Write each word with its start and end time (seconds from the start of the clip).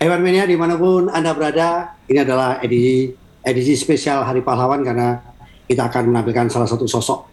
Ewan 0.00 0.24
Mania 0.24 0.48
di 0.48 0.56
mana 0.56 0.80
pun 0.80 1.12
Anda 1.12 1.36
berada, 1.36 1.92
ini 2.08 2.24
adalah 2.24 2.56
edisi, 2.64 3.12
edisi 3.44 3.76
spesial 3.76 4.24
Hari 4.24 4.40
Pahlawan 4.40 4.80
karena 4.80 5.20
kita 5.68 5.92
akan 5.92 6.08
menampilkan 6.08 6.48
salah 6.48 6.64
satu 6.64 6.88
sosok 6.88 7.28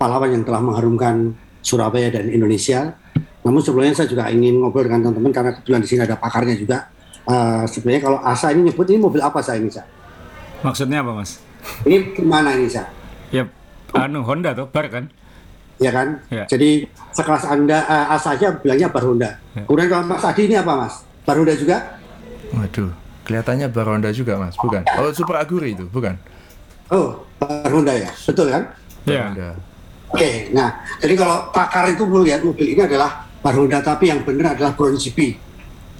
pahlawan 0.00 0.32
yang 0.32 0.40
telah 0.40 0.64
mengharumkan 0.64 1.36
Surabaya 1.60 2.08
dan 2.08 2.32
Indonesia. 2.32 2.96
Namun 3.44 3.60
sebelumnya 3.60 3.92
saya 3.92 4.08
juga 4.08 4.32
ingin 4.32 4.64
ngobrol 4.64 4.88
dengan 4.88 5.12
teman-teman 5.12 5.28
karena 5.28 5.50
kebetulan 5.60 5.80
di 5.84 5.88
sini 5.92 6.00
ada 6.08 6.16
pakarnya 6.16 6.56
juga. 6.56 6.88
Uh, 7.28 7.68
sebenarnya 7.68 8.08
kalau 8.08 8.18
Asa 8.24 8.48
ini 8.48 8.72
nyebut 8.72 8.88
ini 8.88 8.96
mobil 8.96 9.20
apa 9.20 9.44
saya 9.44 9.60
ini, 9.60 9.68
Sa? 9.68 9.84
Maksudnya 10.64 11.04
apa, 11.04 11.12
Mas? 11.20 11.36
Ini 11.84 12.16
gimana 12.16 12.56
ini, 12.56 12.64
Sa? 12.72 12.88
Ya, 13.28 13.44
anu 13.92 14.24
Honda 14.24 14.56
tuh, 14.56 14.72
bar 14.72 14.88
kan? 14.88 15.12
Ya 15.76 15.92
kan? 15.92 16.24
Ya. 16.32 16.48
Jadi 16.48 16.88
sekelas 17.12 17.44
Anda 17.44 17.84
uh, 17.84 18.16
Asa 18.16 18.40
aja 18.40 18.56
bilangnya 18.56 18.88
bar 18.88 19.04
Honda. 19.04 19.36
Ya. 19.52 19.68
Kemudian 19.68 19.88
kalau 19.92 20.04
Mas 20.08 20.24
Adi 20.24 20.48
ini 20.48 20.56
apa, 20.56 20.72
Mas? 20.72 21.04
Bar 21.28 21.36
Honda 21.36 21.52
juga? 21.52 21.95
Waduh, 22.56 22.90
kelihatannya 23.22 23.68
Baronda 23.68 24.08
juga 24.10 24.40
mas, 24.40 24.56
bukan? 24.56 24.80
Oh 24.96 25.12
Super 25.12 25.36
Aguri 25.38 25.76
itu, 25.76 25.84
bukan? 25.86 26.16
Oh, 26.88 27.26
bar 27.36 27.68
Honda 27.68 27.92
ya, 27.92 28.08
betul 28.08 28.48
kan? 28.48 28.62
Iya. 29.04 29.22
Baronda. 29.28 29.48
Oke, 30.06 30.30
nah 30.54 30.70
jadi 30.96 31.14
kalau 31.18 31.50
pakar 31.50 31.90
itu 31.90 32.06
melihat 32.06 32.40
mobil 32.40 32.72
ini 32.72 32.80
adalah 32.80 33.26
bar 33.42 33.52
Honda, 33.52 33.82
tapi 33.82 34.08
yang 34.08 34.22
benar 34.22 34.54
adalah 34.56 34.72
Brown 34.72 34.96
GP. 34.96 35.36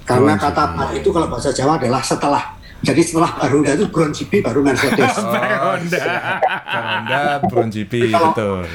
Karena 0.01 0.33
Brown 0.33 0.43
kata 0.49 0.63
bar 0.73 0.89
itu 0.95 1.09
kalau 1.11 1.27
bahasa 1.27 1.51
Jawa 1.51 1.77
adalah 1.77 2.01
setelah. 2.01 2.43
Jadi 2.77 3.01
setelah 3.01 3.33
Honda 3.41 3.73
itu 3.73 3.89
Brown 3.89 4.13
GP 4.13 4.39
baru 4.39 4.61
Mercedes. 4.61 5.17
Bar 5.33 5.43
Honda. 5.59 6.01
Baronda, 6.61 7.21
Brown 7.43 7.69
GP, 7.69 8.13
Kalau- 8.13 8.31
betul. 8.31 8.65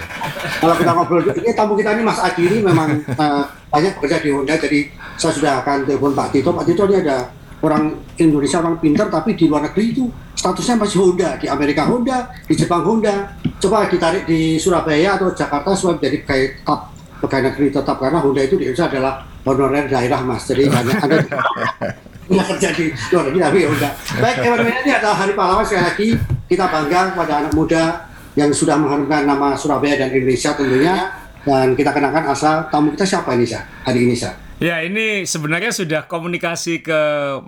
kalau 0.59 0.75
kita 0.75 0.91
ngobrol, 0.91 1.23
ini 1.33 1.51
tamu 1.55 1.73
kita 1.79 1.95
ini 1.95 2.03
Mas 2.03 2.19
Adi 2.19 2.43
ini 2.45 2.59
memang 2.61 2.99
eh, 2.99 3.43
banyak 3.71 3.93
bekerja 3.97 4.19
di 4.19 4.31
Honda, 4.35 4.59
jadi 4.59 4.91
saya 5.15 5.33
sudah 5.33 5.53
akan 5.63 5.87
telepon 5.87 6.13
Pak 6.13 6.35
Tito. 6.35 6.51
Pak 6.51 6.67
Tito 6.67 6.83
ini 6.91 6.99
ada 6.99 7.31
orang 7.63 7.95
Indonesia, 8.19 8.59
orang 8.59 8.77
pintar, 8.83 9.07
tapi 9.09 9.39
di 9.39 9.47
luar 9.47 9.71
negeri 9.71 9.95
itu 9.95 10.05
statusnya 10.35 10.83
masih 10.83 10.99
Honda. 10.99 11.39
Di 11.39 11.47
Amerika 11.47 11.87
Honda, 11.87 12.29
di 12.45 12.55
Jepang 12.59 12.83
Honda. 12.83 13.39
Coba 13.63 13.87
ditarik 13.87 14.27
di 14.27 14.59
Surabaya 14.59 15.15
atau 15.15 15.31
Jakarta 15.31 15.71
supaya 15.73 16.03
menjadi 16.03 16.19
pegawai 16.27 16.47
tetap, 16.59 16.81
pegawai 17.23 17.43
negeri 17.49 17.67
tetap. 17.71 17.97
Karena 18.03 18.19
Honda 18.19 18.41
itu 18.43 18.55
di 18.59 18.65
Indonesia 18.67 18.87
adalah 18.91 19.15
honorer 19.47 19.87
daerah, 19.87 20.21
Mas. 20.27 20.43
Jadi 20.51 20.67
hanya 20.67 20.95
ada 20.99 21.17
nggak 22.33 22.47
kerja 22.57 22.69
di 22.75 22.85
luar 22.91 23.25
negeri, 23.31 23.41
tapi 23.43 23.59
ya 23.63 23.69
udah. 23.71 23.93
Baik, 24.19 24.37
Ewan 24.43 24.61
ini 24.67 24.91
adalah 24.91 25.17
Hari 25.23 25.33
Pahlawan. 25.39 25.65
Sekali 25.67 25.85
lagi, 25.87 26.09
kita 26.51 26.65
bangga 26.67 27.01
pada 27.15 27.33
anak 27.47 27.53
muda 27.55 28.11
yang 28.35 28.51
sudah 28.51 28.75
mengharumkan 28.81 29.23
nama 29.29 29.55
Surabaya 29.55 29.95
dan 30.03 30.11
Indonesia 30.11 30.51
tentunya. 30.59 30.97
Dan 31.43 31.75
kita 31.75 31.91
kenalkan 31.91 32.23
asal 32.31 32.71
tamu 32.71 32.95
kita 32.95 33.03
siapa 33.03 33.35
ini, 33.35 33.43
Sa? 33.43 33.59
Hari 33.83 34.07
ini, 34.07 34.15
Sa? 34.15 34.31
Ya 34.63 34.79
ini 34.79 35.27
sebenarnya 35.27 35.75
sudah 35.75 36.07
komunikasi 36.07 36.87
ke 36.87 37.01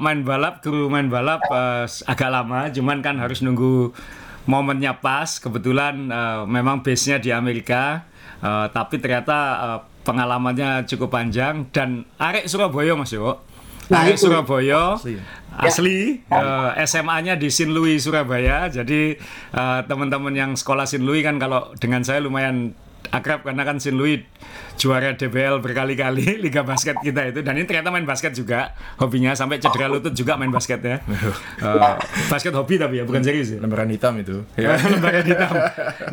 main 0.03 0.27
balap, 0.27 0.67
kru 0.67 0.91
main 0.91 1.07
balap 1.07 1.47
eh, 1.47 1.87
agak 2.11 2.27
lama, 2.27 2.67
cuman 2.75 3.07
kan 3.07 3.23
harus 3.23 3.39
nunggu 3.39 3.95
momennya 4.51 4.99
pas. 4.99 5.39
Kebetulan 5.39 6.11
eh, 6.11 6.43
memang 6.51 6.83
base-nya 6.83 7.23
di 7.23 7.31
Amerika, 7.31 8.03
eh, 8.43 8.67
tapi 8.75 8.99
ternyata 8.99 9.39
eh, 9.63 9.81
pengalamannya 10.03 10.91
cukup 10.91 11.15
panjang 11.15 11.71
dan 11.71 12.03
arek 12.19 12.51
Surabaya 12.51 12.99
Mas 12.99 13.15
Yo. 13.15 13.39
Nah, 13.93 14.09
Arek 14.09 14.17
itu. 14.17 14.25
Surabaya 14.27 14.97
Asli. 14.97 15.21
asli 15.55 15.99
eh, 16.25 16.71
SMA-nya 16.89 17.37
di 17.37 17.53
Sin 17.53 17.77
Louis 17.77 18.01
Surabaya. 18.01 18.67
Jadi 18.73 19.15
eh, 19.55 19.81
teman-teman 19.87 20.33
yang 20.33 20.51
sekolah 20.57 20.89
Sin 20.89 21.05
Louis 21.05 21.23
kan 21.23 21.37
kalau 21.37 21.71
dengan 21.77 22.01
saya 22.03 22.25
lumayan 22.25 22.73
akrab 23.11 23.45
karena 23.45 23.63
kan 23.65 23.77
Sin 23.77 23.97
Louis 23.97 24.25
juara 24.81 25.15
DBL 25.15 25.61
berkali-kali 25.61 26.37
liga 26.45 26.63
basket 26.65 26.97
kita 27.01 27.33
itu. 27.33 27.41
Dan 27.45 27.59
ini 27.61 27.67
ternyata 27.69 27.91
main 27.93 28.07
basket 28.07 28.33
juga 28.33 28.73
hobinya. 29.01 29.33
Sampai 29.37 29.61
cedera 29.61 29.91
lutut 29.91 30.15
juga 30.15 30.37
main 30.39 30.53
basket 30.53 30.81
ya. 30.81 30.97
Eh, 31.65 31.95
basket 32.29 32.53
hobi 32.53 32.77
tapi 32.77 33.01
ya 33.01 33.05
bukan 33.09 33.25
serius 33.25 33.57
ya. 33.57 33.59
Lembaran 33.63 33.89
hitam 33.89 34.15
itu. 34.21 34.45
ya 34.61 34.77
lembaga 34.77 35.21
hitam. 35.25 35.55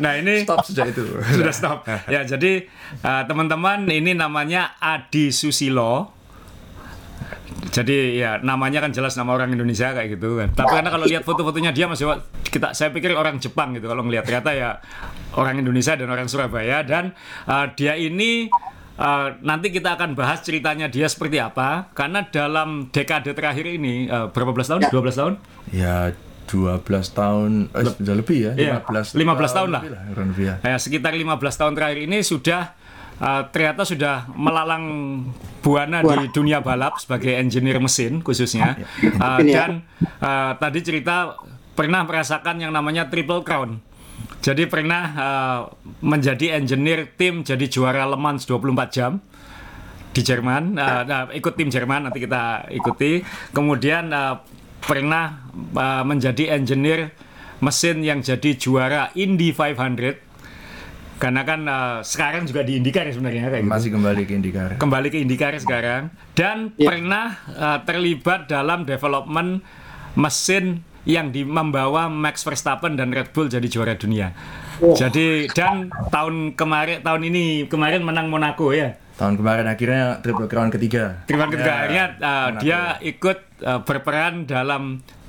Nah 0.00 0.12
ini 0.16 0.42
Stop 0.46 0.64
sejak 0.64 0.94
itu. 0.94 1.04
sudah 1.34 1.52
stop. 1.52 1.84
Ya 2.08 2.24
jadi 2.24 2.64
eh, 3.02 3.22
teman-teman 3.28 3.84
ini 3.90 4.16
namanya 4.16 4.78
Adi 4.80 5.28
Susilo 5.34 6.21
jadi 7.70 7.96
ya 8.18 8.30
namanya 8.42 8.82
kan 8.82 8.90
jelas 8.90 9.14
nama 9.14 9.38
orang 9.38 9.54
Indonesia 9.54 9.94
kayak 9.94 10.18
gitu 10.18 10.34
kan. 10.42 10.50
Tapi 10.50 10.72
karena 10.82 10.90
kalau 10.90 11.06
lihat 11.06 11.22
foto-fotonya 11.22 11.70
dia 11.70 11.86
Mas 11.86 12.02
Dewa, 12.02 12.18
kita 12.42 12.74
saya 12.74 12.90
pikir 12.90 13.14
orang 13.14 13.38
Jepang 13.38 13.70
gitu 13.78 13.86
kalau 13.86 14.02
ngelihat 14.02 14.26
ternyata 14.26 14.50
ya 14.50 14.82
orang 15.38 15.62
Indonesia 15.62 15.94
dan 15.94 16.10
orang 16.10 16.26
Surabaya 16.26 16.82
dan 16.82 17.14
uh, 17.46 17.70
dia 17.78 17.94
ini 17.94 18.50
uh, 18.98 19.38
nanti 19.46 19.70
kita 19.70 19.94
akan 19.94 20.18
bahas 20.18 20.42
ceritanya 20.42 20.90
dia 20.90 21.06
seperti 21.06 21.38
apa 21.38 21.94
karena 21.94 22.26
dalam 22.26 22.90
dekade 22.90 23.30
terakhir 23.30 23.70
ini 23.70 24.10
uh, 24.10 24.34
berapa 24.34 24.50
belas 24.50 24.66
tahun? 24.66 24.90
12 24.90 25.20
tahun? 25.20 25.34
Ya 25.70 26.10
12 26.50 26.84
tahun, 27.16 27.50
eh, 27.72 27.86
sudah 27.96 28.16
lebih 28.18 28.38
ya. 28.44 28.52
Iya, 28.52 28.76
15, 28.84 29.16
15 29.16 29.56
tahun 29.56 29.68
lah. 29.72 29.82
lebih 29.86 30.10
kurang 30.12 30.28
lebih 30.34 30.44
ya. 30.44 30.54
Ya, 30.60 30.76
sekitar 30.76 31.16
15 31.16 31.38
tahun 31.56 31.72
terakhir 31.78 31.98
ini 32.04 32.18
sudah 32.20 32.76
uh, 33.18 33.42
ternyata 33.50 33.82
sudah 33.84 34.30
melalang 34.32 34.84
buana 35.60 36.00
di 36.00 36.30
dunia 36.32 36.64
balap 36.64 36.96
sebagai 37.02 37.34
engineer 37.36 37.82
mesin 37.82 38.24
khususnya. 38.24 38.78
Uh, 39.02 39.40
dan 39.44 39.84
uh, 40.22 40.56
tadi 40.56 40.80
cerita 40.80 41.36
pernah 41.72 42.04
merasakan 42.04 42.62
yang 42.62 42.72
namanya 42.72 43.08
triple 43.08 43.42
crown. 43.44 43.80
Jadi 44.42 44.66
pernah 44.66 45.04
uh, 45.14 45.60
menjadi 46.02 46.58
engineer 46.58 47.14
tim 47.14 47.46
jadi 47.46 47.62
juara 47.70 48.02
Le 48.10 48.18
Mans 48.18 48.42
24 48.42 48.90
jam 48.90 49.22
di 50.12 50.20
Jerman. 50.20 50.74
Uh, 50.74 51.02
nah, 51.06 51.22
ikut 51.30 51.54
tim 51.54 51.70
Jerman 51.70 52.10
nanti 52.10 52.18
kita 52.18 52.66
ikuti. 52.74 53.22
Kemudian 53.54 54.10
uh, 54.10 54.42
pernah 54.82 55.46
uh, 55.54 56.02
menjadi 56.02 56.58
engineer 56.58 57.14
mesin 57.62 58.02
yang 58.02 58.18
jadi 58.18 58.58
juara 58.58 59.14
Indy 59.14 59.54
500. 59.54 60.31
Karena 61.22 61.46
kan 61.46 61.60
uh, 61.62 62.02
sekarang 62.02 62.50
juga 62.50 62.66
di 62.66 62.82
IndyCar 62.82 63.06
ya 63.06 63.14
sebenarnya 63.14 63.46
kayak 63.46 63.62
gitu. 63.62 63.70
Masih 63.70 63.90
kembali 63.94 64.22
ke 64.26 64.32
IndyCar. 64.34 64.70
Kembali 64.74 65.06
ke 65.06 65.18
IndyCar 65.22 65.54
sekarang 65.56 66.02
dan 66.34 66.74
Ya. 66.74 66.90
pernah 66.90 67.26
uh, 67.54 67.78
terlibat 67.86 68.50
dalam 68.50 68.82
development 68.82 69.62
mesin 70.18 70.82
yang 71.02 71.30
di, 71.30 71.42
membawa 71.42 72.06
Max 72.06 72.42
Verstappen 72.42 72.94
dan 72.94 73.10
Red 73.10 73.30
Bull 73.30 73.46
jadi 73.46 73.66
juara 73.66 73.94
dunia. 73.94 74.34
Wah. 74.78 74.94
Jadi 74.94 75.46
dan 75.50 75.90
tahun 76.10 76.54
kemarin 76.54 77.02
tahun 77.02 77.22
ini 77.22 77.66
kemarin 77.66 78.02
menang 78.02 78.26
Monaco 78.26 78.74
ya. 78.74 78.98
Tahun 79.14 79.38
kemarin 79.38 79.70
akhirnya 79.70 80.18
triple 80.18 80.50
crown 80.50 80.74
ketiga. 80.74 81.22
Terima 81.30 81.46
kasih 81.46 81.62
Ya, 81.62 81.74
akhirnya 81.78 82.04
uh, 82.18 82.26
Monaco. 82.50 82.62
dia 82.62 82.80
ikut 82.98 83.38
uh, 83.62 83.80
berperan 83.86 84.42
dalam 84.46 84.82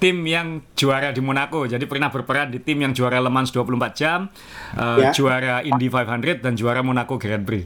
tim 0.04 0.20
yang 0.28 0.60
juara 0.76 1.16
di 1.16 1.24
Monaco. 1.24 1.64
Jadi 1.64 1.88
pernah 1.88 2.12
berperan 2.12 2.52
di 2.52 2.60
tim 2.60 2.76
yang 2.84 2.92
juara 2.92 3.24
Le 3.24 3.32
Mans 3.32 3.56
24 3.56 3.96
jam, 3.96 4.28
uh, 4.76 5.00
Ya. 5.00 5.16
juara 5.16 5.64
Indy 5.64 5.88
500 5.88 6.44
dan 6.44 6.60
juara 6.60 6.84
Monaco 6.84 7.16
Grand 7.16 7.48
Prix. 7.48 7.64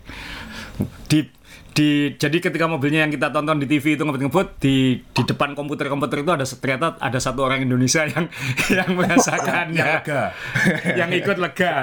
Di 1.10 1.34
di 1.74 2.10
jadi 2.18 2.42
ketika 2.42 2.66
mobilnya 2.66 3.06
yang 3.06 3.14
kita 3.14 3.30
tonton 3.30 3.62
di 3.62 3.70
TV 3.70 3.94
itu 3.94 4.02
ngebut-ngebut 4.02 4.58
di 4.58 4.98
di 4.98 5.22
depan 5.22 5.54
komputer-komputer 5.54 6.26
itu 6.26 6.34
ada 6.34 6.42
ternyata 6.42 6.98
ada 6.98 7.22
satu 7.22 7.46
orang 7.46 7.62
Indonesia 7.62 8.02
yang 8.02 8.26
yang 8.82 8.90
merasakannya 8.98 9.78
Yang 9.78 10.02
lega. 10.02 10.24
yang 11.06 11.10
ikut 11.22 11.38
lega. 11.38 11.74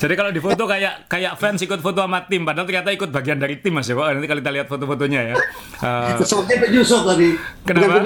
Jadi 0.00 0.14
kalau 0.16 0.32
di 0.32 0.40
foto 0.40 0.64
kayak 0.64 1.08
kayak 1.12 1.36
fans 1.36 1.60
ikut 1.64 1.80
foto 1.80 2.04
sama 2.04 2.24
tim, 2.24 2.44
padahal 2.44 2.64
ternyata 2.64 2.88
ikut 2.92 3.08
bagian 3.12 3.36
dari 3.40 3.60
tim 3.60 3.76
mas 3.76 3.88
ya. 3.88 3.96
Nanti 3.96 4.24
kalau 4.28 4.40
kita 4.40 4.52
lihat 4.52 4.66
foto-fotonya 4.68 5.20
ya. 5.32 5.34
Eh, 5.80 6.12
penyusup 6.60 7.04
tadi. 7.04 7.28
Kenapa? 7.68 8.00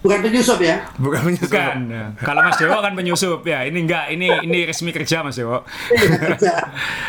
Bukan 0.00 0.18
penyusup. 0.18 0.56
Penyusup 0.56 0.60
ya. 0.60 0.76
Bukan 0.96 1.20
menyusul. 1.22 1.46
bukan. 1.46 1.76
Ya. 1.86 2.04
Kalau 2.18 2.40
Mas 2.40 2.56
Dewo 2.56 2.78
kan 2.78 2.92
penyusup 2.94 3.40
ya. 3.44 3.58
Ini 3.62 3.78
enggak. 3.78 4.04
Ini 4.08 4.26
ini 4.42 4.58
resmi 4.64 4.90
kerja 4.90 5.20
Mas 5.20 5.36
Dewo. 5.36 5.60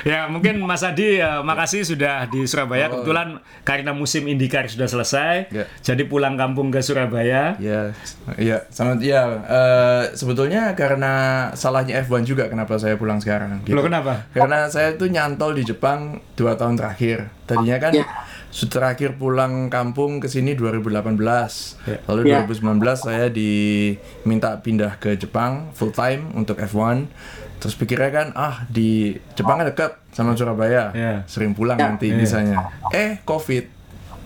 ya 0.04 0.28
mungkin 0.28 0.60
Mas 0.60 0.84
Adi 0.84 1.18
eh, 1.18 1.42
makasih 1.42 1.86
sudah 1.86 2.28
di 2.28 2.44
Surabaya. 2.44 2.90
Kebetulan 2.90 3.40
karena 3.64 3.92
musim 3.92 4.26
IndyCar 4.26 4.68
sudah 4.68 4.88
selesai, 4.88 5.34
Ya. 5.50 5.66
jadi 5.82 6.04
pulang 6.04 6.36
kampung 6.36 6.68
ke 6.68 6.82
Surabaya. 6.82 7.56
Ya, 7.58 7.96
ya, 8.36 8.68
sama 8.70 9.00
ya. 9.00 9.40
eh, 9.42 10.04
sebetulnya 10.14 10.74
karena 10.74 11.14
salahnya 11.54 12.02
F1 12.02 12.24
juga 12.24 12.48
kenapa 12.48 12.76
saya 12.76 12.96
pulang 12.96 13.20
sekarang. 13.20 13.64
gitu. 13.64 13.74
Loh, 13.74 13.84
kenapa? 13.84 14.28
Karena 14.32 14.68
saya 14.68 14.96
tuh 14.96 15.08
nyantol 15.08 15.56
di 15.56 15.64
Jepang 15.64 16.20
dua 16.36 16.56
tahun 16.56 16.76
terakhir. 16.76 17.30
Tadinya 17.46 17.78
kan 17.80 17.92
Ya. 17.94 18.06
Terakhir 18.52 19.16
pulang 19.16 19.68
kampung 19.68 20.20
ke 20.20 20.28
sini 20.28 20.54
2018. 20.54 21.80
Ya. 21.84 21.98
Lalu 22.06 22.20
Ya. 22.28 22.44
2019 22.44 22.68
saya 23.02 23.28
diminta 23.28 24.60
pindah 24.60 24.96
ke 24.98 25.16
Jepang 25.16 25.72
full 25.72 25.90
time 25.90 26.32
untuk 26.34 26.60
F1. 26.60 27.08
Terus 27.58 27.74
pikirnya 27.74 28.10
kan 28.10 28.28
ah 28.34 28.66
di 28.68 29.14
Jepang 29.34 29.56
kan 29.56 29.66
dekat 29.66 29.92
sama 30.12 30.34
Surabaya. 30.34 30.92
Ya. 30.92 31.24
Sering 31.26 31.54
pulang 31.54 31.78
Ya. 31.78 31.88
nanti 31.88 32.10
Ya. 32.10 32.18
bisanya. 32.18 32.58
Eh, 32.90 33.22
Covid. 33.24 33.81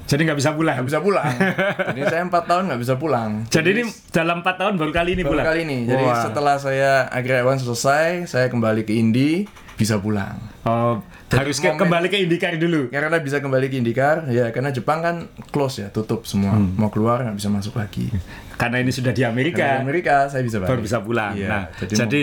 Jadi 0.05 0.21
nggak 0.21 0.37
bisa 0.37 0.51
pulang. 0.53 0.75
nggak 0.77 0.87
bisa 0.87 0.99
pulang. 1.01 1.33
Jadi 1.97 2.01
saya 2.05 2.21
empat 2.21 2.43
tahun 2.45 2.63
nggak 2.69 2.81
bisa 2.81 2.93
pulang. 3.01 3.29
Jadi 3.49 3.69
ini 3.73 3.83
dalam 4.13 4.45
empat 4.45 4.55
tahun 4.61 4.73
baru 4.77 4.91
kali 4.93 5.09
ini 5.17 5.21
baru 5.25 5.31
pulang. 5.33 5.45
kali 5.45 5.59
ini. 5.65 5.77
Jadi 5.89 6.03
Wah. 6.05 6.21
setelah 6.21 6.55
saya 6.61 6.91
agregawan 7.09 7.57
selesai, 7.57 8.29
saya 8.29 8.47
kembali 8.53 8.85
ke 8.85 8.93
Indi 8.93 9.49
bisa 9.75 9.99
pulang. 9.99 10.39
Oh, 10.65 11.03
harus 11.29 11.59
ke, 11.59 11.67
momen- 11.67 11.77
kembali 11.83 12.07
ke 12.07 12.17
Indikar 12.23 12.55
dulu. 12.55 12.87
Karena 12.89 13.19
bisa 13.19 13.43
kembali 13.43 13.67
ke 13.67 13.75
Indikar, 13.75 14.25
ya 14.31 14.49
karena 14.55 14.71
Jepang 14.71 15.03
kan 15.03 15.15
close 15.51 15.83
ya, 15.83 15.87
tutup 15.91 16.23
semua. 16.23 16.55
Hmm. 16.55 16.73
Mau 16.79 16.87
keluar 16.87 17.21
nggak 17.27 17.37
bisa 17.37 17.49
masuk 17.51 17.75
lagi. 17.75 18.07
Karena 18.55 18.79
ini 18.79 18.89
sudah 18.95 19.11
di 19.11 19.19
Karena 19.19 19.35
di 19.35 19.51
Amerika. 19.51 19.67
Amerika 19.83 20.15
saya 20.31 20.41
bisa 20.47 20.63
balik. 20.63 20.69
baru 20.71 20.81
bisa 20.81 20.97
pulang. 21.03 21.35
Iya, 21.35 21.47
nah, 21.51 21.63
jadi, 21.75 21.93
jadi, 22.07 22.21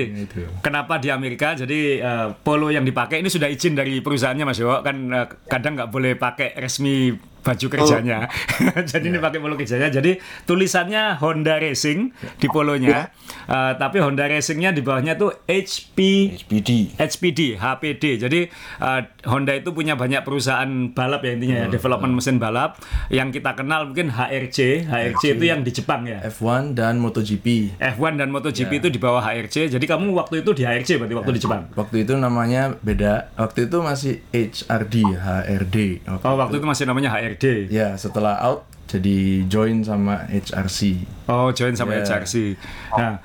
kenapa 0.65 0.97
di 0.97 1.13
Amerika? 1.13 1.53
Jadi 1.53 2.01
eh, 2.01 2.29
polo 2.41 2.73
yang 2.73 2.89
dipakai 2.89 3.21
ini 3.21 3.29
sudah 3.29 3.53
izin 3.53 3.77
dari 3.77 4.01
perusahaannya 4.01 4.45
Mas 4.49 4.57
Yo. 4.57 4.81
Kan 4.81 5.13
eh, 5.13 5.27
kadang 5.45 5.77
nggak 5.77 5.91
boleh 5.93 6.17
pakai 6.17 6.57
resmi 6.57 7.13
baju 7.43 7.67
kerjanya. 7.69 8.31
jadi 8.91 9.03
Iya. 9.03 9.11
ini 9.11 9.19
pakai 9.19 9.39
polo 9.39 9.55
kerjanya. 9.55 9.91
Jadi 9.91 10.17
tulisannya 10.47 11.19
Honda 11.19 11.59
Racing 11.59 12.15
di 12.39 12.47
polonya. 12.47 13.11
Eh, 13.45 13.73
tapi 13.77 13.99
Honda 13.99 14.25
Racingnya 14.25 14.71
di 14.71 14.81
bawahnya 14.81 15.15
tuh 15.15 15.35
HP 15.45 15.99
HPD. 16.39 16.71
HPD, 16.97 17.41
HPD. 17.57 18.05
Jadi 18.19 18.41
uh, 18.79 19.01
Honda 19.27 19.53
itu 19.53 19.71
punya 19.71 19.95
banyak 19.95 20.23
perusahaan 20.23 20.69
balap 20.89 21.21
ya 21.21 21.33
intinya 21.33 21.57
ya, 21.57 21.67
development 21.67 22.15
mesin 22.15 22.39
balap. 22.39 22.79
Yang 23.09 23.41
kita 23.41 23.53
kenal 23.53 23.89
mungkin 23.89 24.09
HRC. 24.09 24.87
HRC 24.87 25.23
itu 25.35 25.45
yang 25.45 25.61
di 25.61 25.73
Jepang 25.73 26.07
ya. 26.07 26.23
F1 26.23 26.73
dan 26.73 27.03
MotoGP. 27.03 27.75
F1 27.77 28.13
dan 28.15 28.31
MotoGP 28.31 28.71
Ya. 28.71 28.79
itu 28.79 28.89
di 28.89 29.01
bawah 29.01 29.19
HRC. 29.19 29.67
Jadi 29.69 29.85
kamu 29.85 30.13
waktu 30.13 30.41
itu 30.41 30.55
di 30.55 30.63
HRC 30.63 30.97
berarti 30.97 31.15
waktu 31.17 31.33
di 31.35 31.41
Jepang. 31.41 31.63
Waktu 31.75 31.97
itu 32.05 32.15
namanya 32.15 32.77
beda. 32.79 33.35
Waktu 33.35 33.67
itu 33.67 33.77
masih 33.81 34.13
HRD, 34.31 34.95
HRD. 35.03 35.77
Waktu 36.07 36.25
Oh, 36.25 36.39
waktu 36.39 36.57
itu 36.57 36.67
masih 36.67 36.85
namanya 36.87 37.11
HRD. 37.11 37.32
Ya, 37.71 37.95
setelah 37.97 38.39
out 38.43 38.67
jadi 38.93 39.49
join 39.49 39.81
sama 39.81 40.29
HRC. 40.29 41.01
Oh, 41.25 41.49
join 41.57 41.73
sama 41.73 41.97
Ya. 41.97 42.05
HRC. 42.05 42.61
Nah, 42.93 43.25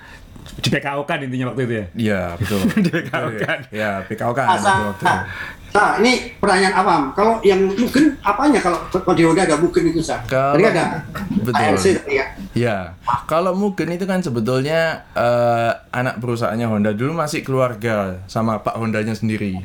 di 0.57 0.67
PKO 0.67 1.05
kan 1.05 1.21
intinya 1.21 1.53
waktu 1.53 1.61
itu 1.63 1.73
ya. 1.73 1.85
Iya, 1.93 2.21
betul. 2.35 2.59
Di 2.85 2.89
PKO 2.89 3.27
kan. 3.37 3.59
Ya, 3.69 3.91
PKO 4.03 4.31
kan 4.33 4.45
Asa, 4.49 4.57
waktu, 4.57 4.83
waktu 4.89 4.97
itu. 4.97 5.05
nah, 5.05 5.19
nah, 5.69 5.91
ini 6.01 6.11
pertanyaan 6.35 6.75
awam. 6.75 7.01
Kalau 7.13 7.37
yang 7.41 7.61
mungkin 7.69 8.17
apanya 8.19 8.57
kalau 8.57 8.79
kalau 8.89 9.13
di 9.13 9.21
Honda 9.21 9.45
ada 9.45 9.55
mungkin 9.55 9.83
itu 9.85 10.01
sah. 10.01 10.17
Kalau- 10.25 10.57
Tadi 10.57 10.65
ada 10.65 11.05
Betul. 11.37 11.61
ARC 11.61 11.85
tadi 12.01 12.13
ya. 12.17 12.25
Ya, 12.57 12.77
kalau 13.25 13.53
Mugen 13.53 13.93
itu 13.93 14.09
kan 14.09 14.19
sebetulnya 14.19 15.05
eh, 15.13 15.71
anak 15.93 16.17
perusahaannya 16.17 16.65
Honda 16.65 16.91
dulu 16.91 17.13
masih 17.13 17.45
keluarga 17.45 18.17
sama 18.25 18.57
Pak 18.57 18.81
Hondanya 18.81 19.13
sendiri, 19.13 19.61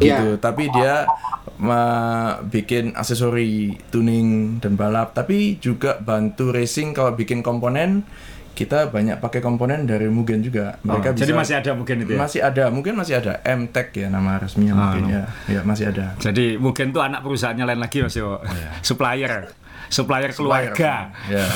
gitu. 0.00 0.26
Iya. 0.34 0.40
Tapi 0.40 0.72
dia 0.72 1.04
bikin 2.46 2.96
aksesori 2.96 3.76
tuning 3.92 4.58
dan 4.58 4.74
balap, 4.74 5.12
tapi 5.12 5.60
juga 5.60 6.00
bantu 6.00 6.48
racing 6.50 6.96
kalau 6.96 7.12
bikin 7.12 7.44
komponen. 7.44 8.02
Kita 8.60 8.92
banyak 8.92 9.16
pakai 9.16 9.40
komponen 9.40 9.88
dari 9.88 10.04
Mugen 10.06 10.44
juga. 10.44 10.76
Mereka 10.82 11.06
Oh, 11.06 11.16
jadi 11.16 11.32
bisa- 11.32 11.40
masih 11.40 11.54
ada 11.56 11.70
Mugen 11.72 11.96
itu 11.98 12.12
ya? 12.12 12.18
Masih 12.20 12.40
ada, 12.42 12.64
mungkin 12.68 12.92
masih 12.92 13.14
ada 13.16 13.32
M-Tech 13.40 13.88
ya 13.90 14.06
nama 14.06 14.36
resminya 14.36 14.76
mungkin 14.76 15.08
ya. 15.08 15.22
Ya 15.48 15.60
masih 15.64 15.88
ada. 15.88 16.12
Jadi 16.20 16.60
mungkin 16.60 16.92
tuh 16.92 17.00
anak 17.00 17.24
perusahaannya 17.24 17.64
lain 17.64 17.80
lagi 17.80 18.04
Mas 18.04 18.12
Yo. 18.12 18.36
Supplier. 18.84 19.48
Supplier 19.90 20.30
keluarga. 20.30 21.10
Ya. 21.26 21.46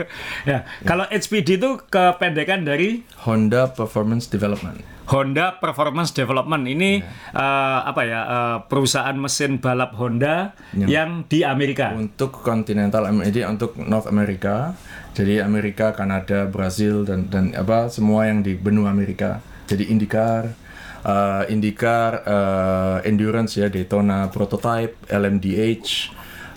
ya, 0.50 0.58
kalau 0.82 1.06
HPD 1.06 1.62
itu 1.62 1.70
kependekan 1.86 2.66
dari 2.66 3.06
Honda 3.22 3.70
Performance 3.70 4.26
Development. 4.26 4.82
Honda 5.04 5.60
Performance 5.62 6.10
Development 6.16 6.64
ini 6.64 6.98
eh, 7.04 7.80
apa 7.86 8.02
ya 8.02 8.20
eh, 8.24 8.58
perusahaan 8.66 9.14
mesin 9.14 9.62
balap 9.62 9.94
Honda 9.94 10.58
yang 10.74 11.22
di 11.28 11.46
Amerika. 11.46 11.92
untuk 11.94 12.40
continental 12.42 13.06
jadi 13.22 13.46
untuk 13.46 13.76
North 13.78 14.08
America 14.08 14.72
jadi 15.14 15.46
Amerika 15.46 15.94
Kanada 15.94 16.50
Brazil 16.50 17.06
dan 17.06 17.30
dan 17.30 17.54
apa 17.54 17.92
semua 17.92 18.26
yang 18.26 18.42
di 18.42 18.56
benua 18.56 18.90
Amerika 18.90 19.44
jadi 19.68 19.92
IndyCar 19.92 20.64
uh, 21.04 21.44
IndyCar 21.46 22.10
uh, 22.24 22.96
endurance 23.06 23.60
ya 23.60 23.68
Daytona 23.68 24.32
prototype 24.32 24.96
LMDH 25.12 26.10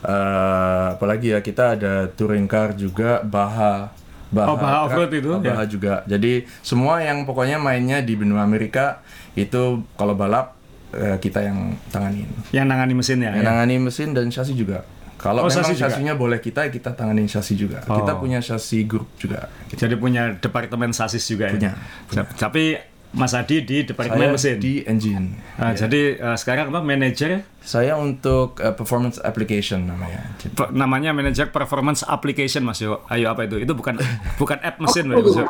uh, 0.07 0.95
apalagi 0.95 1.35
ya 1.35 1.39
kita 1.39 1.75
ada 1.75 2.07
touring 2.07 2.47
car 2.47 2.73
juga 2.73 3.19
Baha 3.21 3.91
Baha, 4.27 4.47
Oh, 4.51 4.57
Baha 4.59 4.77
Offroad 4.87 5.11
itu, 5.15 5.31
Baha 5.39 5.63
ya. 5.63 5.67
juga 5.67 5.93
jadi 6.03 6.43
semua 6.59 6.99
yang 6.99 7.23
pokoknya 7.23 7.59
mainnya 7.59 8.03
di 8.03 8.11
benua 8.15 8.43
Amerika 8.43 8.99
itu 9.39 9.83
kalau 9.95 10.15
balap 10.15 10.55
eh, 10.91 11.15
kita 11.15 11.43
yang 11.43 11.75
tanganin 11.87 12.27
Yang 12.51 12.65
nangani 12.67 12.93
mesinnya. 12.95 13.31
yang 13.31 13.43
ya. 13.43 13.49
nangani 13.55 13.75
mesin 13.79 14.11
dan 14.11 14.27
chassis 14.27 14.51
juga. 14.51 14.83
Kalau 15.17 15.43
Oh, 15.43 15.49
memang 15.49 15.73
chassis 15.73 16.13
boleh 16.13 16.37
kita, 16.37 16.67
kita 16.69 16.91
tangani 16.93 17.23
chassis 17.25 17.55
juga. 17.55 17.81
Kita 17.81 18.13
Oh. 18.13 18.21
punya 18.21 18.37
chassis 18.37 18.83
grup 18.83 19.07
juga. 19.15 19.47
Jadi 19.71 19.95
punya 19.95 20.35
departemen 20.37 20.91
sasis 20.91 21.23
juga 21.25 21.49
Punya, 21.49 21.73
ya. 22.13 22.23
Tapi 22.37 22.77
Mas 23.17 23.33
Adi 23.33 23.59
di 23.59 23.81
departemen 23.83 24.31
Saya 24.31 24.53
mesin. 24.53 24.55
di 24.57 24.73
engine. 24.83 25.25
Ah, 25.55 25.73
Jadi 25.73 26.15
eh, 26.15 26.35
sekarang 26.35 26.69
apa 26.69 26.79
manajer 26.79 27.41
Saya 27.59 27.97
untuk 27.97 28.55
uh, 28.57 28.71
performance 28.71 29.19
application 29.19 29.83
namanya. 29.83 30.23
Namanya 30.69 31.11
manajer 31.11 31.49
performance 31.49 31.99
application 32.01 32.61
Mas 32.61 32.77
Yo. 32.77 33.03
Ayo 33.07 33.27
apa 33.27 33.43
itu? 33.43 33.57
Itu 33.57 33.73
bukan 33.73 33.99
bukan 34.41 34.61
app 34.61 34.77
mesin 34.77 35.09
Mas 35.09 35.25
Yo. 35.27 35.43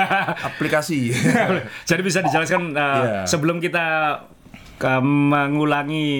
aplikasi. 0.48 1.10
Jadi 1.88 2.00
bisa 2.00 2.20
dijelaskan 2.20 2.72
uh, 2.72 2.88
Iya. 3.00 3.20
sebelum 3.26 3.58
kita 3.58 3.86
uh, 4.78 5.02
mengulangi 5.02 5.60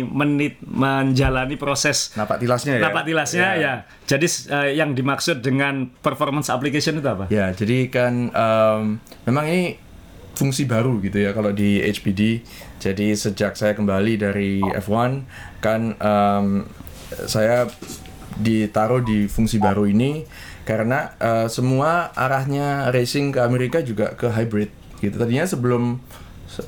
menit 0.03 0.61
menjalani 0.61 1.55
proses 1.55 2.13
Napak 2.15 2.37
tilasnya 2.37 2.77
ya. 2.77 2.83
napak 2.83 3.03
tilasnya 3.05 3.49
Ya. 3.51 3.57
ya. 3.57 3.75
Jadi 4.07 4.27
uh, 4.49 4.69
yang 4.69 4.93
dimaksud 4.93 5.41
dengan 5.41 5.89
performance 5.95 6.49
application 6.49 6.99
itu 6.99 7.07
apa? 7.07 7.27
Ya, 7.29 7.49
jadi 7.51 7.89
kan 7.89 8.29
em, 8.29 8.83
memang 9.25 9.45
ini 9.47 9.63
fungsi 10.41 10.65
baru 10.65 10.97
gitu 11.05 11.21
ya 11.21 11.37
kalau 11.37 11.53
di 11.53 11.85
HPD. 11.85 12.41
Jadi 12.81 13.13
sejak 13.13 13.61
saya 13.61 13.77
kembali 13.77 14.17
dari 14.17 14.65
F1 14.65 15.29
kan 15.61 15.93
em, 16.01 16.65
saya 17.29 17.69
ditaruh 18.41 19.05
di 19.05 19.29
fungsi 19.29 19.61
baru 19.61 19.85
ini 19.85 20.25
karena 20.65 21.13
eh, 21.21 21.47
semua 21.53 22.09
arahnya 22.17 22.89
racing 22.89 23.37
ke 23.37 23.41
Amerika 23.45 23.85
juga 23.85 24.17
ke 24.17 24.33
hybrid 24.33 24.73
gitu. 25.05 25.21
Tadinya 25.21 25.45
sebelum 25.45 26.01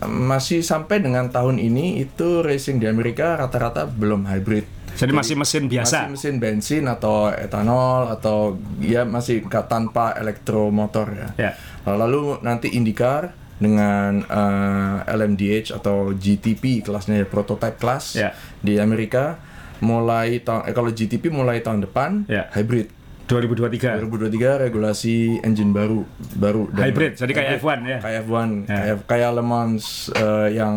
masih 0.06 0.62
sampai 0.62 1.02
dengan 1.02 1.32
tahun 1.32 1.58
ini 1.58 1.98
itu 2.04 2.44
racing 2.44 2.78
di 2.78 2.86
Amerika 2.86 3.40
rata-rata 3.40 3.88
belum 3.88 4.28
hybrid. 4.28 4.68
Jadi 4.92 5.12
masih 5.16 5.34
mesin 5.40 5.64
biasa. 5.72 6.06
Masih 6.06 6.12
mesin 6.12 6.34
bensin 6.36 6.84
atau 6.84 7.32
etanol 7.32 8.12
atau 8.12 8.60
ya 8.78 9.08
masih 9.08 9.42
tanpa 9.66 10.12
elektromotor 10.20 11.16
ya. 11.16 11.28
Ya. 11.40 11.50
Lalu 11.88 12.38
nanti 12.44 12.70
IndyCar 12.76 13.41
dengan 13.62 14.20
eh, 14.20 14.96
LMDH 15.08 15.70
atau 15.72 16.10
GTP 16.12 16.82
kelasnya 16.82 17.22
ya, 17.22 17.26
prototype 17.26 17.78
class 17.78 18.18
Ya. 18.18 18.34
di 18.58 18.76
Amerika 18.76 19.38
mulai 19.78 20.38
tahun 20.38 20.66
eh, 20.66 20.74
kalau 20.74 20.90
GTP 20.90 21.30
mulai 21.30 21.62
tahun 21.62 21.82
depan 21.82 22.26
Ya. 22.26 22.50
hybrid 22.50 22.90
2023. 23.22 24.02
2023 24.02 24.60
regulasi 24.60 25.40
engine 25.40 25.72
baru 25.72 26.04
baru 26.36 26.68
Hybrid, 26.68 27.16
jadi 27.16 27.32
kayak 27.32 27.50
F1 27.58 27.78
ya. 27.82 27.98
kayak 27.98 28.18
F1 28.22 28.48
Ya. 28.66 28.76
kayak 28.76 28.96
kayak 29.06 29.30
Le 29.32 29.42
Mans 29.42 29.84
eh, 30.12 30.48
yang 30.52 30.74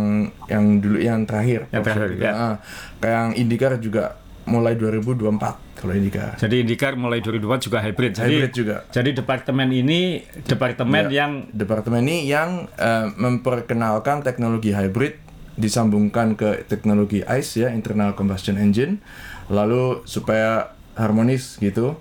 yang 0.48 0.64
dulu 0.80 0.98
yang 0.98 1.26
terakhir 1.26 1.68
Yang 1.70 1.84
terakhir, 1.84 2.10
ya. 2.16 2.32
Ah, 2.32 2.56
kayak 2.98 3.16
yang 3.18 3.32
IndyCar 3.36 3.72
juga 3.78 4.04
mulai 4.46 4.78
2024 4.78 5.75
kalau 5.86 6.34
Jadi 6.36 6.56
IndyCar 6.66 6.94
mulai 6.98 7.22
2024 7.22 7.62
juga 7.62 7.78
hybrid. 7.80 8.12
Jadi 8.12 8.34
Hybrid 8.34 8.54
juga. 8.54 8.76
Jadi 8.90 9.10
departemen 9.14 9.70
ini 9.70 10.02
departemen 10.44 11.04
Ya. 11.08 11.24
yang 11.26 11.32
departemen 11.54 12.02
ini 12.04 12.18
yang 12.26 12.66
eh, 12.76 13.08
memperkenalkan 13.14 14.26
teknologi 14.26 14.74
hybrid 14.74 15.22
disambungkan 15.56 16.36
ke 16.36 16.68
teknologi 16.68 17.24
ICE 17.24 17.52
ya 17.56 17.70
internal 17.72 18.12
combustion 18.12 18.60
engine 18.60 19.00
lalu 19.48 20.04
supaya 20.04 20.76
harmonis 21.00 21.56
gitu 21.64 21.96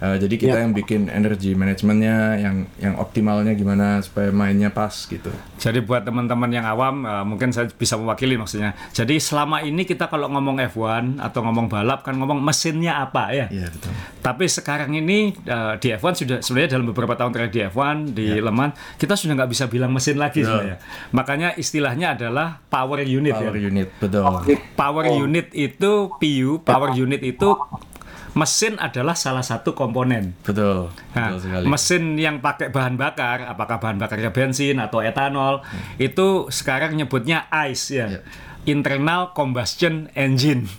Eh, 0.00 0.16
jadi 0.16 0.34
kita 0.34 0.56
Ya. 0.56 0.64
yang 0.64 0.72
bikin 0.72 1.06
energy 1.06 1.52
manajemennya 1.52 2.40
yang 2.40 2.56
yang 2.76 2.96
optimalnya 2.96 3.52
gimana 3.52 4.00
supaya 4.00 4.32
mainnya 4.32 4.72
pas 4.72 5.04
gitu 5.04 5.28
Jadi 5.60 5.84
buat 5.84 6.00
teman-teman 6.00 6.48
yang 6.48 6.64
awam, 6.64 7.04
eh, 7.04 7.20
mungkin 7.20 7.52
saya 7.52 7.68
bisa 7.68 7.94
mewakili 7.94 8.32
maksudnya. 8.34 8.72
Jadi 8.90 9.20
selama 9.20 9.60
ini 9.60 9.84
kita 9.84 10.08
kalau 10.08 10.26
ngomong 10.26 10.56
F1 10.64 11.20
atau 11.20 11.44
ngomong 11.44 11.68
balap 11.68 12.00
kan 12.00 12.16
ngomong 12.16 12.40
mesinnya 12.40 12.96
apa 12.98 13.28
ya. 13.30 13.46
Iya 13.52 13.68
betul 13.68 13.92
Tapi 14.20 14.44
sekarang 14.46 14.88
ini 14.90 15.36
eh, 15.36 15.72
di 15.76 15.92
F1 15.92 16.12
sudah 16.16 16.38
sebenarnya 16.40 16.70
dalam 16.74 16.88
beberapa 16.88 17.12
tahun 17.12 17.30
terakhir 17.30 17.52
di 17.52 17.60
F1 17.68 17.96
di 18.10 18.26
Ya. 18.30 18.40
Le 18.40 18.48
Mans 18.50 18.72
kita 18.96 19.12
sudah 19.12 19.36
nggak 19.36 19.50
bisa 19.52 19.68
bilang 19.68 19.92
mesin 19.92 20.16
lagi 20.16 20.40
sebenarnya. 20.40 20.80
Makanya 21.12 21.48
istilahnya 21.54 22.16
adalah 22.16 22.56
power 22.64 23.00
unit 23.00 23.36
power 23.36 23.52
ya. 23.52 23.68
unit 23.68 23.88
betul 24.00 24.24
Power 24.72 25.04
unit 25.12 25.52
itu 25.52 25.92
PU, 26.16 26.64
power 26.64 26.96
unit 26.96 27.20
itu 27.20 27.52
mesin 28.32 28.76
adalah 28.76 29.12
salah 29.12 29.42
satu 29.42 29.72
komponen. 29.72 30.38
betul 30.40 30.88
Nah, 31.12 31.34
betul 31.34 31.40
sekali 31.40 31.64
mesin 31.66 32.02
yang 32.14 32.38
pakai 32.38 32.68
bahan 32.68 32.94
bakar, 32.94 33.42
apakah 33.44 33.76
bahan 33.76 33.96
bakarnya 33.96 34.30
bensin 34.30 34.78
atau 34.78 35.00
etanol, 35.00 35.60
itu 35.96 36.46
sekarang 36.48 36.94
nyebutnya 36.94 37.50
ICE 37.50 37.84
ya, 37.90 38.06
Ya. 38.08 38.20
internal 38.64 39.32
combustion 39.32 40.06
engine. 40.14 40.70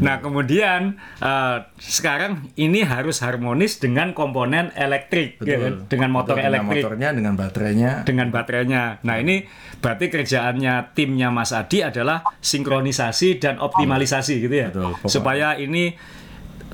Nah, 0.00 0.18
kemudian 0.18 0.96
eh, 1.20 1.56
sekarang 1.76 2.48
ini 2.56 2.80
harus 2.80 3.20
harmonis 3.20 3.76
dengan 3.76 4.10
komponen 4.10 4.72
elektrik, 4.72 5.36
ya 5.38 5.60
kan? 5.60 5.84
dengan 5.86 6.08
motor 6.10 6.34
Dengan 6.34 6.48
elektrik, 6.50 6.82
motornya, 6.82 7.08
dengan 7.12 7.34
baterainya. 7.36 7.92
dengan 8.02 8.26
baterainya. 8.32 8.82
Nah, 9.04 9.20
ini 9.20 9.44
berarti 9.76 10.08
kerjaannya 10.08 10.96
timnya 10.96 11.28
Mas 11.28 11.52
Adi 11.52 11.84
adalah 11.84 12.24
sinkronisasi 12.40 13.36
dan 13.36 13.60
optimalisasi 13.60 14.40
gitu 14.40 14.56
ya, 14.56 14.68
Betul, 14.72 14.96
pokoknya. 14.96 15.12
supaya 15.12 15.48
ini 15.54 15.92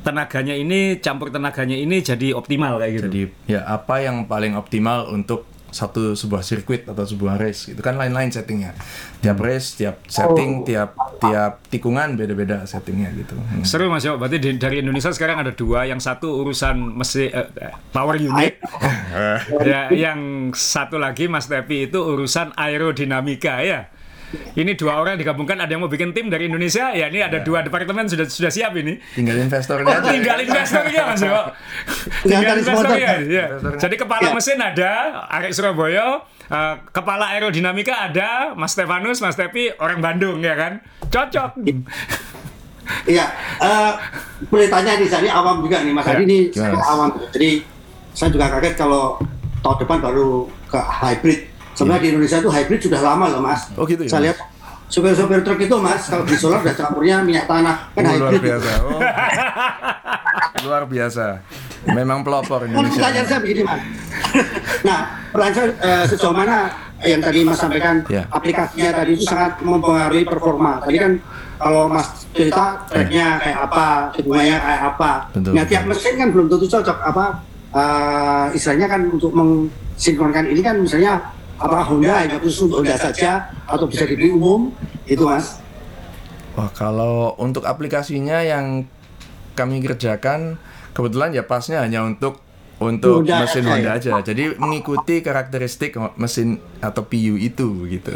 tenaganya 0.05 0.53
ini 0.53 1.01
campur 1.01 1.29
tenaganya 1.29 1.75
ini 1.75 1.99
jadi 1.99 2.31
optimal 2.31 2.77
kayak 2.77 2.93
gitu. 2.95 3.07
Jadi 3.07 3.23
ya 3.49 3.65
apa 3.65 3.99
yang 3.99 4.25
paling 4.25 4.53
optimal 4.53 5.09
untuk 5.09 5.43
satu 5.67 6.15
sebuah 6.15 6.47
sirkuit 6.47 6.87
atau 6.87 7.03
sebuah 7.03 7.35
race 7.35 7.67
itu 7.67 7.83
kan 7.83 7.99
lain-lain 7.99 8.31
settingnya. 8.31 8.79
Tiap 9.19 9.35
Hmm. 9.35 9.43
race, 9.43 9.75
tiap 9.75 10.07
setting, 10.07 10.63
tiap 10.63 10.95
tiap 11.19 11.67
tikungan 11.67 12.15
beda-beda 12.15 12.63
settingnya 12.63 13.11
gitu. 13.13 13.35
Hmm. 13.35 13.67
Seru 13.67 13.91
Mas 13.91 14.07
Yo, 14.07 14.15
berarti 14.15 14.39
di- 14.39 14.55
dari 14.55 14.79
Indonesia 14.79 15.11
sekarang 15.11 15.43
ada 15.43 15.51
dua, 15.51 15.83
yang 15.83 15.99
satu 15.99 16.47
urusan 16.47 16.79
mesin 16.95 17.27
eh, 17.27 17.51
power 17.91 18.15
unit, 18.15 18.63
ya, 19.67 19.91
yang 19.91 20.21
satu 20.53 20.95
lagi 20.95 21.27
Mas 21.27 21.51
Tepi 21.51 21.89
itu 21.89 21.99
urusan 21.99 22.55
aerodinamika 22.55 23.59
ya. 23.59 23.91
Ini 24.55 24.73
dua 24.75 24.97
orang 24.97 25.15
digabungkan, 25.15 25.57
ada 25.57 25.69
yang 25.69 25.81
mau 25.81 25.89
bikin 25.89 26.11
tim 26.11 26.27
dari 26.27 26.47
Indonesia, 26.47 26.91
ya 26.91 27.07
ini 27.07 27.19
ada 27.19 27.41
dua 27.41 27.61
departemen 27.61 28.05
sudah 28.05 28.25
sudah 28.25 28.49
siap 28.49 28.75
ini. 28.75 28.99
Tinggal 29.13 29.39
investornya 29.41 29.87
aja. 29.91 30.09
Tinggal 30.09 30.39
investornya 30.41 31.01
Mas 31.05 31.21
Yo. 31.21 31.41
Tinggal 32.23 32.55
investornya. 32.61 33.11
ya. 33.23 33.47
Jadi 33.77 33.95
kepala 33.95 34.23
Ya. 34.23 34.33
mesin 34.33 34.57
ada, 34.57 34.93
Arek 35.29 35.51
Surabaya, 35.51 36.21
eh, 36.45 36.75
kepala 36.89 37.31
aerodinamika 37.31 38.05
ada, 38.05 38.53
Mas 38.53 38.73
Stefanus, 38.73 39.19
Mas 39.19 39.35
Tepi, 39.35 39.75
orang 39.77 39.99
Bandung 39.99 40.39
ya 40.39 40.55
kan. 40.55 40.81
Cocok. 41.05 41.61
Iya, 43.05 43.25
eh 43.59 43.93
boleh 44.47 44.69
tanya 44.69 44.95
nih, 44.95 45.09
saya 45.09 45.21
ini 45.21 45.31
awam 45.31 45.61
juga 45.61 45.81
nih, 45.81 45.91
Mas 45.91 46.05
Ya, 46.05 46.13
Adi 46.15 46.23
ini 46.23 46.39
awam. 46.77 47.09
Jadi 47.31 47.65
saya 48.11 48.29
juga 48.29 48.47
kaget 48.51 48.77
kalau 48.77 49.17
tahun 49.59 49.77
depan 49.81 49.99
baru 49.99 50.29
ke 50.69 50.77
hybrid. 50.77 51.41
Sebenarnya 51.75 52.01
di 52.01 52.09
Indonesia 52.09 52.39
itu 52.39 52.49
hybrid 52.49 52.81
sudah 52.81 53.01
lama 53.01 53.25
loh, 53.29 53.41
Mas. 53.41 53.67
Oh, 53.75 53.83
gitu 53.83 54.03
ya, 54.03 54.09
Saya 54.09 54.23
lihat 54.25 54.39
sopir-sopir 54.87 55.43
truk 55.43 55.59
itu, 55.61 55.77
Mas, 55.77 56.07
kalau 56.07 56.23
di 56.23 56.35
solar 56.35 56.61
udah 56.61 56.73
campurnya 56.73 57.17
minyak 57.21 57.45
tanah, 57.45 57.91
kan 57.93 58.03
Oh, 58.05 58.15
luar 58.17 58.33
hybrid. 58.33 58.43
biasa. 58.49 58.71
Oh. 58.81 59.01
luar 60.63 60.83
biasa. 60.87 61.27
Memang 61.87 62.23
pelopor 62.23 62.63
Kan 62.63 62.71
Indonesia. 62.71 62.97
pertanyaan 62.97 63.27
saya 63.27 63.41
begini, 63.43 63.63
Mas. 63.63 63.81
nah, 64.89 64.99
pertanyaan 65.29 65.55
saya 65.55 65.69
eh, 65.77 66.05
sejauh 66.09 66.33
mana 66.33 66.57
yang 67.03 67.21
tadi 67.21 67.39
Mas 67.43 67.59
sampaikan 67.59 68.01
Ya. 68.09 68.25
aplikasinya 68.31 68.91
tadi 68.95 69.11
itu 69.13 69.25
sangat 69.25 69.61
mempengaruhi 69.61 70.25
performa. 70.25 70.81
Tadi 70.81 70.97
kan 70.97 71.13
kalau 71.57 71.85
Mas 71.87 72.07
cerita 72.31 72.81
tracknya 72.87 73.37
kayak 73.39 73.59
apa, 73.63 73.87
hubungannya 74.17 74.57
kayak 74.57 74.83
apa. 74.89 75.11
Betul, 75.29 75.53
nah, 75.53 75.65
tiap 75.65 75.83
betul. 75.83 75.91
mesin 75.93 76.15
kan 76.17 76.29
belum 76.31 76.47
tentu 76.49 76.67
cocok 76.71 76.99
apa 77.05 77.25
eh, 77.75 78.47
istilahnya 78.57 78.87
kan 78.89 79.01
untuk 79.07 79.33
mensinkronkan 79.35 80.45
ini 80.47 80.61
kan 80.61 80.77
misalnya 80.79 81.21
apa 81.59 81.79
Honda 81.87 82.27
hanya 82.27 82.37
khusus 82.43 82.67
untuk 82.67 82.83
Honda 82.83 82.99
saja. 82.99 83.51
atau 83.65 83.87
bisa 83.87 84.05
dibeli 84.05 84.35
umum. 84.35 84.75
Itu 85.07 85.29
Mas. 85.29 85.61
Wah, 86.55 86.71
kalau 86.71 87.35
untuk 87.39 87.67
aplikasinya 87.67 88.43
yang 88.43 88.87
kami 89.55 89.83
kerjakan 89.83 90.59
kebetulan 90.95 91.35
ya 91.35 91.43
pasnya 91.47 91.83
hanya 91.83 92.07
untuk 92.07 92.43
untuk 92.75 93.23
Honda 93.23 93.43
mesin 93.43 93.63
aja 93.63 93.71
Honda 93.71 93.87
ya? 93.87 93.95
aja. 93.95 94.11
Jadi 94.25 94.43
mengikuti 94.57 95.21
karakteristik 95.21 95.95
mesin 96.15 96.59
atau 96.79 97.03
PU 97.03 97.35
itu 97.35 97.87
gitu. 97.87 98.15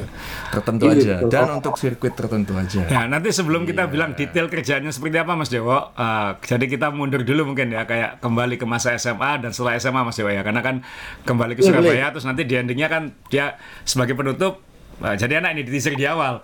Tertentu 0.51 0.91
Iya, 0.91 0.95
aja 0.95 1.15
dan 1.25 1.47
untuk 1.55 1.79
sirkuit 1.79 2.13
tertentu 2.13 2.53
aja. 2.53 2.83
Ya, 2.85 3.07
nanti 3.07 3.31
sebelum 3.31 3.63
kita 3.65 3.87
Iya. 3.87 3.93
bilang 3.93 4.11
detail 4.13 4.47
kerjanya 4.47 4.91
seperti 4.91 5.15
apa 5.15 5.33
Mas 5.33 5.49
Dewo, 5.49 5.95
eh, 5.95 6.31
jadi 6.43 6.65
kita 6.67 6.91
mundur 6.91 7.23
dulu 7.23 7.55
mungkin 7.55 7.71
ya, 7.71 7.85
kayak 7.85 8.19
kembali 8.19 8.55
ke 8.55 8.67
masa 8.67 8.93
SMA 8.95 9.39
dan 9.39 9.51
setelah 9.51 9.79
SMA 9.79 10.03
Mas 10.03 10.17
Dewo 10.17 10.29
ya, 10.29 10.43
karena 10.43 10.61
kan 10.61 10.83
kembali 11.23 11.55
ke 11.55 11.63
Iya, 11.63 11.69
Surabaya, 11.71 11.95
boleh. 12.05 12.13
terus 12.13 12.27
nanti 12.27 12.43
di 12.43 12.55
endingnya 12.55 12.89
kan 12.89 13.03
dia 13.29 13.55
sebagai 13.83 14.13
penutup, 14.13 14.59
eh, 15.01 15.15
jadi 15.15 15.39
anak 15.39 15.55
ini 15.55 15.63
di 15.63 15.71
teaser 15.71 15.95
di 15.95 16.03
awal. 16.03 16.43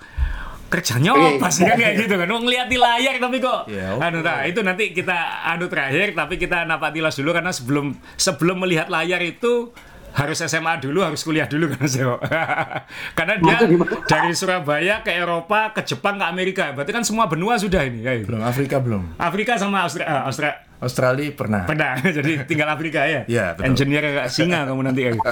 Kerjanya 0.74 1.14
Oke. 1.14 1.38
apa 1.38 1.48
sih 1.54 1.62
kan 1.62 1.78
kayak 1.78 1.94
gitu 2.02 2.14
kan? 2.18 2.26
Oh, 2.34 2.42
ngeliat 2.42 2.66
di 2.66 2.74
layar 2.74 3.14
tapi 3.22 3.38
kok. 3.38 3.70
Ya, 3.70 3.94
oke. 3.94 4.02
anu, 4.02 4.18
nah, 4.26 4.42
itu 4.42 4.58
nanti 4.66 4.90
kita 4.90 5.46
anu 5.46 5.70
terakhir, 5.70 6.18
tapi 6.18 6.34
kita 6.34 6.66
napatilas 6.66 7.14
dulu 7.14 7.30
karena 7.30 7.54
sebelum 7.54 7.94
sebelum 8.18 8.58
melihat 8.58 8.90
layar 8.90 9.22
itu 9.22 9.70
harus 10.14 10.38
SMA 10.42 10.78
dulu, 10.78 11.02
harus 11.02 11.22
kuliah 11.22 11.46
dulu 11.46 11.70
kan 11.74 11.86
Dewo. 11.86 12.18
karena 13.18 13.34
dia 13.38 13.58
dari 14.06 14.30
Surabaya 14.34 15.02
ke 15.02 15.10
Eropa, 15.10 15.74
ke 15.74 15.82
Jepang, 15.82 16.18
ke 16.18 16.26
Amerika. 16.26 16.70
Berarti 16.70 16.90
kan 16.94 17.02
semua 17.06 17.26
benua 17.26 17.58
sudah 17.58 17.82
ini. 17.82 18.02
Ya. 18.02 18.18
Belum 18.22 18.42
Afrika 18.42 18.78
belum. 18.78 19.18
Afrika 19.18 19.58
sama 19.58 19.82
Australia, 19.86 20.26
Austra 20.26 20.50
Australia 20.78 21.30
pernah. 21.34 21.62
pernah. 21.66 21.98
Jadi 22.18 22.46
tinggal 22.46 22.70
Afrika 22.70 23.06
ya. 23.06 23.26
Iya, 23.26 23.58
betul. 23.58 23.74
Engineer 23.74 24.02
kayak 24.02 24.30
singa 24.30 24.66
kamu 24.66 24.82
nanti. 24.86 25.02
ya. 25.06 25.12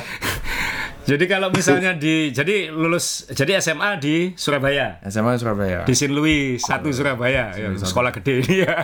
jadi 1.03 1.25
kalau 1.27 1.49
misalnya 1.49 1.93
di 1.93 2.31
jadi 2.31 2.69
lulus 2.69 3.27
jadi 3.29 3.59
SMA 3.59 3.99
di 3.99 4.17
Surabaya. 4.35 5.03
SMA 5.05 5.35
Surabaya. 5.35 5.83
Di 5.83 5.93
Sin 5.93 6.13
Louis 6.13 6.57
satu 6.57 6.89
Surabaya, 6.89 7.51
ya, 7.51 7.69
sekolah 7.73 8.11
gede 8.13 8.41
ini 8.41 8.63
ya. 8.63 8.75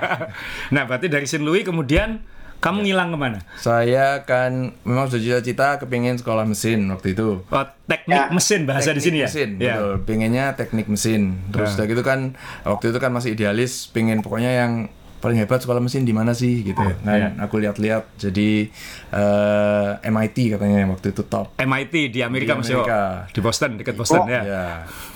Nah, 0.69 0.83
berarti 0.85 1.07
dari 1.07 1.25
Sin 1.25 1.43
Louis 1.43 1.63
kemudian 1.63 2.21
kamu 2.59 2.83
ngilang 2.83 3.15
ke 3.15 3.19
mana? 3.19 3.39
Saya 3.55 4.27
kan 4.27 4.75
memang 4.83 5.07
sudah 5.07 5.23
cita-cita 5.39 5.79
kepingin 5.79 6.19
sekolah 6.19 6.43
mesin 6.43 6.91
waktu 6.91 7.15
itu. 7.15 7.47
Oh, 7.47 7.65
teknik 7.87 8.11
Ya, 8.11 8.27
mesin 8.29 8.67
bahasa 8.67 8.91
di 8.91 8.99
Teknik 8.99 9.05
sini 9.05 9.19
ya. 9.19 9.27
mesin, 9.27 9.49
Ya. 9.57 9.75
betul. 9.79 9.95
Pengennya 10.03 10.45
teknik 10.59 10.87
mesin. 10.91 11.39
Terus 11.49 11.71
Ya. 11.71 11.75
udah 11.79 11.87
gitu 11.87 12.03
kan 12.03 12.21
waktu 12.67 12.91
itu 12.91 12.99
kan 12.99 13.11
masih 13.15 13.31
idealis, 13.33 13.87
pengen 13.87 14.21
pokoknya 14.21 14.51
yang 14.51 14.73
paling 15.19 15.35
hebat 15.37 15.59
sekolah 15.59 15.79
mesin 15.79 16.03
di 16.03 16.15
mana 16.15 16.31
sih 16.31 16.63
gitu. 16.63 16.79
Nah, 17.03 17.15
ya. 17.15 17.29
aku 17.37 17.59
lihat-lihat 17.59 18.07
jadi 18.15 18.71
eh, 19.11 19.91
MIT 20.07 20.55
katanya 20.55 20.83
yang 20.83 20.91
waktu 20.91 21.11
itu 21.11 21.23
top. 21.25 21.59
MIT 21.59 21.95
di 22.11 22.21
Amerika, 22.23 22.55
Di 22.55 22.59
Mas. 22.59 22.69
Amerika. 22.71 23.01
Di 23.29 23.41
Boston, 23.43 23.71
dekat 23.77 23.95
Boston 23.95 24.21
Oh. 24.21 24.27
ya. 24.27 24.43
Ya, 24.43 24.65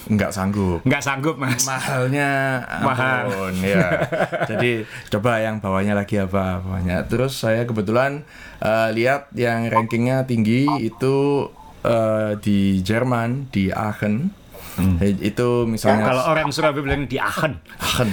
nggak 0.07 0.31
sanggup. 0.31 0.79
Nggak 0.83 1.03
sanggup, 1.03 1.37
Mas. 1.39 1.63
Mahalnya 1.63 2.31
Mahal. 2.83 3.31
ampun, 3.31 3.55
ya. 3.63 3.89
Jadi 4.51 4.83
coba 5.09 5.39
yang 5.39 5.63
bawahnya 5.63 5.95
lagi 5.95 6.19
apa 6.19 6.59
bawahnya. 6.61 7.07
Terus 7.07 7.39
saya 7.39 7.63
kebetulan 7.63 8.27
eh, 8.59 8.89
lihat 8.93 9.31
yang 9.35 9.71
rankingnya 9.71 10.27
tinggi 10.27 10.67
itu 10.79 11.47
eh, 11.83 12.35
di 12.39 12.83
Jerman 12.83 13.47
di 13.51 13.71
Aachen. 13.71 14.42
Eh, 14.73 15.13
Itu 15.23 15.69
misalnya 15.69 16.07
Kalau 16.07 16.23
orang 16.27 16.49
Surabaya 16.49 16.81
bilang 16.81 17.05
di 17.05 17.17
Aachen. 17.17 17.61
Aachen. 17.77 18.09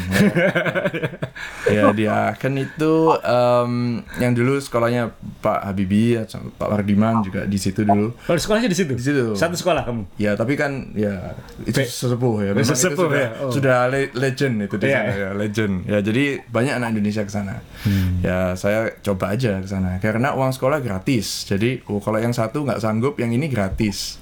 Ya, 1.71 1.71
ya 1.79 1.83
di 1.91 2.03
Aachen 2.03 2.53
itu 2.55 2.93
em, 3.15 3.71
yang 4.17 4.33
dulu 4.33 4.59
sekolahnya 4.59 5.07
Pak 5.39 5.63
Habibie, 5.65 6.19
sama 6.25 6.51
Pak 6.51 6.67
Wardiman 6.67 7.23
juga 7.23 7.45
di 7.45 7.55
situ 7.55 7.83
dulu. 7.83 8.11
Kalau 8.19 8.35
sekolahnya 8.35 8.67
di 8.67 8.75
situ? 8.75 8.91
Di 8.91 9.01
situ. 9.01 9.25
Satu 9.33 9.55
sekolah 9.55 9.87
kamu? 9.87 10.03
Ya 10.17 10.35
tapi 10.35 10.53
kan 10.53 10.91
ya 10.91 11.31
itu 11.63 11.79
Be- 11.79 11.87
sesepuh 11.87 12.33
ya. 12.43 12.51
Memang 12.51 12.67
sesepuh 12.67 13.07
sudah, 13.07 13.19
ya, 13.19 13.29
oh. 13.39 13.51
sudah 13.51 13.77
le- 13.87 14.13
legend 14.13 14.55
itu 14.59 14.75
di 14.75 14.85
Iya, 14.85 14.99
sana 14.99 15.07
iya. 15.07 15.15
ya, 15.15 15.29
legend. 15.31 15.73
Ya 15.87 15.97
jadi 16.03 16.23
banyak 16.43 16.73
anak 16.75 16.87
Indonesia 16.91 17.23
ke 17.23 17.31
sana. 17.31 17.55
Hmm. 17.87 18.19
Ya 18.19 18.53
saya 18.53 18.91
coba 18.99 19.31
aja 19.31 19.63
ke 19.63 19.67
sana 19.67 19.95
karena 20.03 20.35
uang 20.35 20.51
sekolah 20.51 20.83
gratis. 20.83 21.47
Jadi 21.47 21.87
oh, 21.87 22.03
kalau 22.03 22.19
yang 22.19 22.35
satu 22.35 22.67
nggak 22.67 22.83
sanggup, 22.83 23.15
yang 23.15 23.31
ini 23.31 23.47
gratis. 23.47 24.19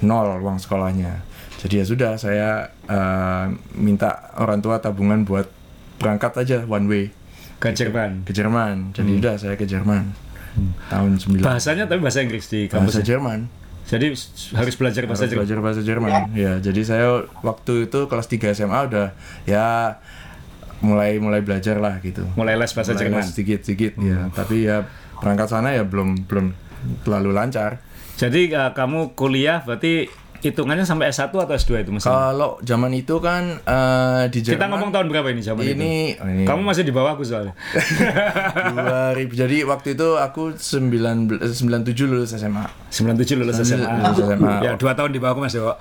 Nol 0.00 0.40
uang 0.40 0.56
sekolahnya. 0.56 1.35
Jadi 1.56 1.74
ya 1.76 1.84
sudah 1.84 2.12
saya 2.14 2.50
eh, 2.84 3.44
minta 3.74 4.08
orang 4.36 4.60
tua 4.60 4.76
tabungan 4.76 5.22
buat 5.22 5.48
berangkat 5.96 6.32
aja 6.38 6.58
one 6.62 6.86
way 6.86 7.04
Ke 7.56 7.72
Jerman. 7.72 8.20
ke 8.22 8.32
Jerman. 8.32 8.92
Jadi 8.92 9.10
Hmm. 9.10 9.20
udah 9.20 9.34
saya 9.36 9.54
ke 9.54 9.64
Jerman. 9.64 10.12
Tahun 10.86 11.10
9 11.14 11.40
Bahasanya 11.40 11.84
tapi 11.84 12.00
bahasa 12.00 12.20
Inggris 12.20 12.44
di 12.46 12.64
bahasa 12.66 12.96
kampus. 12.96 13.04
Jerman. 13.04 13.38
Jadi 13.86 14.06
harus 14.52 14.74
belajar 14.74 15.02
bahasa 15.04 15.24
Harus 15.24 15.30
Jerman. 15.30 15.38
belajar 15.38 15.58
bahasa 15.62 15.80
Jerman. 15.80 16.12
Ya, 16.34 16.52
jadi 16.58 16.80
saya 16.82 17.06
waktu 17.40 17.86
itu 17.86 18.00
kelas 18.04 18.26
3 18.26 18.50
SMA 18.50 18.80
udah 18.84 19.12
ya 19.44 19.96
mulai 20.78 21.16
mulai 21.16 21.40
belajar 21.40 21.76
lah 21.76 22.00
gitu. 22.00 22.24
Mulai 22.34 22.56
les 22.56 22.68
bahasa 22.68 22.92
Mulai 22.92 23.00
Jerman. 23.00 23.16
Hmm. 23.16 23.24
les 23.24 23.32
sedikit-sedikit 23.32 23.92
ya. 23.98 24.18
Tapi 24.30 24.56
ya 24.64 24.84
berangkat 25.16 25.48
sana 25.48 25.72
ya 25.72 25.84
belum 25.84 26.24
belum 26.24 26.52
terlalu 27.02 27.30
lancar. 27.32 27.80
Jadi 28.16 28.48
uh, 28.50 28.72
kamu 28.72 29.12
kuliah 29.12 29.60
berarti 29.60 30.08
hitungannya 30.42 30.84
sampai 30.84 31.08
S1 31.12 31.30
atau 31.30 31.54
S2 31.54 31.84
itu 31.84 31.90
Mas? 31.92 32.04
Kalau 32.04 32.60
zaman 32.60 32.92
itu 32.92 33.16
kan 33.20 33.60
eh, 33.62 34.22
di 34.32 34.40
Jerman 34.44 34.56
Kita 34.58 34.66
ngomong 34.72 34.90
tahun 34.92 35.06
berapa 35.12 35.28
ini 35.30 35.42
zaman 35.42 35.62
itu? 35.64 35.72
ini, 35.76 35.92
oh, 36.18 36.28
ini 36.28 36.44
Kamu 36.44 36.62
masih 36.64 36.82
di 36.82 36.92
bawah 36.92 37.16
aku 37.16 37.22
soalnya. 37.22 37.54
2000. 39.14 39.16
Jadi 39.32 39.56
waktu 39.64 39.88
itu 39.96 40.08
aku 40.18 40.56
19 40.56 41.40
97 41.40 42.10
lulus 42.10 42.34
SMA. 42.34 42.64
97 42.90 43.40
lulus 43.40 43.56
SMA. 43.62 43.86
Lulus 43.86 44.18
SMA. 44.20 44.54
Ya, 44.64 44.72
dua 44.76 44.92
tahun 44.92 45.10
di 45.12 45.20
bawahku 45.22 45.40
Mas 45.40 45.54
Dewo. 45.54 45.74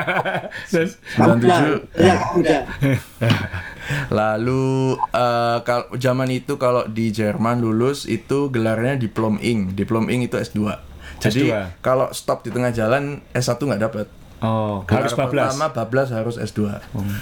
Terus 0.72 0.96
97 1.16 2.00
Ya, 2.00 2.16
udah. 2.34 2.62
Lalu 4.18 4.96
eh 5.12 5.58
kalau 5.62 5.86
zaman 5.96 6.28
itu 6.32 6.56
kalau 6.56 6.88
di 6.88 7.12
Jerman 7.12 7.60
lulus 7.60 8.08
itu 8.08 8.48
gelarnya 8.48 8.96
diplom 8.96 9.36
ing. 9.40 9.76
Diplom 9.76 10.08
ing 10.08 10.24
itu 10.24 10.40
S2. 10.40 10.93
Jadi 11.24 11.40
S2. 11.46 11.80
kalau 11.80 12.06
stop 12.10 12.40
di 12.40 12.50
tengah 12.50 12.70
jalan 12.70 13.24
S1 13.30 13.56
nggak 13.56 13.82
dapat. 13.82 14.06
Oh, 14.38 14.84
Gelar 14.84 15.00
harus 15.00 15.12
bablas. 15.14 15.50
Pertama 15.50 15.66
bablas 15.70 16.08
harus 16.10 16.36
S2. 16.36 16.60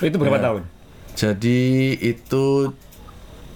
Itu 0.00 0.16
berapa 0.16 0.36
Ya. 0.36 0.44
tahun? 0.44 0.62
Jadi 1.12 1.60
itu 1.94 2.72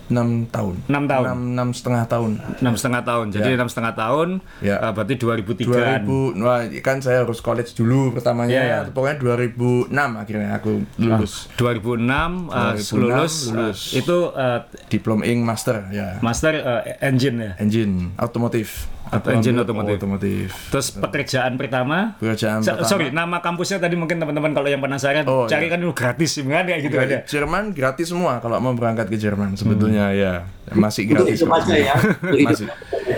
enam 0.06 0.46
tahun. 0.46 0.78
Enam 0.86 1.04
tahun. 1.04 1.24
Enam, 1.26 1.40
enam 1.50 1.68
setengah 1.74 2.06
tahun. 2.06 2.38
enam 2.62 2.74
setengah 2.78 3.02
tahun. 3.02 3.26
Jadi 3.34 3.48
Ya. 3.48 3.56
enam 3.58 3.66
setengah 3.66 3.92
tahun. 3.92 4.28
Ya. 4.60 4.76
eh, 4.78 4.92
berarti 4.94 5.14
2003 5.18 5.66
2000, 5.66 6.38
wah 6.38 6.62
kan 6.78 7.02
saya 7.02 7.26
harus 7.26 7.42
college 7.42 7.74
dulu 7.74 8.14
pertamanya. 8.14 8.54
Iya, 8.54 8.62
iya. 8.62 8.78
Pokoknya 8.86 9.18
2006 9.18 9.90
akhirnya 10.14 10.54
aku 10.54 10.86
lulus. 10.96 11.50
2006, 11.58 12.46
eh, 12.46 12.74
2006 12.78 12.94
lulus, 12.94 13.34
lulus. 13.50 13.80
eh, 13.90 13.98
itu 13.98 14.16
eh, 14.30 14.58
Diplom 14.86 15.20
Ing 15.22 15.42
Master 15.42 15.90
ya. 15.90 16.22
master 16.22 16.54
eh, 16.54 17.02
engine 17.02 17.36
ya. 17.40 17.52
Engine 17.58 18.14
otomotif. 18.14 18.86
Atau 19.08 19.30
engine 19.30 19.54
otomotif. 19.56 19.96
Otomotif. 19.96 20.48
Terus 20.68 20.88
pekerjaan 20.90 21.54
pertama 21.54 22.14
Pekerjaan 22.16 22.58
So- 22.58 22.74
pertama. 22.74 22.86
sorry, 22.86 23.06
nama 23.10 23.38
kampusnya 23.38 23.78
tadi 23.78 23.94
mungkin 23.94 24.16
teman-teman 24.16 24.50
kalau 24.50 24.66
yang 24.66 24.78
penasaran 24.78 25.22
Oh, 25.24 25.46
cari 25.46 25.66
iya. 25.66 25.72
kan 25.72 25.78
dulu 25.78 25.92
gratis 25.92 26.30
kan 26.36 26.64
kayak 26.64 26.80
gitu 26.82 26.96
aja. 26.96 27.18
Jerman 27.24 27.70
gratis 27.70 28.06
semua 28.08 28.38
kalau 28.38 28.58
mau 28.58 28.72
berangkat 28.72 29.06
ke 29.06 29.16
Jerman 29.16 29.54
sebetulnya 29.54 30.10
ya 30.10 30.32
masih 30.70 31.06
gratis 31.06 31.38
kok. 31.38 31.54
aja 31.54 31.74
ya. 31.74 31.94
Masih 32.46 32.66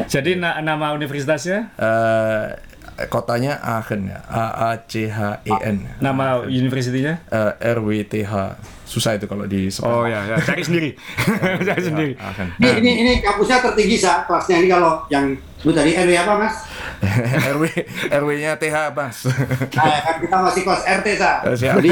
Jadi 0.07 0.37
na- 0.37 0.61
nama 0.61 0.92
universitasnya, 0.92 1.73
Eh, 1.75 2.47
kotanya 3.07 3.57
Aachen 3.59 4.07
ya 4.07 4.18
A 4.26 4.45
A 4.66 4.80
C 4.83 5.07
H 5.07 5.18
E 5.42 5.54
N 5.62 5.87
nama 5.99 6.42
universitinya? 6.42 7.14
Eh, 7.25 7.52
R 7.71 7.78
W 7.78 8.02
T 8.02 8.21
H 8.21 8.59
susah 8.85 9.14
itu 9.14 9.25
kalau 9.25 9.45
di 9.45 9.71
Oh 9.80 10.02
ya, 10.02 10.18
ya. 10.26 10.37
cari 10.38 10.61
sendiri. 10.61 10.90
cari 11.68 11.78
sendiri. 11.80 12.12
Aachen 12.16 12.49
Ini, 12.59 12.68
ini, 12.78 12.92
ini 12.99 13.12
kampusnya 13.21 13.62
tertinggi 13.62 13.97
sa 13.97 14.25
kelasnya 14.25 14.59
ini 14.59 14.68
kalau 14.68 15.07
yang 15.09 15.30
sebut 15.59 15.75
tadi 15.75 15.91
RW 15.93 16.12
apa 16.17 16.35
mas? 16.37 16.55
RW 17.50 17.62
RW 18.11 18.29
nya 18.37 18.55
TH 18.55 18.77
mas 18.91 19.27
Nah, 19.69 19.99
kan 20.00 20.17
kita 20.19 20.37
masih 20.41 20.62
kelas 20.62 20.83
RT 20.85 21.07
sa. 21.15 21.31
Eh, 21.43 21.55
siap. 21.55 21.75
Jadi, 21.77 21.91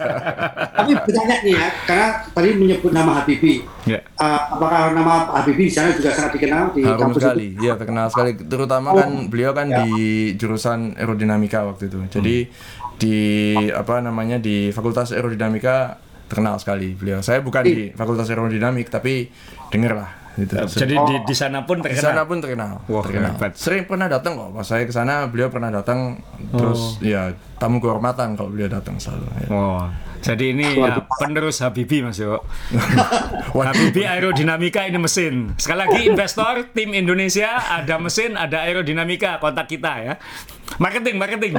tapi 0.76 0.90
bertanya 0.96 1.36
nih 1.40 1.54
ya, 1.54 1.68
karena 1.84 2.06
tadi 2.26 2.48
menyebut 2.52 2.90
nama 2.90 3.10
Habibie. 3.16 3.62
Ya. 3.84 3.98
Eh, 4.00 4.40
apakah 4.48 4.90
nama 4.90 5.12
Habibie 5.32 5.66
di 5.66 5.72
sana 5.72 5.90
juga 5.90 6.10
sangat 6.10 6.34
dikenal 6.34 6.70
di 6.70 6.82
harum 6.82 7.00
kampus 7.10 7.22
sekali 7.22 7.46
itu? 7.48 7.62
ya 7.62 7.74
terkenal 7.74 8.06
sekali 8.08 8.30
terutama 8.36 8.88
kan 8.92 9.10
beliau 9.26 9.52
kan 9.52 9.66
Ya. 9.66 9.86
di 9.86 9.92
jurusan 10.34 10.98
aerodinamika 10.98 11.62
waktu 11.62 11.86
itu 11.86 12.02
jadi 12.10 12.36
di 12.96 13.18
apa 13.70 14.02
namanya 14.02 14.36
di 14.36 14.68
fakultas 14.70 15.10
aerodinamika 15.10 15.94
terkenal 16.26 16.58
sekali 16.58 16.92
beliau 16.92 17.18
saya 17.20 17.38
bukan 17.38 17.62
di 17.62 17.90
fakultas 17.90 18.26
aerodinamik 18.26 18.86
tapi 18.86 19.30
denger 19.68 19.94
lah 19.94 20.10
gitu 20.40 20.54
Jadi 20.56 20.94
di 20.96 21.14
di 21.22 21.34
sana 21.34 21.62
pun 21.62 21.78
di 21.78 21.88
terkenal. 21.88 22.04
sana 22.04 22.22
pun 22.24 22.36
terkenal, 22.40 22.72
Wah, 22.86 23.02
terkenal. 23.04 23.36
hebat. 23.36 23.52
Sering 23.54 23.84
pernah 23.84 24.06
datang 24.06 24.32
kok. 24.34 24.48
Pas 24.52 24.64
saya 24.64 24.82
ke 24.82 24.92
sana, 24.92 25.28
beliau 25.28 25.48
pernah 25.48 25.68
datang. 25.68 26.16
Terus 26.50 26.96
ya 27.00 27.30
tamu 27.56 27.78
kehormatan 27.78 28.34
kalau 28.34 28.48
beliau 28.48 28.68
datang 28.68 28.96
selalu. 28.96 29.26
ya. 29.38 29.48
Oh. 29.50 29.84
Jadi 30.20 30.52
ini 30.52 30.76
ya, 30.76 31.00
penerus 31.16 31.64
Habibie 31.64 32.04
Mas 32.04 32.20
Yo. 32.20 32.44
Habibie 33.56 34.04
aerodinamika 34.04 34.84
ini 34.84 35.00
mesin. 35.00 35.56
Sekali 35.56 35.80
lagi 35.80 36.00
investor 36.04 36.68
tim 36.76 36.92
Indonesia 36.92 37.56
ada 37.56 37.96
mesin, 37.96 38.36
ada 38.36 38.68
aerodinamika 38.68 39.40
kontak 39.40 39.72
kita 39.72 39.92
ya. 39.96 40.14
Marketing, 40.76 41.16
marketing. 41.16 41.56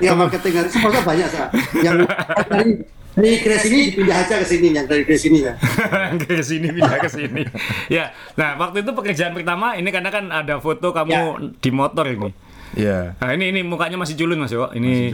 Ya 0.00 0.16
marketing 0.16 0.64
harus 0.64 0.72
sebenarnya 0.72 1.02
banyak 1.04 1.28
sa. 1.28 1.44
Yang 1.84 1.96
dari 2.50 2.72
dari 3.20 3.38
Grace 3.44 3.66
ini 3.68 3.78
dipindah 3.92 4.16
aja 4.24 4.34
ke 4.40 4.46
sini 4.48 4.66
yang 4.72 4.86
dari 4.88 5.02
Grace 5.04 5.24
ini 5.28 5.38
ya. 5.44 5.52
ke 6.20 6.42
sini 6.42 6.66
pindah 6.72 6.98
ke 6.98 7.08
sini. 7.08 7.42
Ya. 7.92 8.10
Nah, 8.34 8.56
waktu 8.56 8.82
itu 8.82 8.90
pekerjaan 8.96 9.32
pertama 9.36 9.76
ini 9.76 9.88
karena 9.92 10.10
kan 10.10 10.32
ada 10.32 10.58
foto 10.58 10.90
kamu 10.90 11.52
di 11.60 11.70
motor 11.70 12.08
ini. 12.08 12.30
Iya. 12.74 13.18
Nah, 13.18 13.30
ini 13.34 13.50
ini 13.50 13.60
mukanya 13.66 13.98
masih 13.98 14.14
culun 14.14 14.38
Mas 14.40 14.54
Yo. 14.54 14.70
Ini 14.70 15.10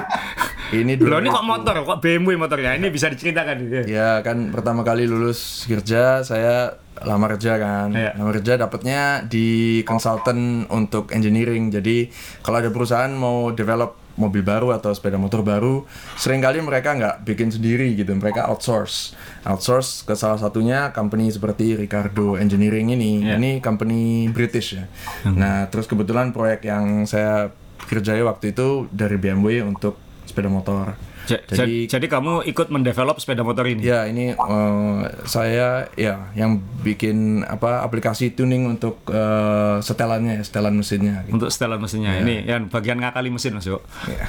ini 0.80 0.92
dulu. 0.96 1.12
Loh, 1.12 1.18
ini 1.20 1.28
kok 1.30 1.44
motor, 1.44 1.74
kok 1.84 1.98
BMW 2.00 2.34
motornya? 2.40 2.74
Ini 2.76 2.88
bisa 2.88 3.12
diceritakan 3.12 3.56
ya. 3.68 3.82
Ya 3.84 4.10
kan 4.24 4.50
pertama 4.50 4.82
kali 4.82 5.04
lulus 5.04 5.68
kerja 5.68 6.24
saya 6.24 6.80
lamar 7.04 7.36
kerja 7.36 7.60
kan. 7.60 7.92
Iya. 7.92 8.16
Lamar 8.16 8.40
kerja 8.40 8.54
dapatnya 8.56 9.26
di 9.28 9.80
consultant 9.84 10.64
untuk 10.72 11.12
engineering. 11.12 11.68
Jadi 11.68 12.08
kalau 12.40 12.64
ada 12.64 12.70
perusahaan 12.72 13.12
mau 13.12 13.52
develop 13.52 14.03
mobil 14.14 14.46
baru 14.46 14.70
atau 14.74 14.94
sepeda 14.94 15.18
motor 15.18 15.42
baru, 15.42 15.82
sering 16.18 16.42
kali 16.42 16.62
mereka 16.62 16.94
nggak 16.94 17.26
bikin 17.26 17.50
sendiri 17.50 17.94
gitu. 17.98 18.14
Mereka 18.14 18.46
outsource. 18.50 19.14
Outsource 19.46 20.06
ke 20.06 20.14
salah 20.14 20.38
satunya 20.38 20.94
company 20.94 21.30
seperti 21.30 21.74
Ricardo 21.74 22.38
Engineering 22.38 22.94
ini. 22.94 23.26
Iya. 23.26 23.36
Ini 23.38 23.50
company 23.58 24.30
British 24.30 24.78
ya. 24.78 24.84
Nah, 25.28 25.66
terus 25.68 25.90
kebetulan 25.90 26.30
proyek 26.30 26.66
yang 26.66 27.04
saya 27.04 27.50
kerjai 27.84 28.22
waktu 28.24 28.56
itu 28.56 28.88
dari 28.88 29.20
BMW 29.20 29.60
untuk 29.66 29.98
sepeda 30.24 30.48
motor. 30.48 31.13
Ja- 31.24 31.40
ja- 31.48 31.66
jadi, 31.88 32.06
kamu 32.06 32.44
ikut 32.44 32.68
mendevelop 32.68 33.16
sepeda 33.16 33.40
motor 33.40 33.64
ini? 33.64 33.80
Ya 33.80 34.04
ini 34.04 34.36
eh, 34.36 35.00
saya 35.24 35.88
ya 35.96 36.30
yang 36.36 36.60
bikin 36.84 37.42
apa 37.42 37.80
aplikasi 37.80 38.32
tuning 38.32 38.68
untuk 38.68 39.00
eh, 39.08 39.80
setelannya, 39.80 40.44
setelan 40.44 40.76
mesinnya. 40.76 41.24
Gitu. 41.24 41.34
Untuk 41.40 41.48
setelan 41.48 41.80
mesinnya. 41.80 42.20
Ini 42.20 42.44
yang 42.44 42.68
bagian 42.68 43.00
ngakali 43.00 43.32
mesin 43.32 43.56
Mas 43.56 43.64
Yo. 43.64 43.80
Ya. 44.06 44.26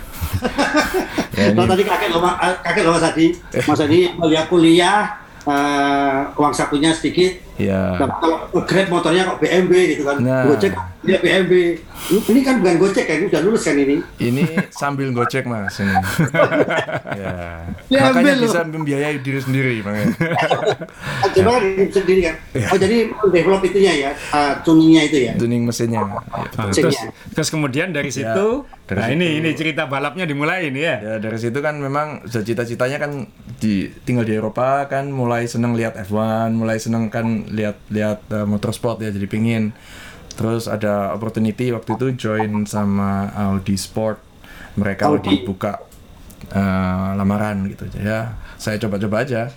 ya 1.38 1.45
ini 1.51 1.62
tadi 1.62 1.84
kakek 1.84 2.10
loh, 2.10 2.21
Ma- 2.23 2.39
eh, 2.39 2.55
kakek 2.63 2.81
loh 2.88 2.93
Mas 2.95 3.05
Adi. 3.05 3.27
Mas 3.67 3.79
Adi 3.79 3.99
kuliah 4.15 4.45
kuliah 4.47 4.99
eh, 5.45 6.19
uang 6.39 6.53
sakunya 6.55 6.91
sedikit. 6.91 7.44
Ya 7.55 7.95
Nah, 7.95 8.09
kalau 8.19 8.37
grab 8.63 8.87
motornya 8.89 9.23
kok 9.25 9.37
BMW 9.37 9.75
gitu 9.93 10.03
kan. 10.03 10.17
Nah. 10.19 10.43
Gojek 10.45 10.73
dia 11.01 11.17
BMW. 11.17 11.77
Ini 12.05 12.39
kan 12.41 12.59
bukan 12.59 12.75
Gojek 12.77 13.05
kan, 13.05 13.17
udah 13.23 13.41
lulus 13.41 13.63
kan 13.63 13.75
ini. 13.75 14.01
ini 14.17 14.43
sambil 14.69 15.09
gocek 15.09 15.43
mas 15.43 15.77
ini. 15.77 15.91
ya. 17.15 17.33
Dia 17.87 17.99
Makanya 18.05 18.33
loh. 18.35 18.43
bisa 18.43 18.59
membiayai 18.61 19.17
diri 19.19 19.39
sendiri. 19.39 19.73
Kan 19.79 19.93
Coba 21.35 21.51
ini 21.61 21.87
sendiri 21.87 22.21
kan. 22.23 22.35
Oh 22.69 22.77
jadi 22.77 22.97
develop 23.29 23.61
itunya 23.63 23.93
ya, 23.95 24.11
eh, 24.11 24.53
tuningnya 24.61 25.01
itu 25.03 25.17
ya. 25.23 25.33
Tuning 25.35 25.63
mesinnya. 25.63 26.01
Ya, 26.01 26.07
Nah, 26.55 26.65
Mesinnya. 26.67 26.73
terus, 26.73 26.97
terus 27.31 27.49
kemudian 27.49 27.91
dari 27.91 28.09
situ, 28.09 28.47
dari 28.85 28.97
nah 28.97 29.07
situ. 29.07 29.15
ini 29.15 29.27
ini 29.37 29.49
cerita 29.53 29.85
balapnya 29.85 30.25
dimulai 30.25 30.69
ini 30.69 30.81
ya. 30.81 30.95
Ya 30.97 31.13
dari 31.17 31.37
situ 31.37 31.59
kan 31.59 31.77
memang 31.77 32.23
cita-citanya 32.25 32.97
kan 32.97 33.11
di 33.55 33.87
tinggal 34.03 34.23
di 34.23 34.33
Eropa 34.33 34.85
kan 34.85 35.07
mulai 35.07 35.45
seneng 35.45 35.73
lihat 35.73 35.95
F1, 35.99 36.49
mulai 36.51 36.77
seneng 36.77 37.07
kan 37.07 37.44
lihat 37.49 37.77
lihat 37.91 38.19
uh, 38.31 38.45
motorsport 38.47 39.01
ya 39.01 39.10
jadi 39.10 39.27
pingin. 39.29 39.75
Terus 40.36 40.67
ada 40.67 41.15
opportunity 41.15 41.71
waktu 41.71 41.95
itu 41.95 42.08
join 42.27 42.67
sama 42.67 43.31
Audi 43.31 43.79
Sport. 43.79 44.19
Mereka 44.75 45.08
Audi. 45.08 45.15
lagi 45.31 45.36
buka 45.47 45.79
uh, 46.51 47.15
lamaran 47.15 47.71
gitu 47.71 47.88
ya. 47.95 48.36
Saya 48.60 48.75
coba-coba 48.81 49.23
aja 49.23 49.47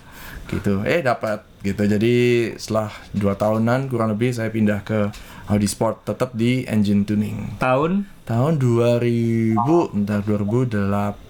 gitu. 0.47 0.81
Eh 0.87 1.03
dapat 1.03 1.43
gitu. 1.61 1.83
Jadi 1.83 2.15
setelah 2.55 2.89
dua 3.11 3.35
tahunan 3.35 3.91
kurang 3.91 4.15
lebih 4.15 4.31
saya 4.31 4.47
pindah 4.49 4.81
ke 4.87 5.11
Audi 5.51 5.67
Sport 5.67 6.07
tetap 6.07 6.31
di 6.33 6.63
engine 6.65 7.03
tuning. 7.03 7.59
Tahun 7.59 8.19
Tahun 8.29 8.61
2000 8.61 9.57
entar 9.97 10.21
2008 10.21 11.29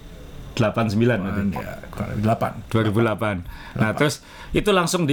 89 0.60 1.00
berarti. 1.00 1.56
ya 1.56 1.74
kurang 1.88 2.08
lebih 2.12 2.24
8 2.28 2.68
2008. 2.68 3.80
Nah, 3.80 3.92
terus 3.96 4.20
itu 4.52 4.70
langsung 4.76 5.08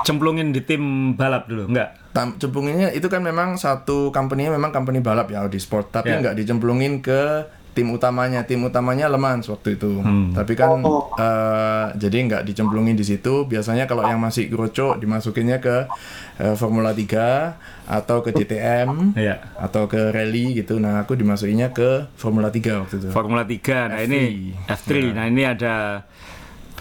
dicemplungin 0.00 0.50
di 0.50 0.60
tim 0.60 0.82
balap 1.12 1.46
dulu, 1.46 1.68
enggak? 1.68 1.96
Tam, 2.10 2.36
cemplunginnya 2.36 2.90
itu 2.90 3.06
kan 3.06 3.20
memang 3.20 3.56
satu 3.56 4.08
company-nya 4.08 4.50
memang 4.50 4.70
company 4.70 4.98
balap 4.98 5.28
ya 5.28 5.42
Audi 5.42 5.58
Sport 5.58 5.90
tapi 5.92 6.08
Ya. 6.08 6.20
nggak 6.20 6.36
dicemplungin 6.36 7.00
ke 7.00 7.42
tim 7.74 7.90
utamanya 7.90 8.46
tim 8.46 8.62
utamanya 8.62 9.10
Le 9.10 9.18
Mans 9.18 9.50
waktu 9.50 9.74
itu 9.74 9.98
tapi 10.30 10.54
kan 10.54 10.78
Oh. 10.78 11.10
eh, 11.12 11.90
jadi 11.92 12.16
nggak 12.22 12.42
dicemplungin 12.44 12.94
di 12.94 13.02
situ 13.02 13.44
biasanya 13.44 13.84
kalau 13.84 14.06
yang 14.06 14.22
masih 14.22 14.46
kroco 14.46 14.94
dimasukinnya 14.94 15.58
ke 15.58 15.90
eh, 16.38 16.54
Formula 16.54 16.94
3 16.94 17.58
atau 17.84 18.22
ke 18.22 18.30
DTM 18.30 19.18
Iya. 19.18 19.42
atau 19.58 19.90
ke 19.90 20.14
rally 20.14 20.54
gitu 20.54 20.78
nah 20.78 21.02
aku 21.02 21.18
dimasukinnya 21.18 21.74
ke 21.74 22.14
Formula 22.14 22.46
3 22.48 22.78
waktu 22.78 22.94
itu 22.96 23.08
Formula 23.10 23.42
3. 23.42 23.90
Nah, 23.90 24.00
ini 24.00 24.54
F3. 24.64 25.10
Nah, 25.10 25.26
ini 25.26 25.42
ada 25.42 26.06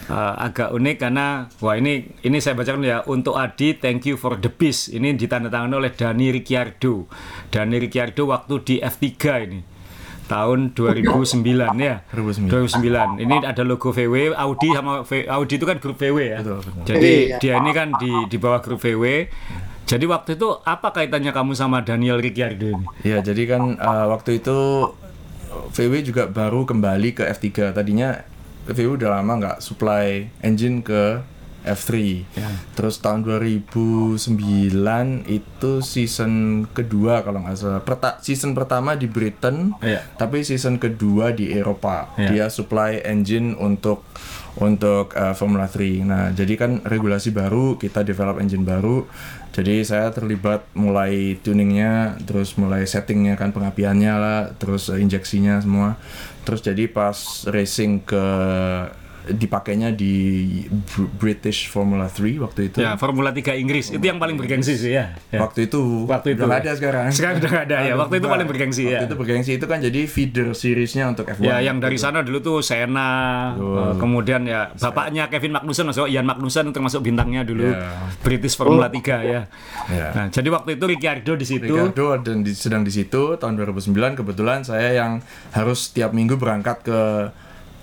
uh, 0.06 0.36
agak 0.38 0.72
unik 0.72 0.96
karena 0.98 1.26
wah 1.58 1.74
ini 1.74 1.94
ini 2.20 2.38
saya 2.38 2.54
bacakan 2.54 2.82
ya 2.82 3.04
untuk 3.06 3.36
Adi 3.36 3.74
thank 3.74 4.04
you 4.04 4.16
for 4.16 4.36
the 4.36 4.48
peace. 4.48 4.88
Ini 4.88 5.14
ditandatangani 5.14 5.76
oleh 5.76 5.92
Dani 5.92 6.30
Ricciardo. 6.30 7.08
Dani 7.48 7.76
Ricciardo 7.78 8.26
waktu 8.26 8.54
di 8.62 8.76
F3 8.78 9.12
ini. 9.44 9.60
Tahun 10.24 10.72
2009 10.72 11.44
ya. 11.78 12.00
2009. 12.10 12.48
2009. 12.48 13.20
Ini 13.20 13.36
ada 13.44 13.60
logo 13.62 13.92
VW, 13.92 14.32
Audi 14.34 14.72
sama 14.72 15.04
V- 15.04 15.28
Audi 15.28 15.54
itu 15.54 15.66
kan 15.66 15.78
grup 15.78 16.00
VW 16.00 16.18
ya. 16.26 16.40
Betul, 16.40 16.60
betul. 16.64 16.84
Jadi 16.86 17.12
Iya. 17.28 17.38
dia 17.38 17.54
ini 17.60 17.72
kan 17.72 17.92
di 17.94 18.12
di 18.26 18.38
bawah 18.40 18.60
grup 18.60 18.80
VW. 18.80 19.28
Jadi 19.84 20.06
waktu 20.08 20.40
itu 20.40 20.48
apa 20.64 20.90
kaitannya 20.90 21.30
kamu 21.30 21.54
sama 21.54 21.84
Daniel 21.84 22.18
Ricciardo 22.18 22.72
ini? 22.72 22.88
Ya, 23.04 23.20
jadi 23.20 23.44
kan 23.46 23.76
uh, 23.76 24.08
waktu 24.10 24.40
itu 24.40 24.58
VW 25.70 26.02
juga 26.02 26.24
baru 26.26 26.64
kembali 26.64 27.14
ke 27.14 27.28
F3. 27.30 27.74
Tadinya 27.74 28.24
VW 28.64 28.96
udah 28.96 29.20
lama 29.20 29.34
nggak 29.44 29.58
supply 29.60 30.32
engine 30.40 30.80
ke 30.80 31.20
F3. 31.64 31.92
Ya. 32.36 32.50
Terus 32.76 33.00
tahun 33.00 33.24
2009 33.24 34.20
itu 35.26 35.72
season 35.80 36.32
kedua 36.70 37.24
kalau 37.24 37.42
nggak 37.42 37.56
salah. 37.56 37.82
Perta- 37.82 38.20
season 38.20 38.52
pertama 38.52 38.94
di 38.94 39.08
Britain, 39.08 39.72
Iya. 39.80 40.04
tapi 40.16 40.44
season 40.44 40.78
kedua 40.78 41.32
di 41.32 41.52
Eropa. 41.52 42.12
Iya. 42.16 42.30
Dia 42.30 42.46
supply 42.48 43.02
engine 43.02 43.56
untuk 43.56 44.04
untuk 44.54 45.18
uh, 45.18 45.34
Formula 45.34 45.66
3. 45.66 46.06
Nah, 46.06 46.30
jadi 46.30 46.54
kan 46.54 46.72
regulasi 46.86 47.34
baru, 47.34 47.74
kita 47.76 48.06
develop 48.06 48.38
engine 48.38 48.62
baru. 48.62 49.10
Jadi 49.50 49.82
saya 49.82 50.14
terlibat 50.14 50.70
mulai 50.78 51.42
tuningnya, 51.42 52.22
terus 52.22 52.54
mulai 52.58 52.86
settingnya 52.86 53.34
kan 53.34 53.50
pengapiannya 53.50 54.14
lah, 54.14 54.42
terus 54.54 54.94
uh, 54.94 54.98
injeksinya 54.98 55.58
semua. 55.58 55.98
Terus 56.46 56.62
jadi 56.62 56.86
pas 56.86 57.18
racing 57.50 58.06
ke 58.06 58.26
dipakainya 59.24 59.90
di 59.90 60.14
Br- 60.68 61.12
British 61.16 61.68
Formula 61.68 62.12
3 62.12 62.44
waktu 62.44 62.68
itu. 62.68 62.78
Ya, 62.80 63.00
Formula 63.00 63.32
3 63.32 63.56
Inggris 63.56 63.90
itu 63.90 64.04
yang 64.04 64.20
paling 64.20 64.36
bergengsi 64.36 64.76
sih 64.76 64.94
ya. 64.94 65.16
ya. 65.32 65.40
Waktu 65.40 65.72
itu, 65.72 66.04
Waktu 66.06 66.36
itu. 66.36 66.44
udah 66.44 66.48
nggak 66.52 66.62
ada 66.68 66.74
sekarang. 66.76 67.06
Sekarang 67.10 67.36
udah 67.40 67.54
ada 67.64 67.78
ya. 67.82 67.94
Waktu 67.96 68.16
itu 68.20 68.28
paling 68.28 68.48
bergengsi 68.48 68.84
ya. 68.84 69.00
Waktu 69.00 69.06
itu 69.08 69.16
bergengsi 69.16 69.52
itu 69.56 69.66
kan 69.66 69.80
jadi 69.80 70.02
feeder 70.04 70.48
seriesnya 70.52 71.08
untuk 71.08 71.28
F1. 71.28 71.40
Ya, 71.40 71.64
yang 71.64 71.80
dari 71.80 71.96
sana 71.96 72.20
dulu 72.20 72.40
tuh 72.40 72.58
Sena, 72.60 73.10
eh, 73.56 73.94
kemudian 73.96 74.44
ya 74.44 74.72
bapaknya 74.76 75.32
Kevin 75.32 75.56
Magnussen 75.56 75.88
masuk 75.88 76.08
Ian 76.08 76.28
Magnussen 76.28 76.72
termasuk 76.72 77.00
bintangnya 77.00 77.44
dulu 77.44 77.64
Ya. 77.64 77.96
British 78.20 78.54
Formula 78.54 78.92
3 78.92 79.24
ya. 79.24 79.42
Ya. 79.88 80.08
Nah, 80.12 80.28
jadi 80.28 80.48
waktu 80.48 80.76
itu 80.76 80.84
Ricciardo 80.84 81.34
di 81.34 81.46
situ. 81.48 81.72
Ricardo 81.72 82.20
dan 82.20 82.44
di, 82.44 82.52
sedang 82.52 82.84
di 82.84 82.92
situ 82.92 83.36
tahun 83.36 83.56
2009 83.56 84.20
kebetulan 84.20 84.62
saya 84.62 84.92
yang 84.94 85.24
harus 85.52 85.90
tiap 85.90 86.12
minggu 86.12 86.36
berangkat 86.36 86.84
ke 86.84 87.00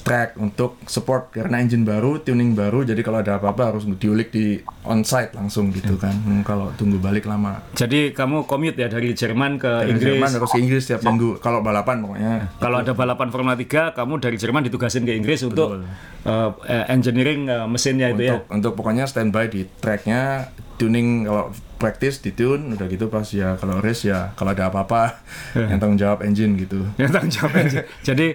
track 0.01 0.37
untuk 0.41 0.81
support 0.89 1.33
karena 1.33 1.61
engine 1.61 1.85
baru, 1.85 2.21
tuning 2.21 2.57
baru, 2.57 2.83
jadi 2.83 3.01
kalau 3.05 3.21
ada 3.21 3.37
apa-apa 3.37 3.75
harus 3.75 3.85
diulik 3.87 4.33
di 4.33 4.61
on-site 4.85 5.37
langsung 5.37 5.71
gitu 5.71 6.01
kan. 6.01 6.13
Hmm, 6.13 6.43
kalau 6.43 6.73
tunggu 6.75 6.97
balik 6.97 7.29
lama. 7.29 7.61
Jadi 7.77 8.17
kamu 8.17 8.49
commute 8.49 8.81
ya 8.81 8.89
dari 8.89 9.13
Jerman 9.13 9.61
ke 9.61 9.69
Dari 9.69 9.91
Inggris. 9.95 10.17
Jerman 10.17 10.31
harus 10.41 10.51
ke 10.51 10.59
Inggris 10.61 10.83
tiap 10.89 11.01
minggu. 11.05 11.39
Kalau 11.39 11.61
balapan 11.61 12.01
pokoknya. 12.01 12.35
Kalau 12.59 12.77
ada 12.81 12.93
balapan 12.97 13.29
Formula 13.29 13.57
3, 13.57 13.93
kamu 13.93 14.15
dari 14.19 14.37
Jerman 14.41 14.63
ditugasin 14.67 15.05
ke 15.05 15.13
Inggris 15.13 15.45
untuk 15.45 15.85
eh, 16.25 16.51
eh, 16.69 16.85
engineering 16.89 17.49
eh, 17.49 17.67
mesinnya 17.69 18.11
itu 18.13 18.23
ya. 18.25 18.41
untuk 18.41 18.43
untuk 18.51 18.73
pokoknya 18.81 19.05
standby 19.09 19.49
di 19.49 19.69
tracknya 19.81 20.53
tuning 20.81 21.29
kalau 21.29 21.53
practice 21.81 22.21
di 22.21 22.33
tune 22.37 22.77
udah 22.77 22.87
gitu 22.89 23.09
pas 23.09 23.25
ya 23.33 23.57
kalau 23.57 23.81
race 23.81 24.05
ya 24.05 24.37
kalau 24.37 24.53
ada 24.53 24.69
apa-apa 24.69 25.21
yang 25.57 25.81
tanggung 25.81 25.97
jawab 25.97 26.21
engine 26.25 26.57
gitu 26.61 26.85
Yang 27.01 27.11
tanggung 27.17 27.33
jawab 27.33 27.53
engine. 27.57 27.85
Jadi 28.09 28.27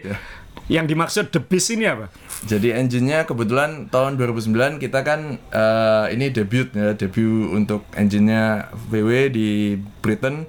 yang 0.66 0.90
dimaksud 0.90 1.30
the 1.30 1.38
beast 1.38 1.70
ini 1.70 1.86
apa? 1.86 2.10
jadi 2.46 2.78
engine-nya 2.82 3.26
kebetulan 3.26 3.90
tahun 3.90 4.18
2009 4.18 4.82
kita 4.82 5.02
kan 5.02 5.38
eh, 5.40 6.06
ini 6.14 6.30
debut 6.30 6.70
ya 6.74 6.94
debut 6.94 7.54
untuk 7.54 7.86
engine-nya 7.94 8.70
VW 8.90 9.30
di 9.30 9.50
Britain 10.02 10.46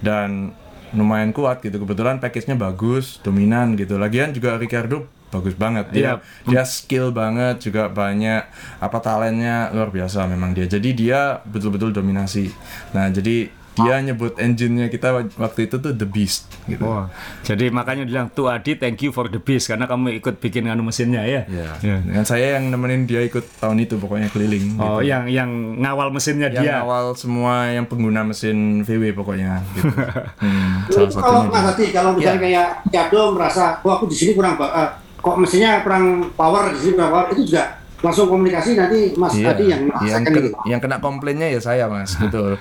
dan 0.00 0.54
lumayan 0.90 1.30
kuat 1.30 1.62
gitu. 1.62 1.78
Kebetulan 1.78 2.18
package-nya 2.18 2.58
bagus 2.58 3.22
dominan 3.22 3.78
gitu. 3.78 3.94
Lagian 3.94 4.34
juga 4.34 4.58
Ricardo 4.58 5.06
bagus 5.30 5.54
banget. 5.54 5.86
Dia 5.94 6.02
Iya. 6.02 6.14
dia 6.50 6.62
skill 6.66 7.14
banget 7.14 7.62
juga 7.62 7.86
banyak 7.86 8.42
apa 8.82 8.98
talentnya 8.98 9.70
luar 9.70 9.94
biasa 9.94 10.26
memang 10.26 10.50
dia. 10.50 10.66
Jadi 10.66 10.90
dia 10.90 11.38
betul-betul 11.46 11.94
dominasi. 11.94 12.50
Nah 12.90 13.06
jadi 13.06 13.46
dia 13.70 14.02
nyebut 14.02 14.34
engine-nya 14.36 14.86
kita 14.86 15.14
waktu 15.34 15.70
itu 15.70 15.78
tuh 15.78 15.94
the 15.94 16.04
beast 16.04 16.50
gitu 16.66 16.82
Wah, 16.82 17.06
jadi 17.40 17.70
makanya 17.70 18.02
bilang 18.02 18.26
tuh 18.28 18.50
Adi 18.50 18.74
thank 18.74 18.98
you 19.00 19.10
for 19.10 19.30
the 19.30 19.38
beast 19.38 19.70
karena 19.70 19.86
kamu 19.86 20.18
ikut 20.18 20.36
bikin 20.36 20.66
anu 20.66 20.82
mesinnya 20.82 21.22
ya. 21.22 21.46
Ya, 21.46 21.70
Ya. 21.80 21.96
dengan 22.02 22.22
saya 22.22 22.58
yang 22.58 22.68
nemenin 22.68 23.06
dia 23.06 23.22
ikut 23.22 23.46
tahun 23.56 23.78
itu 23.80 23.96
pokoknya 23.96 24.28
keliling. 24.28 24.74
Oh, 24.76 24.98
gitu. 24.98 25.08
yang 25.08 25.24
yang 25.26 25.50
ngawal 25.78 26.10
mesinnya 26.10 26.50
yang 26.50 26.62
dia. 26.62 26.74
awal 26.82 27.14
semua 27.14 27.70
yang 27.70 27.86
pengguna 27.86 28.20
mesin 28.22 28.82
VW 28.82 29.14
pokoknya. 29.14 29.62
Gitu. 29.74 29.88
Hmm, 30.40 30.88
salah 30.88 31.10
satunya. 31.10 31.22
kalau. 31.22 31.40
Mas 31.46 31.64
Hadi, 31.64 31.84
kalau 31.90 32.10
misalnya 32.12 32.40
kayak 32.40 32.68
Kiado 32.88 33.22
merasa, 33.32 33.78
oh 33.80 33.92
aku 33.92 34.04
di 34.06 34.16
sini 34.16 34.32
kurang, 34.32 34.56
eh, 34.56 34.88
kok 35.14 35.36
mesinnya 35.36 35.80
kurang 35.80 36.04
power 36.32 36.72
di 36.72 36.78
sini 36.80 36.92
kurang 36.96 37.10
power, 37.12 37.26
itu 37.32 37.42
juga 37.46 37.79
langsung 38.00 38.32
komunikasi 38.32 38.80
nanti 38.80 39.12
Mas 39.16 39.36
Iya, 39.36 39.52
Hadi 39.52 39.64
yang 39.68 39.82
yang, 40.08 40.22
itu. 40.24 40.50
yang 40.64 40.80
kena 40.80 40.98
komplainnya 41.04 41.48
ya 41.52 41.60
saya 41.60 41.84
mas, 41.84 42.16
betul. 42.22 42.56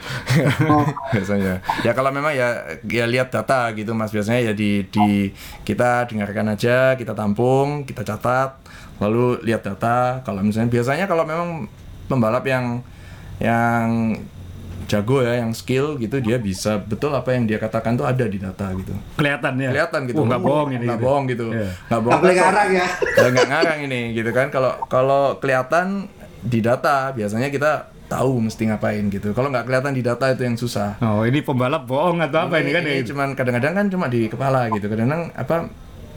Oh. 0.68 0.86
biasanya. 1.16 1.64
Ya 1.84 1.92
kalau 1.96 2.12
memang 2.12 2.36
ya 2.36 2.76
ya 2.88 3.08
lihat 3.08 3.32
data 3.32 3.72
gitu 3.72 3.96
mas, 3.96 4.12
biasanya 4.12 4.52
ya 4.52 4.54
di 4.54 4.84
di 4.92 5.32
kita 5.64 6.12
dengarkan 6.12 6.56
aja, 6.56 7.00
kita 7.00 7.16
tampung, 7.16 7.88
kita 7.88 8.04
catat, 8.04 8.60
lalu 9.00 9.40
lihat 9.48 9.64
data. 9.64 10.20
Kalau 10.28 10.44
misalnya 10.44 10.68
biasanya 10.72 11.06
kalau 11.08 11.24
memang 11.24 11.72
pembalap 12.12 12.44
yang 12.44 12.84
yang 13.40 14.20
jago 14.90 15.22
ya, 15.22 15.38
yang 15.38 15.54
skill 15.54 16.02
gitu, 16.02 16.18
dia 16.18 16.42
bisa 16.42 16.82
betul 16.82 17.14
apa 17.14 17.38
yang 17.38 17.46
dia 17.46 17.62
katakan 17.62 17.94
tuh 17.94 18.10
ada 18.10 18.26
di 18.26 18.42
data 18.42 18.74
gitu. 18.74 18.98
Kelihatan 19.14 19.54
ya. 19.62 19.70
Kelihatan 19.70 20.02
gitu. 20.10 20.20
Oh, 20.20 20.26
nggak 20.26 20.42
bohong 20.42 20.70
ini. 20.74 20.86
Nggak 20.90 20.98
gitu. 20.98 21.06
bohong 21.06 21.26
gitu. 21.30 21.48
Iya. 21.54 21.70
Nggak 21.86 22.02
bohong. 22.02 22.20
Nggak 22.20 22.36
ngarang 22.42 22.70
ya. 22.74 22.88
Nggak 23.30 23.48
ngarang 23.54 23.80
ini 23.86 24.02
gitu 24.18 24.30
kan. 24.34 24.48
Kalau 24.50 24.72
kalau 24.90 25.24
kelihatan 25.38 26.10
di 26.42 26.60
data 26.66 27.14
biasanya 27.14 27.54
kita 27.54 27.94
tahu 28.10 28.42
mesti 28.42 28.66
ngapain 28.74 29.06
gitu. 29.14 29.38
Kalau 29.38 29.54
nggak 29.54 29.70
kelihatan 29.70 29.94
di 29.94 30.02
data 30.02 30.26
itu 30.34 30.42
yang 30.42 30.58
susah. 30.58 30.98
Oh, 31.06 31.22
ini 31.22 31.46
pembalap 31.46 31.86
bohong 31.86 32.18
atau 32.26 32.50
apa 32.50 32.58
ini, 32.58 32.74
kan 32.74 32.82
ya? 32.82 32.98
Ini 32.98 33.06
cuman 33.06 33.38
kadang-kadang 33.38 33.74
kan 33.78 33.86
cuma 33.94 34.10
di 34.10 34.26
kepala 34.26 34.74
gitu. 34.74 34.90
Kadang-kadang 34.90 35.30
apa 35.38 35.70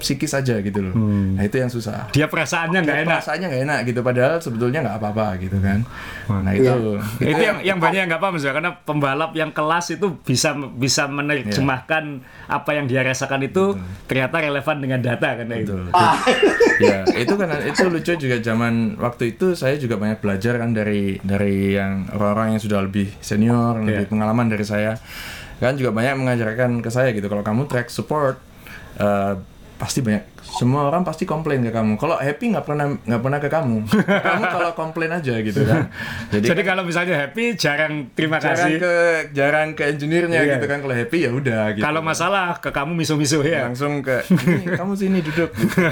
psikis 0.02 0.34
aja 0.34 0.58
gitu 0.58 0.82
loh. 0.82 0.94
Nah 1.38 1.46
itu 1.46 1.56
yang 1.62 1.70
susah. 1.70 2.10
Dia 2.10 2.26
perasaannya 2.26 2.82
nggak 2.82 2.98
enak. 3.06 3.18
Perasaannya 3.22 3.46
nggak 3.48 3.62
enak 3.70 3.80
gitu. 3.86 4.00
Padahal 4.02 4.34
sebetulnya 4.42 4.82
nggak 4.82 4.96
apa-apa 4.98 5.26
gitu 5.38 5.56
kan. 5.62 5.86
Nah 6.28 6.52
itu. 6.52 6.98
itu 7.22 7.42
yang 7.42 7.58
yang 7.62 7.78
banyak 7.78 8.04
yang 8.04 8.08
nggak 8.10 8.22
paham 8.22 8.34
Mas, 8.34 8.44
karena 8.44 8.72
pembalap 8.82 9.32
yang 9.38 9.54
kelas 9.54 9.94
itu 9.94 10.18
bisa 10.26 10.58
bisa 10.58 11.06
menerjemahkan 11.06 12.20
apa 12.50 12.70
yang 12.74 12.90
dia 12.90 13.06
rasakan 13.06 13.46
itu 13.46 13.78
ternyata 14.10 14.42
relevan 14.42 14.76
dengan 14.82 15.00
data 15.00 15.28
kan 15.38 15.46
ya. 15.46 15.58
Betul. 15.62 15.82
ya 16.82 16.96
itu 17.14 17.34
kan 17.38 17.48
itu 17.62 17.82
lucu 17.86 18.12
juga 18.18 18.36
zaman 18.42 18.98
waktu 18.98 19.36
itu 19.36 19.54
saya 19.54 19.78
juga 19.78 20.00
banyak 20.00 20.18
belajar 20.18 20.58
kan 20.58 20.74
dari 20.74 21.22
dari 21.22 21.76
yang 21.78 22.10
orang-orang 22.10 22.58
yang 22.58 22.62
sudah 22.62 22.80
lebih 22.82 23.12
senior 23.22 23.78
lebih 23.78 24.10
pengalaman 24.10 24.50
dari 24.50 24.66
saya 24.66 24.98
kan 25.62 25.78
juga 25.78 25.94
banyak 25.94 26.18
mengajarkan 26.18 26.82
ke 26.82 26.90
saya 26.90 27.14
gitu 27.14 27.30
kalau 27.30 27.46
kamu 27.46 27.70
track 27.70 27.86
support 27.86 28.42
eh, 28.98 29.38
pasti 29.82 29.98
banyak 29.98 30.22
semua 30.44 30.84
orang 30.84 31.02
pasti 31.02 31.24
komplain 31.24 31.58
ke 31.58 31.70
kamu 31.70 31.96
kalau 31.96 32.14
happy 32.14 32.44
nggak 32.48 32.62
pernah 32.62 32.86
nggak 32.94 33.18
pernah 33.20 33.38
ke 33.38 33.48
kamu 33.48 33.76
kamu 34.28 34.42
kalau 34.46 34.70
komplain 34.72 35.10
aja 35.10 35.34
gitu 35.36 35.64
kan 35.64 35.90
jadi, 36.32 36.46
Jadi 36.48 36.62
kalau 36.62 36.82
misalnya 36.82 37.18
happy 37.18 37.56
jarang 37.56 38.06
terima 38.12 38.38
jarang 38.38 38.62
kasih. 38.62 38.78
ke 38.78 38.94
jarang 39.32 39.68
ke 39.72 39.82
engineer-nya 39.88 40.38
Iya. 40.40 40.54
gitu 40.54 40.66
kan 40.66 40.78
kalau 40.78 40.94
happy 40.94 41.18
ya 41.20 41.30
udah 41.32 41.62
gitu 41.72 41.82
Kalau 41.82 41.98
masalah 42.00 42.54
ke 42.56 42.70
kamu 42.70 42.94
misu-misu 42.94 43.42
ya. 43.42 43.66
langsung 43.66 43.98
ke 44.00 44.22
"Ini, 44.46 44.76
kamu 44.76 44.92
sini 44.94 45.18
duduk 45.20 45.50
gitu. 45.52 45.82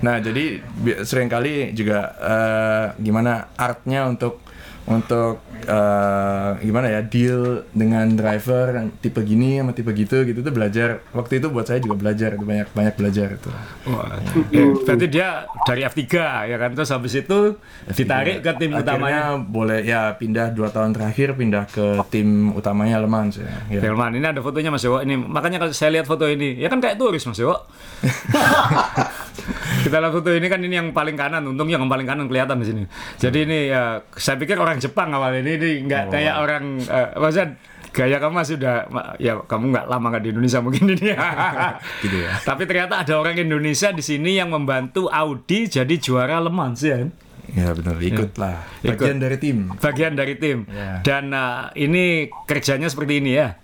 nah 0.00 0.18
jadi 0.18 0.44
bi- 0.60 1.00
sering 1.02 1.26
kali 1.26 1.72
juga 1.72 1.98
eh, 2.18 2.84
gimana 2.98 3.48
artnya 3.54 4.04
untuk 4.04 4.44
untuk 4.84 5.40
eh, 5.62 6.50
gimana 6.60 6.86
ya 6.88 7.00
deal 7.02 7.64
dengan 7.70 8.06
driver 8.12 8.72
yang 8.72 8.86
tipe 8.98 9.20
gini 9.20 9.58
sama 9.58 9.72
tipe 9.72 9.90
gitu 9.92 10.22
gitu 10.22 10.40
tuh 10.40 10.52
belajar 10.52 11.02
waktu 11.10 11.40
itu 11.40 11.48
buat 11.48 11.66
saya 11.66 11.78
juga 11.78 11.96
belajar 11.96 12.34
itu 12.34 12.44
banyak 12.44 12.68
banyak 12.70 12.94
belajar 12.94 13.28
itu 13.34 13.50
Wah, 13.86 14.20
eh, 14.50 14.66
berarti 14.84 15.06
dia 15.06 15.28
dari 15.64 15.82
F3 15.82 16.04
ya 16.46 16.56
kan 16.56 16.70
terus 16.72 16.90
habis 16.90 17.14
itu 17.14 17.56
ditarik 17.90 18.40
ke 18.40 18.52
tim 18.56 18.70
Akhirnya 18.70 18.86
utamanya. 18.86 19.22
boleh 19.40 19.80
ya 19.82 20.14
pindah 20.14 20.52
dua 20.52 20.70
tahun 20.70 20.94
terakhir 20.94 21.34
pindah 21.34 21.64
ke 21.66 21.86
tim 22.08 22.52
utamanya 22.52 23.00
Le 23.00 23.08
Mans 23.08 23.34
ya, 23.36 23.50
ya. 23.66 23.80
Delman, 23.80 24.14
ini 24.14 24.26
ada 24.26 24.38
fotonya 24.38 24.70
Mas 24.70 24.84
Yowo. 24.84 25.00
Ini 25.00 25.16
makanya 25.16 25.58
kalau 25.58 25.72
saya 25.72 25.90
lihat 25.96 26.06
foto 26.06 26.28
ini, 26.28 26.54
ya 26.54 26.68
kan 26.68 26.78
kayak 26.78 27.00
turis 27.00 27.24
Mas 27.24 27.40
Yowo. 27.40 27.56
Kita 29.80 29.96
lihat 29.96 30.12
foto 30.12 30.30
ini 30.30 30.46
kan 30.46 30.60
ini 30.60 30.76
yang 30.76 30.92
paling 30.92 31.16
kanan, 31.16 31.42
untung 31.48 31.66
yang 31.66 31.82
paling 31.88 32.04
kanan 32.04 32.28
kelihatan 32.28 32.60
di 32.60 32.66
sini. 32.68 32.82
Jadi 33.16 33.38
ini 33.48 33.58
ya 33.72 34.04
saya 34.12 34.36
pikir 34.36 34.60
orang 34.60 34.76
Jepang 34.76 35.10
awal 35.16 35.40
ini, 35.40 35.49
ini 35.56 35.70
nggak 35.86 36.04
kayak 36.10 36.34
orang, 36.38 36.64
eh, 36.82 37.08
maksudnya 37.18 37.48
gaya 37.90 38.16
kamu 38.22 38.34
masih 38.38 38.54
udah, 38.62 38.76
ya 39.18 39.32
kamu 39.44 39.74
nggak 39.74 39.86
lama 39.90 40.06
nggak 40.14 40.22
di 40.22 40.30
Indonesia 40.30 40.58
mungkin 40.62 40.84
ini. 40.94 41.10
Gitu 42.06 42.16
ya. 42.22 42.30
Tapi 42.40 42.62
ternyata 42.64 43.02
ada 43.02 43.14
orang 43.18 43.34
Indonesia 43.36 43.90
di 43.90 44.02
sini 44.02 44.38
yang 44.38 44.50
membantu 44.50 45.10
Audi 45.10 45.66
jadi 45.66 45.94
juara 45.98 46.40
Le 46.40 46.50
Mans 46.50 46.80
ya. 46.80 47.04
ya 47.50 47.74
benar 47.74 47.98
ikut 47.98 48.38
lah 48.38 48.62
Ikut. 48.78 48.94
bagian 48.94 49.18
dari 49.18 49.34
tim 49.42 49.74
Bagian 49.74 50.14
dari 50.14 50.34
tim. 50.38 50.70
Ya. 50.70 51.02
Dan 51.02 51.34
eh, 51.34 51.62
ini 51.82 52.30
kerjanya 52.46 52.86
seperti 52.86 53.20
ini 53.20 53.34
ya. 53.36 53.59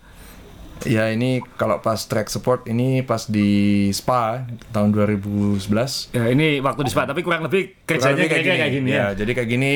Ya 0.85 1.09
ini 1.09 1.41
kalau 1.57 1.81
pas 1.81 1.99
track 1.99 2.29
support 2.29 2.69
ini 2.69 3.01
pas 3.01 3.25
di 3.25 3.89
Spa 3.91 4.45
tahun 4.71 4.93
2011 4.93 5.57
Ya 6.12 6.29
ini 6.29 6.61
waktu 6.61 6.85
di 6.85 6.91
Spa, 6.93 7.09
tapi 7.09 7.25
kurang 7.25 7.49
lebih 7.49 7.73
kerjanya 7.83 8.12
Kurang 8.12 8.29
lebih 8.29 8.29
kayak, 8.45 8.59
kayak 8.61 8.73
gini 8.77 8.91
ya. 8.93 9.07
Jadi 9.17 9.31
kayak 9.33 9.49
gini 9.49 9.73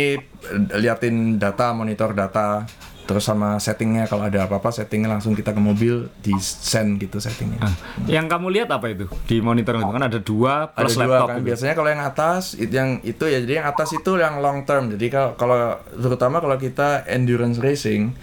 liatin 0.77 1.17
data, 1.37 1.73
monitor 1.73 2.13
data. 2.13 2.69
terus 3.01 3.27
sama 3.27 3.59
settingnya 3.59 4.07
kalau 4.07 4.23
ada 4.23 4.47
apa-apa 4.47 4.71
settingnya 4.71 5.11
langsung 5.11 5.35
kita 5.35 5.51
ke 5.51 5.59
mobil 5.59 6.07
di 6.23 6.31
send 6.39 7.03
gitu 7.03 7.19
settingnya 7.19 7.59
Yang 8.07 8.31
kamu 8.31 8.47
lihat 8.55 8.71
apa 8.71 8.87
itu 8.87 9.11
di 9.27 9.43
monitor 9.43 9.83
itu 9.83 9.91
kan 9.91 10.07
ada 10.07 10.23
dua 10.23 10.71
ada 10.71 10.87
plus 10.87 10.95
dua 10.95 11.19
laptop. 11.19 11.27
kan 11.27 11.37
gitu. 11.43 11.47
biasanya 11.51 11.75
kalau 11.75 11.91
yang 11.91 12.03
atas 12.07 12.55
itu 12.55 12.71
yang 12.71 13.03
itu 13.03 13.25
ya 13.27 13.43
jadi 13.43 13.53
yang 13.59 13.67
atas 13.67 13.99
itu 13.99 14.15
yang 14.15 14.39
long 14.39 14.63
term 14.63 14.95
jadi 14.95 15.11
kalau 15.11 15.31
kalau 15.35 15.59
terutama 15.91 16.39
kalau 16.39 16.55
kita 16.55 17.03
endurance 17.11 17.59
racing 17.59 18.15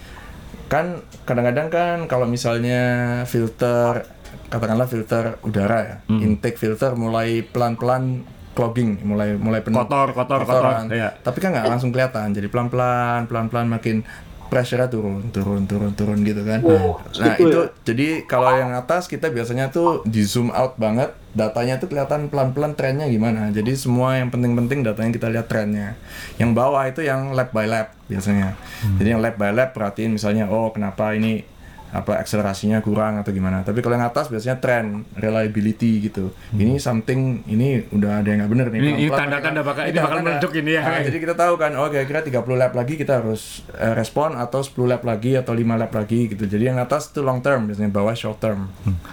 kan 0.68 0.86
kadang-kadang 1.24 1.68
kan 1.68 1.96
kalau 2.04 2.24
misalnya 2.24 2.80
filter 3.24 4.04
katakanlah 4.46 4.84
filter 4.84 5.36
udara 5.42 5.78
ya 5.80 5.96
Hmm. 6.06 6.20
intake 6.22 6.56
filter 6.56 6.92
mulai 6.94 7.40
pelan-pelan 7.42 8.24
clogging 8.52 9.00
mulai 9.02 9.32
mulai 9.34 9.60
penuh 9.60 9.78
Kotor, 9.78 10.12
kotor, 10.12 10.42
kotoran. 10.42 10.84
kotor, 10.84 10.94
iya. 10.94 11.08
tapi 11.16 11.38
kan 11.38 11.52
nggak 11.52 11.68
langsung 11.68 11.88
kelihatan 11.88 12.32
jadi 12.32 12.48
pelan-pelan 12.48 13.24
pelan-pelan 13.24 13.66
makin 13.66 14.02
pressure-nya 14.48 14.88
turun 14.88 15.28
turun 15.30 15.68
turun 15.68 15.92
turun 15.92 16.18
gitu 16.24 16.42
kan. 16.42 16.60
Nah 16.64 17.36
gitu 17.36 17.48
itu 17.48 17.60
ya? 17.60 17.72
jadi 17.84 18.08
kalau 18.24 18.52
yang 18.56 18.72
atas 18.74 19.06
kita 19.06 19.28
biasanya 19.28 19.68
tuh 19.68 20.02
di 20.08 20.24
zoom 20.24 20.48
out 20.50 20.80
banget 20.80 21.12
datanya 21.36 21.76
tuh 21.78 21.92
kelihatan 21.92 22.32
pelan-pelan 22.32 22.74
trennya 22.74 23.06
gimana. 23.06 23.52
Jadi 23.52 23.76
semua 23.76 24.16
yang 24.16 24.32
penting-penting 24.32 24.82
datanya 24.82 25.10
kita 25.12 25.28
lihat 25.28 25.46
trennya 25.46 25.94
yang 26.40 26.56
bawah 26.56 26.82
itu 26.88 27.04
yang 27.04 27.36
lap 27.36 27.52
by 27.52 27.68
lap 27.68 27.94
biasanya. 28.08 28.56
Jadi 28.96 29.08
yang 29.14 29.20
lap 29.20 29.36
by 29.36 29.52
lap 29.52 29.76
perhatiin 29.76 30.16
misalnya 30.16 30.48
oh 30.48 30.72
kenapa 30.72 31.12
ini 31.12 31.44
apa 31.90 32.16
akselerasinya 32.16 32.78
kurang 32.78 33.16
atau 33.16 33.30
gimana 33.30 33.60
tapi 33.60 33.78
kalau 33.78 33.94
yang 33.94 34.06
atas 34.06 34.28
biasanya 34.28 34.56
tren 34.56 35.08
reliability 35.14 36.02
gitu 36.02 36.30
ini 36.52 36.76
something 36.76 37.18
ini 37.46 37.80
udah 37.88 38.20
ada 38.20 38.28
yang 38.28 38.38
nggak 38.40 38.50
bener 38.50 38.66
nih 38.68 38.78
Ini- 38.78 38.96
ini 38.98 39.08
tanda-tanda 39.08 39.60
bakal- 39.62 39.84
ini 39.84 39.92
tanda-tanda. 39.92 40.04
bakal 40.04 40.18
meleduk 40.22 40.52
ini 40.54 40.70
ya. 40.70 40.82
Nah, 40.82 41.00
jadi 41.00 41.18
kita 41.18 41.34
tahu 41.34 41.54
kan 41.54 41.72
oh 41.74 41.88
kira-kira 41.88 42.20
30 42.20 42.28
lap 42.54 42.72
lagi 42.72 42.94
kita 42.94 43.12
harus 43.18 43.40
eh, 43.72 43.94
respon 43.94 44.34
atau 44.34 44.60
10 44.60 44.84
lap 44.86 45.02
lagi 45.02 45.32
atau 45.34 45.50
5 45.50 45.64
lap 45.74 45.90
lagi 45.90 46.28
gitu 46.28 46.44
jadi 46.44 46.64
yang 46.66 46.78
atas 46.78 47.08
itu 47.08 47.20
long 47.20 47.40
term 47.40 47.64
biasanya 47.64 47.88
bawah 47.90 48.12
short 48.12 48.36
term 48.38 48.68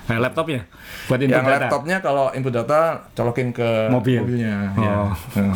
Nah, 0.05 0.17
laptopnya 0.17 0.67
buat 1.05 1.17
input 1.17 1.31
yang 1.31 1.45
data. 1.45 1.59
laptopnya 1.63 1.97
kalau 1.99 2.29
input 2.31 2.51
data 2.51 2.79
colokin 3.11 3.49
ke 3.49 3.87
Mobil. 3.87 4.19
mobilnya 4.19 4.75
Oh. 4.75 5.09
ya. 5.33 5.53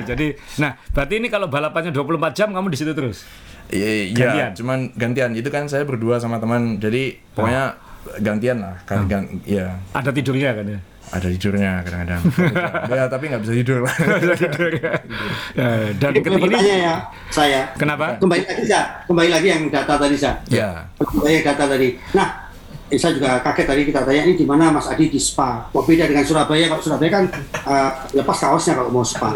Jadi, 0.10 0.32
nah 0.56 0.74
berarti 0.88 1.14
ini 1.16 1.28
kalau 1.28 1.46
balapannya 1.46 1.88
24 1.88 2.04
jam 2.34 2.48
kamu 2.50 2.68
di 2.68 2.76
situ 2.76 2.92
terus. 2.92 3.24
Iya, 3.70 3.90
Gantian? 4.10 4.34
iya, 4.34 4.46
cuman 4.52 4.78
gantian. 4.92 5.30
Itu 5.32 5.48
kan 5.48 5.64
saya 5.64 5.82
berdua 5.82 6.18
sama 6.18 6.36
teman. 6.36 6.76
Jadi 6.76 7.14
pokoknya 7.32 7.78
gantian 8.18 8.58
lah. 8.58 8.74
Kan, 8.82 9.06
gan- 9.06 9.30
ya 9.42 9.78
Ada 9.92 10.10
tidurnya 10.10 10.50
kan 10.52 10.66
ya. 10.68 10.80
ada 11.10 11.26
tidurnya 11.26 11.82
kadang-kadang. 11.82 12.22
ya 12.94 13.04
tapi 13.06 13.24
nggak 13.26 13.42
bisa 13.42 13.54
tidur 13.56 13.78
lah. 13.82 13.94
Tidur 14.32 14.70
ya. 14.72 14.92
Ya, 15.58 15.68
Dan 15.92 16.10
Ini 16.12 16.20
ketika 16.22 16.58
ini 16.58 16.70
ya 16.80 16.94
saya. 17.28 17.62
kenapa? 17.74 18.14
Kembali 18.16 18.42
lagi 18.42 18.62
saya, 18.64 18.82
kembali 19.06 19.28
lagi 19.28 19.48
yang 19.48 19.62
data 19.68 19.94
tadi 19.94 20.14
saya. 20.14 20.38
ya. 20.46 20.70
Kembali 20.96 21.42
data 21.42 21.64
tadi. 21.66 21.88
Nah, 22.14 22.49
eh, 22.90 22.98
saya 22.98 23.16
juga 23.16 23.38
kaget 23.40 23.66
tadi 23.70 23.82
kita 23.86 24.00
tanya 24.02 24.22
ini 24.26 24.34
di 24.34 24.46
mana 24.46 24.74
Mas 24.74 24.90
Adi 24.90 25.06
di 25.06 25.20
spa. 25.22 25.70
Kok 25.70 25.86
beda 25.86 26.10
dengan 26.10 26.26
Surabaya? 26.26 26.66
Kalau 26.66 26.82
Surabaya 26.82 27.10
kan 27.10 27.24
eh, 27.54 27.90
lepas 28.18 28.36
kaosnya 28.36 28.74
kalau 28.76 28.90
mau 28.90 29.06
spa. 29.06 29.30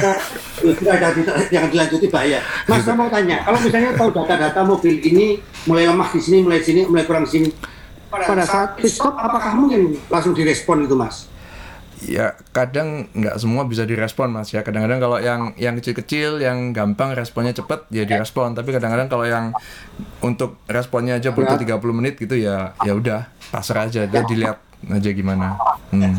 Tidak 0.64 0.92
ada 0.94 1.10
yang 1.50 1.66
dilanjuti 1.68 2.06
bahaya. 2.08 2.40
Mas 2.70 2.86
saya 2.86 2.96
mau 2.96 3.10
tanya, 3.10 3.42
kalau 3.42 3.58
misalnya 3.60 3.90
tahu 3.98 4.10
data-data 4.14 4.60
mobil 4.64 5.02
ini 5.02 5.42
mulai 5.66 5.90
lemah 5.90 6.08
di 6.14 6.20
sini, 6.22 6.38
mulai 6.40 6.62
sini, 6.62 6.86
mulai 6.86 7.04
kurang 7.04 7.26
di 7.26 7.32
sini. 7.34 7.48
Pada 8.14 8.46
saat 8.46 8.78
pit 8.78 8.94
stop, 8.94 9.18
apakah 9.18 9.58
mungkin 9.58 9.98
langsung 10.06 10.38
direspon 10.38 10.86
itu, 10.86 10.94
Mas? 10.94 11.26
Ya 12.04 12.36
kadang 12.52 13.08
nggak 13.16 13.40
semua 13.40 13.64
bisa 13.64 13.88
direspon 13.88 14.28
mas 14.28 14.52
ya. 14.52 14.60
Kadang-kadang 14.60 15.00
kalau 15.00 15.18
yang 15.20 15.56
yang 15.56 15.74
kecil-kecil, 15.80 16.40
yang 16.44 16.76
gampang 16.76 17.16
responnya 17.16 17.56
cepet 17.56 17.88
ya 17.88 18.04
direspon. 18.04 18.52
Tapi 18.52 18.76
kadang-kadang 18.76 19.08
kalau 19.08 19.24
yang 19.24 19.56
untuk 20.20 20.60
responnya 20.68 21.16
aja 21.16 21.32
butuh 21.32 21.56
30 21.56 21.80
menit 21.96 22.20
gitu 22.20 22.36
ya 22.36 22.76
ya 22.84 22.92
udah 22.92 23.32
pasrah 23.48 23.88
aja. 23.88 24.04
Dia 24.04 24.22
dilihat 24.24 24.60
aja 24.88 25.10
gimana. 25.10 25.56
Hmm. 25.88 26.16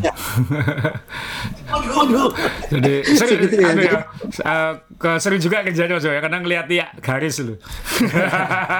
Jadi 2.66 2.92
sering, 3.04 3.38
Segitu 3.46 3.56
ya. 3.60 3.70
ya, 3.74 4.00
eh, 4.42 4.72
ke- 4.96 5.18
sering 5.18 5.38
juga 5.38 5.62
kerjanya 5.62 5.94
Mas 5.94 6.04
ya, 6.04 6.18
karena 6.18 6.38
ngeliat 6.40 6.66
ya 6.68 6.86
garis 6.98 7.36
lu. 7.40 7.54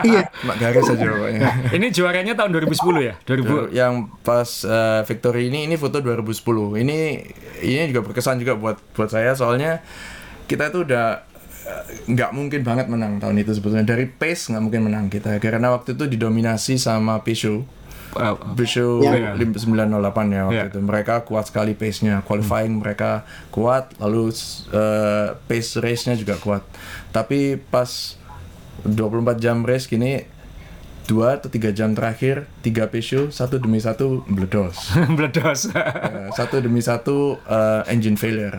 Iya. 0.07 0.29
Mak 0.45 0.57
garis 0.57 0.87
aja 0.87 1.05
pokoknya. 1.05 1.41
ini 1.73 1.87
juaranya 1.89 2.33
tahun 2.35 2.51
2010 2.53 3.01
ya? 3.03 3.15
2000. 3.25 3.73
yang 3.73 3.95
pas 4.21 4.47
eh, 4.63 5.01
victory 5.05 5.49
ini 5.49 5.65
ini 5.65 5.75
foto 5.75 5.99
2010 5.99 6.37
ini 6.77 6.99
ini 7.61 7.83
juga 7.91 8.01
berkesan 8.05 8.39
juga 8.39 8.55
buat 8.55 8.77
buat 8.93 9.09
saya 9.09 9.33
soalnya 9.33 9.81
kita 10.47 10.71
itu 10.71 10.85
udah 10.85 11.25
eh, 11.65 11.83
nggak 12.07 12.31
mungkin 12.31 12.61
banget 12.63 12.87
menang 12.87 13.19
tahun 13.19 13.41
itu 13.41 13.51
sebetulnya 13.53 13.87
dari 13.87 14.07
pace 14.07 14.53
nggak 14.53 14.63
mungkin 14.63 14.81
menang 14.85 15.07
kita 15.09 15.39
karena 15.39 15.73
waktu 15.73 15.97
itu 15.97 16.05
didominasi 16.07 16.77
sama 16.77 17.19
Peugeot 17.21 17.65
Eh, 18.15 18.35
Peugeot 18.55 19.03
Ya. 19.03 19.35
908 19.35 19.99
ya 20.31 20.43
waktu 20.45 20.57
Ya. 20.57 20.65
itu 20.67 20.79
mereka 20.79 21.21
kuat 21.21 21.47
sekali 21.47 21.75
pace-nya 21.75 22.23
qualifying 22.23 22.79
mereka 22.79 23.27
kuat 23.51 23.93
lalu 23.99 24.31
eh, 24.71 25.35
pace 25.45 25.79
race-nya 25.79 26.15
juga 26.15 26.37
kuat 26.37 26.63
tapi 27.11 27.59
pas 27.59 28.17
24 28.83 28.95
jam 29.37 29.61
race 29.63 29.85
gini 29.85 30.25
dua 31.05 31.39
atau 31.39 31.47
tiga 31.47 31.71
jam 31.71 31.95
terakhir 31.95 32.51
tiga 32.61 32.87
Peugeot 32.87 33.31
satu 33.31 33.57
demi 33.57 33.79
satu 33.79 34.27
meledos 34.27 34.91
Meledos. 35.15 35.71
Eh, 35.71 36.29
satu 36.33 36.59
demi 36.59 36.81
satu 36.81 37.39
eh, 37.43 37.83
engine 37.91 38.17
failure 38.17 38.59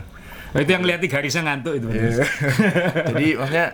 itu 0.56 0.72
yang 0.72 0.82
lihat 0.82 0.98
di 0.98 1.12
garisnya 1.12 1.44
ngantuk 1.44 1.76
itu. 1.76 1.86
Iya. 1.92 2.24
jadi 3.14 3.28
maksudnya 3.36 3.68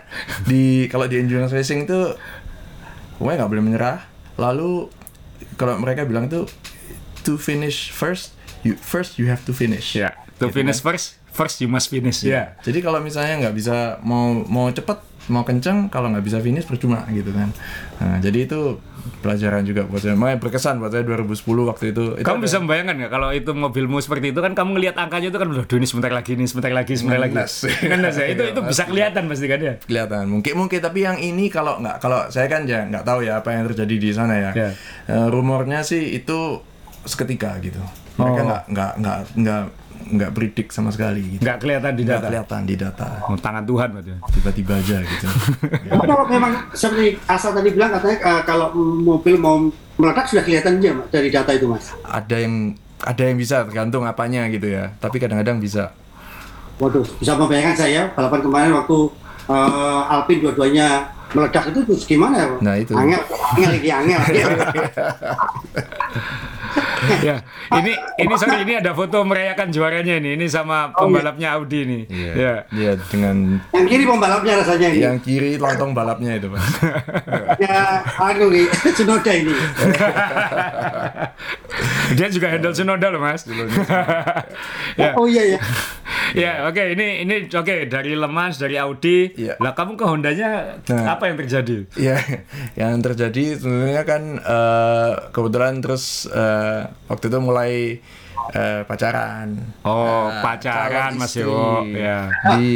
di 0.44 0.90
kalau 0.90 1.06
di 1.06 1.16
endurance 1.16 1.54
racing 1.54 1.86
itu 1.86 2.12
pokoknya 3.16 3.36
nggak 3.40 3.50
boleh 3.50 3.64
menyerah 3.64 3.98
lalu 4.36 4.90
kalau 5.54 5.78
mereka 5.78 6.04
bilang 6.04 6.26
itu 6.26 6.44
to 7.24 7.36
finish 7.36 7.88
first 7.90 8.36
you 8.66 8.76
first 8.76 9.16
you 9.20 9.28
have 9.28 9.40
to 9.44 9.52
finish 9.52 9.96
Ya, 9.96 10.12
to 10.40 10.48
finish 10.50 10.80
first, 10.80 11.20
first 11.30 11.60
you 11.60 11.68
must 11.68 11.88
finish. 11.92 12.24
Ya. 12.24 12.56
jadi 12.64 12.80
kalau 12.84 13.00
misalnya 13.00 13.48
nggak 13.48 13.54
bisa 13.56 14.00
mau 14.04 14.32
mau 14.46 14.68
cepet 14.72 14.98
mau 15.32 15.40
kenceng 15.40 15.88
kalau 15.88 16.12
nggak 16.12 16.24
bisa 16.24 16.38
finish 16.44 16.68
percuma 16.68 17.04
gitu 17.08 17.32
kan 17.32 17.48
nah, 17.96 18.20
jadi 18.20 18.44
itu 18.44 18.76
pelajaran 19.20 19.62
juga 19.62 19.84
buat 19.84 19.98
saya 19.98 20.14
makanya 20.14 20.38
berkesan 20.38 20.76
buat 20.76 20.88
saya 20.88 21.02
2010 21.02 21.36
waktu 21.64 21.84
itu, 21.90 22.04
itu 22.14 22.22
Kamu 22.22 22.36
ada- 22.36 22.44
bisa 22.44 22.56
membayangkan 22.58 22.94
nggak 22.96 23.10
kalau 23.10 23.28
itu 23.30 23.50
mobilmu 23.50 23.96
seperti 23.98 24.30
itu 24.30 24.40
kan 24.40 24.52
kamu 24.52 24.70
ngelihat 24.74 24.96
angkanya 24.96 25.28
itu 25.28 25.36
kan 25.36 25.48
udah 25.48 25.64
ini 25.66 25.84
sebentar 25.84 26.10
lagi 26.10 26.30
ini 26.32 26.44
sebentar 26.44 26.70
lagi 26.70 26.92
sebentar 26.94 27.20
lagi. 27.20 27.34
Ngenes. 27.34 27.54
Ngenes 27.90 28.14
ya. 28.14 28.26
Itu 28.26 28.42
itu 28.46 28.60
bisa 28.62 28.82
kelihatan 28.84 29.22
pasti 29.26 29.46
kan 29.46 29.60
ya. 29.60 29.74
kelihatan 29.78 30.24
mungkin 30.26 30.52
mungkin 30.56 30.78
tapi 30.78 30.98
yang 31.00 31.16
ini 31.16 31.46
kalau 31.46 31.76
nggak 31.78 31.96
kalau 31.98 32.24
saya 32.28 32.46
kan 32.46 32.64
ya 32.64 32.84
nggak 32.84 33.04
tahu 33.04 33.20
ya 33.20 33.38
apa 33.38 33.48
yang 33.50 33.68
terjadi 33.68 33.94
di 33.94 34.10
sana 34.10 34.34
ya 34.34 34.50
Ya. 34.54 34.68
Eh, 35.06 35.26
rumornya 35.28 35.80
sih 35.80 36.14
itu 36.14 36.60
seketika 37.02 37.58
gitu 37.58 37.80
mereka 38.14 38.40
Oh. 38.40 38.46
nggak 38.46 38.62
nggak 38.70 38.92
nggak 39.36 39.60
nggak 39.94 40.14
nggak 40.14 40.30
predik 40.32 40.66
sama 40.68 40.88
sekali 40.88 41.18
gitu 41.30 41.40
Nggak 41.40 41.56
kelihatan 41.58 41.90
di 41.92 42.00
nggak 42.02 42.16
data. 42.16 42.26
kelihatan 42.26 42.60
di 42.62 42.74
data 42.74 43.04
Oh, 43.22 43.34
tangan 43.34 43.62
Tuhan 43.62 43.86
berarti. 43.90 44.10
tiba-tiba 44.32 44.72
aja 44.76 44.96
gitu 45.00 45.26
Tapi 45.88 46.04
kalau 46.04 46.24
memang 46.26 46.50
seperti 46.72 47.04
Asa 47.24 47.48
tadi 47.50 47.68
bilang 47.68 47.90
katanya 47.90 48.16
eh, 48.20 48.40
kalau 48.42 48.70
mobil 48.76 49.34
mau 49.34 49.56
meledak 49.94 50.26
sudah 50.26 50.42
kelihatan 50.42 50.76
aja 50.76 50.90
dari 51.08 51.28
data 51.28 51.50
itu 51.50 51.64
mas. 51.64 51.88
ada 52.02 52.34
yang 52.34 52.74
ada 53.00 53.20
yang 53.22 53.36
bisa 53.36 53.62
tergantung 53.62 54.02
apanya 54.02 54.44
gitu 54.46 54.66
ya 54.66 54.90
tapi 54.96 55.16
kadang-kadang 55.16 55.56
bisa 55.56 55.88
Waduh, 56.74 57.00
bisa 57.14 57.30
membayangkan 57.32 57.78
saya 57.78 58.00
balapan 58.10 58.40
kemarin 58.40 58.70
waktu 58.74 58.96
eh, 59.46 60.00
Alpine 60.10 60.40
dua-duanya 60.42 60.86
meledak 61.30 61.66
itu 61.66 61.78
terus 61.82 62.04
gimana 62.04 62.36
ya? 62.36 62.46
Nah, 62.60 62.74
itu. 62.76 62.92
Angel, 62.94 63.18
angel 63.18 63.68
lagi 63.72 63.88
angel. 63.90 64.20
ya, 67.28 67.36
ini 67.74 67.92
ini 68.16 68.32
sorry 68.34 68.62
ini 68.62 68.74
ada 68.76 68.90
foto 68.90 69.22
merayakan 69.22 69.68
juaranya 69.68 70.16
ini. 70.16 70.34
Ini 70.34 70.46
sama 70.46 70.74
Oh, 70.86 71.06
iya. 71.06 71.20
pembalapnya 71.20 71.48
Audi 71.52 71.80
nih. 71.82 72.02
Ya. 72.08 72.54
Iya, 72.68 72.92
dengan 73.04 73.60
Yang 73.70 73.86
kiri 73.88 74.04
pembalapnya 74.04 74.52
rasanya 74.56 74.88
ini. 74.88 75.00
yang 75.00 75.18
kiri 75.18 75.50
lontong 75.56 75.90
balapnya 75.90 76.34
itu 76.34 76.48
pak 76.48 76.62
Ya, 77.64 78.00
anu 78.16 78.48
nih, 78.48 78.64
Tsunoda 78.90 79.32
ini. 79.32 79.54
Dia 82.14 82.28
juga 82.28 82.46
handle 82.48 82.72
Tsunoda 82.72 83.06
loh, 83.08 83.20
Mas. 83.20 83.42
ya. 84.94 85.10
Oh 85.14 85.26
iya 85.26 85.56
ya. 85.56 85.60
Ya, 86.34 86.52
oke 86.64 86.82
ini 86.90 87.22
ini 87.22 87.46
oke 87.46 87.86
dari 87.86 88.12
Le 88.12 88.26
Mans 88.26 88.56
dari 88.56 88.74
Audi. 88.76 89.30
Iya. 89.34 89.54
Lah 89.56 89.72
kamu 89.72 89.94
ke 89.94 90.04
Hondanya 90.04 90.78
Nah. 90.84 91.14
apa 91.14 91.26
yang 91.26 91.36
terjadi? 91.36 91.86
Ya, 91.96 92.18
yang 92.74 92.98
terjadi 92.98 93.54
sebenarnya 93.56 94.02
kan 94.02 94.22
eh, 94.36 95.12
kebetulan 95.30 95.78
terus 95.78 96.26
eh, 96.64 96.82
waktu 97.06 97.24
itu 97.26 97.38
mulai 97.38 97.72
eh, 98.50 98.80
pacaran. 98.82 99.54
Oh, 99.82 100.26
Nah, 100.26 100.40
pacaran 100.40 101.10
calon 101.10 101.12
Mas 101.16 101.30
istri. 101.30 101.42
Yo. 101.42 101.82
Ya. 101.90 102.18
Di 102.50 102.66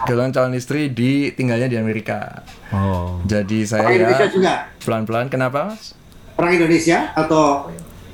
kebetulan 0.00 0.30
calon 0.30 0.52
istri 0.54 0.80
di 0.88 1.28
tinggalnya 1.30 1.66
di 1.66 1.76
Amerika. 1.76 2.40
Oh. 2.70 3.18
Jadi 3.24 3.62
saya 3.62 3.84
Orang 3.84 3.94
Indonesia 3.98 4.22
ya 4.22 4.28
juga. 4.28 4.52
pelan-pelan. 4.80 5.26
Kenapa 5.26 5.68
mas? 5.68 5.92
Orang 6.34 6.50
Indonesia 6.54 7.10
atau 7.12 7.66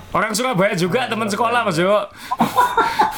Orang 0.08 0.32
Surabaya 0.32 0.72
juga 0.72 1.04
teman 1.04 1.26
sekolah 1.26 1.60
Mas 1.62 1.76
Yo. 1.76 1.92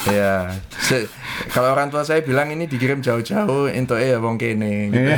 Ya, 0.02 0.48
se- 0.72 1.06
kalau 1.46 1.70
orang 1.70 1.86
tua 1.86 2.00
saya 2.00 2.18
bilang 2.20 2.48
ini 2.48 2.64
dikirim 2.64 2.98
jauh-jauh, 2.98 3.68
itu 3.68 3.94
ya 3.94 4.16
wong 4.16 4.34
kene. 4.34 4.88
Gitu. 4.88 5.12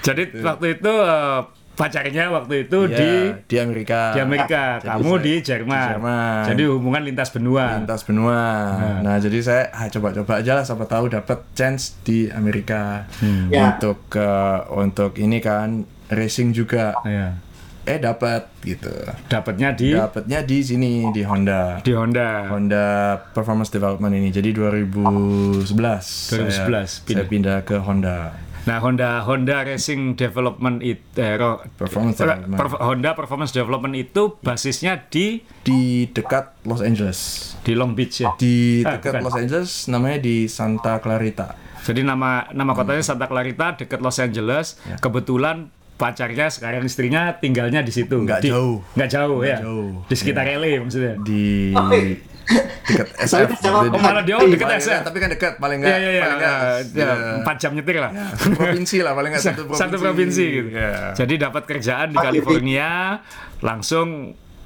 Jadi 0.00 0.22
waktu 0.40 0.66
itu 0.72 0.88
eh, 0.94 1.38
pacarnya 1.78 2.26
waktu 2.28 2.66
itu 2.66 2.78
Ya, 2.84 2.98
di 2.98 3.10
di 3.46 3.56
Amerika. 3.56 4.10
di 4.10 4.18
Amerika, 4.18 4.62
Jadi 4.76 4.88
kamu 4.90 5.06
saya- 5.08 5.22
di 5.22 5.34
Jerman. 5.40 5.78
di 5.78 5.88
Jerman. 5.88 6.42
Jadi 6.44 6.62
hubungan 6.66 7.02
lintas 7.04 7.30
benua. 7.30 7.64
lintas 7.78 8.02
benua. 8.02 8.40
Nah, 9.00 9.16
jadi 9.16 9.38
saya 9.38 9.62
ah, 9.70 9.86
coba-coba 9.86 10.32
aja 10.36 10.52
lah 10.52 10.64
siapa 10.64 10.84
tahu 10.84 11.06
dapat 11.08 11.38
chance 11.52 11.94
di 12.02 12.26
Amerika 12.28 13.06
Ya. 13.48 13.70
untuk 13.70 14.10
eh, 14.12 14.58
untuk 14.74 15.14
ini 15.16 15.38
kan 15.38 15.86
racing 16.08 16.50
juga. 16.50 16.98
Ya. 17.02 17.38
Eh 17.84 17.96
dapat 17.96 18.52
gitu. 18.60 18.92
Dapatnya 19.26 19.72
di 19.72 19.94
Dapatnya 19.94 20.42
di 20.42 20.60
sini 20.60 21.08
di 21.08 21.22
Honda. 21.22 21.80
di 21.80 21.88
Honda. 21.90 22.44
Honda 22.46 22.86
Performance 23.32 23.70
Development 23.70 24.12
ini. 24.12 24.28
Jadi 24.28 24.52
2011. 24.52 25.64
2011 25.64 27.00
Saya, 27.00 27.14
saya 27.14 27.24
pindah 27.24 27.62
ke 27.62 27.78
Honda. 27.78 28.36
Nah, 28.68 28.78
Honda 28.78 29.24
Honda 29.24 29.64
Racing 29.64 30.12
Development 30.12 30.76
itu 30.78 31.00
eh, 31.16 31.34
ro- 31.34 31.64
Performance 31.72 32.14
per- 32.14 32.36
Development. 32.36 32.58
per- 32.60 32.80
Honda 32.82 33.10
Performance 33.12 33.50
Development 33.50 33.94
itu 33.94 34.36
basisnya 34.38 35.00
di 35.02 35.40
Di 35.58 35.80
dekat 36.06 36.60
Los 36.62 36.80
Angeles. 36.80 37.18
di 37.60 37.72
Long 37.72 37.92
Beach 37.92 38.20
ya. 38.20 38.36
Di 38.36 38.82
Ah, 38.82 38.94
dekat 38.94 39.16
bukan. 39.16 39.22
Los 39.24 39.36
Angeles 39.36 39.70
namanya 39.88 40.18
di 40.18 40.44
Santa 40.46 40.98
Clarita. 40.98 41.56
Jadi 41.80 42.02
nama 42.02 42.44
nama 42.50 42.72
kotanya 42.72 43.00
Santa 43.00 43.24
Clarita 43.24 43.72
dekat 43.74 43.98
Los 43.98 44.18
Angeles. 44.18 44.76
Ya. 44.82 44.96
Kebetulan 44.98 45.72
pacarnya 45.96 46.46
sekarang 46.46 46.84
istrinya 46.84 47.34
tinggalnya 47.34 47.80
di 47.80 47.90
situ. 47.90 48.20
Nggak 48.20 48.38
Di- 48.40 48.50
jauh. 48.50 48.84
Nggak 48.92 49.10
jauh 49.10 49.40
ya. 49.40 49.58
jauh. 49.58 50.04
Di 50.04 50.14
sekitar 50.14 50.44
LA 50.46 50.76
maksudnya. 50.78 51.16
di. 51.18 51.72
Dekat 52.48 53.06
Saya 53.28 53.44
SF. 53.44 53.92
malah 53.92 54.24
dia 54.24 54.40
dekat 54.40 54.64
paling 54.64 54.80
SF. 54.80 55.00
tapi 55.04 55.18
kan 55.20 55.28
dekat 55.28 55.52
paling 55.56 55.78
Iya 55.78 55.84
enggak 55.84 55.98
iya 55.98 56.10
iya. 56.10 56.22
paling 56.24 56.38
nggak 56.38 56.56
eh, 56.56 56.80
ya, 56.96 57.04
ya, 57.04 57.32
Empat 57.44 57.56
jam 57.60 57.70
nyetir 57.76 57.96
lah. 58.00 58.10
satu 58.34 58.54
provinsi 58.56 58.96
lah 59.04 59.12
paling 59.12 59.30
nggak 59.30 59.44
satu 59.44 59.62
provinsi. 59.68 59.82
Satu 59.84 59.96
provinsi 60.00 60.44
gitu. 60.48 60.68
Ya. 60.72 60.92
Jadi 61.12 61.34
dapat 61.36 61.62
kerjaan 61.64 62.08
di 62.10 62.16
California, 62.16 62.90
langsung 63.60 64.08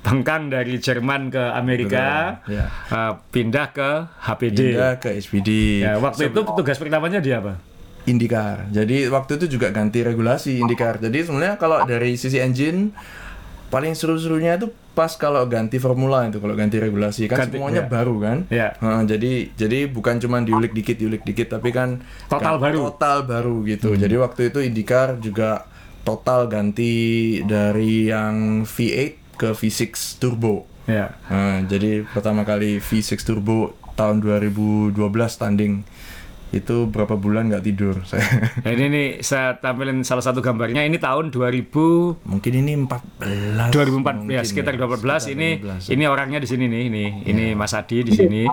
bengkang 0.03 0.51
dari 0.51 0.79
Jerman 0.79 1.31
ke 1.31 1.45
Amerika, 1.55 2.39
Betul, 2.43 2.59
ya. 2.59 2.67
eh, 2.91 3.13
pindah 3.31 3.67
ke 3.71 3.91
HPD. 4.21 4.59
Pindah 4.59 4.93
ke 4.99 5.09
HPD. 5.15 5.51
Ya, 5.83 5.93
waktu 5.99 6.23
itu 6.31 6.41
tugas 6.43 6.77
pertamanya 6.79 7.19
dia 7.19 7.39
apa? 7.39 7.59
IndyCar. 8.03 8.67
Jadi 8.75 9.07
waktu 9.07 9.39
itu 9.39 9.59
juga 9.59 9.71
ganti 9.71 10.03
regulasi 10.03 10.59
IndyCar. 10.59 10.99
Jadi 10.99 11.23
sebenarnya 11.23 11.55
kalau 11.55 11.87
dari 11.87 12.19
sisi 12.19 12.43
engine 12.43 12.91
paling 13.73 13.97
seru-serunya 13.97 14.55
itu 14.55 14.69
pas 14.93 15.09
kalau 15.17 15.41
ganti 15.49 15.81
formula 15.81 16.29
itu 16.29 16.37
kalau 16.37 16.53
ganti 16.53 16.77
regulasi 16.77 17.25
kan 17.25 17.41
Ganti- 17.41 17.57
semuanya 17.57 17.83
ya. 17.83 17.89
baru 17.89 18.15
kan. 18.21 18.39
Ya. 18.47 18.69
Nah, 18.79 19.01
jadi 19.03 19.49
jadi 19.51 19.89
bukan 19.89 20.21
cuma 20.21 20.39
diulik 20.39 20.71
dikit 20.71 20.95
diulik 20.95 21.25
dikit 21.25 21.49
tapi 21.51 21.73
kan 21.73 22.05
Total 22.29 22.61
kan 22.61 22.63
baru. 22.63 22.79
Hmm. 22.79 22.89
Total 22.93 23.19
baru 23.25 23.57
gitu. 23.65 23.97
Jadi 23.97 24.15
waktu 24.15 24.53
itu 24.53 24.59
IndyCar 24.61 25.17
juga 25.17 25.65
total 26.05 26.47
ganti 26.47 26.93
dari 27.41 28.07
yang 28.07 28.69
V8 28.69 29.01
ke 29.35 29.49
V6 29.51 30.21
turbo. 30.21 30.69
Ya. 30.85 31.17
Nah, 31.27 31.65
jadi 31.65 32.05
pertama 32.05 32.45
kali 32.45 32.77
V6 32.77 33.25
turbo 33.25 33.73
tahun 33.95 34.21
2012 34.21 34.93
tanding 35.33 35.81
itu 36.53 36.87
berapa 36.93 37.17
bulan 37.17 37.49
nggak 37.49 37.65
tidur 37.65 37.95
saya. 38.09 38.53
Nah, 38.61 38.71
ini 38.71 38.85
nih 38.93 39.09
saya 39.25 39.57
tampilin 39.57 40.05
salah 40.05 40.21
satu 40.21 40.45
gambarnya. 40.45 40.85
Ini 40.85 41.01
tahun 41.01 41.33
2000 41.33 42.29
Mungkin 42.29 42.53
ini 42.53 42.73
14. 42.77 43.73
2004 43.73 44.29
ya 44.29 44.45
sekitar 44.45 44.77
12 44.77 45.01
Sekitar 45.01 45.33
ini 45.33 45.49
12. 45.65 45.95
ini 45.97 46.05
orangnya 46.05 46.39
di 46.39 46.49
sini 46.49 46.65
nih 46.69 46.83
ini 46.93 47.05
ini 47.25 47.45
Mas 47.57 47.73
Adi 47.73 48.05
di 48.05 48.13
sini 48.13 48.45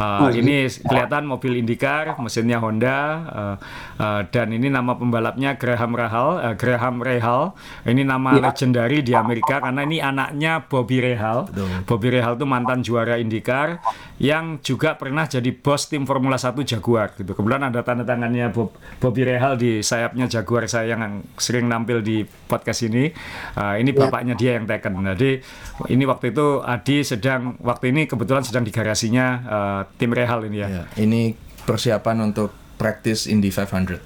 Uh, 0.00 0.30
ini 0.40 0.68
kelihatan 0.70 1.26
mobil 1.26 1.60
IndyCar 1.60 2.16
mesinnya 2.22 2.62
Honda 2.62 2.98
uh, 3.26 3.56
uh, 4.00 4.20
dan 4.30 4.54
ini 4.54 4.70
nama 4.70 4.96
pembalapnya 4.96 5.58
Graham 5.58 5.92
Rahal 5.98 6.40
uh, 6.40 6.54
Graham 6.54 7.02
Rahal 7.02 7.52
ini 7.84 8.06
nama 8.06 8.38
legendary 8.38 9.02
di 9.04 9.12
Amerika 9.12 9.60
karena 9.60 9.82
ini 9.84 9.98
anaknya 9.98 10.62
Bobby 10.64 11.02
Rahal 11.02 11.50
Betul. 11.50 11.68
Bobby 11.84 12.08
Rahal 12.14 12.38
itu 12.38 12.46
mantan 12.46 12.80
juara 12.80 13.18
IndyCar 13.18 13.82
yang 14.20 14.60
juga 14.60 14.94
pernah 14.96 15.26
jadi 15.26 15.50
bos 15.52 15.88
tim 15.88 16.04
Formula 16.04 16.36
1 16.36 16.54
Jaguar 16.64 17.12
gitu 17.16 17.32
kebetulan 17.40 17.72
ada 17.72 17.80
tanda 17.80 18.04
tangannya 18.04 18.52
Bob, 18.52 18.76
Bobby 19.00 19.24
Rahal 19.24 19.56
di 19.56 19.80
sayapnya 19.80 20.28
Jaguar 20.28 20.68
saya 20.68 20.92
yang 20.92 21.24
sering 21.40 21.64
nampil 21.66 22.04
di 22.04 22.22
podcast 22.46 22.84
ini 22.84 23.12
Uh, 23.56 23.74
ini 23.80 23.90
bapaknya 23.90 24.36
dia 24.36 24.60
yang 24.60 24.68
teken 24.68 25.00
jadi 25.16 25.40
ini 25.88 26.04
waktu 26.04 26.30
itu 26.30 26.60
Adi 26.60 27.02
sedang 27.02 27.56
waktu 27.64 27.90
ini 27.90 28.04
kebetulan 28.04 28.44
sedang 28.44 28.62
di 28.62 28.70
garasinya 28.70 29.26
uh, 29.48 29.80
tim 29.96 30.12
Rehal 30.12 30.44
ini 30.46 30.58
ya 30.60 30.68
Ya, 30.70 30.84
ini 31.00 31.34
persiapan 31.64 32.30
untuk 32.30 32.52
practice 32.76 33.26
Indy 33.26 33.48
500. 33.48 34.00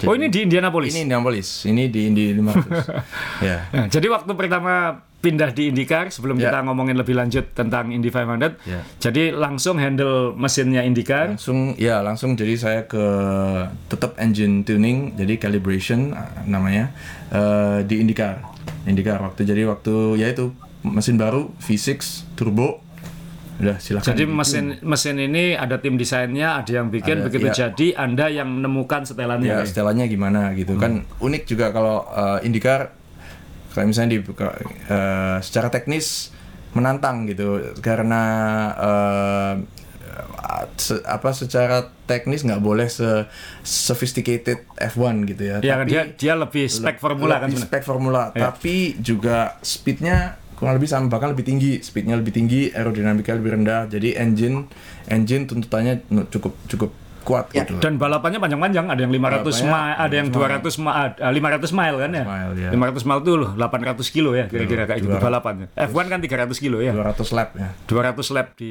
Jadi- 0.00 0.08
oh 0.08 0.14
ini 0.16 0.28
di 0.28 0.44
Indianapolis 0.48 0.92
ini 0.96 1.00
Indianapolis, 1.08 1.48
ini 1.68 1.82
di 1.88 2.00
Indy 2.08 2.24
500. 2.36 2.88
ya. 3.48 3.56
Nah, 3.72 3.86
jadi 3.88 4.06
waktu 4.08 4.32
pertama 4.32 5.00
pindah 5.20 5.52
di 5.52 5.68
IndyCar 5.68 6.08
sebelum 6.08 6.36
Ya. 6.36 6.48
kita 6.48 6.64
ngomongin 6.64 6.96
lebih 6.96 7.12
lanjut 7.12 7.52
tentang 7.52 7.92
Indy 7.92 8.08
500 8.08 8.56
Ya. 8.64 8.80
jadi 8.98 9.30
langsung 9.30 9.76
handle 9.76 10.32
mesinnya 10.32 10.80
IndyCar 10.80 11.36
Langsung 11.36 11.76
ya, 11.76 12.00
langsung 12.00 12.34
jadi 12.34 12.56
saya 12.56 12.80
ke 12.84 13.04
tetap 13.86 14.16
engine 14.16 14.64
tuning, 14.64 15.12
jadi 15.14 15.36
calibration 15.36 16.12
ah, 16.12 16.40
namanya 16.44 16.90
eh, 17.28 17.84
di 17.84 18.00
IndyCar. 18.00 18.40
IndyCar 18.84 19.20
waktu 19.20 19.44
jadi 19.44 19.68
waktu 19.68 19.92
ya 20.16 20.28
itu 20.28 20.56
mesin 20.80 21.20
baru 21.20 21.52
V6 21.60 22.24
turbo. 22.32 22.80
Udah 23.60 23.76
silakan. 23.76 24.08
Jadi 24.08 24.24
mesin 24.24 24.64
mesin 24.80 25.20
ini 25.20 25.52
ada 25.52 25.76
tim 25.76 26.00
desainnya, 26.00 26.56
ada 26.56 26.72
yang 26.72 26.88
bikin 26.88 27.20
Ada, 27.20 27.24
begitu 27.28 27.46
iya. 27.46 27.68
jadi 27.68 27.86
Anda 28.00 28.32
yang 28.32 28.48
menemukan 28.48 29.04
setelannya. 29.04 29.52
ya 29.52 29.60
ya? 29.60 29.68
setelannya 29.68 30.08
gimana 30.08 30.56
gitu 30.56 30.80
kan 30.80 31.04
unik 31.20 31.42
juga 31.44 31.68
kalau 31.68 32.08
uh, 32.08 32.40
IndyCar 32.40 32.96
kayak 33.74 33.86
misalnya 33.86 34.10
di 34.16 34.18
uh, 34.22 35.38
secara 35.40 35.68
teknis 35.70 36.30
menantang 36.74 37.26
gitu. 37.26 37.74
Karena 37.78 38.22
uh, 38.78 39.54
se- 40.76 41.02
apa 41.06 41.30
secara 41.30 41.92
teknis 42.06 42.42
nggak 42.42 42.62
boleh 42.62 42.90
se 42.90 43.26
sophisticated 43.62 44.66
F1 44.76 45.14
gitu 45.30 45.42
ya. 45.46 45.56
Ya, 45.62 45.80
tapi 45.80 45.90
dia 45.90 46.02
dia 46.14 46.34
lebih 46.34 46.66
spek 46.66 46.98
formula 46.98 47.38
kan 47.38 47.48
lebih 47.48 47.62
spek 47.62 47.82
formula. 47.84 48.22
Tapi 48.34 48.98
juga 48.98 49.56
speednya 49.62 50.36
kurang 50.58 50.76
lebih 50.76 50.90
sama 50.90 51.08
bahkan 51.08 51.32
lebih 51.32 51.46
tinggi. 51.46 51.80
Speednya 51.80 52.18
lebih 52.18 52.34
tinggi 52.34 52.68
aerodinamika 52.74 53.32
lebih 53.36 53.60
rendah. 53.60 53.86
Jadi 53.88 54.16
engine 54.18 54.66
engine 55.08 55.44
tuntutannya 55.46 56.04
cukup 56.28 56.52
cukup 56.66 56.90
kuat 57.20 57.52
Ya, 57.52 57.62
gitu. 57.62 57.76
Dan 57.78 57.96
balapannya 57.96 58.38
panjang-panjang, 58.38 58.86
ada 58.86 59.00
yang 59.00 59.12
500 59.12 59.20
Balapannya 59.20 59.64
mile, 59.66 59.96
ada 59.98 60.14
yang 60.14 60.28
200 60.28 60.74
mile, 60.76 61.12
500 61.20 61.70
mile 61.72 61.96
kan 61.98 62.10
ya? 62.10 62.24
Mile, 62.24 62.52
ya. 62.56 62.70
500 62.72 63.04
mile 63.04 63.20
itu 63.20 63.32
loh, 63.36 63.50
800 63.54 64.08
kilo 64.08 64.30
ya 64.32 64.44
kira-kira 64.46 64.82
kayak 64.84 65.00
gitu 65.00 65.14
200. 65.14 65.22
balapannya. 65.22 65.66
F1 65.74 66.04
kan 66.06 66.18
300 66.18 66.56
kilo 66.56 66.78
ya. 66.80 66.92
200 66.92 67.36
lap 67.36 67.48
ya 67.54 67.68
200 67.86 68.36
lap 68.36 68.46
di 68.54 68.70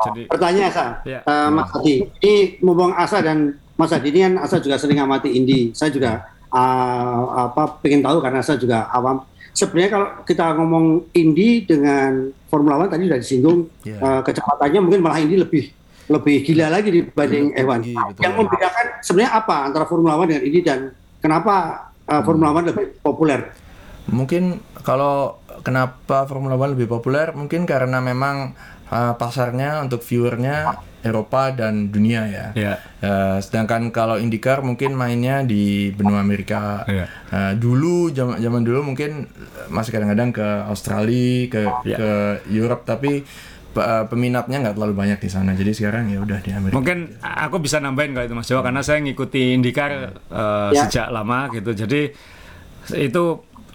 jadi 0.00 0.22
Pertanyaan 0.26 0.68
Asa, 0.68 0.86
Ya. 1.04 1.20
Eh, 1.20 1.48
Mas 1.50 1.68
Adi. 1.70 1.94
Ini 2.20 2.34
mumpung 2.60 2.92
Asa 2.92 3.18
dan 3.20 3.38
Mas 3.74 3.90
Adi 3.90 4.08
ini 4.08 4.20
kan 4.22 4.34
Asa 4.40 4.56
juga 4.58 4.76
sering 4.76 4.98
amati 4.98 5.30
Indi. 5.30 5.72
Saya 5.72 5.88
juga 5.88 6.20
eh, 6.46 7.20
apa 7.36 7.78
pengen 7.78 8.00
tahu 8.00 8.18
karena 8.18 8.40
saya 8.40 8.56
juga 8.56 8.88
awam. 8.88 9.22
Sebenarnya 9.50 9.90
kalau 9.90 10.06
kita 10.22 10.44
ngomong 10.54 10.86
Indi 11.12 11.64
dengan 11.64 12.30
Formula 12.46 12.78
One 12.78 12.88
tadi 12.88 13.06
sudah 13.06 13.18
disinggung 13.18 13.66
Ya. 13.82 13.98
eh, 13.98 14.20
kecepatannya 14.22 14.80
mungkin 14.80 15.00
malah 15.00 15.18
Indi 15.18 15.36
lebih 15.36 15.64
lebih 16.10 16.36
gila 16.42 16.66
lagi 16.68 16.90
dibanding 16.90 17.54
Lebih 17.54 17.62
F1. 17.64 17.74
tinggi, 17.78 17.94
betul. 17.94 18.22
Yang 18.26 18.34
membedakan 18.34 18.86
sebenarnya 19.00 19.32
apa 19.32 19.56
antara 19.62 19.84
Formula 19.86 20.14
One 20.18 20.28
dengan 20.34 20.42
Indi 20.42 20.60
dan 20.66 20.80
kenapa 21.22 21.54
eh, 22.04 22.22
Formula 22.26 22.50
One 22.50 22.66
lebih 22.66 22.86
populer? 22.98 23.40
Mungkin 24.10 24.58
kalau 24.82 25.38
kenapa 25.62 26.26
Formula 26.26 26.58
One 26.58 26.74
lebih 26.74 26.90
populer 26.90 27.30
mungkin 27.30 27.62
karena 27.62 28.02
memang 28.02 28.56
uh, 28.90 29.14
pasarnya 29.14 29.80
untuk 29.84 30.02
viewernya 30.02 30.74
Eropa 31.00 31.48
dan 31.48 31.88
dunia 31.88 32.28
ya. 32.28 32.46
Ya. 32.52 32.74
Uh, 33.00 33.40
sedangkan 33.40 33.88
kalau 33.88 34.20
IndyCar 34.20 34.60
mungkin 34.60 34.92
mainnya 34.92 35.40
di 35.40 35.88
benua 35.96 36.20
Amerika. 36.20 36.84
Iya. 36.84 37.06
Uh, 37.32 37.52
dulu 37.56 38.12
zaman 38.12 38.36
zaman 38.36 38.60
dulu 38.60 38.92
mungkin 38.92 39.24
masih 39.72 39.96
kadang-kadang 39.96 40.28
ke 40.34 40.48
Australia, 40.68 41.48
ke 41.48 41.62
Iya. 41.88 41.96
ke 41.96 42.10
Europe 42.52 42.84
tapi 42.84 43.24
uh, 43.24 43.49
peminatnya 43.72 44.56
nggak 44.60 44.74
terlalu 44.74 44.94
banyak 44.94 45.18
di 45.18 45.28
sana. 45.28 45.54
Jadi 45.54 45.70
sekarang 45.72 46.10
ya 46.10 46.18
udah 46.18 46.38
di 46.38 46.50
Amerika. 46.50 46.74
Mungkin 46.74 46.98
aku 47.20 47.56
bisa 47.58 47.78
nambahin 47.78 48.12
kalau 48.12 48.26
itu 48.26 48.34
Mas 48.34 48.46
Jawa 48.46 48.62
karena 48.62 48.82
saya 48.82 48.98
ngikuti 48.98 49.54
IndyCar 49.54 49.90
eh, 50.26 50.70
Ya. 50.70 50.84
sejak 50.84 51.06
lama 51.08 51.46
gitu. 51.50 51.70
Jadi 51.72 52.10
itu 52.90 53.24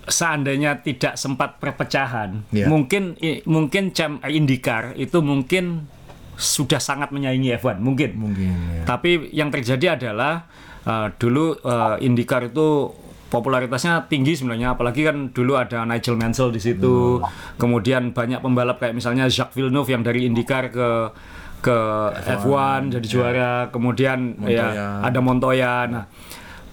seandainya 0.06 0.80
tidak 0.80 1.16
sempat 1.16 1.58
perpecahan, 1.58 2.46
Ya. 2.52 2.68
mungkin 2.68 3.16
i- 3.18 3.42
mungkin 3.44 3.90
cam 3.90 4.22
IndyCar 4.22 4.94
itu 4.96 5.18
mungkin 5.20 5.90
sudah 6.36 6.78
sangat 6.78 7.10
menyaingi 7.10 7.56
F1, 7.56 7.80
mungkin. 7.80 8.14
Mungkin 8.14 8.52
ya. 8.52 8.84
Tapi 8.86 9.32
yang 9.32 9.50
terjadi 9.50 9.96
adalah 9.96 10.46
eh, 10.84 11.08
dulu 11.16 11.56
eh, 11.58 12.06
IndyCar 12.06 12.52
itu 12.52 12.92
popularitasnya 13.30 14.06
tinggi 14.06 14.38
sebenarnya 14.38 14.78
apalagi 14.78 15.02
kan 15.02 15.34
dulu 15.34 15.58
ada 15.58 15.84
Nigel 15.84 16.16
Mansell 16.16 16.54
di 16.54 16.62
situ. 16.62 17.20
Kemudian 17.58 18.14
banyak 18.14 18.40
pembalap 18.40 18.78
kayak 18.80 18.96
misalnya 18.96 19.26
Jacques 19.28 19.58
Villeneuve 19.58 19.90
yang 19.90 20.04
dari 20.06 20.30
IndyCar 20.30 20.70
ke 20.70 20.90
ke 21.66 21.78
F1, 22.46 22.94
jadi 22.94 23.08
juara. 23.10 23.54
kemudian 23.74 24.38
ya 24.46 24.70
Montoya. 24.70 25.02
ada 25.02 25.20
Montoya. 25.20 25.76
Nah 25.90 26.06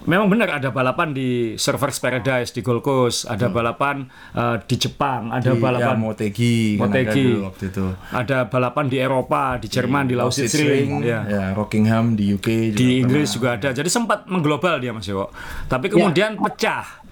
memang 0.03 0.27
benar 0.27 0.49
ada 0.53 0.69
balapan 0.69 1.09
di 1.09 1.29
Surfers 1.53 1.97
Paradise 1.97 2.49
di 2.49 2.59
Gold 2.59 2.79
Coast, 2.79 3.25
ada 3.25 3.47
balapan 3.47 4.03
eh, 4.31 4.57
di 4.61 4.75
Jepang, 4.75 5.29
ada 5.29 5.43
Hmm. 5.45 5.57
Di- 5.57 5.63
balapan 5.63 5.95
ya, 5.95 6.01
Motegi, 6.01 6.57
kan 6.73 6.81
ada 6.83 6.85
Motegi. 7.01 7.23
dulu 7.25 7.39
waktu 7.45 7.63
itu. 7.67 7.85
ada 8.11 8.37
balapan 8.45 8.85
di 8.85 8.97
Eropa, 8.97 9.43
di 9.55 9.67
Jerman, 9.67 10.03
di 10.05 10.15
Lausitz 10.15 10.53
Ring, 10.55 11.01
ya. 11.01 11.19
ya, 11.23 11.43
Rockingham 11.53 12.13
di 12.13 12.31
UK 12.31 12.47
juga 12.69 12.75
di 12.75 12.83
pernah. 12.83 12.99
Inggris 12.99 13.29
juga 13.31 13.49
ada. 13.53 13.69
Jadi 13.71 13.89
sempat 13.89 14.25
mengglobal 14.25 14.77
dia 14.77 14.91
Mas 14.91 15.05
Yowo. 15.05 15.31
Tapi 15.65 15.87
kemudian 15.87 16.35
pecah. 16.37 17.03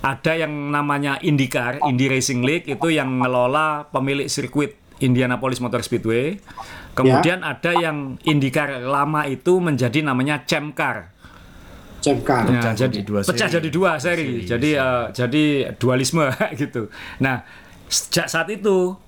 Ada 0.00 0.34
yang 0.36 0.50
namanya 0.68 1.14
IndyCar, 1.16 1.78
Indy 1.84 2.10
Racing 2.10 2.42
League 2.42 2.66
itu 2.66 2.90
yang 2.90 3.22
ngelola 3.22 3.86
pemilik 3.86 4.26
sirkuit 4.26 4.74
Indianapolis 4.98 5.58
Motor 5.58 5.78
Speedway. 5.78 6.42
Kemudian 6.92 7.40
ada 7.40 7.70
yang 7.70 8.18
IndyCar 8.20 8.82
lama 8.82 9.24
itu 9.24 9.58
menjadi 9.58 10.02
namanya 10.02 10.42
Champ 10.42 10.74
Car. 12.02 12.04
Cemkar. 12.04 12.42
Nah, 12.44 12.60
Pecah 12.60 12.74
jadi 12.76 12.90
jadi 12.92 13.00
dua 13.04 13.20
pecah 13.22 13.46
seri. 13.46 13.54
jadi 13.54 13.68
dua 13.70 13.90
seri. 13.96 14.30
Jadi 14.42 14.70
eh, 14.74 15.04
jadi 15.12 15.44
dualisme 15.76 16.26
gitu. 16.60 16.90
Nah, 17.18 17.46
sejak 17.86 18.26
saat 18.26 18.48
itu 18.48 18.98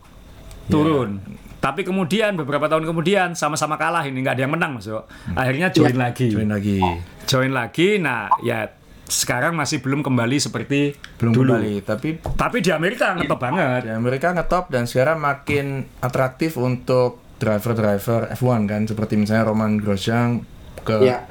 turun. 0.66 1.18
Tapi 1.58 1.80
kemudian 1.80 2.36
beberapa 2.36 2.68
tahun 2.68 2.84
kemudian 2.84 3.32
sama-sama 3.32 3.74
kalah 3.74 4.04
ini 4.04 4.20
nggak 4.20 4.36
ada 4.36 4.42
yang 4.42 4.52
menang 4.52 4.76
Mas 4.76 4.84
Yo. 4.84 5.02
Akhirnya 5.32 5.68
join 5.68 5.96
lagi. 5.96 6.28
Join 6.28 6.46
lagi. 6.46 6.78
Join 7.24 7.50
lagi. 7.50 7.96
Nah, 7.96 8.28
ya 8.38 8.68
sekarang 9.04 9.52
masih 9.52 9.80
belum 9.80 10.00
kembali 10.00 10.36
seperti 10.38 10.96
Belum 11.16 11.32
dulu. 11.32 11.52
kembali, 11.52 11.74
tapi 11.82 12.08
Tapi 12.20 12.56
di 12.60 12.70
Amerika 12.70 13.12
ngetop 13.12 13.36
banget. 13.38 13.80
di 13.82 13.92
Amerika 13.92 14.32
ngetop 14.32 14.68
dan 14.68 14.84
sekarang 14.84 15.18
makin 15.18 15.88
atraktif 16.00 16.54
untuk 16.54 17.20
driver-driver 17.36 18.32
F1 18.32 18.60
kan 18.64 18.82
seperti 18.84 19.16
misalnya 19.16 19.44
Roman 19.44 19.76
Grosjean 19.76 20.44
ke 20.80 21.00
Ya. 21.02 21.24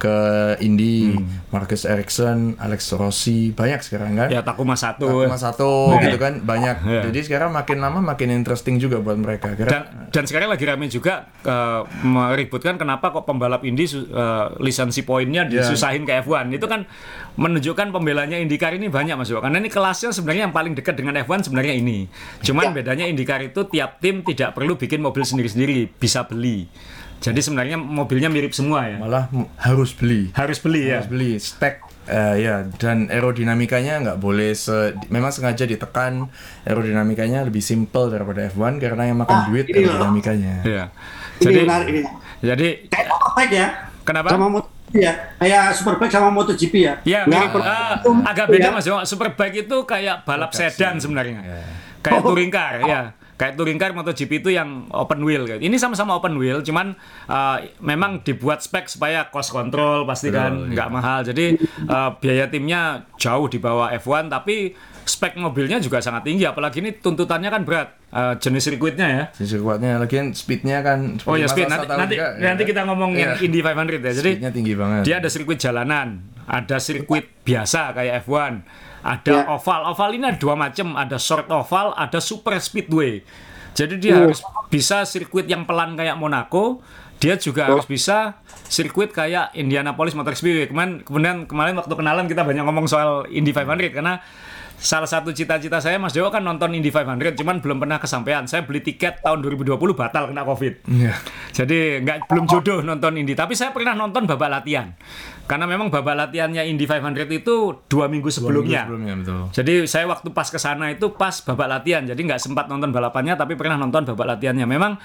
Ke 0.00 0.16
Indy, 0.58 1.12
Hmm. 1.12 1.28
Marcus 1.50 1.84
Ericsson, 1.84 2.56
Alex 2.56 2.88
Rossi, 2.92 3.52
banyak 3.52 3.80
sekarang 3.80 4.16
kan. 4.16 4.28
Ya 4.28 4.40
Takuma 4.40 4.72
satu. 4.72 5.04
Takuma 5.04 5.36
satu 5.36 5.92
gitu 6.00 6.16
kan 6.16 6.40
banyak. 6.40 6.76
Ya. 6.90 7.04
Jadi 7.04 7.20
sekarang 7.22 7.52
makin 7.52 7.78
lama 7.78 8.00
makin 8.00 8.32
interesting 8.32 8.80
juga 8.80 8.98
buat 8.98 9.14
mereka. 9.14 9.52
Dan, 9.52 9.68
Karena 9.68 9.80
dan 10.08 10.24
sekarang 10.24 10.48
lagi 10.48 10.64
rame 10.64 10.88
juga 10.88 11.28
eh, 11.40 11.80
meributkan 12.00 12.74
kenapa 12.74 13.10
kok 13.10 13.22
pembalap 13.22 13.60
Indi 13.60 13.84
su- 13.84 14.06
eh, 14.06 14.46
lisensi 14.58 15.02
poinnya 15.02 15.44
Ya. 15.44 15.60
disusahin 15.60 16.02
ke 16.02 16.18
F1. 16.18 16.48
Itu 16.50 16.64
kan 16.64 16.88
menunjukkan 17.36 17.90
pembelanya 17.90 18.36
IndyCar 18.36 18.72
ini 18.72 18.88
banyak 18.88 19.14
Mas. 19.14 19.28
Karena 19.28 19.56
ini 19.56 19.68
kelasnya 19.68 20.10
sebenarnya 20.10 20.42
yang 20.42 20.54
paling 20.54 20.72
dekat 20.72 20.94
dengan 20.94 21.14
F1 21.18 21.44
sebenarnya 21.44 21.74
ini. 21.74 22.08
Cuman 22.40 22.72
bedanya 22.72 23.04
IndyCar 23.04 23.44
itu 23.44 23.60
tiap 23.66 23.98
tim 23.98 24.22
tidak 24.22 24.52
perlu 24.52 24.74
bikin 24.74 24.98
mobil 24.98 25.22
sendiri-sendiri, 25.22 25.92
bisa 25.92 26.24
beli. 26.24 26.66
Jadi 27.20 27.36
sebenarnya 27.38 27.76
mobilnya 27.76 28.26
mirip 28.26 28.50
semua 28.50 28.84
ya. 28.84 28.96
malah 28.96 29.28
harus 29.56 29.92
beli. 29.92 30.32
Harus 30.32 30.56
beli 30.56 30.88
ya. 30.88 30.98
harus 30.98 31.08
beli 31.08 31.36
stack 31.36 31.74
eh, 32.06 32.34
ya 32.40 32.54
dan 32.74 33.06
aerodinamikanya 33.06 34.00
nggak 34.00 34.18
boleh 34.18 34.50
se 34.50 34.72
memang 35.06 35.28
sengaja 35.28 35.62
ditekan 35.62 36.32
aerodinamikanya 36.64 37.42
lebih 37.42 37.60
simple 37.60 38.08
daripada 38.08 38.46
F1 38.46 38.78
karena 38.78 39.02
yang 39.04 39.18
makan 39.18 39.36
Ah, 39.36 39.44
duit 39.46 39.66
ini 39.66 39.84
aerodinamikanya 39.84 40.54
Iya. 40.62 40.84
Ini 41.36 41.42
Jadi 41.42 41.58
menarik 41.62 41.88
ini. 41.90 42.02
jadi 42.40 42.68
Kayak 42.86 43.06
Superbike 43.10 43.54
ya. 43.54 43.66
Kenapa? 44.00 44.28
Sama 44.30 44.46
MotoGP 44.50 44.94
ya. 44.96 45.12
Kayak 45.36 45.62
Superbike 45.72 46.10
sama 46.10 46.28
MotoGP 46.30 46.74
ya. 46.74 46.94
Ya, 47.02 47.20
Nggak 47.22 47.36
mirip, 47.38 47.50
perlu- 47.52 47.68
ah, 47.68 47.92
itu 47.94 48.10
agak 48.24 48.46
ya. 48.46 48.50
beda 48.50 48.68
Mas 48.70 48.86
Yo. 48.86 48.96
Superbike 49.04 49.56
itu 49.60 49.76
kayak 49.84 50.16
balap 50.24 50.50
sedan 50.50 50.96
sebenarnya. 50.96 51.40
Kayak 52.00 52.16
Oh. 52.18 52.26
touring 52.26 52.48
car, 52.48 52.80
ya. 52.80 53.12
Kayak 53.40 53.56
touring 53.56 53.80
car 53.80 53.96
MotoGP 53.96 54.44
itu 54.44 54.52
yang 54.52 54.84
open 54.92 55.24
wheel 55.24 55.48
kayak. 55.48 55.64
Ini 55.64 55.72
sama-sama 55.80 56.12
open 56.12 56.36
wheel, 56.36 56.60
cuman 56.60 56.92
uh, 57.24 57.56
memang 57.80 58.20
dibuat 58.20 58.60
spek 58.60 58.84
supaya 58.84 59.32
cost 59.32 59.48
control 59.48 60.04
pasti 60.04 60.28
kan 60.28 60.68
nggak 60.68 60.88
mahal. 60.92 61.24
Jadi 61.24 61.56
uh, 61.88 62.20
biaya 62.20 62.52
timnya 62.52 63.08
jauh 63.16 63.48
di 63.48 63.56
bawah 63.56 63.88
F1 63.96 64.28
tapi 64.28 64.76
spek 65.00 65.40
mobilnya 65.40 65.80
juga 65.80 65.98
sangat 65.98 66.28
tinggi 66.28 66.44
apalagi 66.44 66.84
ini 66.84 67.00
tuntutannya 67.00 67.48
kan 67.48 67.62
berat 67.64 67.88
uh, 68.12 68.36
jenis 68.36 68.68
sirkuitnya 68.68 69.06
ya. 69.08 69.24
Sisi 69.32 69.56
kuatnya 69.56 69.96
lagian 69.96 70.36
speednya 70.36 70.84
kan 70.84 71.16
Oh 71.24 71.34
ya 71.34 71.48
seperti 71.48 71.66
speed 71.66 71.72
nanti 71.72 71.86
nanti, 71.88 72.14
ya. 72.20 72.28
nanti 72.36 72.62
kita 72.68 72.84
ngomong 72.84 73.16
yang 73.16 73.32
Iya. 73.40 73.46
Indy 73.48 73.60
500 73.64 74.04
ya. 74.04 74.12
Jadi 74.20 74.30
Speednya 74.36 74.50
tinggi 74.52 74.74
banget 74.76 75.02
dia 75.08 75.16
ada 75.18 75.28
sirkuit 75.32 75.58
jalanan, 75.58 76.22
ada 76.44 76.76
sirkuit 76.76 77.26
biasa 77.42 77.96
kayak 77.96 78.28
F1, 78.28 78.52
ada 79.00 79.32
Ya. 79.32 79.48
oval. 79.48 79.80
Oval 79.88 80.10
ini 80.14 80.24
ada 80.28 80.38
dua 80.38 80.54
macam, 80.54 80.94
ada 80.94 81.16
short 81.16 81.48
oval, 81.48 81.92
ada 81.94 82.18
super 82.18 82.56
speedway. 82.58 83.24
Jadi 83.72 83.96
dia 83.96 84.18
Oh. 84.18 84.28
harus 84.28 84.40
bisa 84.66 85.02
sirkuit 85.04 85.46
yang 85.46 85.64
pelan 85.64 85.94
kayak 85.94 86.18
Monaco, 86.18 86.82
dia 87.16 87.36
juga 87.36 87.68
harus 87.68 87.84
bisa 87.84 88.40
sirkuit 88.66 89.12
kayak 89.12 89.52
Indianapolis 89.52 90.16
Motor 90.16 90.32
Speedway. 90.32 90.66
Kemudian, 90.66 91.04
kemudian 91.04 91.36
kemarin 91.44 91.76
waktu 91.76 91.92
kenalan 91.92 92.26
kita 92.26 92.42
banyak 92.42 92.64
ngomong 92.64 92.86
soal 92.88 93.28
Indy 93.28 93.52
500 93.52 93.92
karena 93.92 94.18
salah 94.80 95.04
satu 95.04 95.36
cita-cita 95.36 95.76
saya 95.76 96.00
Mas 96.00 96.16
Dewo 96.16 96.32
kan 96.32 96.40
nonton 96.40 96.72
Indy 96.72 96.88
500 96.88 97.36
cuman 97.36 97.60
belum 97.60 97.78
pernah 97.84 98.00
kesampaian. 98.00 98.48
Saya 98.48 98.64
beli 98.64 98.80
tiket 98.80 99.20
tahun 99.20 99.44
2020 99.44 99.76
batal 99.92 100.32
kena 100.32 100.42
Covid. 100.48 100.88
Iya. 100.88 101.12
Jadi 101.52 102.00
nggak 102.00 102.32
belum 102.32 102.44
jodoh 102.48 102.80
nonton 102.80 103.20
Indy, 103.20 103.36
tapi 103.36 103.52
saya 103.52 103.76
pernah 103.76 103.92
nonton 103.92 104.24
babak 104.24 104.48
latihan. 104.48 104.96
Karena 105.44 105.68
memang 105.68 105.92
babak 105.92 106.16
latihannya 106.16 106.64
Indy 106.64 106.88
500 106.88 107.28
itu 107.28 107.76
dua 107.92 108.08
minggu 108.08 108.32
sebelumnya. 108.32 108.88
sebelumnya 108.88 109.14
betul 109.20 109.40
Jadi 109.52 109.84
saya 109.84 110.08
waktu 110.08 110.32
pas 110.32 110.48
ke 110.48 110.56
sana 110.56 110.88
itu 110.88 111.12
pas 111.12 111.34
babak 111.44 111.68
latihan, 111.68 112.02
jadi 112.08 112.16
nggak 112.16 112.40
sempat 112.40 112.64
nonton 112.72 112.88
balapannya, 112.88 113.36
tapi 113.36 113.60
pernah 113.60 113.76
nonton 113.76 114.08
babak 114.08 114.38
latihannya. 114.38 114.64
Memang 114.64 114.96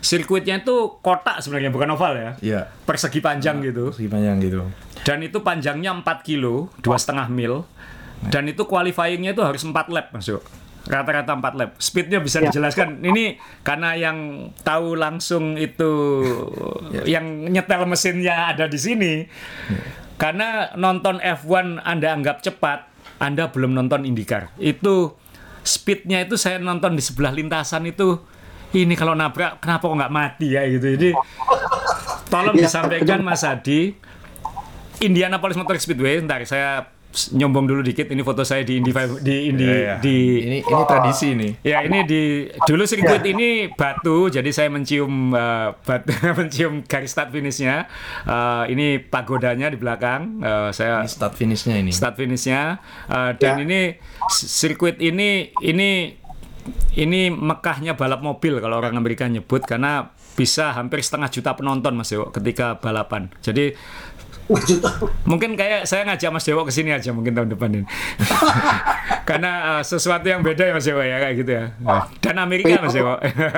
sirkuitnya 0.00 0.64
itu 0.64 0.98
kotak 1.04 1.44
sebenarnya 1.44 1.70
bukan 1.70 1.94
oval 1.94 2.16
ya, 2.16 2.30
Iya. 2.40 2.60
persegi 2.88 3.20
panjang 3.22 3.60
gitu. 3.62 3.92
Segi 3.94 4.08
panjang 4.08 4.40
gitu 4.40 4.64
Dan 5.04 5.20
itu 5.20 5.44
panjangnya 5.44 5.92
4 6.00 6.26
kilo, 6.26 6.72
dua 6.80 6.96
setengah 6.96 7.28
mil. 7.28 7.62
Dan 8.20 8.52
itu 8.52 8.68
qualifyingnya 8.68 9.32
itu 9.32 9.40
harus 9.40 9.64
4 9.64 9.72
lap 9.88 10.12
masuk. 10.12 10.44
Rata-rata 10.84 11.32
4 11.36 11.60
lap. 11.60 11.70
Speednya 11.80 12.20
bisa 12.20 12.40
dijelaskan. 12.40 13.00
Ini 13.00 13.40
karena 13.64 13.96
yang 13.96 14.50
tahu 14.60 14.96
langsung 14.96 15.56
itu 15.56 15.92
yang 17.08 17.48
nyetel 17.48 17.88
mesinnya 17.88 18.52
ada 18.52 18.68
di 18.68 18.76
sini. 18.76 19.12
Karena 20.20 20.76
nonton 20.76 21.16
F1 21.24 21.80
Anda 21.80 22.12
anggap 22.12 22.44
cepat, 22.44 22.92
Anda 23.16 23.48
belum 23.48 23.72
nonton 23.72 24.04
IndyCar. 24.04 24.52
Itu 24.60 25.16
speednya 25.64 26.20
itu 26.20 26.36
saya 26.36 26.60
nonton 26.60 26.92
di 26.96 27.02
sebelah 27.04 27.32
lintasan 27.32 27.88
itu 27.88 28.20
ini 28.76 28.94
kalau 28.94 29.16
nabrak 29.16 29.58
kenapa 29.58 29.88
kok 29.88 29.96
nggak 29.96 30.12
mati 30.12 30.46
ya 30.52 30.62
gitu. 30.68 30.86
Jadi 30.96 31.10
tolong 32.30 32.54
Ya, 32.54 32.68
disampaikan 32.68 33.20
Mas 33.24 33.42
Adi 33.42 33.96
Indianapolis 35.00 35.56
Motor 35.56 35.80
Speedway, 35.80 36.20
ntar 36.20 36.44
saya 36.44 36.84
nyombong 37.32 37.66
dulu 37.66 37.82
dikit. 37.82 38.06
Ini 38.06 38.22
foto 38.22 38.42
saya 38.42 38.62
di 38.62 38.78
Indy 38.78 38.90
five- 38.90 39.18
di 39.18 39.50
Indy 39.50 39.66
Iya, 39.66 39.76
iya. 39.76 39.94
di 39.98 40.16
ini 40.40 40.58
ini 40.62 40.82
tradisi 40.86 41.28
nih 41.34 41.52
ya 41.60 41.82
ini 41.82 41.98
di 42.06 42.22
dulu 42.64 42.82
sirkuit 42.84 43.24
ini 43.24 43.66
batu, 43.68 44.30
jadi 44.30 44.46
saya 44.48 44.70
mencium 44.70 45.34
uh, 45.34 45.74
bat, 45.82 46.06
mencium 46.38 46.86
garis 46.86 47.10
start 47.10 47.30
finishnya. 47.30 47.90
Uh, 48.22 48.64
ini 48.66 48.98
pagodanya 48.98 49.66
di 49.66 49.76
belakang. 49.76 50.38
Uh, 50.38 50.70
saya 50.70 51.02
ini 51.02 51.10
start 51.10 51.34
finishnya 51.34 51.74
ini 51.74 51.90
start 51.90 52.14
finishnya 52.14 52.78
Uh, 53.06 53.34
dan 53.34 53.58
Ya. 53.58 53.66
ini 53.66 53.80
sirkuit 54.30 55.02
ini 55.02 55.50
ini 55.60 56.14
ini 56.94 57.30
Mekahnya 57.30 57.94
balap 57.94 58.20
mobil 58.20 58.58
kalau 58.58 58.78
orang 58.78 58.94
Amerika 58.94 59.26
nyebut 59.26 59.64
karena 59.64 60.12
bisa 60.30 60.72
hampir 60.72 61.02
setengah 61.02 61.28
juta 61.28 61.52
penonton 61.52 61.92
Mas 61.92 62.08
Dewo 62.08 62.30
ketika 62.30 62.78
balapan. 62.78 63.28
Jadi 63.42 63.74
mungkin 65.30 65.54
kayak 65.54 65.86
saya 65.86 66.02
ngajak 66.06 66.30
Mas 66.34 66.44
Dewo 66.46 66.62
ke 66.66 66.72
sini 66.74 66.90
aja 66.90 67.10
mungkin 67.14 67.32
tahun 67.34 67.48
depan 67.54 67.68
ini. 67.70 67.86
karena 69.30 69.78
uh, 69.78 69.82
sesuatu 69.86 70.26
yang 70.26 70.42
beda 70.42 70.66
ya 70.66 70.72
Mas 70.74 70.86
Dewo 70.86 71.02
ya 71.02 71.16
kayak 71.22 71.34
gitu 71.38 71.50
ya. 71.54 71.64
Dan 72.18 72.36
Amerika 72.42 72.82
Mas 72.82 72.94
Dewo. 72.94 73.14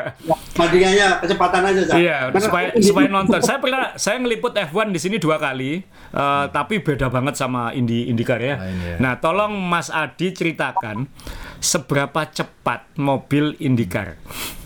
Bandingannya 0.59 1.09
kecepatan 1.25 1.63
aja, 1.65 1.81
Cak. 1.89 1.97
Iya, 1.97 2.17
Karena 2.29 2.41
supaya 2.45 2.67
supaya 2.77 3.09
nonton. 3.09 3.41
Saya 3.41 3.59
pernah 3.59 3.97
saya 3.97 4.21
ngeliput 4.21 4.53
F1 4.53 4.93
di 4.93 5.01
sini 5.01 5.17
dua 5.17 5.41
kali, 5.41 5.81
eh, 6.13 6.45
tapi 6.53 6.85
beda 6.85 7.09
banget 7.09 7.41
sama 7.41 7.73
Indi 7.73 8.13
IndyCar 8.13 8.41
ya. 8.41 8.57
Lain 8.61 8.77
ya. 8.85 8.97
Nah, 9.01 9.17
tolong 9.17 9.57
Mas 9.57 9.89
Adi 9.89 10.37
ceritakan 10.37 11.09
seberapa 11.63 12.29
cepat 12.29 12.93
mobil 13.01 13.57
IndyCar 13.57 14.21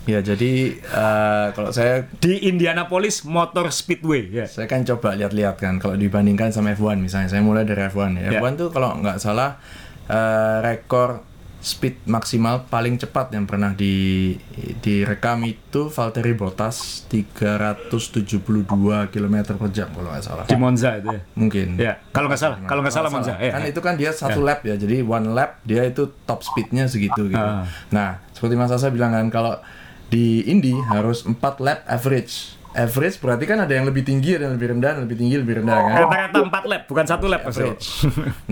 ya 0.07 0.23
jadi 0.23 0.53
eh, 0.79 1.47
kalau 1.53 1.71
saya 1.75 2.07
di 2.23 2.47
Indianapolis 2.47 3.27
Motor 3.27 3.75
Speedway 3.75 4.31
ya. 4.31 4.47
Saya 4.47 4.71
kan 4.71 4.87
coba 4.87 5.19
lihat-lihat 5.19 5.59
kan 5.59 5.83
kalau 5.83 5.99
dibandingkan 5.99 6.55
sama 6.55 6.73
F1 6.73 7.03
misalnya. 7.03 7.29
Saya 7.29 7.43
mulai 7.43 7.67
dari 7.67 7.83
F1 7.91 8.17
ya. 8.17 8.31
Ya. 8.31 8.41
F1 8.41 8.55
tuh 8.55 8.71
kalau 8.71 8.95
nggak 9.03 9.19
salah 9.19 9.59
eh, 10.07 10.59
rekor 10.63 11.27
speed 11.67 12.07
maksimal 12.07 12.63
paling 12.71 12.95
cepat 12.95 13.35
yang 13.35 13.43
pernah 13.43 13.75
di 13.75 14.31
direkam 14.79 15.43
itu 15.43 15.91
Valtteri 15.91 16.31
Bottas 16.31 17.03
372 17.11 18.71
km 19.11 19.37
per 19.59 19.69
jam 19.75 19.91
kalau 19.91 20.15
nggak 20.15 20.23
salah. 20.23 20.45
Di 20.47 20.55
Monza 20.55 20.95
itu 20.95 21.11
ya. 21.11 21.21
Mungkin. 21.35 21.69
Ya, 21.75 21.99
kalau 22.15 22.31
nggak 22.31 22.39
salah, 22.39 22.63
kalau 22.71 22.87
nggak 22.87 22.95
salah 22.95 23.11
Monza 23.11 23.35
ya. 23.43 23.51
Kan 23.51 23.67
itu 23.67 23.81
kan 23.83 23.99
dia 23.99 24.15
satu 24.15 24.47
lap 24.47 24.63
ya. 24.63 24.79
Jadi 24.79 25.03
one 25.03 25.35
lap 25.35 25.59
dia 25.67 25.83
itu 25.83 26.07
top 26.23 26.47
speednya 26.47 26.87
segitu 26.87 27.35
gitu. 27.35 27.35
Ah. 27.35 27.67
Nah, 27.91 28.23
seperti 28.31 28.55
Mas 28.55 28.71
Asa 28.71 28.95
bilang 28.95 29.11
kan 29.11 29.27
kalau 29.35 29.59
di 30.07 30.47
Indy 30.47 30.75
harus 30.87 31.27
4 31.27 31.39
lap 31.63 31.83
average. 31.87 32.55
average 32.77 33.17
berarti 33.25 33.49
kan 33.49 33.57
ada 33.57 33.73
yang 33.73 33.89
lebih 33.89 34.05
tinggi, 34.05 34.37
ada 34.37 34.53
yang 34.53 34.61
lebih 34.61 34.77
rendah, 34.77 35.01
lebih 35.01 35.17
tinggi, 35.17 35.41
lebih 35.41 35.65
rendah 35.65 35.81
kan. 35.81 35.97
Rata-rata 36.05 36.39
4 36.45 36.69
lap, 36.69 36.83
bukan 36.85 37.05
satu 37.09 37.25
lap. 37.25 37.49
Average. 37.49 37.85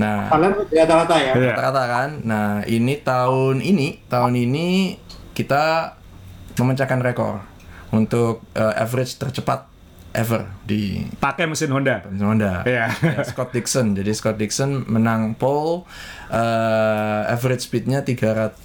Nah, 0.01 0.33
rata-rata 0.33 1.15
ya. 1.21 1.33
Iya. 1.37 1.53
rata-rata 1.53 1.83
kan. 1.85 2.11
Nah, 2.25 2.65
ini 2.65 3.05
tahun 3.05 3.61
ini, 3.61 4.01
tahun 4.09 4.33
ini 4.33 4.97
kita 5.37 5.93
memecahkan 6.57 7.05
rekor 7.05 7.45
untuk 7.93 8.41
eh, 8.57 8.75
average 8.81 9.21
tercepat 9.21 9.74
ever 10.15 10.47
di 10.63 11.03
Pakai 11.19 11.45
mesin 11.45 11.69
Honda. 11.69 12.07
Honda. 12.07 12.63
Iya. 12.63 12.87
Ya, 12.95 13.21
Scott 13.23 13.51
Dixon. 13.51 13.93
Jadi 13.93 14.11
Scott 14.11 14.39
Dixon 14.39 14.87
menang 14.87 15.35
pole 15.35 15.83
eh, 16.31 17.23
average 17.29 17.67
speednya 17.67 18.01
380 18.01 18.63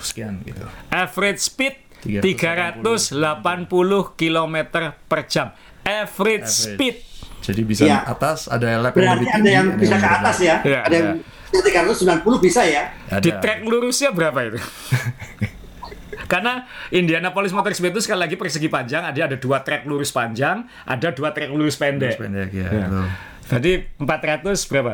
sekian 0.00 0.40
gitu. 0.42 0.64
Average 0.88 1.38
speed 1.38 1.74
380 2.00 2.80
380 3.12 3.68
km 4.14 4.56
per 5.04 5.20
jam. 5.26 5.52
Average, 5.82 6.44
Average. 6.44 6.76
speed. 6.76 6.96
Jadi 7.38 7.62
bisa 7.62 7.82
Iya. 7.84 8.04
atas 8.04 8.48
ada 8.48 8.66
yang 8.66 8.82
lebih 8.82 9.04
ada 9.04 9.14
tinggi, 9.16 9.48
yang 9.48 9.68
bisa 9.74 9.94
yang 9.94 10.00
ke 10.00 10.10
atas 10.10 10.36
ya. 10.38 10.56
Iya, 10.60 10.80
Ada 10.84 10.96
yang 10.96 11.10
390 11.48 12.38
bisa 12.38 12.60
ya. 12.62 12.82
rendah. 13.08 13.20
Di 13.20 13.30
Ada. 13.30 13.40
track 13.40 13.60
lurusnya 13.64 14.10
berapa 14.10 14.38
itu? 14.44 14.58
Karena 16.28 16.68
Indianapolis 16.92 17.56
Motor 17.56 17.72
Speed 17.72 17.96
itu 17.96 18.04
sekali 18.04 18.20
lagi 18.28 18.36
persegi 18.36 18.68
panjang, 18.68 19.08
ada 19.08 19.16
ada 19.16 19.36
dua 19.40 19.64
track 19.64 19.88
lurus 19.88 20.12
panjang, 20.12 20.68
ada 20.84 21.08
dua 21.10 21.32
track 21.32 21.50
lurus 21.50 21.80
pendek. 21.80 22.20
pendek 22.20 22.52
ya. 22.52 22.68
Iya. 22.68 22.86
betul. 22.86 23.08
Jadi 23.48 23.72
400 23.96 24.68
berapa? 24.68 24.92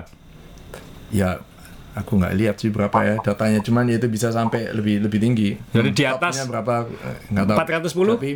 Ya, 1.11 1.43
aku 1.99 2.23
nggak 2.23 2.35
lihat 2.39 2.57
sih 2.63 2.71
berapa 2.71 2.95
ya 3.03 3.15
datanya, 3.19 3.59
cuman 3.59 3.91
ya 3.91 3.99
itu 3.99 4.07
bisa 4.07 4.31
sampai 4.31 4.71
lebih 4.71 5.03
lebih 5.03 5.19
tinggi. 5.19 5.59
Jadi 5.75 5.91
di 5.91 6.07
Topnya 6.07 6.31
atas 6.31 6.47
berapa 6.47 6.75
eh, 6.87 7.19
nggak 7.35 7.45
tahu. 7.51 7.59
410? 7.59 8.15
Tapi 8.15 8.33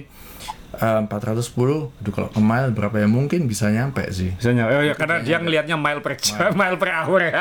eh, 0.78 1.01
410, 1.07 1.90
aduh 1.99 2.12
kalau 2.12 2.28
ke 2.30 2.40
mile 2.40 2.70
berapa 2.70 2.96
ya 3.01 3.09
mungkin 3.09 3.49
bisa 3.49 3.72
nyampe 3.72 4.05
sih. 4.14 4.36
Misalnya, 4.36 4.68
oh 4.68 4.84
ya, 4.84 4.94
karena 4.94 5.20
dia 5.20 5.36
ngelihatnya 5.40 5.76
mile 5.76 6.01
per 6.05 6.14
jam, 6.20 6.53
mile 6.55 6.76
per 6.76 6.90
hour 6.92 7.20
ya. 7.24 7.32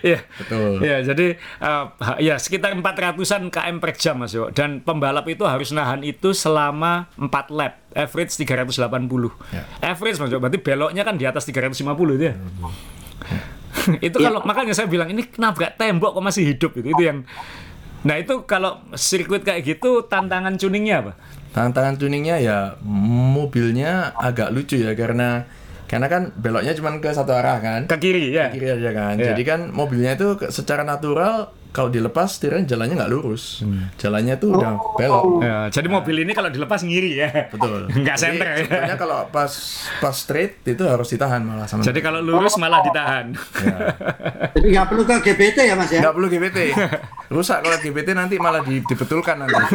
Iya. 0.00 0.20
betul. 0.40 0.72
Iya, 0.80 0.96
jadi 1.12 1.26
uh, 1.60 1.84
ya 2.18 2.34
sekitar 2.40 2.72
400-an 2.76 3.52
km 3.52 3.76
per 3.78 3.92
jam 3.98 4.16
Mas 4.22 4.32
Yo. 4.32 4.48
Dan 4.50 4.80
pembalap 4.80 5.26
itu 5.28 5.44
harus 5.44 5.70
nahan 5.74 6.06
itu 6.06 6.32
selama 6.32 7.10
4 7.18 7.30
lap, 7.52 7.80
average 7.92 8.32
380. 8.38 8.80
Ya. 9.52 9.62
Average 9.84 10.18
Mas 10.22 10.30
Yo, 10.32 10.38
berarti 10.38 10.58
beloknya 10.62 11.02
kan 11.02 11.14
di 11.18 11.26
atas 11.28 11.44
350 11.44 11.84
itu 12.16 12.24
ya. 12.30 12.34
itu 14.06 14.16
kalau 14.18 14.42
makanya 14.42 14.74
saya 14.74 14.90
bilang 14.90 15.08
ini 15.14 15.22
nabrak 15.38 15.78
tembok 15.78 16.18
kok 16.18 16.24
masih 16.26 16.42
hidup 16.42 16.74
itu 16.74 16.90
itu 16.90 17.02
yang 17.06 17.22
Nah 18.00 18.16
itu 18.16 18.48
kalau 18.48 18.80
sirkuit 18.96 19.44
kayak 19.44 19.60
gitu 19.76 20.08
tantangan 20.08 20.56
tuningnya 20.56 21.04
apa? 21.04 21.12
Tantangan 21.50 21.98
tuningnya 21.98 22.38
ya 22.38 22.78
mobilnya 22.80 24.14
agak 24.14 24.50
lucu 24.50 24.78
ya 24.78 24.94
karena 24.94 25.44
karena 25.90 26.06
kan 26.06 26.30
beloknya 26.38 26.70
cuma 26.72 26.94
ke 26.96 27.10
satu 27.10 27.34
arah 27.34 27.58
kan. 27.58 27.80
Ke 27.84 27.98
kiri 27.98 28.30
ya. 28.30 28.54
kiri 28.54 28.70
aja 28.70 28.90
kan. 28.94 29.14
Iya. 29.18 29.34
Jadi 29.34 29.42
kan 29.42 29.60
mobilnya 29.70 30.14
itu 30.14 30.38
ke- 30.38 30.54
secara 30.54 30.86
natural 30.86 31.50
kalau 31.70 31.86
dilepas 31.86 32.26
setirnya 32.28 32.66
jalannya 32.68 32.94
nggak 32.96 33.08
lurus. 33.08 33.62
Hmm. 33.62 33.86
Jalannya 33.94 34.34
tuh 34.36 34.48
udah 34.52 34.74
belok. 34.92 35.24
Ya, 35.40 35.58
jadi 35.70 35.86
mobil 35.86 36.16
ini 36.20 36.32
kalau 36.32 36.48
dilepas 36.48 36.80
ngiri 36.80 37.10
ya. 37.16 37.30
Betul. 37.48 37.86
Nggak 37.96 38.16
Jadi 38.16 38.24
center 38.26 38.46
ya. 38.46 38.56
sebetulnya 38.60 38.96
kalau 38.96 39.18
pas 39.28 39.52
pas 39.96 40.10
straight 40.12 40.58
itu 40.62 40.82
harus 40.82 41.06
ditahan 41.06 41.38
malah 41.40 41.64
sama. 41.64 41.80
Jadi 41.80 41.98
kalau 41.98 42.18
lurus 42.18 42.54
malah 42.56 42.80
ditahan. 42.80 43.30
ya. 43.56 43.76
Jadi 44.54 44.66
nggak 44.68 44.86
perlu 44.86 45.02
ke 45.04 45.14
GPT 45.22 45.58
ya 45.62 45.74
Mas 45.74 45.88
ya. 45.88 46.00
nggak 46.00 46.12
perlu 46.12 46.26
GBT. 46.28 46.58
Rusak 47.28 47.58
kalau 47.60 47.78
GBT 47.78 48.08
nanti 48.12 48.34
malah 48.36 48.60
di- 48.60 48.82
dibetulkan 48.82 49.36
nanti. 49.38 49.54
Jangan 49.54 49.70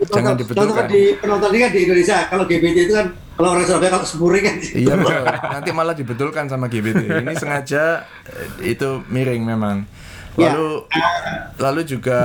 Contoh- 0.00 0.08
Contoh 0.08 0.34
dibetulkan. 0.34 0.76
kan 0.78 0.86
di 0.88 1.02
penonton 1.14 1.48
ini 1.50 1.60
kan 1.60 1.70
di 1.70 1.80
Indonesia, 1.82 2.18
kalau 2.24 2.44
GPT 2.44 2.78
itu 2.82 2.94
kan 2.94 3.06
kalau 3.34 3.48
orang 3.52 3.64
Surabaya 3.64 3.90
kalau 3.92 4.02
sepuri 4.02 4.40
kan. 4.40 4.56
Iya 4.58 4.94
betul. 4.96 5.24
Nanti 5.28 5.70
malah 5.70 5.92
dibetulkan 5.92 6.44
sama 6.46 6.66
GBT. 6.66 7.22
Ini 7.22 7.32
sengaja 7.34 8.02
eh, 8.24 8.72
itu 8.72 9.04
miring 9.04 9.44
memang. 9.44 9.76
Ya. 10.38 10.54
Lalu 10.54 10.86
lalu 11.58 11.80
juga 11.82 12.20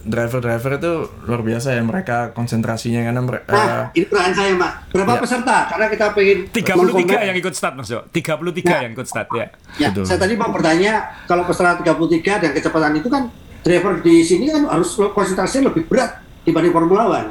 driver-driver 0.00 0.78
itu 0.78 0.92
luar 1.26 1.42
biasa 1.42 1.74
ya 1.74 1.82
mereka 1.82 2.30
konsentrasinya 2.30 3.02
karena 3.02 3.18
mereka 3.18 3.50
Nah, 3.50 3.82
ini 3.90 4.06
pertanyaan 4.06 4.34
saya 4.34 4.54
Mas. 4.54 4.72
Berapa 4.88 5.12
Ya. 5.12 5.20
peserta? 5.20 5.56
Karena 5.66 5.86
kita 5.88 6.06
pengen 6.14 6.38
33 6.48 6.94
mengkomen- 6.94 7.26
yang 7.26 7.36
ikut 7.36 7.52
start 7.52 7.74
Mas 7.74 7.88
Yo. 7.88 8.00
33 8.08 8.70
Nah. 8.70 8.80
yang 8.80 8.92
ikut 8.94 9.04
start 9.04 9.28
ya. 9.32 9.46
Ya, 9.76 9.88
Betul. 9.90 10.04
saya 10.04 10.18
tadi 10.20 10.34
mau 10.34 10.48
bertanya, 10.48 10.92
kalau 11.26 11.42
peserta 11.42 11.74
33 11.76 12.38
dan 12.38 12.54
kecepatan 12.54 12.94
itu 12.94 13.08
kan 13.08 13.26
driver 13.60 13.98
di 13.98 14.22
sini 14.22 14.46
kan 14.46 14.62
harus 14.64 14.86
konsentrasinya 14.94 15.68
lebih 15.68 15.84
berat 15.84 16.16
dibanding 16.40 16.70
Formula 16.70 17.02
One. 17.04 17.28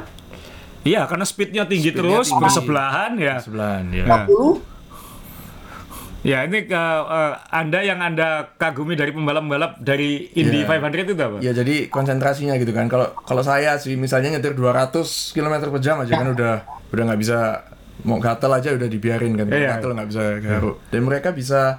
Iya, 0.82 1.02
karena 1.04 1.24
speednya 1.24 1.64
tinggi 1.64 1.90
Speednya 1.90 2.12
terus 2.12 2.28
tinggi. 2.28 2.42
bersebelahan 2.42 3.12
ya. 3.16 3.34
sebelahan 3.40 3.84
ya. 3.88 4.04
Ya. 4.04 4.16
40 4.22 4.60
Ya, 6.26 6.42
ini 6.42 6.66
ke 6.66 6.74
eh, 6.74 7.32
Anda 7.54 7.86
yang 7.86 8.02
Anda 8.02 8.50
kagumi 8.58 8.98
dari 8.98 9.14
pembalap-pembalap 9.14 9.78
dari 9.78 10.26
Indy 10.34 10.66
Ya. 10.66 10.74
500 10.82 11.06
itu 11.06 11.22
apa? 11.22 11.38
Ya 11.38 11.52
jadi 11.54 11.86
konsentrasinya 11.86 12.58
gitu 12.58 12.74
kan. 12.74 12.90
Kalau 12.90 13.14
kalau 13.22 13.46
saya 13.46 13.78
sih 13.78 13.94
misalnya 13.94 14.34
nyetir 14.34 14.58
200 14.58 15.06
km 15.30 15.54
per 15.70 15.78
jam 15.78 16.02
aja 16.02 16.12
kan 16.18 16.34
udah 16.34 16.54
udah 16.90 17.02
nggak 17.06 17.20
bisa 17.22 17.38
mau 18.02 18.18
gatel 18.18 18.50
aja 18.50 18.74
udah 18.74 18.88
dibiarin 18.90 19.38
kan. 19.38 19.46
Iya. 19.46 19.78
Gatel 19.78 19.94
nggak 19.94 20.08
bisa 20.10 20.22
garuk. 20.42 20.76
Dan 20.90 21.06
mereka 21.06 21.30
bisa 21.30 21.78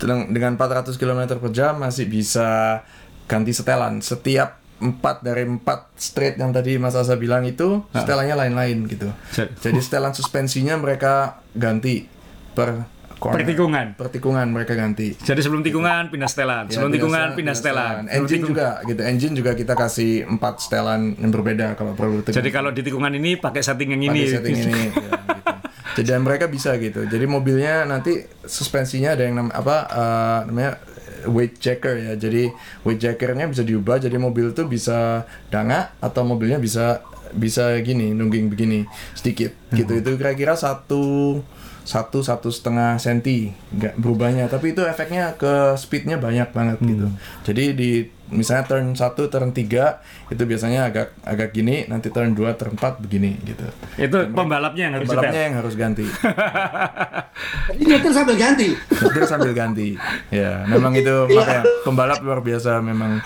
dengan 0.00 0.32
dengan 0.32 0.56
400 0.56 0.96
km 0.96 1.36
per 1.36 1.52
jam 1.52 1.76
masih 1.76 2.08
bisa 2.08 2.80
ganti 3.28 3.52
setelan 3.52 4.00
setiap 4.00 4.58
empat 4.82 5.22
dari 5.22 5.46
empat 5.46 5.94
straight 5.94 6.40
yang 6.40 6.50
tadi 6.50 6.74
Mas 6.80 6.98
Asa 6.98 7.14
bilang 7.14 7.46
itu 7.46 7.86
setelannya 7.92 8.34
lain-lain 8.34 8.88
gitu. 8.88 9.12
Jadi 9.36 9.78
setelan 9.84 10.16
suspensinya 10.16 10.74
mereka 10.80 11.44
ganti 11.54 12.08
per 12.56 12.88
corner. 13.22 13.38
Per 13.38 13.46
tikungan. 13.46 13.86
Per 13.94 14.08
tikungan 14.10 14.46
mereka 14.50 14.74
ganti. 14.74 15.14
Jadi 15.14 15.38
sebelum 15.38 15.62
tikungan 15.62 16.10
pindah 16.10 16.26
setelan, 16.26 16.64
Ya, 16.66 16.74
sebelum 16.74 16.90
tikungan 16.90 17.26
pindah 17.38 17.54
setelan. 17.54 18.10
Engine 18.10 18.42
tikung- 18.42 18.50
juga 18.50 18.68
gitu. 18.82 19.00
Engine 19.06 19.34
juga 19.38 19.52
kita 19.54 19.78
kasih 19.78 20.26
empat 20.26 20.58
setelan 20.58 21.14
yang 21.14 21.30
berbeda 21.30 21.78
kalau 21.78 21.94
perlu. 21.94 22.26
Jadi 22.26 22.50
kalau 22.50 22.74
di 22.74 22.82
tikungan 22.82 23.14
ini 23.14 23.38
pakai 23.38 23.62
setting 23.62 23.94
yang 23.94 24.02
Pakai 24.10 24.18
ini. 24.18 24.26
setting 24.26 24.56
ini. 24.58 24.66
ya, 24.74 24.90
gitu. 24.90 25.10
Jadi 25.92 26.08
dan 26.08 26.24
mereka 26.24 26.48
bisa 26.48 26.72
gitu. 26.80 27.04
Jadi 27.04 27.24
mobilnya 27.28 27.84
nanti 27.84 28.16
suspensinya 28.42 29.12
ada 29.12 29.22
yang 29.22 29.36
nam 29.36 29.48
apa 29.52 29.76
eh, 29.86 30.38
namanya 30.48 30.72
weight 31.28 31.60
checker 31.60 31.94
ya. 31.94 32.12
Jadi 32.16 32.48
weight 32.82 32.98
checkernya 32.98 33.46
bisa 33.46 33.62
diubah. 33.62 34.00
Jadi 34.00 34.16
mobil 34.16 34.50
tuh 34.50 34.66
bisa 34.66 35.22
dangak 35.52 35.94
atau 36.00 36.24
mobilnya 36.24 36.56
bisa 36.56 37.04
bisa 37.32 37.76
gini 37.80 38.12
nungging 38.12 38.48
begini 38.48 38.88
sedikit 39.12 39.52
gitu. 39.70 40.00
Itu 40.00 40.16
kira-kira 40.16 40.56
satu 40.56 41.40
satu 41.82 42.22
satu 42.22 42.48
setengah 42.48 42.98
senti 42.98 43.50
nggak 43.74 43.98
berubahnya. 43.98 44.46
Tapi 44.46 44.74
itu 44.74 44.82
efeknya 44.86 45.34
ke 45.34 45.74
speednya 45.78 46.18
banyak 46.18 46.48
banget 46.54 46.78
gitu. 46.82 47.06
Jadi 47.42 47.64
di 47.74 47.90
misalnya 48.32 48.64
turn 48.64 48.96
1 48.96 49.12
turn 49.28 49.50
3 49.52 50.32
itu 50.32 50.42
biasanya 50.42 50.88
agak 50.88 51.12
agak 51.22 51.52
gini 51.52 51.84
nanti 51.86 52.08
turn 52.08 52.32
2 52.32 52.42
turn 52.56 52.74
4 52.74 52.98
begini 52.98 53.36
gitu 53.44 53.68
Itu 53.94 54.32
pembalapnya 54.32 54.88
yang 54.88 54.94
harus 54.96 55.08
balapnya 55.08 55.30
setel. 55.30 55.44
yang 55.44 55.54
harus 55.60 55.74
ganti 55.76 56.06
Jadi 57.72 57.82
nyetir 57.84 58.12
sambil 58.12 58.36
ganti. 58.36 58.68
Dia 59.12 59.24
sambil 59.24 59.52
ganti 59.52 59.88
ya 60.28 60.64
memang 60.66 60.92
itu 60.92 61.14
makanya 61.28 61.62
pembalap 61.82 62.18
luar 62.20 62.40
biasa 62.40 62.80
memang 62.80 63.20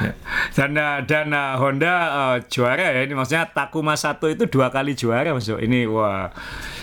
ya. 0.00 0.12
Dan 0.50 0.74
dan 1.06 1.28
Honda 1.56 1.94
eh, 2.10 2.36
juara 2.48 2.90
ya 2.90 3.00
ini 3.02 3.14
maksudnya 3.14 3.46
Takuma 3.46 3.94
1 3.94 4.18
itu 4.30 4.44
dua 4.46 4.70
kali 4.70 4.94
juara 4.94 5.30
Mas 5.30 5.46
Yo. 5.46 5.56
Ini 5.56 5.86
wah. 5.86 6.30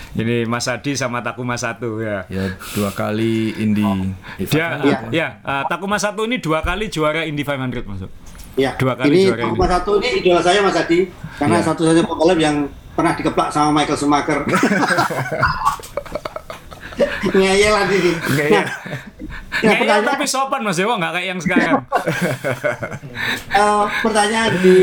Ini 0.08 0.48
Mas 0.48 0.64
Adi 0.66 0.96
sama 0.96 1.20
Takuma 1.20 1.54
1 1.54 1.78
ya. 2.00 2.24
ya 2.26 2.44
dua 2.72 2.90
kali 2.90 3.52
Indy 3.54 4.08
Dia 4.40 4.80
Iya. 4.80 4.98
ya, 5.12 5.28
eh, 5.38 5.62
Takuma 5.68 6.00
1 6.00 6.16
ini 6.24 6.40
dua 6.40 6.64
kali 6.64 6.88
juara 6.88 7.28
Indy 7.38 7.46
500 7.46 7.86
Mas 7.86 8.02
Yo. 8.02 8.08
Ya, 8.58 8.74
Dua 8.74 8.98
kali 8.98 9.14
ini 9.14 9.30
juara 9.30 9.46
ini. 9.46 9.54
Satu 9.70 9.92
ini 10.02 10.08
idola 10.18 10.42
saya 10.42 10.58
Mas 10.58 10.74
Adi, 10.74 11.06
karena 11.38 11.62
Ya. 11.62 11.70
satu-satunya 11.70 12.02
pembalap 12.02 12.38
yang 12.42 12.66
pernah 12.98 13.14
dikeplak 13.14 13.54
sama 13.54 13.70
Michael 13.70 13.94
Schumacher. 13.94 14.42
Ngeyel 17.30 17.70
lagi 17.70 17.96
nih. 18.02 18.14
Ngeyel. 18.18 18.64
Nah, 18.66 18.66
Ngeyel 19.62 19.76
pertanyaan, 19.78 20.06
tapi 20.10 20.24
sopan 20.26 20.66
Mas 20.66 20.74
Dewa 20.82 20.98
nggak 20.98 21.12
kayak 21.14 21.26
yang 21.30 21.38
sekarang. 21.38 21.74
eh, 23.62 23.84
pertanyaan 24.02 24.52
di 24.58 24.78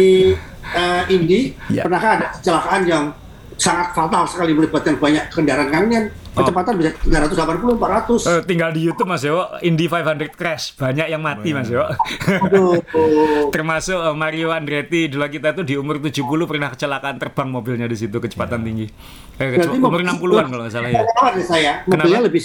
eh, 0.72 1.04
Indi, 1.12 1.40
Ya. 1.68 1.84
pernahkah 1.84 2.12
ada 2.16 2.28
kecelakaan 2.40 2.82
yang 2.88 3.04
sangat 3.60 3.92
fatal 3.92 4.24
sekali 4.24 4.56
melibatkan 4.56 4.96
banyak 4.96 5.28
kendaraan 5.28 5.68
kan 5.92 6.04
kecepatan 6.36 6.74
bisa 6.76 6.90
380 7.00 7.80
400 7.80 8.28
Eh, 8.28 8.42
tinggal 8.44 8.70
di 8.70 8.82
YouTube 8.82 9.08
Mas 9.08 9.22
Yo, 9.22 9.40
Indy 9.62 9.88
500 9.88 10.32
crash, 10.32 10.76
banyak 10.76 11.08
yang 11.08 11.20
mati 11.20 11.50
Mas 11.52 11.68
Yo. 11.68 11.82
aduh. 11.82 12.78
Termasuk 13.56 13.96
eh, 13.98 14.14
Mario 14.14 14.52
Andretti. 14.52 15.08
Dulu 15.08 15.26
kita 15.28 15.52
tuh 15.52 15.64
di 15.64 15.74
umur 15.74 15.98
70 15.98 16.22
pernah 16.46 16.70
kecelakaan 16.70 17.16
terbang 17.16 17.48
mobilnya 17.48 17.86
di 17.86 17.96
situ 17.96 18.18
kecepatan 18.18 18.62
tinggi. 18.62 18.88
Eh, 19.36 19.52
Berarti 19.52 19.68
umur 19.70 20.00
mobil- 20.00 20.08
60-an 20.08 20.46
kalau 20.48 20.64
nggak 20.64 20.74
salah 20.74 20.90
ya. 20.90 21.04
Ya 21.04 21.44
saya. 21.44 21.72
Mobilnya 21.86 22.22
lebih 22.24 22.42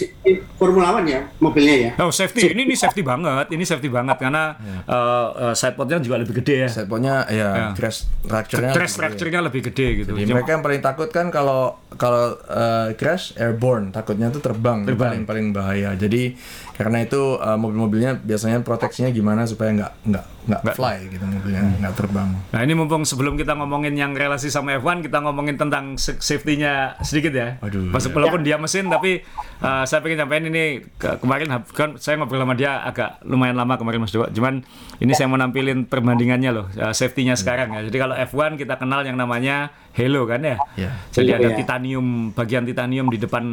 Formula 0.54 0.92
One 0.92 1.06
ya 1.06 1.20
mobilnya 1.40 1.74
ya. 1.74 1.90
Oh 1.98 2.10
safety, 2.10 2.50
ini 2.50 2.62
ini 2.64 2.74
safety 2.74 3.00
banget, 3.00 3.48
ini 3.48 3.64
safety 3.64 3.88
banget 3.88 4.18
karena 4.18 4.54
eh, 4.84 5.28
eh, 5.40 5.54
sidepodnya 5.54 5.98
juga 5.98 6.16
lebih 6.18 6.34
gede 6.36 6.66
ya. 6.66 6.68
Setpointnya 6.68 7.16
ya, 7.30 7.48
crash 7.72 8.04
structure-nya 8.20 8.72
Crash 8.74 8.92
structure-nya 8.92 9.40
lebih 9.40 9.60
gede 9.64 9.86
gitu. 10.04 10.12
Jadi 10.12 10.30
mereka 10.30 10.50
yang 10.52 10.60
paling 10.60 10.82
takut 10.82 11.08
kan 11.08 11.30
kalau 11.30 11.80
kalau 11.96 12.36
eh, 12.42 12.92
crash 12.94 13.32
airborne, 13.36 13.79
takutnya 13.88 14.28
tuh 14.28 14.44
terbang, 14.44 14.84
Terbang. 14.84 15.16
paling 15.16 15.24
paling 15.24 15.46
bahaya. 15.56 15.96
Jadi 15.96 16.36
karena 16.76 17.00
itu 17.00 17.40
eh, 17.40 17.56
mobil-mobilnya 17.56 18.20
biasanya 18.20 18.60
proteksinya 18.60 19.08
gimana 19.08 19.48
supaya 19.48 19.72
nggak 19.72 19.92
nggak 20.12 20.24
nggak 20.40 20.62
fly 20.72 20.98
gitu 21.12 21.24
mobilnya, 21.24 21.62
nggak 21.84 21.94
terbang. 21.96 22.28
Nah 22.52 22.60
ini 22.64 22.72
mumpung 22.72 23.04
sebelum 23.04 23.36
kita 23.36 23.52
ngomongin 23.56 23.92
yang 23.92 24.16
relasi 24.16 24.48
sama 24.48 24.76
F1, 24.80 25.04
kita 25.04 25.20
ngomongin 25.20 25.60
tentang 25.60 25.96
safety-nya 25.96 26.96
sedikit 27.04 27.32
ya. 27.36 27.48
Waduh, 27.60 27.92
Mas, 27.92 28.08
ya. 28.08 28.12
Walaupun 28.12 28.40
dia 28.40 28.56
mesin, 28.56 28.88
tapi 28.88 29.20
uh, 29.60 29.84
saya 29.84 30.00
pengen 30.00 30.24
nyampein 30.24 30.48
ini 30.48 30.64
ke- 30.96 31.20
kemarin 31.20 31.46
kan 31.76 32.00
saya 32.00 32.16
ngobrol 32.16 32.40
sama 32.40 32.56
dia 32.56 32.80
agak 32.80 33.20
lumayan 33.28 33.56
lama 33.56 33.76
kemarin 33.76 34.00
Mas 34.00 34.12
Dewa. 34.12 34.32
Cuman 34.32 34.64
ini 34.96 35.12
saya 35.12 35.28
mau 35.28 35.36
nampilin 35.36 35.84
perbandingannya 35.84 36.50
loh, 36.50 36.66
uh, 36.80 36.94
safety-nya 36.96 37.36
sekarang 37.36 37.76
ya. 37.76 37.80
Jadi 37.86 37.96
kalau 38.00 38.14
F1 38.16 38.56
kita 38.56 38.80
kenal 38.80 39.04
yang 39.04 39.20
namanya 39.20 39.70
Halo 39.90 40.22
kan 40.22 40.38
ya. 40.40 40.56
Ya. 40.78 40.90
Jadi 41.10 41.34
ada 41.34 41.50
ya. 41.50 41.56
titanium, 41.58 42.30
bagian 42.30 42.62
titanium 42.62 43.10
di 43.10 43.18
depan 43.18 43.44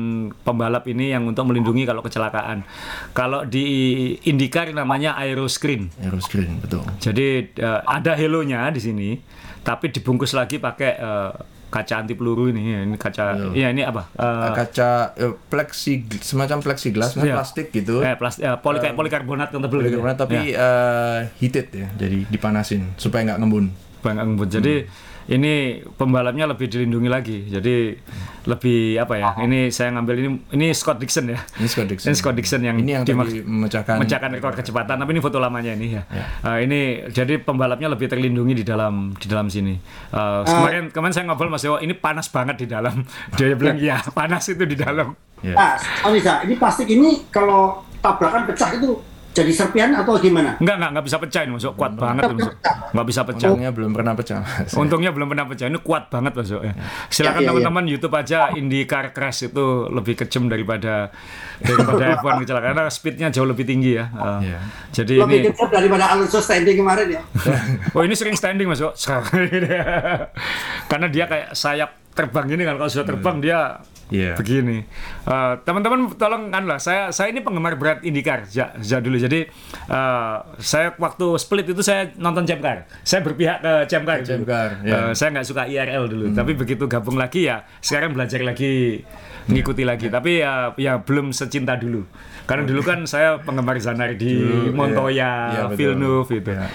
pembalap 0.46 0.86
ini 0.86 1.10
yang 1.10 1.26
untuk 1.26 1.50
melindungi 1.50 1.84
kalau 1.84 2.06
kecelakaan. 2.06 2.62
Kalau 3.18 3.42
di 3.42 3.66
IndyCar 4.22 4.70
namanya 4.70 5.18
aeroscreen. 5.18 5.90
Aeroscreen 5.98 6.62
betul. 6.62 6.86
Jadi 6.98 7.28
eh, 7.52 7.80
ada 7.84 8.14
helonya 8.14 8.68
di 8.70 8.80
sini, 8.80 9.10
tapi 9.62 9.90
dibungkus 9.90 10.32
lagi 10.32 10.58
pakai 10.58 10.92
eh, 10.94 11.32
kaca 11.68 11.94
anti 11.98 12.16
peluru 12.16 12.48
ini. 12.48 12.88
Ini 12.88 12.96
kaca, 12.96 13.52
iya 13.52 13.68
ini 13.70 13.84
apa? 13.84 14.08
Eh, 14.12 14.52
kaca 14.56 14.90
eh, 15.14 15.34
plexi 15.48 15.94
semacam 16.18 16.64
plexiglass 16.64 17.16
Iya. 17.16 17.36
plastik 17.36 17.72
gitu. 17.72 18.00
eh, 18.00 18.16
plastik, 18.16 18.44
eh, 18.44 18.56
poli, 18.58 18.80
kayak 18.80 18.96
polikarbonat 18.96 19.52
yang 19.52 19.62
tebel. 19.62 19.80
gitu 19.82 19.92
ya. 19.92 20.02
Karena 20.02 20.16
tapi 20.16 20.36
Ya, 20.48 20.58
eh, 20.58 21.20
heated 21.38 21.68
ya, 21.70 21.88
jadi 21.94 22.24
dipanasin 22.28 22.96
supaya 22.96 23.28
nggak 23.28 23.40
ngembun. 23.44 23.66
Bang 23.98 24.22
Anggun. 24.22 24.48
Jadi 24.48 24.88
ini 25.28 25.84
pembalapnya 26.00 26.48
lebih 26.48 26.72
dilindungi 26.72 27.10
lagi. 27.12 27.38
Jadi 27.48 28.00
lebih 28.48 28.96
apa 28.96 29.14
ya? 29.20 29.36
Ini 29.44 29.68
saya 29.68 29.92
ngambil 29.92 30.16
ini 30.24 30.30
ini 30.56 30.68
Scott 30.72 31.04
Dixon 31.04 31.28
ya. 31.28 31.40
Ini 31.60 31.68
Scott 31.68 31.88
Dixon. 31.92 32.08
Ini 32.08 32.16
Scott 32.16 32.36
Dixon 32.40 32.62
yang 32.64 32.80
Ini 32.80 32.92
yang 32.96 33.04
dimak- 33.04 33.44
memecahkan 33.44 34.00
memecahkan 34.00 34.30
rekor 34.40 34.56
kecepatan 34.56 34.96
tapi 34.96 35.12
ini 35.12 35.20
foto 35.20 35.38
lamanya 35.38 35.76
ini 35.76 36.00
ya. 36.00 36.04
Ya. 36.08 36.26
Eh, 36.48 36.58
ini 36.64 36.80
jadi 37.12 37.44
pembalapnya 37.44 37.92
lebih 37.92 38.08
terlindungi 38.08 38.56
di 38.56 38.64
dalam 38.64 39.12
di 39.20 39.28
dalam 39.28 39.52
sini. 39.52 39.76
Eh, 40.12 40.42
kemarin 40.48 40.84
kemarin 40.96 41.14
saya 41.14 41.28
ngobrol 41.28 41.52
Mas 41.52 41.62
Dewa 41.62 41.84
ini 41.84 41.92
panas 41.92 42.32
banget 42.32 42.64
di 42.64 42.68
dalam. 42.72 43.04
Dia 43.36 43.52
bilang 43.60 43.76
ya 43.76 44.00
panas 44.16 44.48
itu 44.48 44.64
di 44.64 44.80
dalam. 44.80 45.12
Ya. 45.44 45.54
nah 45.54 45.78
Anissa 46.02 46.42
ini 46.42 46.58
plastik 46.58 46.90
ini 46.90 47.30
kalau 47.30 47.86
tabrakan 48.02 48.50
pecah 48.50 48.74
itu 48.74 48.98
jadi 49.38 49.52
serpian 49.52 49.94
atau 49.94 50.18
gimana 50.18 50.58
Enggak 50.58 50.76
enggak 50.76 50.90
enggak 50.92 51.06
bisa 51.06 51.18
pecah 51.18 51.42
ini 51.42 51.52
Mas 51.52 51.62
Dewa. 51.62 51.74
kuat 51.74 51.94
banget 51.94 52.24
ini 52.24 52.34
Mas 52.34 52.44
Dewa. 52.44 52.56
Enggak 52.88 53.06
bisa 53.06 53.22
pecah. 53.22 53.48
Untungnya 53.48 53.72
belum 53.72 53.92
pernah 53.92 54.14
pecah. 54.14 54.40
Untungnya 54.74 55.12
belum 55.12 55.28
pernah 55.28 55.46
pecah. 55.46 55.66
Ini 55.68 55.80
kuat 55.80 56.04
banget 56.08 56.32
Mas 56.34 56.48
Dewa, 56.48 56.62
ya. 56.64 56.74
Silakan 57.08 57.30
Ya, 57.30 57.38
ya, 57.38 57.44
ya. 57.44 57.50
teman-teman 57.54 57.84
YouTube 57.86 58.14
aja 58.14 58.40
IndyCar 58.52 59.06
Crash 59.12 59.46
itu 59.46 59.66
lebih 59.88 60.18
kejam 60.18 60.48
daripada 60.48 61.14
daripada 61.60 62.04
F1 62.18 62.34
kecelakaan 62.40 62.74
karena 62.74 62.90
speednya 62.90 63.28
jauh 63.30 63.46
lebih 63.46 63.64
tinggi 63.64 63.94
ya. 63.94 64.10
Eh, 64.10 64.40
Iya. 64.48 64.60
Jadi 64.92 65.14
lebih 65.20 65.38
ini 65.38 65.48
kecil 65.48 65.68
daripada 65.68 66.06
Alonso 66.10 66.40
standing 66.40 66.78
kemarin 66.78 67.08
ya 67.10 67.22
Oh 67.96 68.02
ini 68.02 68.14
sering 68.14 68.34
standing 68.34 68.66
mas 68.66 68.80
Yo. 68.80 68.90
Karena 70.90 71.08
dia 71.08 71.26
kayak 71.26 71.54
sayap 71.54 71.90
terbang 72.14 72.48
ini 72.50 72.64
kan 72.64 72.76
kalau 72.76 72.90
sudah 72.90 73.06
terbang 73.06 73.38
dia 73.38 73.78
Iya. 74.08 74.34
begini. 74.36 74.88
Eh, 75.24 75.53
Teman-teman 75.62 76.08
tolong 76.14 76.47
kan 76.47 76.64
lah 76.64 76.78
saya 76.78 77.10
saya 77.10 77.28
ini 77.28 77.39
penggemar 77.39 77.76
berat 77.76 77.99
IndyCar 78.01 78.45
sejak, 78.45 78.80
sejak 78.80 78.99
dulu. 79.01 79.18
Jadi 79.18 79.39
eh, 79.86 80.36
saya 80.58 80.95
waktu 80.95 81.26
split 81.36 81.68
itu 81.68 81.82
saya 81.82 82.12
nonton 82.16 82.43
Champ 82.43 82.62
Car. 82.62 82.88
Saya 83.01 83.20
berpihak 83.22 83.60
ke 83.60 83.74
Champ 83.86 84.03
Car. 84.03 84.20
dulu. 84.20 84.28
Champ 84.30 84.45
Car, 84.45 84.70
Eh, 84.80 84.88
ya. 84.88 84.97
saya 85.12 85.30
nggak 85.34 85.45
suka 85.45 85.64
IRL 85.66 86.03
dulu. 86.08 86.26
Tapi 86.32 86.51
begitu 86.53 86.84
gabung 86.86 87.16
lagi 87.16 87.45
ya 87.45 87.68
sekarang 87.78 88.12
belajar 88.12 88.39
lagi 88.41 89.03
ngikuti 89.45 89.84
lagi. 89.84 90.08
Tapi 90.08 90.39
ya 90.39 90.72
ya 90.76 90.99
belum 90.99 91.32
secinta 91.32 91.76
dulu. 91.76 92.08
Karena 92.43 92.64
dulu 92.64 92.80
kan 92.82 93.03
saya 93.03 93.38
penggemar 93.38 93.76
Zanardi, 93.78 94.39
Dulu, 94.39 94.72
Montoya, 94.72 95.12
iya. 95.12 95.32
Iya, 95.51 95.62
betul. 95.68 95.76
Villeneuve 95.78 96.32
itu. 96.34 96.51
Iya. 96.51 96.68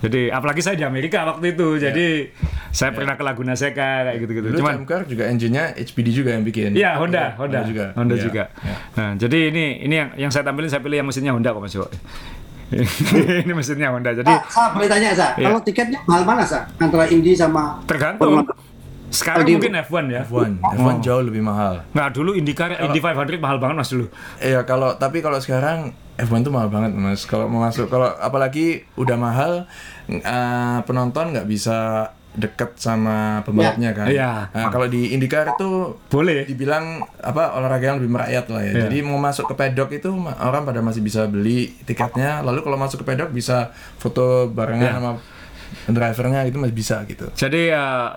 Jadi 0.00 0.28
apalagi 0.28 0.60
saya 0.60 0.76
di 0.76 0.84
Amerika 0.84 1.22
waktu 1.24 1.52
itu. 1.52 1.76
Jadi 1.76 2.06
saya 2.70 2.90
pernah 2.90 3.14
ke 3.14 3.22
Laguna 3.22 3.52
Seca 3.52 4.08
kayak 4.08 4.18
gitu-gitu. 4.18 4.48
Dulu 4.48 4.58
Cuman 4.58 4.74
Cuman, 4.82 5.04
juga 5.04 5.24
engine-nya 5.28 5.76
HPD 5.76 6.08
juga 6.10 6.30
yang 6.32 6.42
bikin. 6.42 6.72
Iya 6.72 6.96
Honda, 6.96 7.36
Honda, 7.36 7.60
juga. 7.62 7.92
Honda 7.92 8.16
Iya. 8.16 8.22
juga. 8.22 8.42
Iya. 8.60 8.74
Nah, 8.96 9.10
jadi 9.14 9.38
ini 9.48 9.64
ini 9.82 9.94
yang 9.94 10.08
yang 10.18 10.30
saya 10.30 10.42
tampilin 10.42 10.68
saya 10.68 10.80
pilih 10.80 10.96
yang 10.98 11.08
mesinnya 11.08 11.32
Honda 11.32 11.52
kok 11.52 11.60
Mas 11.60 11.76
ini 13.42 13.52
mesinnya 13.52 13.90
Honda. 13.90 14.14
Jadi 14.14 14.30
Sa, 14.46 14.70
boleh 14.70 14.86
tanya 14.86 15.10
Sa, 15.10 15.34
Iya. 15.34 15.50
kalau 15.50 15.60
tiketnya 15.60 15.98
mahal 16.06 16.22
mana 16.22 16.46
Sa? 16.46 16.64
Antara 16.78 17.04
Indy 17.10 17.34
sama 17.34 17.82
tergantung. 17.84 18.46
Sekarang 19.10 19.42
Tadi- 19.42 19.58
mungkin 19.58 19.74
F1 19.74 20.04
ya. 20.06 20.22
F1, 20.22 20.54
F1 20.78 20.96
jauh 21.02 21.18
lebih 21.18 21.42
mahal. 21.42 21.82
Nah, 21.90 22.06
dulu 22.08 22.30
IndyCar 22.30 22.78
Indy 22.78 23.02
500 23.02 23.42
mahal 23.42 23.58
banget 23.58 23.76
Mas 23.76 23.90
dulu. 23.90 24.06
Iya, 24.38 24.62
kalau 24.62 24.94
tapi 24.94 25.18
kalau 25.18 25.34
sekarang 25.36 25.90
F1 26.20 26.42
tuh 26.42 26.52
mahal 26.52 26.68
banget, 26.68 26.92
Mas. 26.92 27.24
Kalau 27.24 27.46
mau 27.46 27.60
masuk 27.60 27.86
kalau 27.86 28.12
apalagi 28.16 28.84
udah 28.94 29.16
mahal 29.16 29.52
eh, 30.06 30.78
penonton 30.84 31.32
nggak 31.32 31.44
bisa 31.44 32.08
deket 32.30 32.78
sama 32.78 33.42
pembalapnya 33.42 33.90
kan. 33.90 34.06
Iya. 34.06 34.54
Nah, 34.54 34.70
kalau 34.70 34.86
di 34.86 35.10
IndyCar 35.10 35.50
itu 35.50 35.98
Boleh. 36.06 36.46
dibilang 36.46 37.02
apa 37.18 37.58
olahraga 37.58 37.90
yang 37.90 37.98
lebih 37.98 38.12
merakyat 38.14 38.46
lah 38.46 38.62
ya. 38.62 38.70
Iya. 38.70 38.82
Jadi 38.86 38.98
mau 39.02 39.18
masuk 39.18 39.50
ke 39.50 39.54
pedok 39.58 39.90
itu 39.90 40.06
orang 40.38 40.62
pada 40.62 40.78
masih 40.78 41.02
bisa 41.02 41.26
beli 41.26 41.74
tiketnya. 41.82 42.38
Lalu 42.46 42.62
kalau 42.62 42.78
masuk 42.78 43.02
ke 43.02 43.06
pedok 43.08 43.34
bisa 43.34 43.74
foto 43.98 44.46
barengan 44.46 44.86
Iya. 44.86 44.94
sama 44.94 45.10
drivernya 45.86 46.44
itu 46.44 46.56
masih 46.56 46.72
bisa 46.72 46.96
gitu. 47.04 47.26
Jadi 47.32 47.70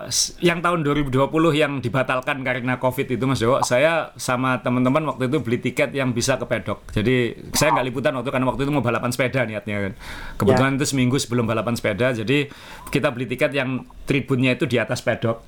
s- 0.06 0.36
yang 0.38 0.60
tahun 0.60 0.82
2020 0.82 1.10
yang 1.52 1.78
dibatalkan 1.78 2.40
karena 2.40 2.76
Covid 2.76 3.06
itu 3.08 3.24
Mas 3.24 3.38
Dewo, 3.38 3.60
saya 3.60 4.12
sama 4.14 4.58
teman-teman 4.58 5.04
waktu 5.06 5.26
itu 5.26 5.38
beli 5.38 5.58
tiket 5.58 5.90
yang 5.90 6.10
bisa 6.10 6.36
ke 6.36 6.44
pedok. 6.44 6.86
Jadi 6.90 7.16
saya 7.52 7.72
nggak 7.72 7.86
liputan 7.86 8.12
waktu 8.12 8.30
karena 8.30 8.46
waktu 8.46 8.62
itu 8.62 8.70
mau 8.70 8.80
balapan 8.80 9.10
sepeda 9.10 9.44
niatnya 9.44 9.76
kan. 9.80 9.92
Kebetulan 10.36 10.72
itu 10.74 10.86
seminggu 10.86 11.16
sebelum 11.16 11.44
balapan 11.44 11.74
sepeda, 11.74 12.12
jadi 12.12 12.48
kita 12.86 13.10
beli 13.10 13.26
tiket 13.26 13.50
yang 13.50 13.70
tribunnya 14.02 14.52
itu 14.52 14.64
di 14.64 14.76
atas 14.76 15.00
pedok, 15.00 15.42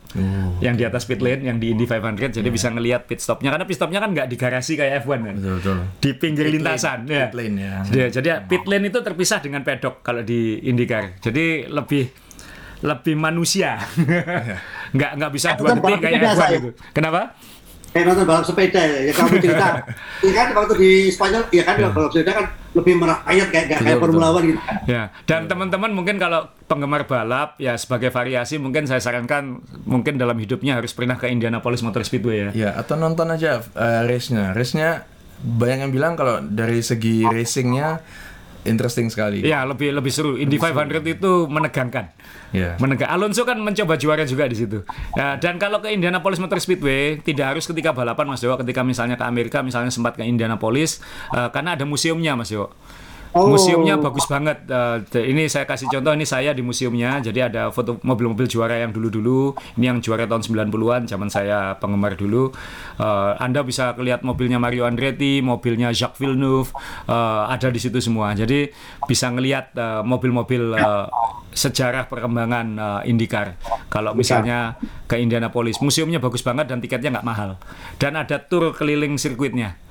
yang 0.58 0.74
di 0.74 0.84
atas 0.84 1.04
pit 1.04 1.20
lane, 1.20 1.42
yang 1.42 1.56
di 1.56 1.70
Indy 1.70 1.84
500, 1.84 2.32
jadi 2.32 2.48
bisa 2.48 2.68
ngelihat 2.68 3.04
pit 3.04 3.18
stopnya. 3.18 3.50
Karena 3.50 3.64
pit 3.64 3.76
stopnya 3.76 3.98
kan 3.98 4.10
nggak 4.10 4.26
di 4.26 4.36
garasi 4.36 4.72
kayak 4.74 5.02
F1 5.02 5.20
kan, 5.22 5.36
Betul 5.36 5.54
betul. 5.56 5.76
di 5.98 6.10
pinggir 6.12 6.44
Pit 6.46 6.52
lane, 6.52 6.58
lintasan. 6.58 6.98
ya. 7.04 7.26
pit 7.26 7.34
lane, 7.34 7.56
ya. 7.56 7.74
Jadi, 7.82 8.00
jadi 8.12 8.28
pit 8.42 8.64
lane 8.64 8.84
itu 8.86 8.98
terpisah 8.98 9.38
dengan 9.38 9.60
pedok 9.60 10.00
kalau 10.00 10.20
di 10.20 10.40
IndyCar. 10.62 11.20
Jadi 11.20 11.46
lebih 11.66 11.95
lebih 12.84 13.14
manusia. 13.16 13.80
nggak 14.96 15.10
nggak 15.18 15.32
bisa 15.34 15.48
dua 15.58 15.74
detik 15.74 15.98
kayak 15.98 16.12
sepeda, 16.20 16.30
F1 16.30 16.38
saya. 16.38 16.56
gitu. 16.56 16.70
Kenapa? 16.94 17.22
kayak 17.96 18.12
nonton 18.12 18.26
balap 18.28 18.44
sepeda 18.44 18.82
ya, 18.84 18.98
ya 19.08 19.12
kamu 19.16 19.40
cerita. 19.48 19.68
ya 20.20 20.32
kan 20.36 20.46
waktu 20.52 20.74
di 20.76 20.90
Spanyol, 21.08 21.42
ya 21.48 21.62
kan 21.64 21.74
balap 21.80 22.12
sepeda 22.12 22.32
kan 22.36 22.46
lebih 22.76 22.94
merakyat 23.00 23.48
kayak 23.48 23.64
nggak 23.72 23.80
kayak 23.88 23.98
Formula. 24.04 24.26
One 24.36 24.44
gitu. 24.52 24.60
Ya, 24.84 25.02
dan 25.24 25.48
teman-teman 25.48 25.90
mungkin 25.96 26.20
kalau 26.20 26.52
penggemar 26.68 27.08
balap 27.08 27.56
ya 27.56 27.72
sebagai 27.80 28.12
variasi 28.12 28.60
mungkin 28.60 28.84
saya 28.84 29.00
sarankan 29.00 29.64
mungkin 29.88 30.20
dalam 30.20 30.36
hidupnya 30.36 30.76
harus 30.76 30.92
pernah 30.92 31.16
ke 31.16 31.32
Indianapolis 31.32 31.80
Motor 31.80 32.04
Speedway 32.04 32.36
ya. 32.44 32.50
Ya, 32.52 32.70
atau 32.76 33.00
nonton 33.00 33.32
aja 33.32 33.64
uh, 33.64 34.04
race-nya. 34.04 34.52
Race-nya 34.52 35.08
banyak 35.40 35.88
yang 35.88 35.92
bilang 35.92 36.12
kalau 36.20 36.44
dari 36.44 36.84
segi 36.84 37.24
racingnya 37.24 38.04
interesting 38.66 39.08
sekali. 39.08 39.40
Ya, 39.40 39.64
lebih 39.64 39.94
lebih 39.94 40.12
seru. 40.12 40.36
Indy 40.36 40.60
500 40.60 41.00
itu 41.06 41.32
menegangkan. 41.46 42.12
Ya. 42.50 42.74
Menegak. 42.82 43.08
Alonso 43.08 43.46
kan 43.46 43.58
mencoba 43.58 43.96
juara 43.96 44.26
juga 44.26 44.44
di 44.50 44.56
situ. 44.58 44.82
Ya, 45.16 45.38
dan 45.40 45.56
kalau 45.56 45.78
ke 45.80 45.90
Indianapolis 45.90 46.42
Motor 46.42 46.58
Speedway 46.58 47.22
tidak 47.22 47.56
harus 47.56 47.64
ketika 47.64 47.94
balapan 47.94 48.26
Mas 48.28 48.42
Dewa, 48.42 48.58
ketika 48.60 48.82
misalnya 48.82 49.14
ke 49.14 49.24
Amerika 49.24 49.62
misalnya 49.62 49.94
sempat 49.94 50.18
ke 50.18 50.26
Indianapolis 50.26 51.00
eh, 51.32 51.48
karena 51.54 51.78
ada 51.78 51.88
museumnya 51.88 52.34
Mas 52.34 52.50
Dewa. 52.50 52.70
Oh. 53.36 53.52
Museumnya 53.52 54.00
bagus 54.00 54.24
banget. 54.24 54.64
De- 54.64 55.28
ini 55.28 55.44
saya 55.52 55.68
kasih 55.68 55.92
contoh 55.92 56.16
ini 56.16 56.24
saya 56.24 56.56
di 56.56 56.64
museumnya. 56.64 57.20
Jadi 57.20 57.44
ada 57.44 57.68
foto 57.68 58.00
mobil-mobil 58.00 58.48
juara 58.48 58.80
yang 58.80 58.96
dulu-dulu. 58.96 59.52
Ini 59.76 59.92
yang 59.92 59.98
juara 60.00 60.24
tahun 60.24 60.40
90-an 60.40 61.04
zaman 61.04 61.28
saya 61.28 61.76
penggemar 61.76 62.16
dulu. 62.16 62.48
Eh, 62.96 63.32
anda 63.36 63.60
bisa 63.60 63.92
lihat 64.00 64.24
mobilnya 64.24 64.56
Mario 64.56 64.88
Andretti, 64.88 65.44
mobilnya 65.44 65.92
Jacques 65.92 66.16
Villeneuve 66.16 66.72
eh, 67.04 67.42
ada 67.52 67.68
di 67.68 67.76
situ 67.76 68.00
semua. 68.00 68.32
Jadi 68.32 68.72
bisa 69.04 69.28
ngelihat 69.28 69.76
eh, 69.76 70.00
mobil-mobil 70.00 70.72
eh, 70.72 71.06
sejarah 71.52 72.08
perkembangan 72.08 72.66
eh, 73.04 73.10
IndyCar. 73.12 73.60
Kalau 73.92 74.16
misalnya 74.16 74.80
ke 75.04 75.20
Indianapolis, 75.20 75.76
museumnya 75.84 76.24
bagus 76.24 76.40
banget 76.40 76.72
dan 76.72 76.80
tiketnya 76.80 77.20
nggak 77.20 77.28
mahal. 77.28 77.60
Dan 78.00 78.16
ada 78.16 78.40
tur 78.40 78.72
keliling 78.72 79.20
sirkuitnya 79.20 79.85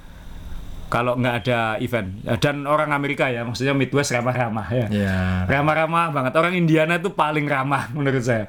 kalau 0.86 1.18
nggak 1.18 1.36
ada 1.46 1.60
event. 1.82 2.22
Eh, 2.24 2.38
dan 2.38 2.64
orang 2.70 2.94
Amerika 2.94 3.26
ya 3.28 3.42
maksudnya 3.42 3.74
Midwest 3.74 4.14
ramah-ramah 4.14 4.68
ya. 4.70 4.86
Ya. 4.94 5.18
ramah-ramah 5.50 6.14
banget. 6.14 6.34
Orang 6.38 6.54
Indiana 6.54 7.02
itu 7.02 7.10
paling 7.12 7.50
ramah 7.50 7.90
menurut 7.98 8.22
saya. 8.22 8.46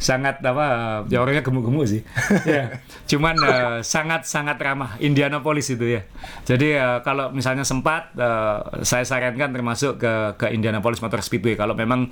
Sangat 0.00 0.40
apa 0.40 1.02
ya 1.10 1.20
orangnya 1.20 1.42
gemuk-gemuk 1.44 1.86
sih. 1.86 2.02
Ya. 2.50 2.80
Cuman 3.04 3.36
eh, 3.42 3.78
sangat-sangat 3.84 4.56
ramah. 4.58 4.96
Indianapolis 5.02 5.70
itu 5.70 5.86
ya. 5.98 6.02
Jadi 6.46 6.78
eh, 6.78 6.98
kalau 7.02 7.34
misalnya 7.34 7.66
sempat 7.66 8.14
eh, 8.16 8.58
saya 8.86 9.04
sarankan 9.04 9.50
termasuk 9.50 9.98
ke 10.00 10.12
ke 10.40 10.46
Indianapolis 10.54 11.02
Motor 11.02 11.20
Speedway. 11.20 11.58
Kalau 11.58 11.74
memang 11.76 12.08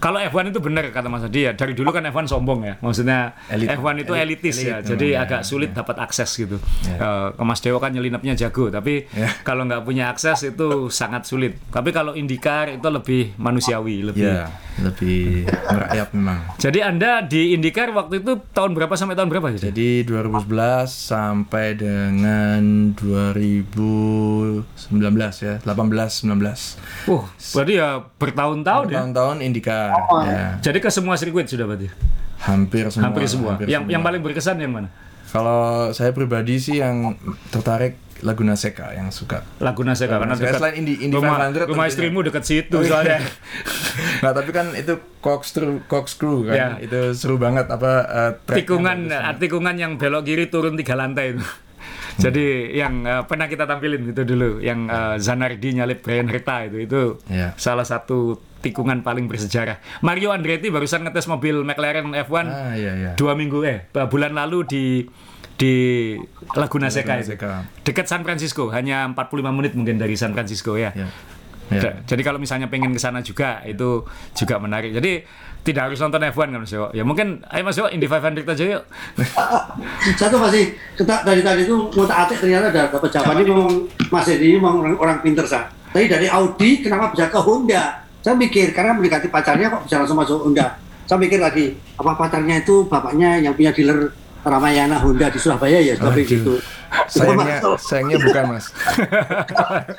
kalau 0.00 0.16
F1 0.22 0.54
itu 0.54 0.62
benar 0.62 0.88
kata 0.90 1.10
Mas 1.10 1.26
Adi 1.26 1.50
ya. 1.50 1.52
Dari 1.52 1.74
dulu 1.74 1.90
kan 1.92 2.06
F1 2.08 2.30
sombong 2.30 2.60
ya. 2.64 2.74
Maksudnya 2.80 3.36
Elit. 3.52 3.74
F1 3.74 4.06
itu 4.06 4.12
Elit- 4.14 4.24
elitis 4.40 4.56
ya. 4.62 4.80
Elit 4.80 4.88
jadi 4.96 5.06
memang, 5.18 5.22
agak 5.28 5.40
ya, 5.42 5.46
sulit 5.46 5.70
dapat 5.76 5.96
akses 6.00 6.30
gitu. 6.32 6.56
Ya. 6.88 6.96
Eh, 6.96 7.28
ke 7.36 7.42
Mas 7.44 7.60
Dewo 7.60 7.78
kan 7.82 7.90
nyelinapnya 7.92 8.32
jago. 8.38 8.70
Tapi 8.72 9.04
Ya. 9.26 9.32
kalau 9.42 9.66
nggak 9.66 9.82
punya 9.82 10.14
akses 10.14 10.46
itu 10.46 10.86
sangat 10.94 11.26
sulit. 11.26 11.58
Tapi 11.74 11.90
kalau 11.90 12.14
IndyCar 12.14 12.78
itu 12.78 12.86
lebih 12.86 13.34
manusiawi, 13.34 14.06
lebih. 14.06 14.22
Ya, 14.22 14.46
lebih 14.78 15.50
merakyat 15.50 16.08
memang. 16.14 16.38
Jadi 16.62 16.78
Anda 16.84 17.26
di 17.26 17.58
IndyCar 17.58 17.90
waktu 17.90 18.22
itu 18.22 18.38
tahun 18.54 18.78
berapa 18.78 18.94
sampai 18.94 19.18
tahun 19.18 19.28
berapa 19.32 19.58
jadi? 19.58 19.74
Jadi 19.74 20.06
2011 20.06 20.86
sampai 20.86 21.74
dengan 21.74 22.94
2019 22.94 24.62
ya, 25.42 25.54
18 25.58 25.66
19. 25.66 27.10
Wah, 27.10 27.26
berarti 27.34 27.72
ya 27.74 27.88
bertahun-tahun 28.22 28.84
ya. 28.92 28.96
Tahun-tahun 29.02 29.36
IndyCar 29.42 29.88
ya. 30.22 30.46
Jadi 30.62 30.78
ke 30.78 30.88
semua 30.94 31.18
sirkuit 31.18 31.50
sudah 31.50 31.66
berarti. 31.66 31.90
Hampir 32.46 32.86
semua. 32.92 33.04
Hampir 33.10 33.24
semua. 33.26 33.52
hampir 33.56 33.66
yang 33.66 33.82
semua. 33.88 33.92
yang 33.96 34.02
paling 34.04 34.22
berkesan 34.22 34.60
yang 34.62 34.70
mana? 34.70 34.88
Kalau 35.26 35.90
saya 35.90 36.14
pribadi 36.14 36.56
sih 36.62 36.78
yang 36.78 37.18
tertarik 37.50 38.05
Laguna 38.20 38.54
Seca 38.54 38.92
yang 38.92 39.08
suka. 39.08 39.44
Laguna 39.58 39.92
Seca 39.92 40.16
karena 40.16 40.32
Seca 40.32 40.48
dekat 40.48 40.60
selain 40.60 40.76
Indy- 40.78 41.00
Indy 41.02 41.12
rumah, 41.12 41.48
500 41.48 41.68
rumah 41.68 41.86
istrimu 41.86 42.18
dekat 42.22 42.42
situ 42.42 42.76
soalnya. 42.80 43.20
Nah 44.16 44.32
tapi 44.32 44.50
kan 44.50 44.72
itu 44.72 44.92
corkscrew, 45.18 45.80
corkscrew 45.84 46.46
kan, 46.46 46.54
Ya. 46.54 46.68
itu 46.78 47.12
seru 47.12 47.36
banget 47.36 47.64
apa 47.66 47.92
eh, 48.04 48.30
tracknya 48.42 48.56
tikungan 48.58 48.98
ah, 49.10 49.34
tikungan 49.34 49.74
yang 49.74 49.92
belok 49.96 50.24
kiri 50.24 50.46
turun 50.46 50.72
tiga 50.74 50.94
lantai 50.94 51.32
itu. 51.32 51.44
Jadi 52.16 52.46
yang 52.72 53.04
eh, 53.04 53.22
pernah 53.24 53.44
kita 53.44 53.64
tampilin 53.64 54.00
itu 54.06 54.22
dulu, 54.22 54.58
yang 54.58 54.84
eh, 54.86 55.16
Zanardi 55.18 55.74
nyalip 55.74 56.00
Brian 56.00 56.26
Herta 56.26 56.64
itu 56.64 56.80
itu 56.82 57.02
Ya. 57.26 57.52
salah 57.54 57.84
satu 57.84 58.36
tikungan 58.58 59.00
paling 59.00 59.28
bersejarah. 59.28 59.78
Mario 60.00 60.32
Andretti 60.32 60.68
barusan 60.68 61.04
ngetes 61.04 61.24
mobil 61.26 61.60
McLaren 61.62 62.10
F1 62.18 62.46
Ah 62.46 62.74
iya 62.74 62.92
iya. 62.94 63.10
dua 63.14 63.32
minggu 63.32 63.62
eh 63.62 63.84
bulan 64.04 64.32
lalu 64.32 64.58
di 64.64 64.84
di 65.56 65.74
Laguna 66.52 66.92
Seca 66.92 67.16
Laguna 67.16 67.24
itu. 67.24 67.34
Dekat 67.82 68.06
San 68.06 68.22
Francisco, 68.22 68.68
hanya 68.68 69.08
45 69.08 69.56
menit 69.56 69.72
mungkin 69.72 69.96
dari 69.96 70.12
San 70.14 70.36
Francisco 70.36 70.76
ya. 70.76 70.92
Ya. 70.92 71.08
Ya. 71.66 71.80
Ja- 71.82 71.96
Jadi 72.06 72.22
kalau 72.22 72.38
misalnya 72.38 72.70
pengen 72.70 72.94
ke 72.94 73.00
sana 73.00 73.18
juga 73.20 73.64
itu 73.66 74.06
juga 74.38 74.54
menarik. 74.62 74.94
Jadi 74.94 75.26
tidak 75.66 75.90
harus 75.90 75.98
nonton 75.98 76.22
F1 76.22 76.54
kan 76.54 76.60
Mas 76.62 76.70
Yo. 76.70 76.94
Ya 76.94 77.02
mungkin 77.02 77.42
ayo 77.50 77.66
Mas 77.66 77.74
Yo 77.74 77.90
Indy 77.90 78.06
500 78.06 78.46
aja 78.46 78.64
yuk. 78.78 78.84
Satu 80.20 80.38
masih 80.38 80.78
kita 80.94 81.26
dari 81.26 81.42
tadi 81.42 81.66
itu 81.66 81.74
ngotak 81.90 82.30
atik 82.30 82.38
ternyata 82.38 82.70
ada 82.70 82.86
dapat 82.86 83.10
jawabannya 83.10 83.44
memang 83.50 83.70
Mas 84.14 84.30
Edi 84.30 84.54
ini 84.54 84.62
memang 84.62 84.78
orang, 84.78 84.94
orang 84.94 85.18
pinter 85.26 85.42
sah. 85.42 85.66
Tadi 85.90 86.06
dari 86.06 86.30
Audi 86.30 86.86
kenapa 86.86 87.10
bisa 87.10 87.26
ke 87.26 87.40
Honda? 87.42 87.98
Saya 88.22 88.38
mikir 88.38 88.70
karena 88.70 88.94
mendekati 88.94 89.26
pacarnya 89.26 89.66
kok 89.66 89.82
bisa 89.90 89.98
langsung 89.98 90.18
masuk 90.18 90.38
Honda. 90.46 90.78
Saya 91.02 91.18
mikir 91.18 91.42
lagi 91.42 91.74
apa 91.98 92.14
pacarnya 92.14 92.62
itu 92.62 92.86
bapaknya 92.86 93.42
yang 93.42 93.54
punya 93.58 93.74
dealer 93.74 94.14
Ramayana 94.46 95.02
Honda 95.02 95.26
di 95.26 95.38
Surabaya 95.42 95.82
ya 95.82 95.98
seperti 95.98 96.22
Aduh. 96.22 96.38
itu. 96.38 96.54
Sayangnya, 97.10 97.58
sayangnya 97.82 98.18
bukan 98.22 98.44
mas. 98.54 98.66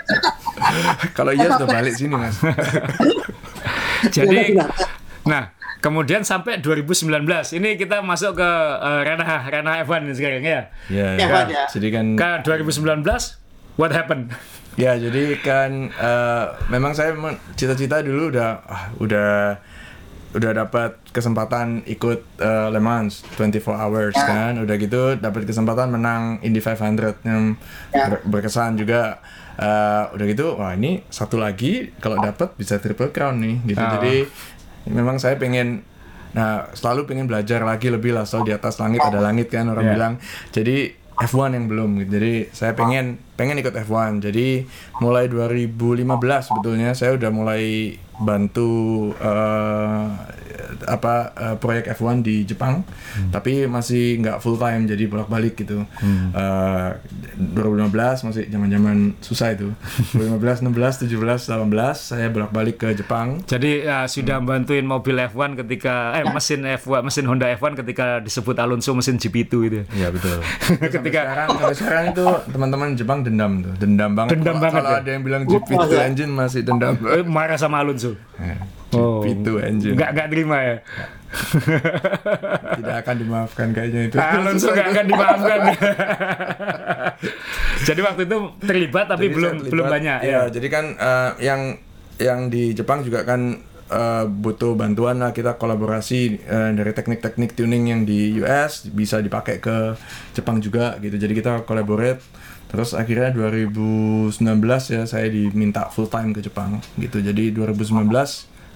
Kalau 1.17 1.31
iya 1.35 1.51
sudah 1.51 1.67
balik 1.67 1.93
sini 1.93 2.15
mas. 2.15 2.39
Jadi 4.15 4.55
Benar, 4.55 4.69
benar. 4.71 4.87
nah, 5.27 5.43
kemudian 5.83 6.21
sampai 6.23 6.61
2019 6.61 7.27
ini 7.57 7.75
kita 7.75 7.99
masuk 7.99 8.39
ke 8.39 8.49
eh, 8.79 9.01
ranah 9.03 9.41
ranah 9.43 9.73
F1 9.83 10.07
sekarang 10.15 10.43
ya. 10.45 10.61
Ya, 10.87 11.07
Ya, 11.17 11.25
Pak, 11.27 11.43
ya. 11.49 11.63
Jadi 11.67 11.87
kan 11.91 12.05
Ke 12.15 12.29
2019 12.45 13.03
what 13.75 13.91
happened? 13.91 14.31
Ya, 14.77 14.93
jadi 14.95 15.35
kan 15.41 15.89
eh, 15.91 16.45
memang 16.69 16.93
saya 16.93 17.11
memang 17.11 17.35
cita-cita 17.57 17.99
dulu 17.99 18.29
udah 18.31 18.49
ah, 18.63 18.83
udah 19.01 19.57
udah 20.29 20.51
dapat 20.57 20.99
kesempatan 21.09 21.85
ikut 21.85 22.19
eh, 22.37 22.67
Le 22.67 22.79
Mans 22.79 23.23
24 23.33 23.63
hours 23.73 24.15
kan. 24.17 24.57
Udah 24.57 24.75
gitu 24.75 25.15
dapat 25.15 25.43
kesempatan 25.43 25.87
menang 25.89 26.39
Indy 26.41 26.59
500 26.59 27.23
yang 27.23 27.55
Ya. 27.89 28.07
ber- 28.09 28.23
berkesan 28.25 28.75
juga. 28.75 29.19
Eh, 29.55 30.03
udah 30.11 30.25
gitu, 30.27 30.53
wah 30.53 30.71
ini 30.71 31.01
satu 31.07 31.35
lagi 31.35 31.89
kalau 31.97 32.17
dapat 32.17 32.53
bisa 32.53 32.77
triple 32.77 33.09
crown 33.09 33.37
nih 33.37 33.55
gitu. 33.65 33.79
Ah. 33.79 33.95
Jadi 33.95 34.15
memang 34.87 35.17
saya 35.17 35.35
pengen 35.35 35.83
Nah, 36.27 36.69
selalu 36.71 37.07
pengen 37.07 37.25
belajar 37.25 37.65
lagi 37.65 37.89
lebih 37.89 38.13
lah 38.13 38.21
soal 38.21 38.45
di 38.45 38.53
atas 38.53 38.77
langit 38.77 39.01
ada 39.01 39.17
langit 39.17 39.49
kan 39.49 39.65
orang 39.65 39.89
Ya. 39.89 39.93
bilang. 39.95 40.13
Jadi 40.51 40.93
F1 41.17 41.49
yang 41.49 41.65
belum 41.65 41.97
gitu. 41.97 42.09
Jadi 42.13 42.33
saya 42.51 42.77
pengen 42.77 43.17
pengen 43.33 43.57
ikut 43.57 43.73
F1. 43.73 44.21
Jadi 44.21 44.61
mulai 45.01 45.25
2015 45.25 46.05
sebetulnya 46.45 46.93
saya 46.93 47.17
udah 47.17 47.31
mulai 47.31 47.95
bantu 48.17 48.69
eh, 49.21 50.36
apa 50.85 51.13
eh, 51.33 51.55
proyek 51.55 51.91
F1 51.91 52.21
di 52.21 52.43
Jepang. 52.43 52.81
Tapi 53.27 53.65
masih 53.65 54.19
nggak 54.19 54.37
full 54.37 54.55
time 54.55 54.85
jadi 54.85 55.03
bolak-balik 55.05 55.55
gitu. 55.55 55.83
Eh, 56.33 56.89
2015 57.37 57.89
masih 58.23 58.43
zaman-zaman 58.47 58.95
susah 59.19 59.53
itu. 59.53 59.69
2015, 60.13 60.63
16, 60.63 61.05
17, 61.05 61.47
18 61.47 61.69
saya 61.93 62.27
bolak-balik 62.27 62.77
ke 62.77 62.93
Jepang. 62.93 63.41
Jadi 63.43 63.83
ya, 63.83 64.05
sudah 64.05 64.39
bantuin 64.39 64.83
mobil 64.83 65.17
F1 65.23 65.55
ketika 65.57 66.13
eh 66.13 66.25
mesin 66.25 66.65
F1 66.77 67.01
mesin 67.01 67.25
Honda 67.25 67.47
F1 67.51 67.77
ketika 67.77 68.19
disebut 68.19 68.55
Alonso 68.57 68.91
mesin 68.91 69.15
GP2 69.15 69.53
itu. 69.63 69.79
Iya 69.91 70.09
betul. 70.09 70.37
ketika 70.95 71.19
sekarang 71.23 71.47
sampai 71.49 71.75
sekarang 71.75 72.03
itu 72.11 72.23
teman-teman 72.47 72.87
Jepang 72.93 73.19
dendam 73.21 73.51
tuh, 73.59 73.73
dendam 73.77 74.11
banget. 74.13 74.31
Dendam 74.33 74.53
Kalau- 74.53 74.63
banget 74.63 74.75
Kalau 74.77 74.91
ya? 74.91 74.99
ada 74.99 75.09
yang 75.09 75.23
bilang 75.23 75.41
GP2 75.43 75.91
engine 76.05 76.31
masih 76.31 76.61
dendam. 76.61 76.93
eh, 77.03 77.23
marah 77.23 77.57
sama 77.57 77.79
Alonso. 77.79 78.13
Eh, 78.37 78.57
Oh. 78.95 79.19
GP2 79.19 79.49
engine 79.67 79.95
Nggak 79.99 80.09
nggak 80.15 80.27
terima 80.31 80.57
ya. 80.63 80.77
tidak 82.79 82.95
akan 83.03 83.15
dimaafkan 83.19 83.67
kayaknya 83.75 84.01
itu. 84.07 84.15
Alonso 84.15 84.71
nggak 84.71 84.87
akan 84.95 85.05
dimaafkan. 85.11 85.59
Jadi 87.87 87.99
waktu 87.99 88.21
itu 88.23 88.37
terlibat 88.63 89.05
tapi 89.11 89.27
Jadi 89.27 89.35
belum 89.35 89.53
terlibat, 89.59 89.71
belum 89.75 89.85
banyak 89.91 90.17
Iya, 90.23 90.31
ya. 90.31 90.41
jadi 90.47 90.67
kan 90.71 90.85
eh, 90.95 91.31
yang 91.43 91.61
yang 92.17 92.39
di 92.47 92.71
Jepang 92.71 93.03
juga 93.03 93.27
kan 93.27 93.59
eh, 93.91 94.23
butuh 94.23 94.79
bantuan 94.79 95.19
lah 95.19 95.35
kita 95.35 95.59
kolaborasi 95.59 96.19
eh, 96.47 96.71
dari 96.71 96.91
teknik-teknik 96.95 97.59
tuning 97.59 97.91
yang 97.91 98.01
di 98.07 98.39
US 98.39 98.87
bisa 98.87 99.19
dipakai 99.19 99.59
ke 99.59 99.99
Jepang 100.31 100.63
juga 100.63 100.95
gitu. 101.03 101.19
Jadi 101.19 101.33
kita 101.35 101.67
collaborate 101.67 102.23
Terus 102.67 102.91
akhirnya 102.91 103.31
2019 103.31 104.35
ya 104.91 105.07
saya 105.07 105.27
diminta 105.31 105.87
full 105.87 106.11
time 106.11 106.35
ke 106.35 106.43
Jepang 106.43 106.83
gitu. 106.99 107.23
Jadi 107.23 107.55
2019 107.55 108.03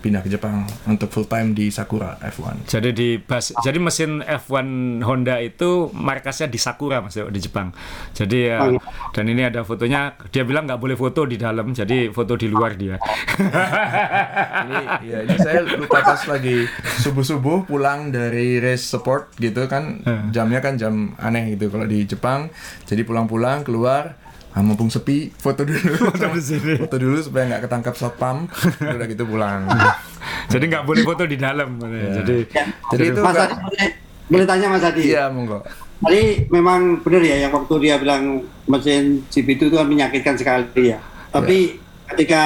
pindah 0.01 0.19
ke 0.19 0.29
Jepang 0.29 0.65
untuk 0.83 1.07
full 1.07 1.29
time 1.29 1.53
di 1.53 1.69
Sakura 1.69 2.17
F1. 2.19 2.65
Jadi 2.65 2.89
di 2.91 3.09
bas, 3.15 3.53
jadi 3.61 3.77
mesin 3.77 4.19
F1 4.19 4.65
Honda 5.05 5.37
itu 5.37 5.93
markasnya 5.93 6.49
di 6.49 6.57
Sakura 6.57 6.99
Mas 6.99 7.13
di 7.13 7.39
Jepang. 7.39 7.69
Jadi 8.11 8.49
ya, 8.49 8.57
Oh, 8.61 8.73
iya. 8.73 8.81
dan 9.13 9.25
ini 9.25 9.41
ada 9.41 9.61
fotonya. 9.61 10.17
Dia 10.29 10.41
bilang 10.41 10.65
nggak 10.65 10.81
boleh 10.81 10.97
foto 10.97 11.23
di 11.23 11.37
dalam, 11.37 11.71
jadi 11.71 12.09
foto 12.09 12.33
di 12.33 12.49
luar 12.49 12.73
dia. 12.73 12.97
ini 14.65 14.77
ya 15.07 15.19
ini 15.23 15.37
saya 15.37 15.61
lupa 15.65 16.01
pas 16.01 16.21
lagi 16.27 16.65
subuh 17.01 17.25
subuh 17.25 17.57
pulang 17.65 18.09
dari 18.09 18.57
race 18.57 18.85
support 18.85 19.33
gitu 19.37 19.65
kan 19.65 20.01
jamnya 20.29 20.59
kan 20.59 20.77
jam 20.77 21.13
aneh 21.17 21.53
gitu 21.55 21.69
kalau 21.69 21.85
di 21.85 22.05
Jepang 22.05 22.49
jadi 22.85 23.01
pulang-pulang 23.03 23.63
keluar 23.63 24.17
ah, 24.51 24.61
mumpung 24.61 24.87
sepi 24.87 25.31
foto 25.31 25.63
dulu 25.63 25.79
foto, 26.11 26.25
di 26.31 26.41
sini. 26.41 26.73
dulu 26.83 27.17
supaya 27.19 27.43
nggak 27.47 27.61
ketangkap 27.65 27.95
satpam 27.95 28.45
udah 28.77 29.07
gitu 29.07 29.23
pulang 29.23 29.65
jadi 30.53 30.63
nggak 30.67 30.83
boleh 30.83 31.01
foto 31.01 31.23
di 31.23 31.35
dalam. 31.35 31.79
Jadi 31.79 32.45
Ya. 32.51 32.65
jadi 32.89 33.03
itu 33.09 33.19
Mas 33.19 33.37
Adi 33.37 33.55
boleh, 33.55 33.87
boleh 34.27 34.45
tanya 34.45 34.67
Mas 34.69 34.83
Adi? 34.83 35.01
iya 35.07 35.27
monggo 35.27 35.63
Tadi 36.01 36.49
memang 36.49 36.97
benar 36.99 37.21
ya 37.21 37.45
yang 37.45 37.53
waktu 37.53 37.73
dia 37.79 37.95
bilang 37.95 38.41
mesin 38.65 39.21
GP 39.29 39.47
itu 39.55 39.65
kan 39.69 39.85
menyakitkan 39.85 40.33
sekali 40.33 40.89
ya. 40.89 40.97
Tapi 41.29 41.77
ketika 42.09 42.41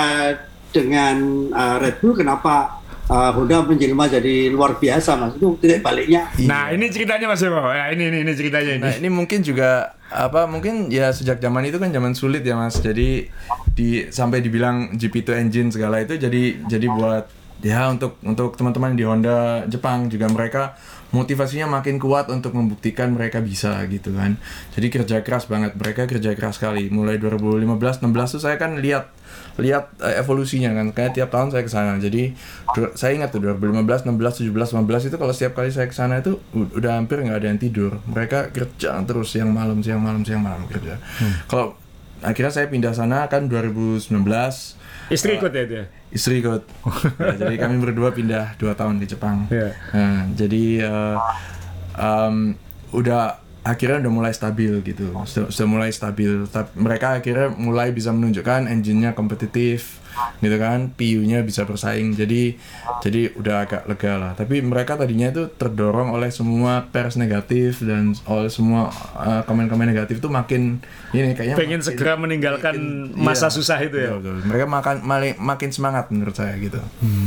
dengan 0.70 1.16
uh, 1.50 1.80
Red 1.80 2.04
Bull 2.04 2.20
kenapa 2.20 2.84
uh, 3.10 3.32
Honda 3.34 3.62
menjelma 3.66 4.06
jadi 4.10 4.50
luar 4.50 4.78
biasa 4.78 5.18
mas. 5.18 5.34
Itu 5.38 5.58
tidak 5.62 5.86
baliknya. 5.86 6.30
Nah, 6.46 6.74
ini 6.74 6.90
ceritanya 6.90 7.26
Mas. 7.30 7.42
Ya, 7.42 7.86
ini 7.94 8.04
ini 8.10 8.18
ini 8.26 8.32
ceritanya 8.34 8.72
ini. 8.78 8.84
Nah 8.84 8.94
ini 8.98 9.10
mungkin 9.10 9.42
juga 9.46 9.98
apa 10.06 10.46
mungkin 10.46 10.94
ya 10.94 11.10
sejak 11.10 11.42
zaman 11.42 11.66
itu 11.66 11.82
kan 11.82 11.90
zaman 11.90 12.14
sulit 12.14 12.46
ya 12.46 12.58
mas. 12.58 12.78
Jadi 12.78 13.30
di 13.76 14.08
sampai 14.08 14.40
dibilang 14.40 14.96
GP2 14.96 15.30
engine 15.42 15.70
segala 15.74 16.00
itu 16.00 16.16
jadi 16.16 16.64
jadi 16.70 16.88
buat 16.88 17.28
ya 17.66 17.90
untuk 17.90 18.22
untuk 18.22 18.56
teman-teman 18.56 18.94
di 18.94 19.04
Honda 19.04 19.66
Jepang 19.66 20.08
juga 20.08 20.30
mereka 20.30 20.78
motivasinya 21.10 21.80
makin 21.80 21.96
kuat 21.96 22.28
untuk 22.28 22.52
membuktikan 22.52 23.16
mereka 23.16 23.40
bisa 23.40 23.80
gitu 23.88 24.12
kan. 24.12 24.36
Jadi 24.76 24.88
kerja 24.92 25.18
keras 25.24 25.48
banget. 25.48 25.74
Mereka 25.74 26.06
kerja 26.12 26.36
keras 26.36 26.60
sekali. 26.60 26.92
Mulai 26.92 27.18
2015 27.18 28.04
16 28.04 28.36
tuh 28.36 28.42
saya 28.44 28.60
kan 28.60 28.78
lihat 28.84 29.10
lihat 29.56 29.96
eh, 30.04 30.20
evolusinya 30.20 30.72
kan. 30.76 30.92
Kayak 30.92 31.12
tiap 31.16 31.30
tahun 31.32 31.50
saya 31.52 31.64
ke 31.64 31.72
sana. 31.72 31.92
Jadi 32.00 32.36
saya 32.96 33.12
ingat 33.16 33.32
tuh 33.32 33.42
2015 33.44 34.08
16 34.08 34.52
17 34.52 34.52
18 34.52 35.10
itu 35.12 35.16
kalau 35.16 35.34
setiap 35.34 35.54
kali 35.58 35.70
saya 35.72 35.88
ke 35.88 35.96
sana 35.96 36.20
itu 36.20 36.40
udah 36.54 37.00
hampir 37.00 37.24
nggak 37.24 37.40
ada 37.40 37.48
yang 37.52 37.60
tidur. 37.60 38.00
Mereka 38.10 38.52
kerja 38.52 39.00
terus 39.08 39.32
siang 39.32 39.52
malam 39.52 39.80
siang 39.80 40.04
malam 40.04 40.22
siang 40.28 40.44
malam 40.44 40.68
kerja. 40.68 41.00
Kalau 41.48 41.76
akhirnya 42.24 42.52
saya 42.52 42.68
pindah 42.68 42.96
sana 42.96 43.28
kan 43.28 43.46
2019 43.52 44.10
Istri 45.06 45.38
ikut 45.38 45.54
ya 45.54 45.64
ya? 45.70 45.86
istri 46.10 46.42
ikut. 46.42 46.66
Ya, 47.22 47.36
jadi 47.46 47.56
kami 47.62 47.78
berdua 47.78 48.10
pindah 48.10 48.58
dua 48.58 48.74
tahun 48.74 48.98
di 48.98 49.06
Jepang. 49.06 49.46
Iya. 49.54 49.70
Nah, 49.94 50.22
jadi 50.34 50.64
eh, 50.82 51.16
em, 52.00 52.58
udah 52.96 53.45
akhirnya 53.66 53.98
udah 54.00 54.14
mulai 54.14 54.32
stabil 54.32 54.70
gitu. 54.80 55.10
Sudah, 55.26 55.50
sudah 55.50 55.68
mulai 55.68 55.90
stabil. 55.90 56.46
Tapi 56.46 56.70
mereka 56.76 57.18
akhirnya 57.18 57.50
mulai 57.52 57.90
bisa 57.90 58.10
menunjukkan 58.10 58.70
engine-nya 58.70 59.12
kompetitif 59.12 60.06
gitu 60.38 60.56
kan? 60.56 60.94
PU-nya 60.94 61.42
bisa 61.42 61.64
bersaing. 61.64 62.14
Jadi 62.14 62.56
jadi 63.02 63.34
udah 63.34 63.56
agak 63.62 63.84
lega 63.84 64.14
lah. 64.16 64.32
Tapi 64.32 64.62
mereka 64.62 64.96
tadinya 64.96 65.28
itu 65.28 65.50
terdorong 65.50 66.08
oleh 66.10 66.30
semua 66.30 66.86
pers 66.86 67.16
negatif 67.16 67.82
dan 67.82 68.14
oleh 68.24 68.48
semua 68.48 68.88
eh, 69.18 69.42
komen-komen 69.44 69.84
negatif 69.86 70.18
tuh 70.18 70.30
makin 70.30 70.80
ini 71.12 71.34
kayaknya 71.34 71.56
Pengen 71.56 71.80
makin- 71.80 71.84
segera 71.84 72.16
meninggalkan 72.16 72.76
makin- 72.76 73.12
masa 73.18 73.50
iya. 73.50 73.52
susah 73.52 73.78
itu 73.82 73.98
ya. 73.98 74.14
Betul, 74.14 74.22
betul. 74.22 74.48
mereka 74.48 74.66
makan 74.70 74.96
mali- 75.02 75.38
makin 75.38 75.70
semangat 75.70 76.08
menurut 76.08 76.32
saya 76.34 76.56
gitu. 76.56 76.80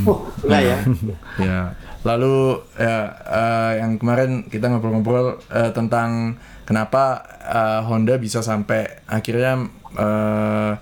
Oh 0.04 0.24
enggak 0.40 0.62
ya? 0.62 0.78
Ya 1.44 1.58
lalu 2.06 2.62
ya 2.78 3.10
eh, 3.26 3.72
yang 3.82 3.98
kemarin 3.98 4.46
kita 4.46 4.70
ngobrol-ngobrol 4.70 5.42
eh, 5.50 5.70
tentang 5.74 6.38
kenapa 6.62 7.26
eh, 7.42 7.80
Honda 7.82 8.20
bisa 8.20 8.38
sampai 8.44 9.02
akhirnya 9.10 9.66
eh, 9.98 10.72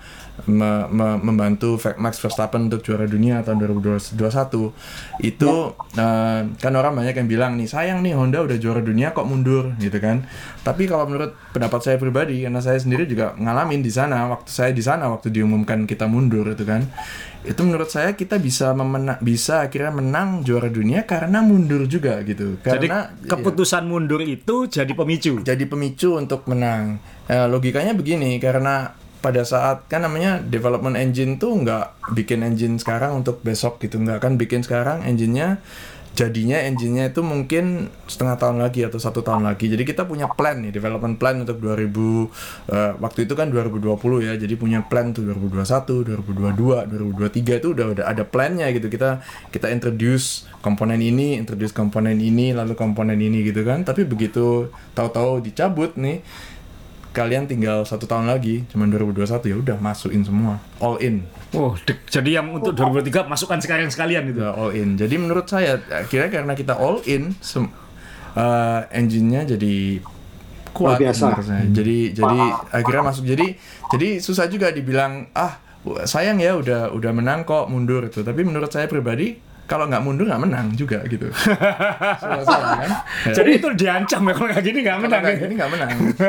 me- 0.44 0.84
me- 0.86 1.18
membantu 1.18 1.74
Max 1.96 2.18
Verstappen 2.18 2.68
untuk 2.68 2.80
juara 2.80 3.04
dunia 3.04 3.40
tahun 3.40 3.56
2021 3.58 4.12
itu 5.18 5.52
eh, 5.94 6.40
kan 6.52 6.72
orang 6.72 6.92
banyak 6.94 7.14
yang 7.14 7.26
bilang 7.26 7.52
nih 7.54 7.64
sayang 7.64 8.00
nih 8.00 8.12
Honda 8.12 8.42
udah 8.42 8.56
juara 8.56 8.78
dunia 8.78 9.10
kok 9.10 9.24
mundur 9.24 9.72
gitu 9.76 9.96
kan 9.96 10.28
tapi 10.60 10.84
kalau 10.84 11.06
menurut 11.06 11.32
pendapat 11.50 11.80
saya 11.80 11.96
pribadi 11.96 12.42
karena 12.42 12.60
saya 12.60 12.76
sendiri 12.76 13.04
juga 13.04 13.32
ngalamin 13.34 13.80
di 13.80 13.88
sana 13.88 14.28
waktu 14.28 14.50
saya 14.50 14.70
di 14.70 14.80
sana 14.80 15.08
waktu 15.08 15.30
diumumkan 15.30 15.84
kita 15.84 16.04
mundur 16.04 16.46
itu 16.46 16.62
kan 16.62 16.84
itu 17.42 17.62
menurut 17.62 17.86
saya 17.86 18.12
kita 18.12 18.36
bisa 18.36 18.74
memena- 18.74 19.16
bisa 19.16 19.62
akhirnya 19.62 19.94
menang 19.94 20.42
juara 20.42 20.66
dunia 20.66 21.06
karena 21.06 21.40
mundur 21.40 21.86
juga 21.86 22.18
gitu 22.20 22.58
Jadi 22.58 22.90
karena 22.90 23.08
keputusan 23.22 23.86
mundur 23.86 24.18
itu 24.20 24.66
jadi 24.66 24.90
pemicu. 24.90 25.40
jadi 25.40 25.64
pemicu 25.64 26.18
untuk 26.18 26.42
menang. 26.44 26.98
Eh, 27.24 27.46
logikanya 27.46 27.94
begini 27.94 28.36
karena 28.36 28.90
pada 29.26 29.42
saat 29.42 29.90
kan 29.90 30.06
namanya 30.06 30.38
development 30.38 30.94
engine 30.94 31.34
tuh 31.34 31.50
nggak 31.58 32.14
bikin 32.14 32.46
engine 32.46 32.78
sekarang 32.78 33.26
untuk 33.26 33.42
besok 33.42 33.82
gitu. 33.82 33.98
Nggak 33.98 34.22
kan 34.22 34.38
bikin 34.38 34.62
sekarang 34.62 35.02
engine-nya. 35.02 35.58
Jadinya 36.16 36.56
engine-nya 36.64 37.12
itu 37.12 37.20
mungkin 37.20 37.92
setengah 38.08 38.40
tahun 38.40 38.62
lagi 38.62 38.86
atau 38.86 38.96
satu 38.96 39.20
tahun 39.20 39.44
lagi. 39.44 39.68
Jadi 39.68 39.82
kita 39.84 40.06
punya 40.06 40.30
plan 40.30 40.62
nih 40.62 40.72
development 40.72 41.18
plan 41.18 41.42
untuk 41.42 41.58
2000 41.58 41.90
eh, 42.72 42.92
waktu 43.02 43.26
itu 43.26 43.34
kan 43.34 43.50
2020 43.50 44.30
ya. 44.30 44.32
Jadi 44.38 44.54
punya 44.54 44.86
plan 44.86 45.10
tuh 45.10 45.26
2021 45.26 46.06
2022 46.06 46.86
2023 46.86 47.60
itu 47.60 47.68
udah 47.74 47.86
udah 47.98 48.04
ada 48.06 48.22
plannya 48.22 48.70
gitu. 48.72 48.86
Kita 48.88 49.26
kita 49.50 49.68
introduce 49.74 50.46
komponen 50.62 51.02
ini 51.02 51.34
introduce 51.34 51.74
komponen 51.74 52.16
ini 52.22 52.54
lalu 52.54 52.78
komponen 52.78 53.18
ini 53.18 53.42
gitu 53.42 53.66
kan. 53.66 53.82
Tapi 53.82 54.06
begitu 54.06 54.70
tahu-tahu 54.94 55.42
dicabut 55.42 55.98
nih 55.98 56.22
kalian 57.16 57.48
tinggal 57.48 57.88
satu 57.88 58.04
tahun 58.04 58.28
lagi 58.28 58.68
cuman 58.68 58.92
2021 58.92 59.48
ya 59.48 59.56
udah 59.56 59.76
masukin 59.80 60.20
semua. 60.20 60.60
All 60.78 61.00
in. 61.00 61.24
Oh, 61.56 61.72
dek- 61.80 62.04
jadi 62.06 62.44
yang 62.44 62.52
untuk 62.52 62.76
2023 62.76 63.24
masukkan 63.24 63.56
sekarang 63.56 63.88
sekalian 63.88 64.28
gitu. 64.28 64.44
udah 64.44 64.52
all 64.52 64.76
in. 64.76 65.00
Jadi 65.00 65.16
menurut 65.16 65.48
saya 65.48 65.80
akhirnya 65.88 66.28
karena 66.28 66.52
kita 66.52 66.76
all 66.76 67.00
in 67.08 67.32
sem- 67.40 67.72
eh, 68.36 68.80
engine-nya 68.92 69.48
jadi 69.48 70.04
kuat 70.76 71.00
Luar 71.00 71.08
biasa. 71.08 71.26
jadi 71.72 71.98
jadi 72.12 72.38
akhirnya 72.68 73.02
masuk. 73.08 73.24
Jadi 73.24 73.56
jadi 73.88 74.08
susah 74.20 74.44
juga 74.46 74.68
dibilang 74.68 75.32
ah 75.32 75.56
sayang 76.04 76.36
ya 76.36 76.52
udah 76.52 76.92
udah 76.92 77.12
menang 77.14 77.46
kok 77.46 77.70
mundur 77.70 78.04
itu 78.04 78.26
tapi 78.26 78.42
menurut 78.42 78.68
saya 78.68 78.90
pribadi 78.90 79.38
kalau 79.66 79.90
nggak 79.90 80.02
mundur 80.02 80.30
nggak 80.30 80.42
menang 80.46 80.66
juga 80.78 81.02
gitu. 81.10 81.26
Salah 82.22 82.78
kan? 82.78 82.90
Jadi 83.34 83.50
itu 83.58 83.68
diancam 83.74 84.22
ya 84.30 84.32
kalau 84.32 84.48
kayak 84.54 84.64
gini 84.64 84.78
nggak 84.86 84.98
menang. 85.02 85.22
menang 85.26 85.42
ini 85.42 85.54
nggak 85.58 85.70
menang. 85.74 85.90
Gitu. 85.98 86.22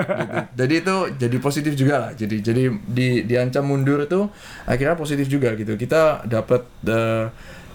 jadi 0.58 0.74
itu 0.82 0.96
jadi 1.22 1.38
positif 1.38 1.74
juga 1.78 1.96
lah. 2.02 2.12
Jadi 2.18 2.36
jadi 2.42 2.64
di 2.74 3.08
diancam 3.30 3.64
mundur 3.70 4.02
itu 4.02 4.26
akhirnya 4.66 4.98
positif 4.98 5.30
juga 5.30 5.54
gitu. 5.54 5.78
Kita 5.78 6.26
dapat 6.26 6.66
eh, 6.90 7.26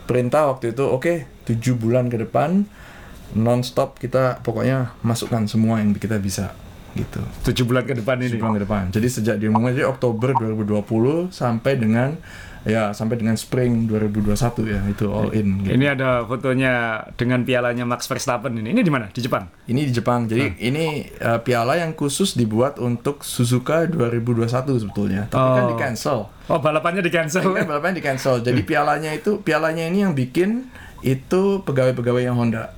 perintah 0.04 0.50
waktu 0.50 0.74
itu 0.74 0.82
oke 0.82 1.46
tujuh 1.46 1.78
bulan 1.78 2.10
ke 2.10 2.18
depan 2.18 2.66
nonstop 3.32 3.96
kita 3.96 4.44
pokoknya 4.44 4.92
masukkan 5.00 5.46
semua 5.48 5.80
yang 5.80 5.94
kita 5.96 6.20
bisa 6.20 6.52
gitu. 6.92 7.24
Tujuh 7.48 7.64
bulan 7.64 7.88
ke 7.88 7.96
depan 7.96 8.20
ini. 8.20 8.36
tujuh 8.36 8.40
bulan 8.42 8.56
ke 8.60 8.62
depan. 8.68 8.82
Jadi 8.92 9.06
sejak 9.08 9.36
diumumkan 9.40 9.72
jadi 9.72 9.88
Oktober 9.88 10.36
2020 10.36 11.32
sampai 11.32 11.72
dengan 11.80 12.20
ya 12.62 12.94
sampai 12.94 13.18
dengan 13.18 13.34
spring 13.34 13.90
2021 13.90 14.38
ya 14.70 14.80
itu 14.86 15.10
all 15.10 15.34
in 15.34 15.66
gitu. 15.66 15.74
Ini 15.74 15.86
ada 15.98 16.22
fotonya 16.22 16.72
dengan 17.18 17.42
pialanya 17.42 17.82
Max 17.82 18.06
Verstappen 18.06 18.54
ini. 18.54 18.70
Ini 18.70 18.80
di 18.80 18.92
mana? 18.92 19.10
Di 19.10 19.18
Jepang. 19.18 19.50
Ini 19.66 19.82
di 19.82 19.92
Jepang. 19.92 20.30
Jadi 20.30 20.62
ini 20.62 21.02
uh, 21.18 21.42
piala 21.42 21.74
yang 21.76 21.92
khusus 21.92 22.32
dibuat 22.32 22.78
untuk 22.78 23.26
Suzuka 23.26 23.86
2021 23.86 24.46
sebetulnya. 24.78 25.22
Tapi 25.26 25.38
kan 25.52 25.62
Oh. 25.62 25.70
di 25.70 25.76
cancel. 25.76 26.18
Oh, 26.46 26.58
balapannya 26.58 27.02
di 27.02 27.10
cancel. 27.10 27.50
Kan 27.50 27.66
balapannya 27.66 27.98
di 27.98 28.04
cancel. 28.04 28.38
Jadi 28.38 28.62
pialanya 28.70 29.10
itu 29.10 29.42
pialanya 29.42 29.86
ini 29.86 30.06
yang 30.06 30.14
bikin 30.14 30.70
itu 31.02 31.60
pegawai-pegawai 31.66 32.22
yang 32.22 32.38
Honda. 32.38 32.70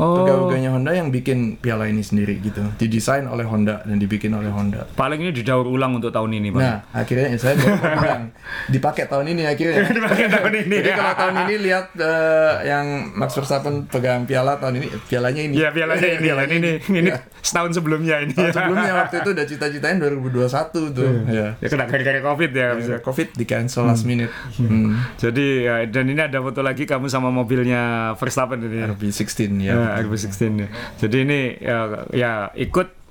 Oh. 0.00 0.24
Pegawai-pegawainya 0.24 0.70
Honda 0.72 0.96
yang 0.96 1.12
bikin 1.12 1.60
piala 1.60 1.84
ini 1.84 2.00
sendiri 2.00 2.40
gitu. 2.40 2.64
Didesain 2.80 3.28
oleh 3.28 3.44
Honda 3.44 3.84
dan 3.84 4.00
dibikin 4.00 4.32
oleh 4.32 4.48
Honda. 4.48 4.88
Paling 4.96 5.20
ini 5.20 5.32
didaur 5.32 5.68
ulang 5.68 6.00
untuk 6.00 6.08
tahun 6.08 6.32
ini, 6.40 6.48
Pak. 6.48 6.60
Nah, 6.64 6.76
akhirnya 6.96 7.28
saya 7.36 7.60
bilang 7.60 8.32
dipakai 8.72 9.04
tahun 9.04 9.36
ini 9.36 9.42
akhirnya. 9.44 9.84
Dipakai 9.96 10.26
tahun 10.32 10.52
ini. 10.64 10.76
Jadi 10.80 10.90
kalau 10.96 11.14
tahun 11.14 11.34
ini 11.44 11.54
lihat 11.60 11.86
eh, 11.94 12.52
yang 12.64 12.86
Max 13.12 13.36
Verstappen 13.36 13.84
pegang 13.84 14.24
piala 14.24 14.56
tahun 14.56 14.80
ini 14.80 14.86
pialanya 15.04 15.42
ini. 15.44 15.54
Iya, 15.60 15.68
pialanya 15.70 16.08
ini. 16.08 16.20
Pialanya 16.24 16.54
ini, 16.56 16.72
ini 17.04 17.10
Iya. 17.12 17.18
setahun 17.44 17.70
sebelumnya 17.76 18.16
ini. 18.24 18.32
Tahun 18.32 18.54
sebelumnya 18.54 18.92
waktu 18.96 19.14
itu 19.20 19.28
udah 19.36 19.44
cita-citain 19.44 19.96
2021 20.00 20.96
tuh. 20.96 21.10
Ya. 21.28 21.46
ya 21.60 21.66
kena 21.68 21.84
gara-gara 21.84 22.20
Covid 22.24 22.50
ya. 22.56 22.68
bisa. 22.74 22.94
Covid 23.04 23.28
di 23.36 23.44
cancel 23.44 23.84
last 23.84 24.08
minute. 24.08 24.32
Hmm. 24.56 24.96
Jadi 25.20 25.68
ya, 25.68 25.84
dan 25.84 26.08
ini 26.08 26.20
ada 26.22 26.40
foto 26.40 26.64
lagi 26.64 26.88
kamu 26.88 27.12
sama 27.12 27.28
mobilnya 27.28 28.14
Verstappen 28.16 28.64
ini. 28.64 28.80
ya. 28.80 28.86
RB16 28.88 29.60
ya. 29.60 29.74
Ya, 29.82 30.00
RB16 30.06 30.40
ya. 30.62 30.68
Jadi 31.02 31.16
ini 31.26 31.40
ya, 31.58 31.78
ya 32.14 32.32
ikut 32.54 33.02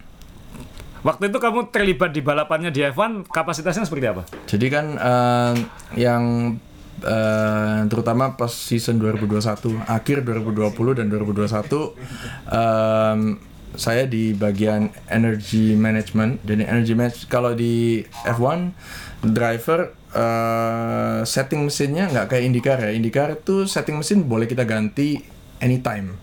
Waktu 1.01 1.33
itu 1.33 1.37
kamu 1.41 1.73
terlibat 1.73 2.13
di 2.13 2.21
balapannya 2.21 2.69
di 2.69 2.85
F1, 2.85 3.25
kapasitasnya 3.33 3.89
seperti 3.89 4.05
apa? 4.05 4.21
Jadi 4.45 4.67
kan 4.69 4.85
eh, 5.01 5.53
yang 5.97 6.53
eh, 7.01 7.79
terutama 7.89 8.37
pas 8.37 8.53
season 8.53 9.01
2021, 9.01 9.81
akhir 9.89 10.21
2020 10.21 11.01
dan 11.01 11.09
2021 11.09 11.97
em, 12.53 13.19
saya 13.73 14.05
di 14.05 14.37
bagian 14.37 14.93
energy 15.09 15.73
management. 15.73 16.45
Jadi 16.45 16.69
energy 16.69 16.93
management 16.93 17.33
kalau 17.33 17.57
di 17.57 18.05
F1 18.21 18.69
driver 19.25 19.97
eh, 20.13 21.25
setting 21.25 21.65
mesinnya 21.65 22.13
nggak 22.13 22.29
kayak 22.29 22.43
IndyCar 22.45 22.77
ya. 22.77 22.89
IndyCar 22.93 23.41
itu 23.41 23.65
setting 23.65 23.97
mesin 23.97 24.29
boleh 24.29 24.45
kita 24.45 24.69
ganti 24.69 25.17
anytime. 25.57 26.13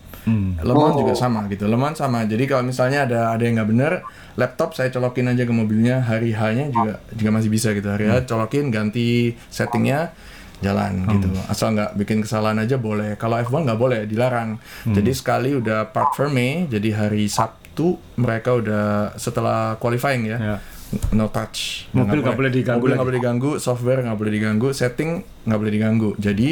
Le 0.59 0.73
Mans 0.73 0.95
juga 0.95 1.13
sama 1.17 1.45
gitu. 1.49 1.65
Le 1.65 1.77
Mans 1.77 1.97
sama. 1.97 2.23
Jadi 2.25 2.43
kalau 2.45 2.63
misalnya 2.63 3.05
ada 3.09 3.19
ada 3.33 3.43
yang 3.43 3.59
nggak 3.59 3.69
bener, 3.69 3.91
laptop 4.37 4.77
saya 4.77 4.93
colokin 4.93 5.27
aja 5.29 5.43
ke 5.43 5.53
mobilnya 5.53 6.01
hari 6.05 6.31
H-nya 6.31 6.71
juga 6.71 7.01
juga 7.13 7.29
masih 7.33 7.49
bisa 7.51 7.73
gitu. 7.73 7.87
Hari 7.89 8.05
H 8.07 8.13
colokin 8.29 8.69
ganti 8.69 9.33
settingnya 9.49 10.13
jalan 10.59 11.07
gitu. 11.07 11.27
Asal 11.47 11.75
nggak 11.75 11.95
bikin 11.95 12.19
kesalahan 12.23 12.59
aja 12.59 12.75
boleh. 12.75 13.15
Kalau 13.15 13.39
F1 13.39 13.63
nggak 13.67 13.79
boleh, 13.79 13.99
dilarang. 14.05 14.59
Jadi 14.87 15.11
sekali 15.15 15.55
udah 15.55 15.87
part 15.89 16.11
firme, 16.15 16.67
jadi 16.67 16.89
hari 16.95 17.31
Sabtu 17.31 17.95
mereka 18.19 18.59
udah 18.59 19.15
setelah 19.15 19.79
qualifying 19.79 20.27
ya. 20.27 20.39
Ya. 20.39 20.57
no 21.13 21.29
touch. 21.29 21.85
Mobil 21.93 22.25
nggak 22.25 22.33
boleh 22.33 22.51
diganggu 22.51 22.81
Mobil 22.81 22.93
nggak 22.97 23.07
boleh 23.07 23.19
diganggu, 23.21 23.51
software 23.61 24.01
nggak 24.01 24.17
boleh 24.17 24.31
diganggu, 24.33 24.69
setting 24.73 25.21
nggak 25.45 25.59
boleh 25.61 25.73
diganggu. 25.73 26.09
Jadi 26.17 26.49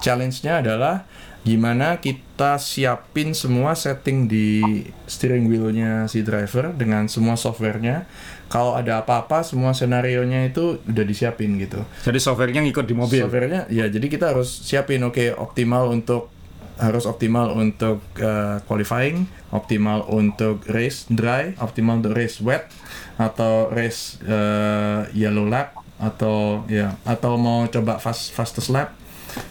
challenge-nya 0.00 0.64
adalah 0.64 1.04
gimana 1.46 2.02
kita 2.02 2.58
siapin 2.58 3.30
semua 3.30 3.78
setting 3.78 4.26
di 4.26 4.82
steering 5.06 5.46
wheel-nya 5.46 6.10
si 6.10 6.26
driver 6.26 6.74
dengan 6.74 7.06
semua 7.06 7.38
software-nya. 7.38 8.10
Kalau 8.50 8.74
ada 8.74 9.02
apa-apa, 9.06 9.46
semua 9.46 9.70
senario-nya 9.70 10.50
itu 10.50 10.82
udah 10.82 11.04
disiapin 11.06 11.54
gitu. 11.62 11.86
Jadi 12.02 12.18
softwarenya 12.18 12.66
ngikut 12.66 12.86
di 12.90 12.94
mobil. 12.98 13.22
Softwarenya 13.22 13.70
ya 13.70 13.86
jadi 13.86 14.06
kita 14.10 14.34
harus 14.34 14.50
siapin 14.66 15.06
oke 15.06 15.38
optimal 15.38 15.86
untuk 15.94 16.34
harus 16.76 17.08
optimal 17.08 17.56
untuk 17.56 18.02
uh, 18.20 18.60
qualifying, 18.68 19.30
optimal 19.48 20.04
untuk 20.12 20.66
race 20.68 21.08
dry, 21.08 21.56
optimal 21.62 22.02
untuk 22.02 22.12
race 22.12 22.42
wet 22.42 22.68
atau 23.16 23.70
race 23.72 24.20
uh, 24.26 25.08
yellow 25.14 25.48
lap 25.48 25.78
atau 25.96 26.66
ya 26.68 26.92
atau 27.08 27.40
mau 27.40 27.64
coba 27.72 27.96
fast 27.96 28.36
fastest 28.36 28.68
lap 28.68 28.92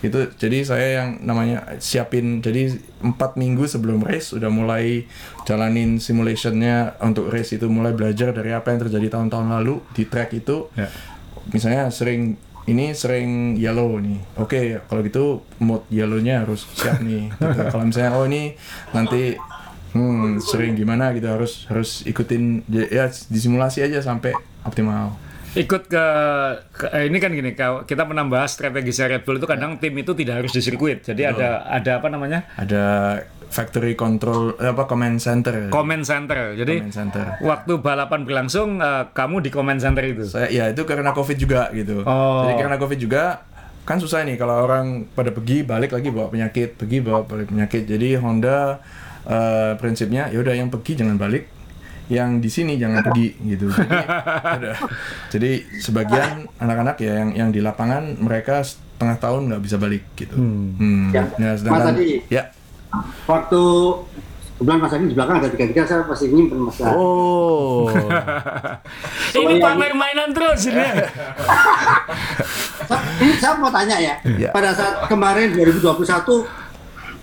itu 0.02 0.30
jadi 0.38 0.58
saya 0.62 0.88
yang 1.02 1.10
namanya 1.22 1.78
siapin 1.78 2.42
jadi 2.42 2.74
empat 3.02 3.38
minggu 3.38 3.66
sebelum 3.66 4.02
race 4.02 4.34
udah 4.34 4.50
mulai 4.50 5.06
jalanin 5.44 5.98
simulationnya 5.98 6.98
untuk 7.02 7.30
race 7.30 7.54
itu 7.54 7.70
mulai 7.70 7.94
belajar 7.94 8.34
dari 8.34 8.52
apa 8.52 8.74
yang 8.74 8.86
terjadi 8.86 9.18
tahun-tahun 9.18 9.48
lalu 9.52 9.82
di 9.94 10.04
track 10.06 10.34
itu 10.34 10.68
Ya. 10.74 10.90
misalnya 11.52 11.88
sering 11.94 12.36
ini 12.66 12.98
sering 12.98 13.54
yellow 13.56 14.02
nih 14.02 14.18
oke 14.36 14.90
kalau 14.90 15.02
gitu 15.06 15.46
mode 15.62 15.86
yellownya 15.94 16.42
harus 16.42 16.66
siap 16.74 16.98
nih 17.06 17.30
gitu. 17.38 17.62
kalau 17.70 17.86
misalnya 17.86 18.12
oh 18.18 18.26
ini 18.26 18.58
nanti 18.90 19.38
hmm, 19.94 20.42
sering 20.42 20.74
gimana 20.74 21.14
gitu 21.14 21.30
harus 21.30 21.70
harus 21.70 22.02
ikutin 22.04 22.66
ya 22.68 23.06
disimulasi 23.30 23.86
aja 23.86 24.02
sampai 24.02 24.34
optimal 24.66 25.14
Ikut 25.58 25.84
ke, 25.86 26.06
ke- 26.70 26.92
eh, 26.92 27.08
ini 27.08 27.18
kan 27.18 27.32
gini, 27.32 27.52
kalau 27.52 27.82
kita 27.82 28.04
pernah 28.04 28.24
bahas 28.24 28.52
strategi 28.52 28.92
Red 28.92 29.24
Bull 29.24 29.38
itu 29.38 29.46
kadang 29.46 29.76
tim 29.76 29.96
itu 29.96 30.12
tidak 30.12 30.36
harus 30.38 30.52
di 30.52 30.60
sirkuit. 30.60 31.02
Jadi 31.02 31.24
ada 31.24 31.64
ada 31.64 31.92
apa 31.96 32.08
namanya? 32.08 32.44
ada 32.56 32.84
factory 33.46 33.94
control 33.94 34.58
eh, 34.58 34.68
apa 34.68 34.84
command 34.84 35.16
center 35.16 35.70
Comment 35.70 36.02
center. 36.02 36.54
Jadi 36.54 36.82
command 36.82 36.92
center 36.94 37.26
waktu 37.40 37.74
balapan 37.78 38.22
berlangsung 38.22 38.78
eh, 38.78 39.08
kamu 39.10 39.40
di 39.40 39.50
comment 39.50 39.80
center 39.80 40.04
itu. 40.04 40.24
saya 40.26 40.50
ya 40.50 40.68
itu 40.68 40.84
karena 40.84 41.10
covid 41.10 41.38
juga 41.38 41.72
gitu 41.72 42.04
Oh. 42.04 42.44
jadi 42.44 42.54
karena 42.60 42.76
covid 42.76 43.00
juga 43.00 43.24
kan 43.82 43.96
susah 43.96 44.26
nih 44.26 44.36
kalau 44.36 44.60
orang 44.60 45.06
pada 45.08 45.30
pergi 45.30 45.62
balik 45.62 45.94
lagi 45.94 46.10
bawa 46.10 46.28
penyakit 46.28 46.76
pergi 46.76 47.00
bawa 47.00 47.24
balik 47.24 47.48
penyakit 47.48 47.86
jadi 47.86 48.18
Honda 48.18 48.82
eh, 49.24 49.78
prinsipnya 49.78 50.28
ya 50.28 50.38
udah 50.38 50.52
yang 50.52 50.68
pergi 50.68 50.98
jangan 50.98 51.16
balik 51.16 51.48
yang 52.08 52.38
di 52.38 52.48
sini 52.48 52.76
jangan 52.76 53.02
pergi 53.02 53.28
gitu 53.48 53.66
jadi 53.68 53.98
ada 54.56 54.72
jadi 55.28 55.52
sebagian 55.76 56.46
anak-anak 56.56 56.96
ya 56.98 57.14
yang 57.18 57.30
yang 57.34 57.50
di 57.50 57.60
lapangan 57.60 58.14
mereka 58.16 58.62
setengah 58.62 59.18
tahun 59.18 59.42
nggak 59.48 59.62
bisa 59.62 59.76
balik 59.76 60.06
gitu 60.14 60.36
Hmm. 60.36 61.10
Ya. 61.10 61.26
Ya, 61.36 61.52
sedangkan- 61.54 61.82
Mas 61.88 61.98
Adi. 61.98 62.22
ya 62.28 62.44
Waktu 63.26 63.62
kebetulan 64.56 64.80
Mas 64.80 64.94
Adi 64.94 65.06
di 65.06 65.14
belakang 65.14 65.36
ada 65.38 65.50
tiga-tiga 65.50 65.82
saya 65.84 66.06
pasti 66.06 66.26
nyimpen 66.28 66.60
Mas. 66.62 66.78
oh 66.86 67.90
ini 69.36 69.58
pamer 69.58 69.92
mainan 69.92 70.30
terus 70.30 70.62
ini. 70.66 70.80
Ini 73.16 73.34
saya 73.36 73.58
mau 73.58 73.70
tanya 73.70 73.98
ya, 73.98 74.14
Ya. 74.38 74.50
pada 74.52 74.70
saat 74.70 75.08
kemarin 75.08 75.56
2021 75.56 76.46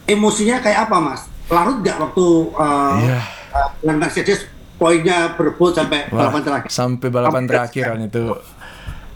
emosinya 0.06 0.58
kayak 0.58 0.88
apa 0.88 0.96
Mas? 0.98 1.22
Larut 1.46 1.78
nggak 1.78 1.96
waktu 1.98 2.26
uh, 2.50 2.96
Iya. 2.98 3.18
uh, 3.52 3.68
dengan 3.78 3.96
Mercedes 4.00 4.48
poinnya 4.82 5.38
berebut 5.38 5.70
sampai 5.70 6.10
Wah, 6.10 6.26
balapan 6.26 6.42
terakhir? 6.42 6.68
sampai 6.74 7.08
balapan 7.08 7.42
terakhir 7.46 7.84
kan 7.86 8.00
itu 8.02 8.22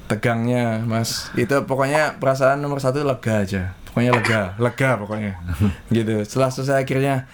tegangnya 0.06 0.86
mas 0.86 1.34
itu 1.34 1.56
pokoknya 1.66 2.22
perasaan 2.22 2.62
nomor 2.62 2.78
satu 2.78 3.02
lega 3.02 3.42
aja 3.42 3.62
pokoknya 3.90 4.10
lega 4.14 4.40
lega 4.62 4.90
pokoknya 4.94 5.32
gitu 5.96 6.22
setelah 6.22 6.54
selesai 6.54 6.86
akhirnya 6.86 7.26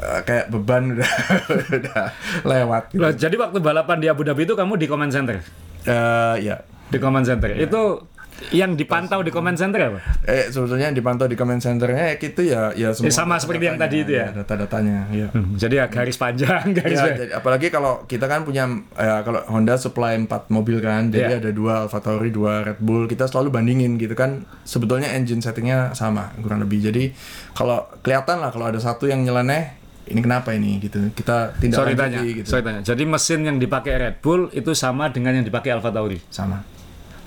eh, 0.00 0.20
kayak 0.24 0.48
beban 0.48 0.96
udah 0.96 1.12
udah 1.84 2.02
lewat 2.48 2.82
gitu. 2.96 3.00
Loh, 3.04 3.12
jadi 3.12 3.36
waktu 3.36 3.58
balapan 3.60 4.00
di 4.00 4.08
Abu 4.08 4.24
Dhabi 4.24 4.48
itu 4.48 4.56
kamu 4.56 4.80
di 4.80 4.86
comment 4.88 5.12
center. 5.12 5.44
Eh, 5.84 6.34
ya 6.40 6.56
Di 6.88 6.96
comment 6.96 7.20
center. 7.20 7.52
Itu 7.52 8.08
yang 8.48 8.72
dipantau 8.72 9.18
di 9.18 9.28
comment 9.28 9.52
center 9.52 9.80
apa? 9.84 10.00
eh 10.24 10.46
sebetulnya 10.48 10.88
yang 10.88 10.96
dipantau 10.96 11.24
di 11.24 11.34
comment 11.34 11.58
centernya 11.58 12.04
ya 12.08 12.16
gitu 12.16 12.40
ya 12.40 12.62
ya 12.72 12.88
semua 12.90 13.06
Ya, 13.06 13.12
sama 13.12 13.34
seperti 13.36 13.64
yang 13.64 13.76
tadi 13.76 13.96
itu 14.00 14.12
ya? 14.14 14.30
data-datanya 14.32 15.10
ya 15.10 15.26
Hmm, 15.28 15.54
Jadi 15.54 15.74
ya 15.76 15.86
garis 15.86 16.14
panjang, 16.14 16.70
garis 16.72 16.94
Ya, 16.94 17.02
panjang. 17.04 17.18
jadi, 17.20 17.32
apalagi 17.34 17.66
kalau 17.68 18.04
kita 18.04 18.24
kan 18.24 18.42
punya 18.42 18.64
ya, 18.92 19.20
kalau 19.20 19.42
Honda 19.44 19.74
supply 19.74 20.14
4 20.16 20.26
mobil 20.48 20.78
kan, 20.78 21.08
jadi 21.08 21.36
Iya. 21.36 21.40
ada 21.40 21.50
dua 21.50 21.72
AlphaTauri, 21.84 22.30
dua 22.30 22.62
Red 22.64 22.78
Bull. 22.78 23.04
Kita 23.04 23.24
selalu 23.24 23.50
bandingin 23.50 23.96
gitu 23.96 24.14
kan. 24.14 24.46
Sebetulnya 24.62 25.10
engine 25.10 25.38
settingnya 25.38 25.92
sama 25.92 26.30
kurang 26.38 26.60
lebih. 26.60 26.78
Jadi 26.80 27.10
kalau 27.52 27.84
kelihatan 27.98 28.38
lah 28.38 28.48
kalau 28.48 28.66
ada 28.66 28.78
satu 28.78 29.04
yang 29.04 29.20
nyeleneh, 29.20 29.74
ini 30.06 30.20
kenapa 30.20 30.52
ini 30.52 30.78
gitu. 30.78 31.10
Kita 31.10 31.52
tindak 31.54 31.76
Sorry 31.76 31.92
tanya, 31.92 32.22
gitu. 32.22 32.46
sorry 32.46 32.62
tanya. 32.62 32.80
Jadi 32.80 33.02
mesin 33.02 33.40
yang 33.42 33.56
dipakai 33.56 33.92
Red 33.98 34.16
Bull 34.18 34.48
itu 34.50 34.72
sama 34.72 35.08
dengan 35.08 35.34
yang 35.34 35.44
dipakai 35.44 35.68
Alfa 35.70 35.90
Tauri. 35.90 36.22
Sama. 36.28 36.77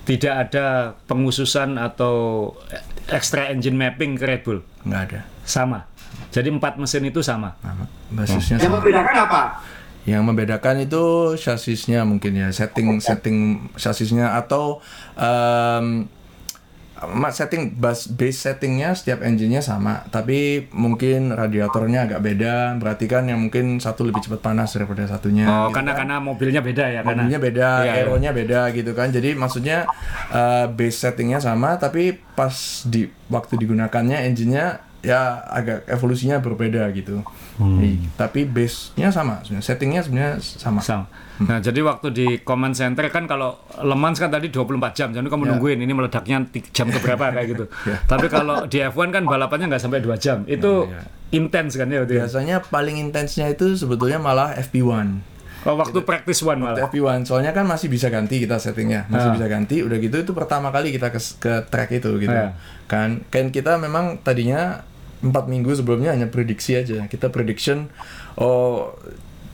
Tidak 0.02 0.34
ada 0.34 0.66
pengususan 1.06 1.78
atau 1.78 2.14
extra 3.06 3.46
engine 3.48 3.74
mapping 3.74 4.18
ke 4.18 4.24
Red 4.24 4.42
Bull. 4.42 4.60
nggak 4.82 5.02
ada. 5.06 5.20
Sama. 5.42 5.86
Jadi 6.30 6.50
empat 6.50 6.74
mesin 6.76 7.04
itu 7.04 7.22
sama. 7.22 7.54
Sama. 7.58 7.86
Basisnya 8.10 8.58
Yang 8.58 8.66
sama. 8.66 8.76
membedakan 8.78 9.16
apa? 9.22 9.42
Yang 10.02 10.22
membedakan 10.26 10.76
itu 10.80 11.04
chassisnya 11.36 12.02
mungkin 12.02 12.34
ya, 12.34 12.50
setting 12.50 12.98
setting 12.98 13.36
chassisnya 13.76 14.34
atau 14.34 14.82
ma- 15.14 16.02
setting 17.32 17.74
bas 17.76 18.06
base 18.06 18.38
settingnya 18.46 18.94
setiap 18.94 19.24
engine-nya 19.26 19.62
sama, 19.64 20.06
tapi 20.08 20.68
mungkin 20.70 21.34
radiatornya 21.34 22.06
agak 22.06 22.20
beda. 22.22 22.78
Berarti 22.78 23.04
kan 23.10 23.26
yang 23.26 23.42
mungkin 23.42 23.82
satu 23.82 24.06
lebih 24.06 24.22
cepat 24.22 24.40
panas 24.40 24.70
daripada 24.76 25.06
satunya. 25.10 25.46
Oh, 25.48 25.70
gitu 25.70 25.82
karena 25.82 25.92
kan. 25.92 25.98
karena 26.04 26.16
mobilnya 26.22 26.60
beda 26.62 26.84
ya, 26.88 27.00
karena 27.02 27.22
mobilnya 27.26 27.40
beda, 27.40 27.68
Iya, 27.72 27.84
iya. 27.84 27.92
aeronya 28.04 28.30
beda 28.30 28.60
gitu 28.76 28.92
kan. 28.94 29.08
Jadi 29.10 29.34
maksudnya 29.34 29.88
eh, 30.30 30.66
base 30.70 30.98
settingnya 31.02 31.42
sama, 31.42 31.80
tapi 31.80 32.14
pas 32.38 32.54
di 32.86 33.10
waktu 33.28 33.58
digunakannya 33.58 34.22
engine-nya 34.28 34.91
ya 35.02 35.20
agak 35.44 35.82
evolusinya 35.86 36.38
berbeda 36.38 36.86
gitu. 36.90 37.26
Hmm. 37.52 37.76
Jadi, 37.76 37.90
tapi 38.14 38.40
base-nya 38.42 39.10
sama, 39.10 39.42
sebenarnya 39.42 39.66
settingnya 39.66 40.00
sebenarnya 40.00 40.32
sama. 40.40 40.80
Sama. 40.80 41.04
Nah, 41.42 41.58
jadi 41.58 41.82
waktu 41.82 42.08
di 42.08 42.26
comment 42.40 42.70
center 42.70 43.10
kan 43.10 43.26
kalau 43.26 43.58
Le 43.76 43.92
Mans 43.92 44.14
kan 44.16 44.30
tadi 44.30 44.46
24 44.46 44.94
jam, 44.94 45.10
jadi 45.10 45.26
kamu 45.26 45.42
Ya. 45.42 45.50
nungguin 45.52 45.78
ini 45.80 45.90
meledaknya 45.90 46.38
jam 46.70 46.86
keberapa 46.88 47.28
kayak 47.28 47.46
gitu. 47.50 47.64
Ya. 47.90 47.98
Tapi 48.00 48.26
kalau 48.26 48.64
di 48.64 48.78
F1 48.80 49.10
kan 49.10 49.26
balapannya 49.26 49.66
nggak 49.68 49.82
sampai 49.82 49.98
2 49.98 50.14
jam. 50.16 50.46
Itu 50.46 50.86
Ya, 50.86 51.02
ya. 51.02 51.02
intens 51.34 51.74
kan 51.74 51.90
ya 51.90 52.00
waktu? 52.00 52.14
Biasanya 52.14 52.62
paling 52.62 52.96
intensnya 52.96 53.50
itu 53.50 53.74
sebetulnya 53.74 54.16
malah 54.16 54.54
FP1. 54.54 55.34
Oh, 55.62 55.78
waktu 55.78 55.98
practice 56.02 56.42
one 56.42 56.58
malah. 56.58 56.86
FP1 56.86 57.22
soalnya 57.22 57.50
kan 57.50 57.62
masih 57.62 57.86
bisa 57.86 58.06
ganti 58.06 58.38
kita 58.38 58.58
settingnya, 58.58 59.06
masih 59.06 59.30
Ah. 59.30 59.34
bisa 59.34 59.46
ganti. 59.46 59.78
Udah 59.78 59.98
gitu 59.98 60.18
itu 60.18 60.30
pertama 60.30 60.70
kali 60.70 60.90
kita 60.90 61.10
ke, 61.10 61.18
ke 61.38 61.52
track 61.66 61.90
itu 61.92 62.10
gitu. 62.18 62.34
Ah. 62.34 62.54
Kan 62.86 63.22
kan 63.28 63.50
kita 63.50 63.78
memang 63.78 64.18
tadinya 64.20 64.82
empat 65.22 65.46
minggu 65.46 65.70
sebelumnya 65.72 66.12
hanya 66.12 66.28
prediksi 66.28 66.76
aja. 66.76 67.06
Kita 67.06 67.30
prediction 67.30 67.88
oh 68.36 68.92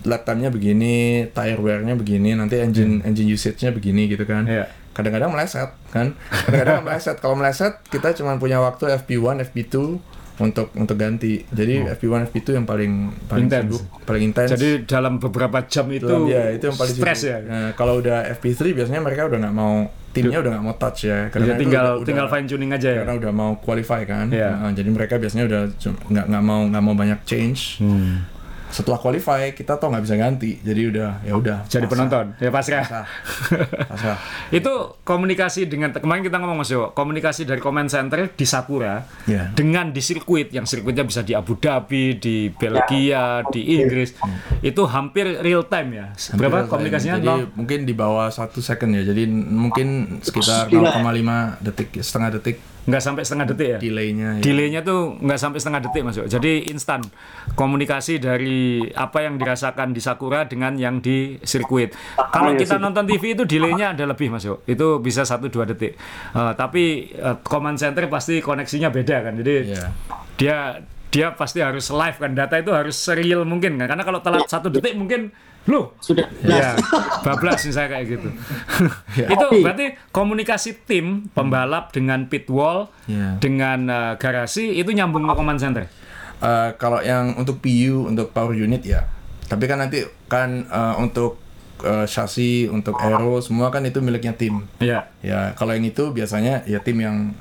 lap 0.06 0.24
time-nya 0.24 0.48
begini, 0.48 1.28
tire 1.30 1.60
wear-nya 1.60 1.98
begini, 1.98 2.32
nanti 2.32 2.56
engine 2.58 3.02
engine 3.04 3.28
usage-nya 3.28 3.70
begini 3.74 4.08
gitu 4.08 4.24
kan. 4.24 4.48
Hmm. 4.48 4.54
Iya. 4.62 4.64
Kadang-kadang 4.96 5.30
meleset 5.30 5.70
kan. 5.94 6.16
Kadang-kadang 6.26 6.82
meleset. 6.82 7.16
Kalau 7.22 7.34
meleset 7.38 7.74
kita 7.86 8.16
cuma 8.18 8.34
punya 8.40 8.58
waktu 8.58 8.98
FP1, 8.98 9.46
FP2 9.52 9.76
untuk 10.38 10.70
untuk 10.72 10.94
ganti. 10.94 11.42
Jadi 11.44 11.82
FP1, 11.84 12.30
FP2 12.30 12.48
yang 12.54 12.64
paling 12.64 12.92
paling 13.24 13.44
Oh. 13.44 13.48
Intens. 13.50 13.66
sibuk, 13.68 13.82
paling 14.02 14.22
intens. 14.24 14.48
Jadi 14.50 14.68
dalam 14.84 15.18
beberapa 15.18 15.58
jam 15.64 15.86
itu 15.88 16.06
Dalam- 16.06 16.26
ya 16.26 16.50
itu 16.50 16.64
yang 16.64 16.76
paling 16.76 16.94
stres 16.94 17.18
sibuk. 17.18 17.30
ya. 17.30 17.38
Nah, 17.42 17.68
kalau 17.72 17.98
udah 17.98 18.18
FP3 18.30 18.70
biasanya 18.72 19.00
mereka 19.00 19.26
udah 19.26 19.38
nggak 19.40 19.52
mau 19.52 19.74
timnya 20.08 20.38
udah 20.40 20.50
nggak 20.52 20.64
mau 20.64 20.76
touch 20.76 21.00
ya. 21.04 21.26
Jadi 21.28 21.42
itu 21.44 21.54
tinggal 21.60 21.84
udah- 21.92 22.06
tinggal 22.06 22.26
udah- 22.26 22.34
fine 22.34 22.46
tuning 22.46 22.70
aja 22.72 22.88
ya. 22.88 23.02
Karena 23.02 23.14
udah 23.16 23.32
mau 23.32 23.50
qualify 23.56 24.02
kan. 24.02 24.26
Iya. 24.28 24.50
Nah, 24.52 24.72
jadi 24.72 24.88
mereka 24.88 25.14
biasanya 25.16 25.44
udah 25.44 25.60
nggak 26.08 26.24
nggak 26.26 26.42
mau 26.42 26.60
nggak 26.64 26.82
mau 26.82 26.94
banyak 26.94 27.20
change. 27.24 27.78
Hmm. 27.78 28.22
Setelah 28.68 28.96
qualify 28.96 29.50
kita 29.50 29.76
toh 29.76 29.88
nggak 29.88 30.04
bisa 30.04 30.14
ganti. 30.14 30.60
Jadi 30.60 30.80
udah 30.88 31.10
ya 31.22 31.34
udah. 31.34 31.58
Jadi 31.64 31.84
pasrah. 31.84 31.90
penonton 31.90 32.26
ya 32.36 32.50
pasrah. 32.50 32.84
Pasrah. 32.84 33.06
Pasrah. 33.90 34.18
itu 34.50 34.72
komunikasi 35.02 35.64
dengan 35.64 35.90
kemarin 35.90 36.20
kita 36.20 36.36
ngomong 36.36 36.58
Mas 36.58 36.68
Yo, 36.68 36.92
komunikasi 36.92 37.42
dari 37.42 37.58
comment 37.58 37.88
center 37.88 38.28
di 38.28 38.44
Sakura 38.44 39.02
Iya. 39.24 39.52
dengan 39.52 39.88
di 39.88 40.00
sirkuit 40.00 40.50
yang 40.50 40.64
sirkuitnya 40.64 41.02
bisa 41.02 41.20
di 41.20 41.32
Abu 41.32 41.56
Dhabi, 41.56 42.16
di 42.16 42.48
Belgia, 42.48 43.40
di 43.48 43.74
Inggris. 43.74 44.12
Itu 44.60 44.84
hampir 44.84 45.40
real 45.40 45.64
time 45.64 45.88
ya. 45.94 46.06
Berapa 46.34 46.64
Hampir 46.64 46.70
komunikasinya? 46.70 47.16
Jadi 47.18 47.28
Nol? 47.28 47.48
mungkin 47.54 47.78
di 47.84 47.94
bawah 47.94 48.28
satu 48.28 48.60
second 48.60 48.92
ya. 48.92 49.02
Jadi 49.02 49.24
mungkin 49.32 50.18
sekitar 50.20 50.68
0,5 50.68 51.60
detik, 51.62 51.88
setengah 51.98 52.36
detik 52.36 52.60
nggak 52.88 53.02
sampai 53.04 53.22
setengah 53.22 53.46
detik 53.52 53.68
ya. 53.68 53.78
delaynya 53.78 54.28
ya. 54.40 54.42
Delaynya 54.42 54.80
tuh 54.80 55.20
nggak 55.20 55.36
sampai 55.36 55.58
setengah 55.60 55.80
detik 55.84 56.02
masuk. 56.08 56.24
Jadi 56.24 56.72
instan 56.72 57.04
komunikasi 57.52 58.16
dari 58.16 58.80
apa 58.96 59.28
yang 59.28 59.36
dirasakan 59.36 59.92
di 59.92 60.00
Sakura 60.00 60.48
dengan 60.48 60.72
yang 60.80 61.04
di 61.04 61.36
sirkuit. 61.44 61.92
Kalau 62.16 62.56
ya, 62.56 62.64
kita 62.64 62.80
nonton 62.80 63.04
TV 63.04 63.36
itu 63.36 63.44
delaynya 63.44 63.92
ada 63.92 64.08
lebih 64.08 64.32
masuk. 64.32 64.64
Itu 64.64 65.04
bisa 65.04 65.28
satu 65.28 65.52
dua 65.52 65.68
detik. 65.68 66.00
Eh, 66.32 66.52
tapi 66.56 67.12
eh, 67.12 67.36
command 67.44 67.76
center 67.76 68.08
pasti 68.08 68.40
koneksinya 68.40 68.88
beda 68.88 69.16
kan. 69.20 69.36
Jadi 69.36 69.54
Iya. 69.68 69.84
dia 70.40 70.56
dia 71.12 71.26
pasti 71.36 71.60
harus 71.60 71.92
live 71.92 72.16
kan. 72.16 72.32
Data 72.32 72.56
itu 72.56 72.72
harus 72.72 72.96
serial 72.96 73.44
mungkin 73.44 73.76
kan. 73.76 73.84
Karena 73.84 74.04
kalau 74.04 74.24
telat 74.24 74.48
satu 74.48 74.72
detik 74.72 74.96
mungkin 74.96 75.28
Loh, 75.68 75.92
Sudah 75.98 76.24
Ya, 76.40 76.74
bablas 77.20 77.60
sih 77.60 77.70
saya 77.70 77.86
kayak 77.86 78.04
gitu. 78.10 78.28
Ya. 79.14 79.28
itu 79.28 79.46
berarti 79.60 80.00
komunikasi 80.08 80.80
tim 80.82 81.28
pembalap 81.30 81.92
dengan 81.92 82.24
pit 82.24 82.48
wall, 82.48 82.88
Ya. 83.04 83.36
dengan 83.36 83.84
eh, 83.84 84.12
garasi 84.16 84.72
itu 84.74 84.88
nyambung 84.90 85.22
ke 85.22 85.34
command 85.34 85.60
center. 85.60 85.84
Eh, 86.38 86.70
kalau 86.74 86.98
yang 86.98 87.34
untuk 87.34 87.58
PU 87.58 88.06
untuk 88.06 88.30
power 88.30 88.54
unit 88.54 88.80
ya 88.80 89.10
tapi 89.44 89.64
kan 89.64 89.76
nanti 89.76 90.06
kan 90.24 90.62
eh, 90.62 90.94
untuk 90.96 91.34
eh, 91.80 92.06
chassis 92.06 92.68
untuk 92.68 92.94
aero 92.94 93.40
semua 93.40 93.68
kan 93.68 93.82
itu 93.82 93.98
miliknya 93.98 94.30
tim 94.32 94.62
Ya. 94.78 95.10
ya 95.18 95.50
kalau 95.52 95.74
yang 95.74 95.82
itu 95.84 96.12
biasanya 96.12 96.62
ya 96.62 96.78
tim 96.78 96.94
yang 96.96 97.34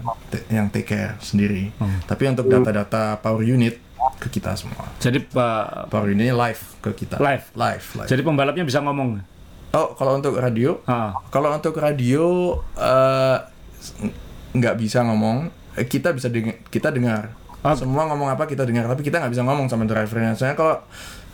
yang 0.49 0.65
take 0.67 0.87
care 0.87 1.13
sendiri 1.19 1.69
tapi 2.03 2.25
untuk 2.25 2.47
data-data 2.47 3.19
power 3.19 3.45
unit 3.45 3.77
ke 4.15 4.27
kita 4.29 4.53
semua 4.53 4.87
Jadi 4.97 5.19
eh, 5.19 5.65
power 5.85 6.07
unitnya 6.07 6.33
live 6.33 6.61
ke 6.79 6.91
kita 6.95 7.17
Live? 7.17 7.51
live 7.53 7.85
live 7.95 8.07
jadi 8.07 8.21
pembalapnya 8.21 8.63
bisa 8.63 8.79
ngomong. 8.79 9.19
oh 9.69 9.87
kalau 9.93 10.15
untuk 10.15 10.33
radio 10.33 10.79
Ah. 10.83 11.11
kalau 11.27 11.51
untuk 11.51 11.75
radio 11.75 12.55
eh, 12.73 13.37
nggak 14.53 14.75
bisa 14.75 15.03
ngomong 15.03 15.47
eh, 15.73 15.85
kita 15.85 16.11
bisa 16.11 16.27
deng- 16.27 16.63
kita 16.65 16.89
dengar 16.89 17.35
Ah. 17.59 17.73
semua 17.73 18.05
ngomong 18.05 18.29
apa 18.29 18.45
kita 18.45 18.63
dengar 18.63 18.85
tapi 18.85 19.01
kita 19.01 19.17
nggak 19.17 19.33
bisa 19.33 19.43
ngomong 19.43 19.67
sama 19.67 19.83
drivernya 19.83 20.33
soalnya 20.33 20.55
kalau 20.55 20.77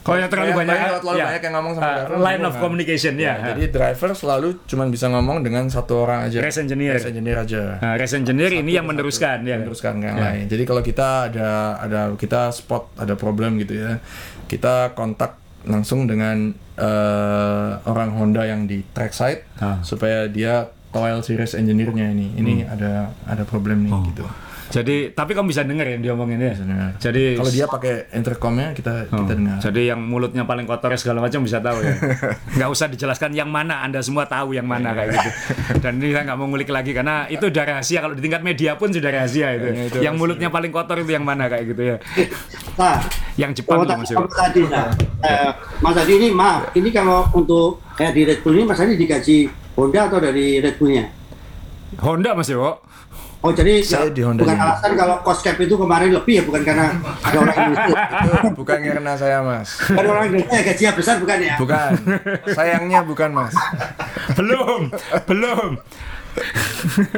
Kalau 0.04 0.18
yang 0.18 0.28
terlalu 0.28 0.51
banyak, 0.54 0.76
kalau 0.76 0.99
terlalu 0.99 1.16
ya. 1.16 1.26
banyak 1.26 1.41
yang 1.41 1.54
ngomong 1.54 1.74
sama 1.74 1.84
Ah, 1.84 1.95
driver 1.97 2.16
line 2.20 2.43
of 2.43 2.51
kan. 2.51 2.62
communication 2.62 3.14
ya. 3.16 3.34
jadi 3.45 3.64
driver 3.70 4.10
selalu 4.12 4.47
cuma 4.64 4.84
bisa 4.86 5.08
ngomong 5.08 5.38
dengan 5.39 5.64
satu 5.66 5.93
orang 6.01 6.28
aja 6.28 6.38
Race 6.38 6.60
engineer. 6.60 6.93
race 6.93 7.08
engineer 7.08 7.38
aja 7.39 7.80
Nah, 7.80 7.95
race 7.95 8.12
engineer 8.14 8.51
ini 8.54 8.72
yang 8.74 8.84
meneruskan 8.84 9.41
ya. 9.41 9.58
teruskan 9.60 9.97
ke 9.97 10.06
yang 10.06 10.18
lain. 10.18 10.45
Jadi 10.45 10.64
kalau 10.64 10.82
kita 10.82 11.08
ada 11.26 11.49
ada 11.78 11.99
kita 12.14 12.51
spot 12.51 12.91
ada 12.95 13.16
problem 13.16 13.56
gitu 13.58 13.80
ya, 13.80 14.04
kita 14.45 14.91
kontak 14.91 15.36
langsung 15.64 16.04
dengan 16.04 16.51
eh, 16.76 17.70
orang 17.86 18.12
Honda 18.12 18.43
yang 18.43 18.66
di 18.66 18.84
trackside 18.88 19.47
Ah. 19.58 19.80
supaya 19.82 20.28
dia 20.28 20.66
toil 20.89 21.22
si 21.22 21.34
race 21.34 21.54
engineer-nya 21.54 22.10
ini. 22.10 22.34
Ini 22.34 22.54
Hmm. 22.60 22.74
ada 22.74 22.91
ada 23.26 23.43
problem 23.43 23.82
nih 23.84 23.93
gitu. 24.10 24.26
Jadi 24.74 25.13
tapi 25.13 25.38
kamu 25.38 25.53
bisa 25.53 25.61
denger 25.61 25.86
yang 25.86 26.01
dia 26.01 26.11
omongin 26.17 26.41
ya. 26.41 26.53
Jadi 26.97 27.38
Kalau 27.38 27.51
dia 27.53 27.65
pakai 27.69 28.09
intercomnya 28.17 28.74
kita 28.74 29.05
Oh, 29.13 29.21
kita 29.21 29.34
dengar. 29.38 29.57
Jadi 29.61 29.82
yang 29.93 30.01
mulutnya 30.01 30.49
paling 30.49 30.65
kotor 30.65 30.89
segala 30.97 31.21
macam 31.21 31.45
bisa 31.45 31.61
tahu 31.61 31.86
ya. 31.86 31.93
nggak 32.57 32.69
usah 32.74 32.89
dijelaskan 32.89 33.38
yang 33.38 33.53
mana, 33.53 33.86
Anda 33.86 34.01
semua 34.01 34.26
tahu 34.26 34.57
yang 34.57 34.65
mana 34.65 34.97
kayak 34.97 35.13
gitu. 35.13 35.30
Dan 35.86 36.01
ini 36.01 36.09
saya 36.09 36.26
nggak 36.26 36.38
mau 36.41 36.49
ngulik 36.49 36.74
lagi 36.74 36.89
karena 36.97 37.30
itu 37.30 37.45
udah 37.53 37.63
rahasia. 37.69 38.01
Kalau 38.01 38.17
di 38.17 38.21
tingkat 38.26 38.41
media 38.41 38.74
pun 38.74 38.89
sudah 38.89 39.11
rahasia 39.13 39.53
itu. 39.53 39.67
Kayaknya 39.69 39.84
itu 39.93 39.97
yang 40.01 40.15
mulutnya 40.17 40.49
paling 40.49 40.74
kotor 40.74 40.97
itu 41.05 41.11
yang 41.13 41.26
mana 41.26 41.45
kayak 41.45 41.69
gitu 41.69 41.82
ya. 41.93 41.97
Nah, 42.74 42.97
Yang 43.38 43.61
Jepang 43.61 43.86
kalau 43.86 43.93
tadi, 43.93 44.13
Mas 44.17 44.34
tadi 44.34 44.61
nah, 44.65 44.89
eh, 45.21 45.51
Mas 45.82 45.97
Adi 45.97 46.13
ini 46.17 46.28
maaf, 46.34 46.74
ini 46.74 46.89
kalau 46.89 47.30
untuk 47.38 47.82
kayak 47.93 48.13
di 48.17 48.21
Red 48.26 48.39
Bull 48.41 48.57
ini 48.57 48.65
Mas 48.65 48.82
Adi 48.82 48.97
digaji 48.97 49.38
Honda 49.78 50.09
atau 50.09 50.17
dari 50.17 50.57
Red 50.57 50.82
Bullnya? 50.82 51.05
Honda 52.01 52.34
Mas 52.34 52.49
Yo. 52.49 52.82
Oh 53.44 53.52
jadi 53.52 53.84
Saya 53.84 54.08
ya, 54.08 54.16
di 54.16 54.24
Honda 54.24 54.48
bukan 54.48 54.56
alasan 54.56 54.91
kalau 54.96 55.20
cost 55.20 55.44
cap 55.44 55.60
itu 55.60 55.76
kemarin 55.76 56.16
lebih 56.16 56.39
ya 56.39 56.44
bukan 56.48 56.64
karena 56.64 56.96
ada 57.28 57.38
orang 57.44 57.56
Indonesia. 57.60 58.04
Itu 58.24 58.32
bukan 58.56 58.78
karena 58.80 59.12
saya 59.20 59.38
mas. 59.44 59.70
Bukan 59.84 60.06
orang 60.08 60.26
Indonesia 60.32 60.56
ya, 60.56 60.64
gajinya 60.64 60.91
besar 60.96 61.16
bukan 61.20 61.38
ya? 61.44 61.56
Bukan. 61.60 61.91
Sayangnya 62.56 63.00
bukan 63.04 63.30
mas. 63.36 63.52
belum, 64.39 64.96
belum. 65.28 65.70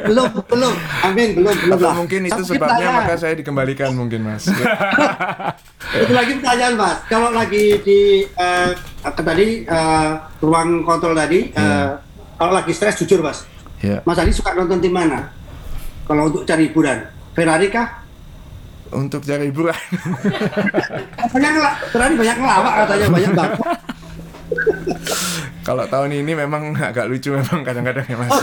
Belum, 0.01 0.29
belum. 0.49 0.75
Amin, 1.05 1.29
belum, 1.37 1.55
belum 1.61 1.77
Atau 1.77 1.87
lah. 1.87 1.95
mungkin 1.95 2.21
itu 2.25 2.41
Satu 2.41 2.57
sebabnya 2.57 2.87
maka 2.89 3.13
saya 3.21 3.33
dikembalikan 3.37 3.93
mungkin 3.93 4.25
mas. 4.25 4.49
Itu 5.93 6.09
lagi 6.09 6.41
pertanyaan 6.41 6.73
mas. 6.73 6.97
Kalau 7.05 7.29
lagi 7.37 7.85
di 7.85 8.25
eh, 8.25 8.69
ke 9.05 9.21
tadi 9.21 9.61
eh, 9.61 10.11
ruang 10.41 10.81
kontrol 10.81 11.13
tadi, 11.13 11.53
eh, 11.53 11.89
kalau 12.35 12.49
lagi 12.49 12.73
stres 12.73 12.97
jujur 12.97 13.21
mas, 13.21 13.45
ya. 13.79 14.01
Mas 14.03 14.17
Adi 14.17 14.33
suka 14.33 14.57
nonton 14.57 14.81
tim 14.81 14.89
mana? 14.89 15.44
Kalau 16.05 16.29
untuk 16.29 16.45
cari 16.45 16.69
hiburan, 16.69 17.01
Ferrari 17.33 17.67
kah? 17.73 18.05
Untuk 18.93 19.25
cari 19.25 19.49
hiburan. 19.49 19.73
Banyak 21.33 21.51
ngelak, 21.57 21.75
Ferrari 21.89 22.13
banyak 22.15 22.37
ngelawak 22.37 22.73
katanya 22.85 23.07
banyak 23.09 23.31
banget. 23.33 23.59
Kalau 25.65 25.89
tahun 25.89 26.21
ini 26.21 26.37
memang 26.37 26.77
agak 26.77 27.09
lucu 27.09 27.33
memang 27.33 27.65
kadang-kadang 27.65 28.05
ya 28.05 28.17
mas. 28.21 28.29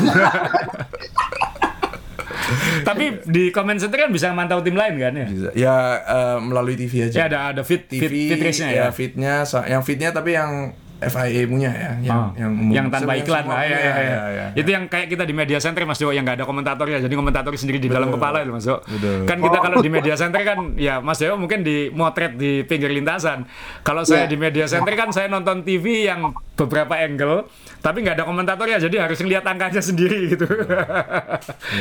Tapi 2.82 3.22
di 3.24 3.54
comment 3.54 3.78
center 3.78 3.94
kan 3.94 4.10
bisa 4.10 4.34
mantau 4.34 4.58
tim 4.60 4.74
lain 4.74 4.98
kan 4.98 5.14
ya? 5.14 5.26
Bisa. 5.30 5.48
Ya 5.54 5.76
eh, 6.02 6.38
melalui 6.42 6.74
TV 6.74 7.06
aja. 7.06 7.22
Ya 7.22 7.24
ada 7.30 7.38
ada 7.54 7.62
fit 7.62 7.86
fit, 7.86 8.10
TV, 8.10 8.34
fit 8.34 8.42
race-nya 8.42 8.68
ya. 8.74 8.76
ya 8.82 8.86
fitnya, 8.90 9.46
yang 9.70 9.86
fitnya 9.86 10.10
tapi 10.10 10.34
yang 10.34 10.74
FIA 11.03 11.42
punya 11.44 11.70
ya, 11.70 11.92
yang 12.00 12.14
Oh, 12.14 12.28
yang 12.34 12.50
umum. 12.53 12.70
yang 12.70 12.86
tanpa 12.86 13.12
iklan 13.14 13.44
lah 13.44 13.62
ya, 13.62 13.74
ya, 13.74 13.92
ya. 13.96 14.18
ya. 14.30 14.46
Itu 14.55 14.68
yang 14.68 14.84
kayak 14.86 15.09
kita 15.09 15.22
di 15.22 15.32
media 15.32 15.59
center 15.59 15.82
Mas 15.82 15.96
Dewo 15.96 16.11
yang 16.11 16.22
nggak 16.22 16.38
ada 16.38 16.46
komentatornya. 16.46 16.98
Jadi 16.98 17.14
komentator 17.14 17.50
sendiri 17.55 17.78
di 17.78 17.88
dalam 17.88 18.09
kepala 18.09 18.40
itu 18.40 18.50
Mas 18.50 18.62
Dewo. 18.62 18.78
Betul. 18.80 19.24
Kan 19.24 19.38
kita 19.38 19.59
kalau 19.59 19.78
di 19.78 19.90
media 19.90 20.14
center 20.14 20.42
kan 20.42 20.59
ya 20.74 20.98
Mas 20.98 21.18
Dewo 21.18 21.34
mungkin 21.34 21.62
di 21.62 21.88
motret 21.88 22.34
di 22.34 22.62
pinggir 22.62 22.88
lintasan. 22.88 23.46
Kalau 23.80 24.03
saya 24.03 24.24
Ya. 24.24 24.28
di 24.28 24.36
media 24.36 24.66
center 24.66 24.92
kan 24.92 25.11
saya 25.11 25.26
nonton 25.26 25.62
TV 25.62 26.07
yang 26.07 26.30
beberapa 26.53 26.92
angle 26.94 27.48
tapi 27.80 28.05
nggak 28.05 28.14
ada 28.14 28.24
komentatornya 28.24 28.76
jadi 28.78 29.09
harus 29.09 29.18
ngeliat 29.18 29.42
angkanya 29.42 29.80
sendiri 29.90 30.30
gitu. 30.30 30.44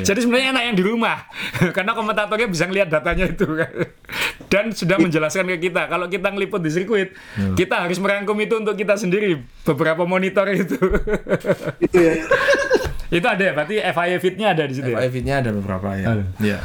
jadi 0.02 0.16
sebenarnya 0.16 0.48
enak 0.52 0.64
yang 0.64 0.76
di 0.76 0.84
rumah 0.84 1.28
karena 1.76 1.92
komentatornya 1.92 2.48
bisa 2.48 2.66
ngeliat 2.66 2.88
datanya 2.88 3.28
itu 3.28 3.46
dan 4.52 4.72
sudah 4.72 4.96
menjelaskan 4.98 5.44
ke 5.52 5.70
kita 5.70 5.86
kalau 5.86 6.08
kita 6.08 6.32
ngeliput 6.32 6.64
di 6.64 6.72
sirkuit 6.72 7.12
kita 7.54 7.84
harus 7.84 8.00
merangkum 8.00 8.34
itu 8.38 8.56
untuk 8.56 8.74
kita 8.74 8.96
sendiri 8.96 9.11
beberapa 9.68 10.04
monitor 10.08 10.48
itu. 10.54 10.78
Itu 11.84 11.98
ya. 12.00 12.14
itu 13.18 13.28
ada 13.28 13.44
ya, 13.44 13.52
berarti 13.52 13.76
FIA 13.84 14.18
fitnya 14.24 14.48
ada 14.56 14.64
di 14.64 14.74
situ 14.80 14.88
ya? 14.88 15.04
FIA 15.04 15.12
fitnya 15.12 15.36
ada 15.44 15.52
beberapa 15.52 16.00
ya. 16.00 16.16
Ada. 16.16 16.24
Iya. 16.40 16.58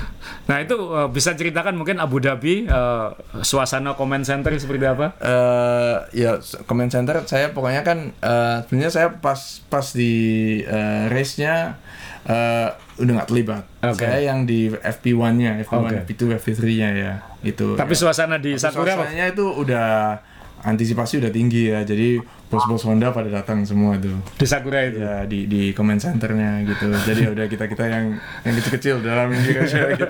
Nah 0.47 0.57
itu 0.63 0.77
eh, 0.79 1.09
bisa 1.11 1.35
ceritakan 1.35 1.75
mungkin 1.75 1.99
Abu 1.99 2.23
Dhabi 2.23 2.71
eh, 2.71 3.09
suasana 3.43 3.99
comment 3.99 4.23
center 4.23 4.55
seperti 4.55 4.87
apa? 4.87 5.19
eh 5.19 5.97
ya 6.15 6.39
comment 6.71 6.87
center 6.87 7.27
saya 7.27 7.51
pokoknya 7.51 7.83
kan 7.83 8.15
eh, 8.15 8.57
sebenarnya 8.63 8.93
saya 8.95 9.09
pas 9.19 9.59
pas 9.67 9.87
di 9.91 10.15
eh, 10.63 11.11
race-nya 11.11 11.83
eh, 12.31 12.69
udah 13.03 13.13
nggak 13.19 13.29
terlibat. 13.29 13.63
Oke. 13.83 14.07
Saya 14.07 14.21
yang 14.31 14.49
di 14.49 14.71
FP1-nya, 14.73 15.67
FP1, 15.67 15.83
Oke. 15.83 15.97
FP2, 16.07 16.23
FP3-nya 16.41 16.89
ya. 16.95 17.15
Itu. 17.45 17.77
Tapi 17.77 17.93
ya. 17.93 18.01
suasana 18.07 18.39
di 18.39 18.57
Sakura 18.57 18.95
apa? 18.95 19.05
Suasananya 19.05 19.27
itu 19.35 19.45
udah 19.45 19.89
antisipasi 20.67 21.23
udah 21.23 21.31
tinggi 21.31 21.71
ya. 21.71 21.81
Jadi 21.81 22.19
bos-bos 22.47 22.83
Honda 22.83 23.11
pada 23.11 23.31
datang 23.33 23.63
semua 23.63 23.95
tuh. 23.97 24.19
Di 24.35 24.45
Sakura 24.45 24.83
itu. 24.83 24.99
Ya 24.99 25.23
di 25.23 25.47
di 25.47 25.71
comment 25.71 25.97
centernya 25.97 26.67
gitu. 26.67 26.91
Jadi 26.91 27.21
ya 27.23 27.31
udah 27.31 27.47
kita 27.47 27.65
kita 27.65 27.85
yang 27.87 28.05
yang 28.43 28.55
kecil-kecil 28.57 28.99
dalam 29.01 29.31
Indonesia 29.31 29.87
gitu. 29.93 30.07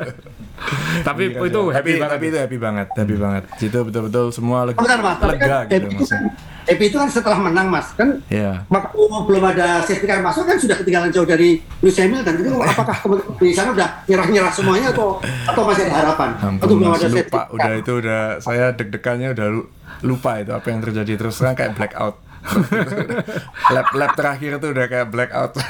Tapi 1.05 1.23
itu 1.31 1.37
tapi, 1.37 1.71
happy 1.71 1.93
banget. 1.95 2.11
tapi 2.11 2.25
itu 2.27 2.39
happy 2.39 2.59
banget, 2.59 2.87
happy 2.91 3.17
banget. 3.17 3.45
Itu 3.61 3.79
betul-betul 3.83 4.33
semua 4.33 4.65
lega, 4.65 4.81
Bentar 4.81 4.99
mas, 4.99 5.17
tapi 5.17 5.37
lega 5.37 5.59
kan 5.63 5.81
gitu 5.85 6.05
kan, 6.09 6.23
Epi 6.67 6.91
itu 6.91 6.97
kan 6.97 7.07
setelah 7.07 7.39
menang 7.39 7.69
mas, 7.69 7.95
kan 7.95 8.19
Ya. 8.27 8.67
waktu 8.67 8.99
belum 8.99 9.45
ada 9.45 9.79
safety 9.81 10.03
car 10.03 10.19
masuk 10.19 10.43
kan 10.45 10.59
sudah 10.59 10.75
ketinggalan 10.75 11.15
jauh 11.15 11.23
dari 11.23 11.63
Lewis 11.79 11.95
Hamilton 11.95 12.35
itu 12.43 12.51
apakah 12.59 12.97
di 13.39 13.55
sana 13.55 13.71
udah 13.71 13.89
nyerah-nyerah 14.03 14.51
semuanya 14.51 14.89
atau 14.91 15.23
atau 15.23 15.63
masih 15.63 15.87
ada 15.87 15.95
harapan? 15.95 16.31
atau 16.35 16.49
Ampun 16.51 16.69
belum 16.75 16.91
mas, 16.91 16.99
ada 16.99 17.07
safety 17.07 17.23
lupa 17.23 17.39
car? 17.39 17.55
udah 17.55 17.73
itu 17.77 17.93
udah 17.95 18.21
saya 18.41 18.65
deg-degannya 18.75 19.29
udah 19.31 19.47
lu- 19.47 19.69
lupa 20.05 20.41
itu 20.41 20.53
apa 20.53 20.67
yang 20.69 20.81
terjadi 20.85 21.13
terus 21.17 21.41
kan 21.41 21.55
kayak 21.57 21.77
blackout. 21.77 22.17
lap 23.75 23.89
lap 23.97 24.13
terakhir 24.15 24.63
itu 24.63 24.67
udah 24.71 24.87
kayak 24.87 25.09
blackout. 25.11 25.53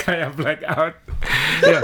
Kayak 0.00 0.36
blackout. 0.36 0.94
ya, 1.64 1.80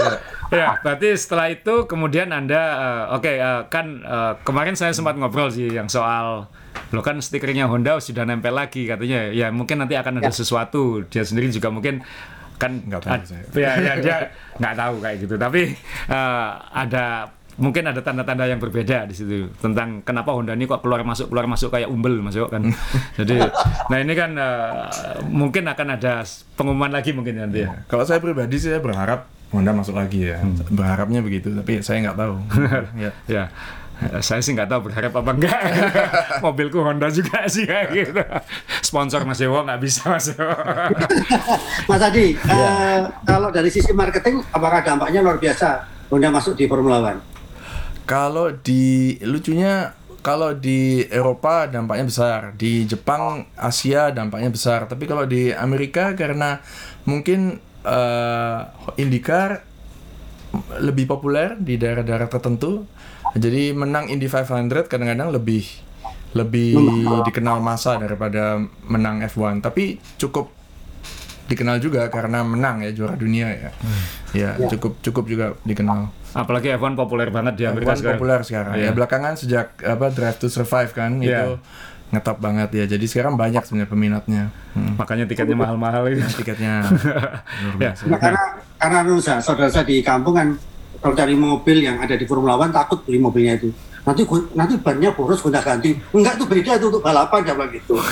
ya, 0.53 0.69
berarti 0.85 1.17
setelah 1.17 1.49
itu 1.49 1.89
kemudian 1.89 2.29
Anda 2.29 2.61
eh, 2.77 3.15
oke 3.17 3.31
eh, 3.31 3.61
kan 3.73 4.03
eh, 4.05 4.33
kemarin 4.45 4.77
saya 4.77 4.93
sempat 4.93 5.17
ngobrol 5.17 5.49
sih 5.49 5.69
yang 5.71 5.89
soal 5.89 6.45
lo 6.93 7.01
kan 7.01 7.17
stikernya 7.19 7.65
Honda 7.65 7.97
sudah 7.97 8.23
nempel 8.23 8.53
lagi 8.53 8.85
katanya 8.85 9.33
ya 9.33 9.49
mungkin 9.49 9.81
nanti 9.81 9.97
akan 9.97 10.21
ada 10.21 10.29
sesuatu 10.29 11.03
dia 11.09 11.25
sendiri 11.25 11.49
juga 11.49 11.73
mungkin 11.73 11.99
kan 12.57 12.81
Nggak 12.85 13.01
tahu 13.05 13.21
saya. 13.25 13.43
ya, 13.53 13.71
ya 13.81 13.93
dia 14.01 14.17
nggak 14.57 14.75
tahu 14.77 14.95
kayak 15.01 15.17
gitu 15.25 15.35
tapi 15.37 15.61
eh, 16.09 16.49
ada 16.73 17.33
mungkin 17.57 17.89
ada 17.89 17.99
tanda-tanda 17.99 18.45
yang 18.45 18.61
berbeda 18.61 19.09
di 19.09 19.17
situ 19.17 19.49
tentang 19.57 20.05
kenapa 20.05 20.29
Honda 20.29 20.53
ini 20.53 20.69
kok 20.69 20.85
keluar 20.85 21.01
masuk 21.01 21.33
keluar 21.33 21.49
masuk 21.49 21.73
kayak 21.73 21.89
umbel 21.89 22.21
masuk 22.21 22.53
kan 22.53 22.61
jadi 23.17 23.49
nah 23.89 23.97
ini 23.97 24.13
kan 24.13 24.31
eh, 24.33 24.85
mungkin 25.25 25.65
akan 25.65 25.97
ada 25.97 26.21
pengumuman 26.53 26.93
lagi 26.93 27.17
mungkin 27.17 27.41
nanti 27.41 27.65
ya 27.65 27.81
Kalau 27.89 28.05
saya 28.05 28.21
pribadi 28.21 28.61
sih 28.61 28.69
saya 28.69 28.77
berharap 28.77 29.25
Honda 29.47 29.71
masuk 29.71 29.95
lagi 29.95 30.27
ya. 30.27 30.43
Berharapnya 30.67 31.23
begitu, 31.23 31.55
tapi 31.55 31.79
saya 31.79 32.03
nggak 32.03 32.19
tahu. 32.19 32.35
ya. 32.99 33.11
Ya, 33.31 33.43
saya 34.19 34.43
sih 34.43 34.51
nggak 34.51 34.67
tahu 34.67 34.91
berharap 34.91 35.15
apa 35.15 35.31
enggak. 35.31 35.59
Mobilku 36.43 36.83
Honda 36.83 37.07
juga 37.07 37.47
sih 37.47 37.63
kayak 37.63 37.87
gitu. 37.95 38.21
Sponsor 38.83 39.23
Mas 39.23 39.39
Dewo 39.39 39.63
nggak 39.63 39.79
bisa 39.79 40.03
Mas 40.11 40.27
Dewo. 40.29 40.51
Mas 41.87 42.01
Adi, 42.03 42.35
Iya. 42.35 42.67
eh, 42.67 42.99
kalau 43.23 43.47
dari 43.47 43.71
sisi 43.71 43.95
marketing, 43.95 44.43
apakah 44.51 44.83
dampaknya 44.83 45.23
luar 45.23 45.39
biasa 45.39 45.87
Honda 46.11 46.27
masuk 46.27 46.59
di 46.59 46.67
Formula 46.67 46.99
One? 47.01 47.36
Kalau 48.07 48.55
di 48.55 49.19
lucunya 49.21 49.91
kalau 50.23 50.51
di 50.51 51.07
Eropa 51.07 51.71
dampaknya 51.71 52.05
besar, 52.07 52.39
di 52.59 52.83
Jepang, 52.83 53.47
Asia 53.55 54.11
dampaknya 54.11 54.51
besar. 54.51 54.83
Tapi 54.87 55.07
kalau 55.07 55.23
di 55.23 55.55
Amerika 55.55 56.15
karena 56.19 56.59
mungkin 57.07 57.63
eh, 57.87 58.59
IndyCar 58.99 59.63
lebih 60.83 61.07
populer 61.07 61.55
di 61.59 61.79
daerah-daerah 61.79 62.27
tertentu, 62.27 62.83
jadi 63.35 63.71
menang 63.71 64.11
Indy 64.11 64.27
500 64.27 64.91
kadang-kadang 64.91 65.31
lebih 65.31 65.63
lebih 66.35 66.75
dikenal 67.23 67.63
masa 67.63 67.95
daripada 67.95 68.59
menang 68.83 69.23
F1. 69.23 69.63
Tapi 69.63 69.99
cukup 70.19 70.51
dikenal 71.47 71.79
juga 71.79 72.11
karena 72.11 72.43
menang 72.43 72.83
ya 72.83 72.91
juara 72.91 73.15
dunia 73.15 73.47
ya. 73.47 73.71
Ya, 74.37 74.69
cukup 74.69 74.91
cukup 75.01 75.23
juga 75.25 75.45
dikenal. 75.65 76.13
Apalagi 76.37 76.69
F1 76.77 76.93
populer 76.93 77.33
banget 77.33 77.53
di 77.57 77.63
Amerika 77.65 77.97
F1 77.97 77.99
sekarang. 78.03 78.17
populer 78.21 78.39
sekarang. 78.45 78.73
Iya. 78.77 78.85
Ya 78.85 78.91
belakangan 78.93 79.33
sejak 79.33 79.67
apa 79.81 80.05
Drive 80.13 80.37
to 80.37 80.47
Survive 80.53 80.91
kan 80.93 81.17
Iya. 81.17 81.49
itu 81.49 81.51
ngetop 82.13 82.37
banget 82.39 82.69
ya. 82.71 82.85
Jadi 82.85 83.05
sekarang 83.09 83.35
banyak 83.35 83.63
sebenarnya 83.65 83.89
peminatnya. 83.89 84.43
Hmm. 84.77 84.95
Makanya 84.95 85.25
tiketnya 85.27 85.57
mahal-mahal 85.57 86.07
itu. 86.13 86.23
Tiketnya 86.39 86.85
Ya. 87.81 87.91
Nah, 88.05 88.19
karena 88.21 88.43
karena 88.77 88.99
saya, 89.19 89.39
saudara 89.41 89.67
saya 89.73 89.83
di 89.83 89.99
kampung 90.05 90.37
kan 90.37 90.47
kalau 91.01 91.13
cari 91.17 91.33
mobil 91.35 91.83
yang 91.83 91.97
ada 91.99 92.13
di 92.13 92.25
Formula 92.29 92.55
One 92.57 92.71
takut 92.71 93.01
beli 93.03 93.17
mobilnya 93.17 93.57
itu. 93.57 93.73
Nanti 94.07 94.23
nanti 94.55 94.79
bannya 94.79 95.11
boros 95.11 95.43
gonta 95.43 95.59
ganti. 95.59 95.99
Enggak 96.15 96.39
itu 96.39 96.45
beda 96.47 96.71
itu 96.79 96.85
untuk 96.87 97.03
balapan 97.03 97.43
bilang 97.43 97.71
gitu. 97.75 97.99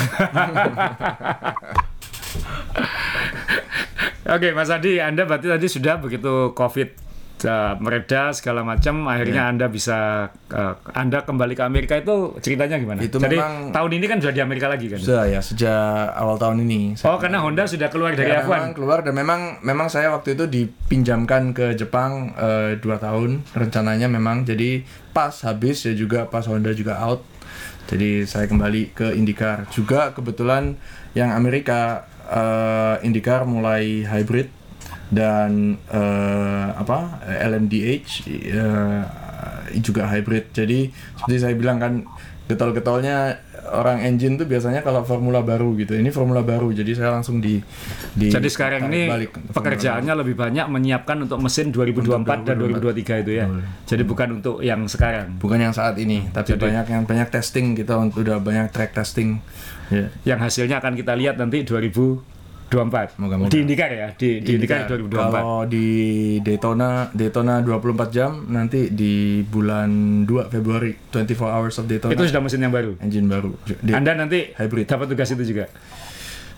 Oke, 4.25 4.51
Mas 4.51 4.67
Adi, 4.67 4.97
Anda 4.97 5.23
berarti 5.23 5.45
tadi 5.45 5.67
sudah 5.67 5.97
begitu 5.97 6.33
COVID 6.51 6.89
uh, 7.45 7.77
mereda 7.77 8.33
segala 8.33 8.61
macam, 8.61 9.05
akhirnya 9.05 9.45
Iya. 9.45 9.51
Anda 9.53 9.65
bisa 9.67 9.97
uh, 10.49 10.73
Anda 10.91 11.21
kembali 11.21 11.53
ke 11.53 11.61
Amerika 11.61 11.93
itu 11.93 12.33
ceritanya 12.39 12.75
gimana? 12.75 12.99
Itu 12.99 13.17
Jadi 13.17 13.37
memang- 13.37 13.69
tahun 13.69 13.91
ini 13.93 14.05
kan 14.07 14.17
sudah 14.17 14.33
di 14.33 14.41
Amerika 14.41 14.65
lagi 14.65 14.89
kan? 14.89 14.97
Sudah 14.97 15.29
ya 15.29 15.37
sejak 15.39 15.77
awal 16.11 16.35
tahun 16.35 16.65
ini. 16.65 16.97
Oh, 17.01 17.17
karena 17.17 17.37
Honda 17.37 17.65
sudah 17.65 17.85
keluar 17.87 18.11
dari 18.11 18.27
Ya, 18.27 18.41
F1. 18.41 18.49
memang 18.49 18.73
keluar 18.73 18.99
dan 18.99 19.13
memang 19.13 19.41
memang 19.61 19.87
saya 19.87 20.09
waktu 20.09 20.33
itu 20.33 20.49
dipinjamkan 20.49 21.53
ke 21.53 21.73
Jepang 21.75 22.33
eh, 22.33 22.77
dua 22.77 22.97
tahun 22.97 23.45
rencananya 23.51 24.07
memang 24.07 24.41
jadi 24.41 24.81
pas 25.11 25.37
habis 25.41 25.85
ya 25.85 25.93
juga 25.93 26.25
pas 26.25 26.43
Honda 26.43 26.73
juga 26.73 26.97
out 26.97 27.21
jadi 27.85 28.25
saya 28.25 28.49
kembali 28.49 28.89
ke 28.91 29.13
IndyCar 29.13 29.69
juga 29.69 30.09
kebetulan 30.11 30.73
yang 31.13 31.29
Amerika 31.29 32.09
eh, 32.29 33.05
IndyCar 33.05 33.45
mulai 33.45 34.05
hybrid 34.05 34.49
dan 35.13 35.77
eh, 35.89 36.67
apa 36.75 37.21
LMDH 37.25 38.25
eh, 38.29 39.03
juga 39.81 40.09
hybrid. 40.09 40.53
Jadi 40.55 40.89
seperti 40.91 41.37
saya 41.37 41.55
bilang 41.57 41.77
kan 41.77 41.93
getol-getolnya 42.45 43.41
orang 43.73 44.05
engine 44.05 44.37
tuh 44.37 44.45
biasanya 44.45 44.85
kalau 44.85 45.01
formula 45.01 45.41
baru 45.41 45.73
gitu. 45.77 45.97
Ini 45.97 46.13
formula 46.13 46.45
baru 46.45 46.69
jadi 46.69 46.91
saya 46.93 47.17
langsung 47.17 47.41
di, 47.41 47.57
di 48.13 48.29
Jadi 48.29 48.49
sekarang 48.49 48.93
ini 48.93 49.09
balik 49.09 49.31
pekerjaannya 49.49 50.13
lebih 50.13 50.35
banyak 50.37 50.65
menyiapkan 50.69 51.25
untuk 51.25 51.41
mesin 51.41 51.73
2024 51.73 52.45
dan 52.45 52.55
2023 52.61 53.23
itu 53.25 53.31
ya. 53.33 53.45
Jadi 53.89 54.03
bukan 54.05 54.27
untuk 54.41 54.61
yang 54.61 54.85
sekarang. 54.85 55.37
bukan 55.41 55.57
yang 55.57 55.73
saat 55.73 55.97
ini 55.97 56.29
tapi 56.29 56.53
banyak 56.55 56.85
yang 56.89 57.03
banyak 57.09 57.29
testing 57.33 57.73
kita 57.73 57.97
untuk 57.97 58.21
udah 58.21 58.37
banyak 58.37 58.69
track 58.69 58.93
testing 58.93 59.41
ya 59.87 60.05
Yang 60.25 60.39
hasilnya 60.41 60.77
akan 60.77 60.93
kita 60.93 61.13
lihat 61.13 61.35
nanti 61.35 61.61
2024. 61.61 63.15
Moga-moga. 63.15 63.47
Di 63.47 63.61
IndyCar 63.61 63.89
ya, 63.89 64.07
di, 64.11 64.29
di 64.39 64.51
IndyCar 64.55 64.89
2024. 64.89 65.11
kalau 65.31 65.59
di 65.63 65.85
Daytona 66.41 66.89
Daytona 67.09 67.61
24 67.61 68.09
jam 68.09 68.31
nanti 68.47 68.89
di 68.89 69.13
bulan 69.41 69.89
2 70.23 70.49
Februari 70.49 70.91
24 71.07 71.29
hours 71.45 71.75
of 71.77 71.85
Daytona 71.85 72.11
Itu 72.11 72.25
sudah 72.25 72.41
mesin 72.41 72.59
yang 72.59 72.71
baru. 72.71 72.97
engine 72.99 73.25
baru 73.25 73.53
Di- 73.63 73.93
Anda 73.93 74.15
nanti 74.15 74.49
Hybrid. 74.51 74.85
dapat 74.85 75.07
tugas 75.07 75.29
itu 75.29 75.43
juga. 75.45 75.69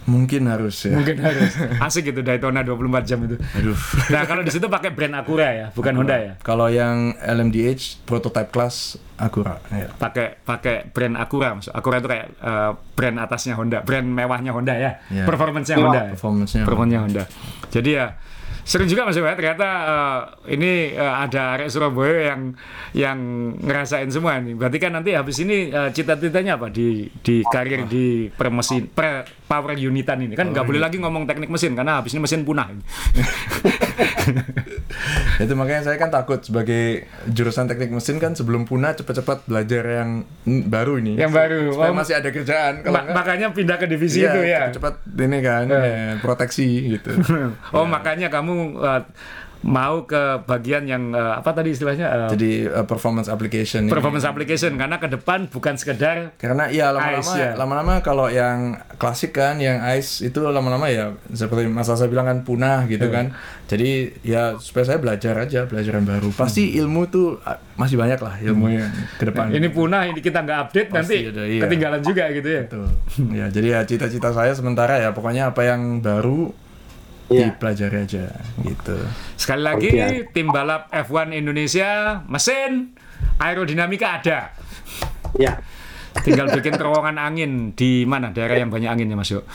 Mungkin 0.07 0.47
harus 0.47 0.87
ya 0.87 0.95
Mungkin 0.95 1.19
harus. 1.19 1.51
Asik 1.85 2.09
gitu 2.09 2.23
Daytona 2.23 2.63
24 2.63 3.03
jam 3.03 3.19
itu. 3.27 3.35
aduh 3.35 3.75
Nah, 4.07 4.23
kalau 4.23 4.39
di 4.39 4.49
situ 4.49 4.65
pakai 4.65 4.95
brand 4.95 5.13
Acura 5.13 5.47
ya, 5.51 5.67
bukan 5.75 5.93
Honda 5.99 6.15
ya. 6.15 6.33
kalau 6.39 6.71
yang 6.71 7.11
LMDH 7.19 8.07
prototype 8.07 8.47
class 8.49 8.95
Acura 9.19 9.59
ya 9.67 9.91
Pakai 9.91 10.39
pakai 10.39 10.87
brand 10.89 11.19
Acura, 11.19 11.59
maksud 11.59 11.75
Acura 11.75 11.99
itu 11.99 12.07
kayak 12.07 12.27
eh, 12.33 12.71
brand 12.95 13.17
atasnya 13.19 13.53
Honda, 13.53 13.83
brand 13.83 14.07
mewahnya 14.07 14.55
Honda 14.55 14.73
ya. 14.73 14.91
Iya. 15.11 15.27
Performance-nya 15.27 15.75
Honda. 15.75 15.99
ya. 15.99 16.11
performance-nya 16.15 16.61
Performanya 16.63 16.99
Honda. 17.03 17.23
Jadi 17.67 17.89
ya 17.93 18.15
seru 18.67 18.83
juga 18.83 19.07
Mas 19.07 19.15
Yoga. 19.15 19.39
Ternyata 19.39 19.67
eh, 19.87 20.19
ini 20.59 20.91
eh, 20.91 21.13
ada 21.23 21.55
arek 21.55 21.71
Surabaya 21.71 22.35
yang 22.35 22.41
yang 22.91 23.17
ngerasain 23.63 24.11
semua 24.11 24.43
nih. 24.43 24.59
Berarti 24.59 24.77
kan 24.83 24.91
nanti 24.91 25.15
habis 25.15 25.39
ini 25.39 25.71
eh, 25.71 25.89
cita-citanya 25.95 26.59
apa? 26.59 26.67
Di 26.67 27.07
di 27.23 27.47
karir 27.47 27.87
di 27.87 28.27
per 28.27 28.51
mesin 28.51 28.91
per 28.91 29.23
power 29.47 29.79
unitan 29.79 30.19
ini. 30.19 30.35
Kan 30.35 30.51
nggak 30.51 30.67
boleh 30.67 30.83
lagi 30.83 30.99
ngomong 30.99 31.23
teknik 31.23 31.47
mesin 31.47 31.79
karena 31.79 32.03
habis 32.03 32.11
ini 32.11 32.19
mesin 32.19 32.43
punah. 32.43 32.67
itu 35.37 35.53
makanya 35.53 35.87
saya 35.87 35.97
kan 36.01 36.09
takut 36.11 36.43
sebagai 36.43 37.07
jurusan 37.29 37.69
teknik 37.69 37.93
mesin 37.93 38.19
kan 38.19 38.33
sebelum 38.35 38.67
punah 38.67 38.91
cepat-cepat 38.97 39.47
belajar 39.47 39.83
yang 40.03 40.09
baru 40.67 40.99
ini. 40.99 41.15
Yang 41.15 41.31
baru. 41.31 41.59
supaya 41.71 41.91
Oh, 41.93 41.95
masih 41.95 42.13
ada 42.19 42.29
kerjaan. 42.33 42.73
Kalau 42.83 42.91
Ma- 42.91 43.03
enggak 43.07 43.15
makanya 43.15 43.47
pindah 43.55 43.77
ke 43.79 43.87
divisi 43.87 44.19
iya, 44.25 44.33
itu 44.33 44.39
ya. 44.43 44.59
cepat 44.75 44.99
ini 45.07 45.39
kan 45.39 45.65
ya, 45.71 46.19
proteksi 46.19 46.97
gitu. 46.97 47.15
Oh 47.77 47.85
makanya 47.85 48.27
kamu 48.27 48.56
uh, 48.77 49.01
mau 49.65 50.05
ke 50.05 50.45
bagian 50.45 50.85
yang 50.85 51.09
uh, 51.17 51.41
apa 51.41 51.49
tadi 51.49 51.73
istilahnya 51.73 52.07
uh, 52.07 52.29
jadi 52.29 52.69
uh, 52.69 52.85
performance 52.85 53.25
application 53.25 53.89
ini. 53.89 53.91
performance 53.91 54.25
application 54.27 54.77
karena 54.77 55.01
ke 55.01 55.09
depan 55.09 55.49
bukan 55.49 55.73
sekedar 55.75 56.37
karena 56.37 56.69
ya 56.69 56.93
lama-lama 56.93 57.33
ya. 57.33 57.51
lama-lama 57.57 57.93
kalau 58.05 58.29
yang 58.29 58.77
klasik 59.01 59.33
kan 59.33 59.57
yang 59.57 59.81
ice 59.97 60.21
itu 60.21 60.37
lama-lama 60.45 60.85
ya 60.93 61.17
seperti 61.33 61.65
Mas 61.67 61.89
Asa 61.89 62.05
bilang 62.05 62.29
kan 62.29 62.45
punah 62.45 62.85
gitu 62.85 63.09
kan 63.09 63.33
jadi 63.65 64.13
ya 64.21 64.55
supaya 64.61 64.93
saya 64.93 64.99
belajar 65.01 65.33
aja 65.41 65.65
belajar 65.65 65.91
yang 65.97 66.07
baru 66.07 66.29
pasti 66.37 66.77
ilmu 66.77 67.09
tuh 67.09 67.41
masih 67.75 67.97
banyak 67.97 68.19
lah 68.21 68.37
ilmu 68.37 68.65
yang 68.71 68.89
ke 69.17 69.25
depan 69.25 69.49
ini 69.49 69.67
punah 69.73 70.05
ini 70.05 70.21
kita 70.21 70.45
nggak 70.45 70.59
update 70.69 70.89
nanti 70.93 71.17
ada, 71.33 71.43
iya. 71.45 71.61
ketinggalan 71.65 72.01
juga 72.05 72.23
gitu 72.31 72.49
ya. 72.49 72.63
Betul. 72.65 72.87
ya 73.33 73.45
jadi 73.49 73.67
ya 73.67 73.79
cita-cita 73.83 74.29
saya 74.31 74.53
sementara 74.53 75.01
ya 75.01 75.09
pokoknya 75.11 75.49
apa 75.51 75.61
yang 75.65 75.99
baru 75.99 76.66
Iya. 77.27 77.51
dipelajari 77.51 78.07
aja 78.07 78.31
gitu 78.63 78.95
Sekali 79.35 79.59
lagi 79.59 79.91
Oke. 79.91 80.31
tim 80.31 80.47
balap 80.47 80.87
F1 80.95 81.35
Indonesia 81.35 82.23
mesin 82.23 82.95
aerodinamika 83.37 84.21
ada. 84.21 84.39
Ya. 85.35 85.59
Tinggal 86.17 86.49
bikin 86.49 86.73
terowongan 86.73 87.21
angin 87.21 87.51
di 87.77 88.01
mana 88.01 88.33
daerah 88.33 88.57
yang 88.57 88.73
banyak 88.73 88.89
anginnya 88.89 89.13
Mas 89.13 89.29
Yo. 89.29 89.43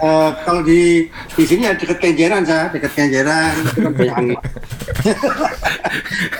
Eh, 0.00 0.30
kalau 0.48 0.64
di 0.64 1.04
di 1.36 1.44
sini 1.44 1.68
ya 1.68 1.76
dekat 1.76 2.00
Kenjeran 2.00 2.40
saya, 2.40 2.72
dekat 2.72 2.96
Kenjeran 2.96 3.52
banyak 3.92 4.14
angin. 4.16 4.38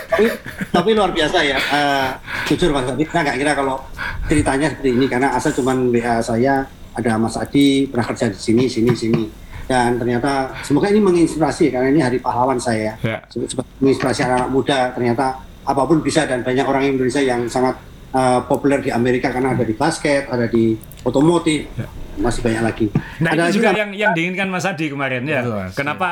tapi, 0.09 0.25
tapi 0.75 0.89
luar 0.97 1.13
biasa 1.13 1.37
ya. 1.45 1.61
Eh, 1.61 2.09
jujur 2.49 2.73
Mas 2.73 2.89
Adi, 2.89 3.05
saya 3.05 3.21
nggak 3.29 3.37
kira 3.37 3.51
kalau 3.53 3.77
ceritanya 4.25 4.73
seperti 4.73 4.89
ini 4.97 5.05
karena 5.05 5.37
asal 5.37 5.53
cuman 5.53 5.93
WA 5.93 6.17
saya 6.25 6.65
ada 6.97 7.11
Mas 7.21 7.37
Adi 7.37 7.85
pernah 7.85 8.09
kerja 8.09 8.33
di 8.33 8.39
sini, 8.41 8.65
sini, 8.65 8.91
sini. 8.97 9.23
Dan 9.71 9.95
ternyata 9.95 10.31
semoga 10.61 10.91
ini 10.91 10.99
menginspirasi 10.99 11.71
karena 11.71 11.87
ini 11.87 12.03
hari 12.03 12.19
pahlawan 12.19 12.59
saya. 12.59 12.99
Ya. 12.99 13.23
Se- 13.31 13.47
seperti 13.47 13.71
menginspirasi 13.79 14.19
anak-anak 14.21 14.51
muda 14.51 14.79
ternyata 14.91 15.25
apa 15.63 15.81
pun 15.87 16.03
bisa 16.03 16.27
dan 16.27 16.43
banyak 16.43 16.67
orang 16.67 16.91
Indonesia 16.91 17.23
yang 17.23 17.47
sangat 17.47 17.79
eh, 18.11 18.39
populer 18.43 18.83
di 18.83 18.91
Amerika 18.91 19.31
karena 19.31 19.55
ada 19.55 19.63
di 19.63 19.71
basket, 19.71 20.27
ada 20.27 20.43
di 20.43 20.75
otomotif, 21.01 21.71
masih 22.19 22.43
banyak 22.43 22.61
lagi. 22.61 22.87
Nah 23.23 23.31
ada 23.31 23.47
ini 23.47 23.55
juga 23.55 23.71
juga- 23.71 23.79
yang 23.79 23.91
yang 23.95 24.11
diinginkan 24.11 24.51
Mas 24.51 24.67
Adi 24.67 24.91
kemarin 24.91 25.23
ya. 25.23 25.41
Betul, 25.41 25.55
Mas. 25.55 25.73
Kenapa 25.73 26.09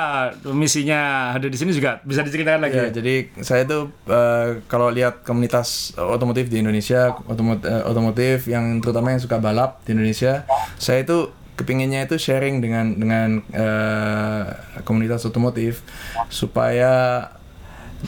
misinya 0.48 1.00
ada 1.36 1.44
di 1.44 1.58
sini 1.60 1.76
juga 1.76 2.00
bisa 2.02 2.24
diceritakan 2.24 2.62
lagi? 2.64 2.80
Ya, 2.80 2.88
ya? 2.88 2.92
jadi 2.96 3.16
saya 3.44 3.68
tuh 3.68 3.92
eh, 4.08 4.64
kalau 4.72 4.88
lihat 4.88 5.28
komunitas 5.28 5.92
otomotif 5.94 6.48
di 6.48 6.64
Indonesia, 6.64 7.12
otomotif, 7.28 7.68
otomotif 7.84 8.38
yang 8.48 8.80
terutama 8.80 9.12
yang 9.12 9.20
suka 9.20 9.36
balap 9.38 9.84
di 9.84 9.92
Indonesia, 9.92 10.48
saya 10.80 11.04
itu 11.04 11.28
kepinginnya 11.60 12.08
itu 12.08 12.16
sharing 12.16 12.64
dengan 12.64 12.96
dengan 12.96 13.30
eh, 13.52 14.44
komunitas 14.82 15.28
otomotif 15.28 15.84
supaya 16.30 17.28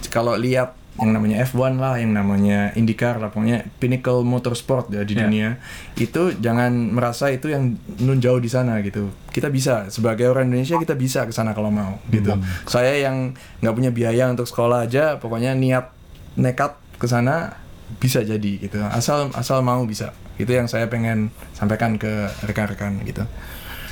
kalau 0.08 0.34
lihat 0.36 0.80
yang 0.92 1.16
namanya 1.16 1.42
F1 1.42 1.80
lah, 1.80 1.98
yang 1.98 2.14
namanya 2.14 2.76
IndyCar 2.76 3.18
lah, 3.18 3.32
pokoknya 3.32 3.64
pinnacle 3.80 4.22
motorsport 4.22 4.92
ya 4.92 5.02
di 5.02 5.16
Ya. 5.16 5.24
dunia. 5.26 5.50
Itu 5.96 6.36
jangan 6.36 6.70
merasa 6.92 7.32
itu 7.32 7.48
yang 7.48 7.80
nun 7.98 8.20
jauh 8.20 8.38
di 8.38 8.52
sana 8.52 8.78
gitu. 8.80 9.10
Kita 9.28 9.48
bisa 9.48 9.88
sebagai 9.88 10.28
orang 10.28 10.48
Indonesia 10.48 10.76
kita 10.78 10.94
bisa 10.94 11.24
ke 11.24 11.34
sana 11.34 11.56
kalau 11.56 11.72
mau 11.72 11.98
gitu. 12.08 12.36
Saya 12.68 13.02
yang 13.02 13.34
nggak 13.60 13.74
punya 13.74 13.90
biaya 13.90 14.30
untuk 14.30 14.46
sekolah 14.46 14.86
aja, 14.86 15.16
pokoknya 15.18 15.56
niat 15.56 15.90
nekat 16.36 16.76
ke 16.96 17.08
sana 17.08 17.56
bisa 17.98 18.22
jadi 18.22 18.52
gitu. 18.62 18.78
Asal 18.84 19.32
asal 19.34 19.64
mau 19.64 19.82
bisa. 19.88 20.12
Itu 20.42 20.52
yang 20.58 20.66
saya 20.66 20.90
pengen 20.90 21.30
sampaikan 21.54 21.96
ke 22.02 22.30
rekan-rekan 22.46 23.02
gitu. 23.06 23.24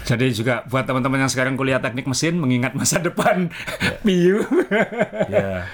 Jadi 0.09 0.33
juga 0.33 0.65
buat 0.65 0.89
teman-teman 0.89 1.21
yang 1.27 1.31
sekarang 1.31 1.53
kuliah 1.53 1.77
teknik 1.77 2.09
mesin 2.09 2.41
mengingat 2.41 2.73
masa 2.73 2.97
depan 2.97 3.53
PU. 4.05 4.41
Ya. 5.29 5.69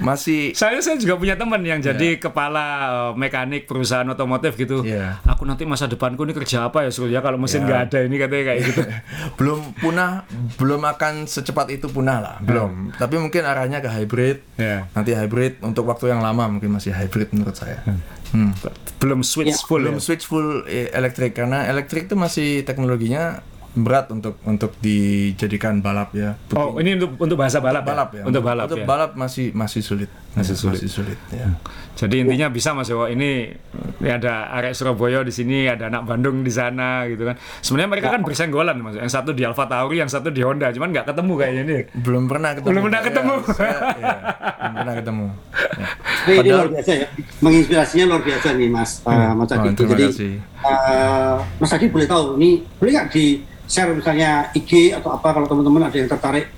Masih 0.00 0.52
saya 0.52 0.80
saya 0.80 0.96
juga 0.96 1.14
punya 1.14 1.34
teman 1.34 1.60
yang 1.60 1.78
jadi 1.78 2.16
kepala 2.16 2.64
eh, 2.82 3.12
mekanik 3.14 3.64
perusahaan 3.64 4.04
otomotif 4.04 4.56
gitu. 4.56 4.80
Iya. 4.80 5.20
Aku 5.26 5.44
nanti 5.44 5.62
masa 5.62 5.84
depanku 5.84 6.22
ini 6.22 6.32
kerja 6.32 6.66
apa 6.66 6.82
ya 6.82 6.90
Sul 6.90 7.08
ya 7.08 7.20
kalau 7.20 7.36
mesin 7.36 7.60
Ya. 7.60 7.66
nggak 7.66 7.80
ada 7.86 7.98
ini 8.02 8.16
katanya 8.16 8.44
kayak 8.46 8.60
gitu. 8.64 8.80
belum 9.38 9.60
punah 9.76 10.24
belum 10.56 10.82
akan 10.86 11.24
secepat 11.24 11.68
itu 11.70 11.86
punah 11.86 12.18
lah 12.18 12.36
belum 12.40 12.96
tapi 12.96 13.16
mungkin 13.16 13.42
arahnya 13.42 13.78
ke 13.78 13.88
hybrid 13.88 14.40
Ya. 14.56 14.88
nanti 14.90 15.12
hybrid 15.12 15.60
untuk 15.60 15.84
waktu 15.84 16.08
yang 16.08 16.20
lama 16.20 16.48
mungkin 16.48 16.72
masih 16.72 16.90
hybrid 16.90 17.30
menurut 17.30 17.54
saya 17.54 17.84
Hmm. 18.30 18.54
Belum 18.96 19.26
switch 19.26 19.50
Ya. 19.50 19.58
full. 19.60 19.82
belum 19.82 19.98
ya? 19.98 20.02
switch 20.02 20.22
full 20.22 20.62
eh, 20.64 20.86
elektrik 20.90 21.34
karena 21.34 21.66
elektrik 21.66 22.06
itu 22.06 22.14
masih 22.14 22.62
teknologinya 22.62 23.42
berat 23.72 24.06
untuk 24.08 24.34
untuk 24.42 24.74
dijadikan 24.78 25.78
balap 25.78 26.10
ya 26.10 26.34
Oh, 26.52 26.74
ini 26.76 26.94
untuk 26.94 27.14
untuk 27.16 27.36
bahasa 27.36 27.58
balap. 27.58 27.82
balap 27.82 28.10
ya? 28.10 28.20
ya 28.20 28.24
Untuk 28.24 28.42
balap 28.42 28.66
untuk 28.66 28.80
ya. 28.80 28.86
balap 28.86 29.10
masih 29.14 29.52
masih 29.52 29.78
sulit 29.80 30.10
Masih 30.30 30.54
sulit. 30.54 30.78
masih 30.78 30.90
sulit 30.92 31.18
ya 31.28 31.46
Jadi 31.92 32.16
intinya 32.18 32.48
bisa 32.48 32.70
Mas 32.70 32.86
Yowo 32.86 33.06
ini 33.06 33.50
ini 33.98 34.08
ada 34.08 34.48
arek 34.52 34.72
Surabaya 34.72 35.20
di 35.20 35.28
sini, 35.28 35.66
ada 35.66 35.86
anak 35.86 36.02
Bandung 36.02 36.40
di 36.40 36.48
sana 36.48 37.04
gitu 37.04 37.22
kan. 37.22 37.36
Sebenarnya 37.60 37.90
mereka 37.90 38.08
kan 38.08 38.22
bersenggolan 38.22 38.72
Mas. 38.78 38.96
Yang 38.96 39.12
satu 39.12 39.30
di 39.30 39.44
Alfa 39.44 39.66
Tauri, 39.66 39.98
yang 39.98 40.08
satu 40.08 40.28
di 40.28 40.40
Honda, 40.40 40.70
cuman 40.70 40.88
nggak 40.88 41.04
ketemu 41.04 41.32
kayaknya 41.36 41.62
ini. 41.62 41.76
belum 41.94 42.24
pernah 42.24 42.50
ketemu 42.54 42.70
Belum 42.70 42.82
pernah 42.82 43.00
Ya, 43.00 43.04
ketemu. 43.04 43.34
saya- 43.52 43.80
ya, 43.92 44.14
belum 44.56 44.74
pernah 44.74 44.94
ketemu 44.96 45.26
Ya. 45.26 45.36
Ini, 45.60 45.84
ini 46.24 46.32
Padahal- 46.32 46.56
luar 46.56 46.70
biasa 46.72 46.90
ya. 46.94 47.06
Menginspirasinya 47.40 48.04
luar 48.06 48.22
biasa 48.22 48.48
nih 48.54 48.68
Mas 48.70 48.90
uh, 49.02 49.32
Mas 49.34 49.50
Oh, 49.50 49.54
Adi. 49.54 49.68
terima 49.74 49.92
Jadi 49.92 50.04
kasih. 50.06 50.32
uh, 50.62 51.34
Mas 51.58 51.70
Adi 51.70 51.86
boleh 51.86 52.06
tahu 52.06 52.24
ini 52.36 52.50
boleh 52.74 52.90
nggak 52.90 53.06
di 53.10 53.24
share 53.70 53.92
misalnya 53.92 54.30
IG 54.52 54.70
atau 54.92 55.14
apa 55.14 55.30
kalau 55.30 55.46
teman-teman 55.46 55.86
ada 55.86 55.94
yang 55.94 56.10
tertarik 56.10 56.50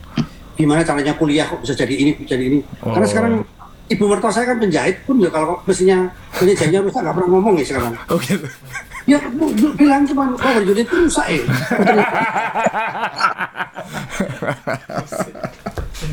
gimana 0.55 0.81
caranya 0.81 1.13
kuliah 1.13 1.45
kok 1.45 1.61
bisa 1.61 1.75
jadi 1.75 1.93
ini 1.93 2.11
bisa 2.15 2.33
jadi 2.33 2.45
ini. 2.47 2.59
Karena 2.79 3.05
Oh. 3.05 3.07
sekarang 3.07 3.33
ibu 3.85 4.05
mertua 4.07 4.31
saya 4.31 4.47
kan 4.47 4.57
penjahit 4.57 4.97
pun 5.03 5.17
ya 5.17 5.29
kalau 5.29 5.61
mesinnya 5.63 6.09
mesin 6.33 6.57
jahitnya 6.57 6.81
rusak 6.81 7.01
nggak 7.01 7.15
pernah 7.15 7.29
ngomong 7.31 7.55
ya 7.55 7.67
sekarang. 7.67 7.93
oh 8.07 8.19
gitu 8.19 8.49
Ya 9.03 9.19
bu, 9.29 9.51
bu- 9.51 9.75
bilang 9.75 10.07
cuma 10.07 10.31
power 10.33 10.63
unit 10.63 10.87
itu 10.87 10.97
rusak 11.03 11.27
ya. 11.29 11.43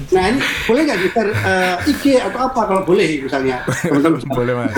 nah 0.09 0.23
ini 0.25 0.37
boleh 0.65 0.81
nggak 0.83 0.99
share 1.07 1.31
uh, 1.39 1.75
IG 1.83 2.03
atau 2.19 2.39
apa 2.43 2.61
kalau 2.63 2.81
boleh 2.83 3.21
misalnya 3.21 3.61
teman-teman 3.79 4.21
boleh 4.27 4.53
mas 4.55 4.73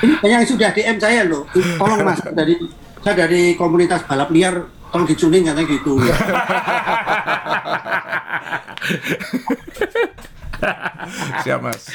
ini 0.00 0.12
banyak 0.16 0.38
yang 0.38 0.46
sudah 0.46 0.68
DM 0.70 0.96
saya 0.96 1.24
loh 1.24 1.48
tolong 1.76 2.00
mas 2.02 2.20
dari 2.30 2.60
saya 3.00 3.14
dari 3.18 3.42
komunitas 3.54 4.04
balap 4.04 4.28
liar 4.28 4.68
tolong 4.92 5.08
dicuning 5.08 5.44
katanya 5.48 5.68
gitu 5.68 5.92
siap 11.44 11.60
mas 11.60 11.92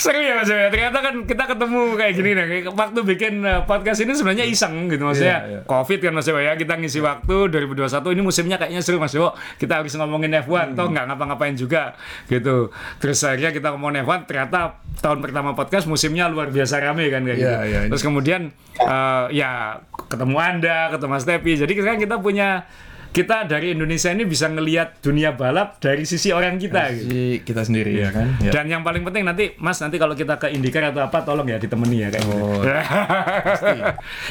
Seru 0.00 0.18
ya 0.18 0.40
Mas 0.40 0.48
ya. 0.48 0.68
Ternyata 0.72 0.98
kan 0.98 1.14
kita 1.28 1.44
ketemu 1.46 1.80
kayak 1.94 2.12
gini 2.16 2.30
nih. 2.32 2.46
Waktu 2.72 2.98
bikin 3.04 3.34
uh, 3.44 3.62
podcast 3.68 4.02
ini 4.02 4.12
sebenarnya 4.16 4.44
iseng 4.48 4.88
gitu 4.88 5.04
maksudnya. 5.04 5.38
Iya, 5.44 5.50
iya. 5.52 5.60
Covid 5.68 5.98
kan 6.00 6.12
Mas 6.16 6.26
Dewa 6.26 6.40
ya. 6.40 6.52
Kita 6.56 6.74
ngisi 6.80 6.98
waktu 6.98 7.36
2021 7.52 8.14
ini 8.16 8.22
musimnya 8.24 8.56
kayaknya 8.56 8.80
seru 8.80 8.98
Mas 8.98 9.12
Dewa. 9.12 9.36
Kita 9.60 9.78
harus 9.80 9.92
ngomongin 9.94 10.32
F1 10.42 10.74
toh 10.74 10.86
nggak 10.90 11.04
ngapa-ngapain 11.12 11.54
juga 11.54 11.94
gitu. 12.26 12.72
Terus 12.98 13.18
akhirnya 13.22 13.52
kita 13.52 13.68
ngomongin 13.76 14.02
F1 14.02 14.24
ternyata 14.26 14.80
tahun 14.98 15.18
pertama 15.20 15.52
podcast 15.52 15.86
musimnya 15.86 16.26
luar 16.32 16.48
biasa 16.48 16.80
rame 16.80 17.06
kan 17.12 17.22
kayak 17.22 17.38
Iya, 17.38 17.52
gitu. 17.52 17.68
iya. 17.68 17.80
Terus 17.92 18.02
kemudian 18.02 18.40
uh, 18.80 19.26
ya 19.30 19.80
ketemu 20.08 20.36
Anda, 20.40 20.78
ketemu 20.90 21.10
Mas 21.12 21.24
Tepi. 21.28 21.52
Jadi 21.60 21.72
sekarang 21.76 22.00
kita 22.00 22.16
punya 22.18 22.64
kita 23.12 23.44
dari 23.44 23.76
Indonesia 23.76 24.08
ini 24.08 24.24
bisa 24.24 24.48
ngelihat 24.48 25.04
dunia 25.04 25.36
balap 25.36 25.76
dari 25.84 26.08
sisi 26.08 26.32
orang 26.32 26.56
kita 26.56 26.96
gitu. 26.96 27.12
si 27.12 27.20
kita 27.44 27.60
sendiri 27.68 27.92
ya 27.92 28.08
kan 28.08 28.40
ya. 28.40 28.48
Dan 28.48 28.72
yang 28.72 28.80
paling 28.80 29.04
penting 29.04 29.28
nanti 29.28 29.52
Mas 29.60 29.76
nanti 29.84 30.00
kalau 30.00 30.16
kita 30.16 30.40
ke 30.40 30.48
IndyCar 30.48 30.96
atau 30.96 31.04
apa 31.04 31.20
tolong 31.20 31.44
ya 31.44 31.60
ditemani 31.60 31.96
ya 32.00 32.08
kayak 32.08 32.24
gitu. 32.24 32.40
Oh, 32.40 32.64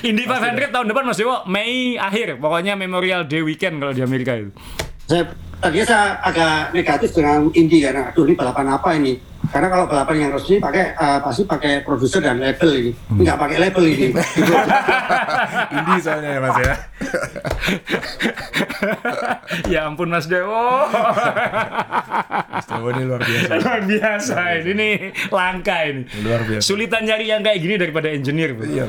Indy 0.09 0.25
500 0.25 0.73
tahun 0.73 0.85
depan 0.89 1.03
Mas 1.05 1.21
Dewo 1.21 1.45
Mei 1.45 2.01
akhir 2.01 2.41
pokoknya 2.41 2.73
Memorial 2.73 3.29
Day 3.29 3.45
weekend 3.45 3.77
kalau 3.77 3.93
di 3.93 4.01
Amerika 4.01 4.33
itu. 4.33 4.49
Saya 5.11 5.27
tadinya 5.59 5.85
saya 5.85 6.05
agak 6.23 6.71
negatif 6.71 7.09
dengan 7.11 7.51
Indi 7.51 7.83
karena 7.83 8.07
aduh 8.15 8.23
ini 8.23 8.33
balapan 8.39 8.67
apa 8.71 8.95
ini 8.95 9.19
karena 9.51 9.67
kalau 9.67 9.85
balapan 9.89 10.15
yang 10.23 10.31
resmi 10.31 10.63
pakai 10.63 10.95
eh, 10.95 11.19
pasti 11.19 11.43
pakai 11.43 11.83
produser 11.83 12.23
dan 12.23 12.39
label 12.39 12.71
ini 12.71 12.91
nggak 13.19 13.35
pakai 13.35 13.57
label 13.59 13.83
ini. 13.83 14.07
Indi 15.75 15.95
soalnya 15.99 16.29
ya 16.31 16.39
mas 16.39 16.57
ya 16.61 16.73
ya 19.67 19.79
ampun 19.91 20.07
Mas 20.07 20.31
Dewo. 20.31 20.87
Mas 22.47 22.65
Dewo 22.71 22.87
ini 22.95 23.03
luar 23.03 23.21
biasa 23.21 23.51
Luar 23.59 23.81
biasa 23.83 24.37
ini 24.63 24.71
nih 24.71 24.93
langka 25.27 25.77
ini. 25.83 26.01
luar 26.23 26.41
biasa 26.47 26.63
Sulitan 26.63 27.03
nyari 27.03 27.25
yang 27.27 27.41
kayak 27.43 27.59
gini 27.59 27.75
daripada 27.75 28.07
engineer. 28.07 28.55
Bu. 28.55 28.63
Iya. 28.63 28.87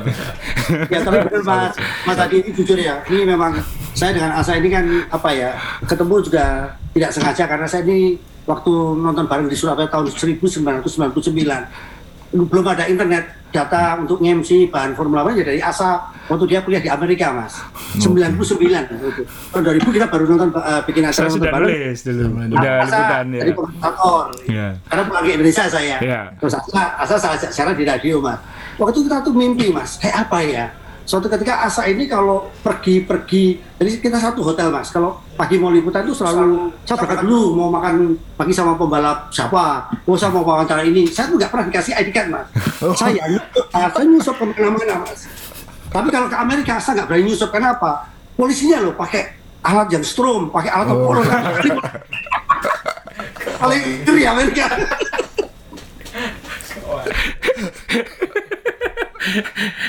ya 0.87 0.99
tapi 1.03 1.17
benar 1.27 1.43
mas 1.43 1.73
mas 2.07 2.15
tadi 2.15 2.35
ini 2.39 2.49
jujur 2.55 2.79
ya 2.79 3.03
ini 3.11 3.27
memang 3.27 3.59
saya 3.93 4.11
dengan 4.11 4.31
Asa 4.33 4.57
ini 4.57 4.69
kan 4.69 4.85
apa 5.07 5.29
ya 5.31 5.51
ketemu 5.85 6.15
juga 6.21 6.45
tidak 6.91 7.11
sengaja 7.13 7.43
karena 7.45 7.65
saya 7.65 7.81
ini 7.83 8.17
waktu 8.43 8.71
nonton 8.97 9.25
bareng 9.25 9.47
di 9.47 9.55
Surabaya 9.55 9.87
tahun 9.87 10.09
1999 10.09 11.23
belum 12.33 12.65
ada 12.65 12.89
internet 12.89 13.29
data 13.53 13.93
untuk 13.95 14.17
nge-MC 14.17 14.73
bahan 14.73 14.97
Formula 14.97 15.21
One 15.21 15.37
ya 15.37 15.45
dari 15.45 15.61
Asa 15.61 16.01
waktu 16.25 16.49
dia 16.49 16.65
kuliah 16.65 16.81
di 16.81 16.89
Amerika 16.89 17.29
mas. 17.29 17.61
99 18.01 18.41
itu. 18.89 19.21
Tahun 19.53 19.61
2000 19.61 19.85
kita 19.85 20.09
baru 20.09 20.25
nonton 20.25 20.49
eh, 20.49 20.81
bikin 20.83 21.05
acara 21.05 21.13
Saya 21.13 21.29
nonton 21.29 21.37
sudah 21.37 21.51
bareng. 21.53 21.69
nulis 21.69 21.99
dulu. 22.01 22.25
Udah 22.49 22.73
Asa 22.73 22.89
liputan 22.89 23.25
ya. 23.29 23.37
jadi 23.37 23.51
komentator 23.53 24.25
Iya. 24.49 24.67
karena 24.89 25.03
pulang 25.05 25.23
ke 25.23 25.31
Indonesia 25.31 25.63
saya. 25.69 25.97
Iya. 26.01 26.21
terus 26.41 26.53
Asa, 26.57 26.81
Asa 26.97 27.15
saya 27.21 27.37
siaran 27.53 27.77
di 27.77 27.85
radio 27.85 28.17
mas. 28.17 28.41
Waktu 28.73 28.93
itu 28.97 29.01
kita 29.05 29.17
tuh 29.21 29.33
mimpi 29.37 29.69
mas. 29.69 30.01
Kayak 30.01 30.17
apa 30.25 30.37
ya 30.41 30.65
suatu 31.03 31.27
ketika 31.27 31.67
Asa 31.67 31.83
ini 31.87 32.07
kalau 32.07 32.47
pergi-pergi 32.63 33.59
jadi 33.79 33.89
kita 33.99 34.17
satu 34.19 34.39
hotel 34.43 34.71
mas. 34.71 34.89
Kalau 34.91 35.19
pagi 35.35 35.59
mau 35.59 35.71
liputan 35.71 36.07
itu 36.07 36.15
selalu 36.15 36.71
saya 36.87 36.95
berangkat 36.99 37.27
dulu 37.27 37.59
mau 37.59 37.69
makan 37.71 38.15
pagi 38.39 38.53
sama 38.55 38.79
pembalap 38.79 39.27
siapa 39.27 39.91
mau 40.07 40.15
saya 40.15 40.31
mau 40.31 40.43
wawancara 40.47 40.83
ini. 40.87 41.07
Saya 41.07 41.27
tuh 41.31 41.35
nggak 41.39 41.51
pernah 41.51 41.65
dikasih 41.67 41.93
ID 41.99 42.09
card 42.15 42.27
mas. 42.31 42.47
Saya 42.95 43.23
uh, 43.27 43.89
saya 43.91 44.05
nyusup 44.07 44.35
ke 44.39 44.43
mana-mana 44.47 45.03
mas. 45.03 45.27
Tapi 45.91 46.07
kalau 46.09 46.27
ke 46.31 46.37
Amerika 46.39 46.79
saya 46.79 47.03
nggak 47.03 47.07
berani 47.11 47.23
nyusup. 47.27 47.49
Kenapa? 47.51 48.07
Polisinya 48.33 48.81
loh 48.81 48.95
pakai 48.97 49.43
alat 49.63 49.87
yang 49.95 50.03
strom 50.03 50.51
pakai 50.51 50.69
alat 50.71 50.87
Oh. 50.91 51.07
tempur 51.07 51.23
paling 53.63 53.83
ngeri 54.03 54.23
Amerika 54.27 54.67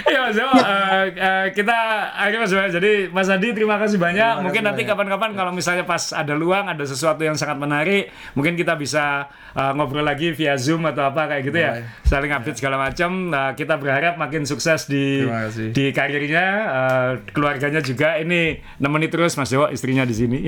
Iya 0.04 0.18
Mas 0.24 0.36
Dewo, 0.38 0.54
eh, 0.54 1.06
eh, 1.14 1.46
kita 1.52 1.78
akhirnya 2.14 2.40
Mas 2.46 2.52
Dewo. 2.52 2.64
Jadi 2.70 2.92
Mas 3.10 3.28
Adi 3.28 3.48
terima 3.50 3.76
kasih 3.80 3.98
banyak. 3.98 4.44
mungkin 4.44 4.62
nanti 4.62 4.82
kapan-kapan 4.86 5.34
kalau 5.34 5.50
misalnya 5.50 5.84
pas 5.86 6.14
ada 6.14 6.34
luang, 6.36 6.70
ada 6.70 6.84
sesuatu 6.86 7.22
yang 7.24 7.34
sangat 7.34 7.58
menarik, 7.58 8.10
mungkin 8.38 8.54
kita 8.54 8.78
bisa 8.78 9.26
eh, 9.54 9.72
ngobrol 9.74 10.06
lagi 10.06 10.30
via 10.32 10.54
Zoom 10.58 10.86
atau 10.86 11.06
apa 11.06 11.30
kayak 11.30 11.42
gitu 11.50 11.58
ya. 11.58 11.70
Saling 12.06 12.30
update 12.30 12.58
segala 12.58 12.76
macam. 12.78 13.30
Nah, 13.30 13.58
kita 13.58 13.78
berharap 13.78 14.14
makin 14.20 14.46
sukses 14.46 14.86
di 14.86 15.24
Terima 15.24 15.50
di 15.50 15.84
karirnya, 15.90 16.46
eh, 16.64 17.10
keluarganya 17.34 17.80
juga. 17.82 18.16
Ini 18.20 18.62
nemeni 18.78 19.10
terus 19.10 19.34
Mas 19.34 19.50
Dewo, 19.50 19.66
istrinya 19.70 20.06
di 20.06 20.14
sini. 20.14 20.40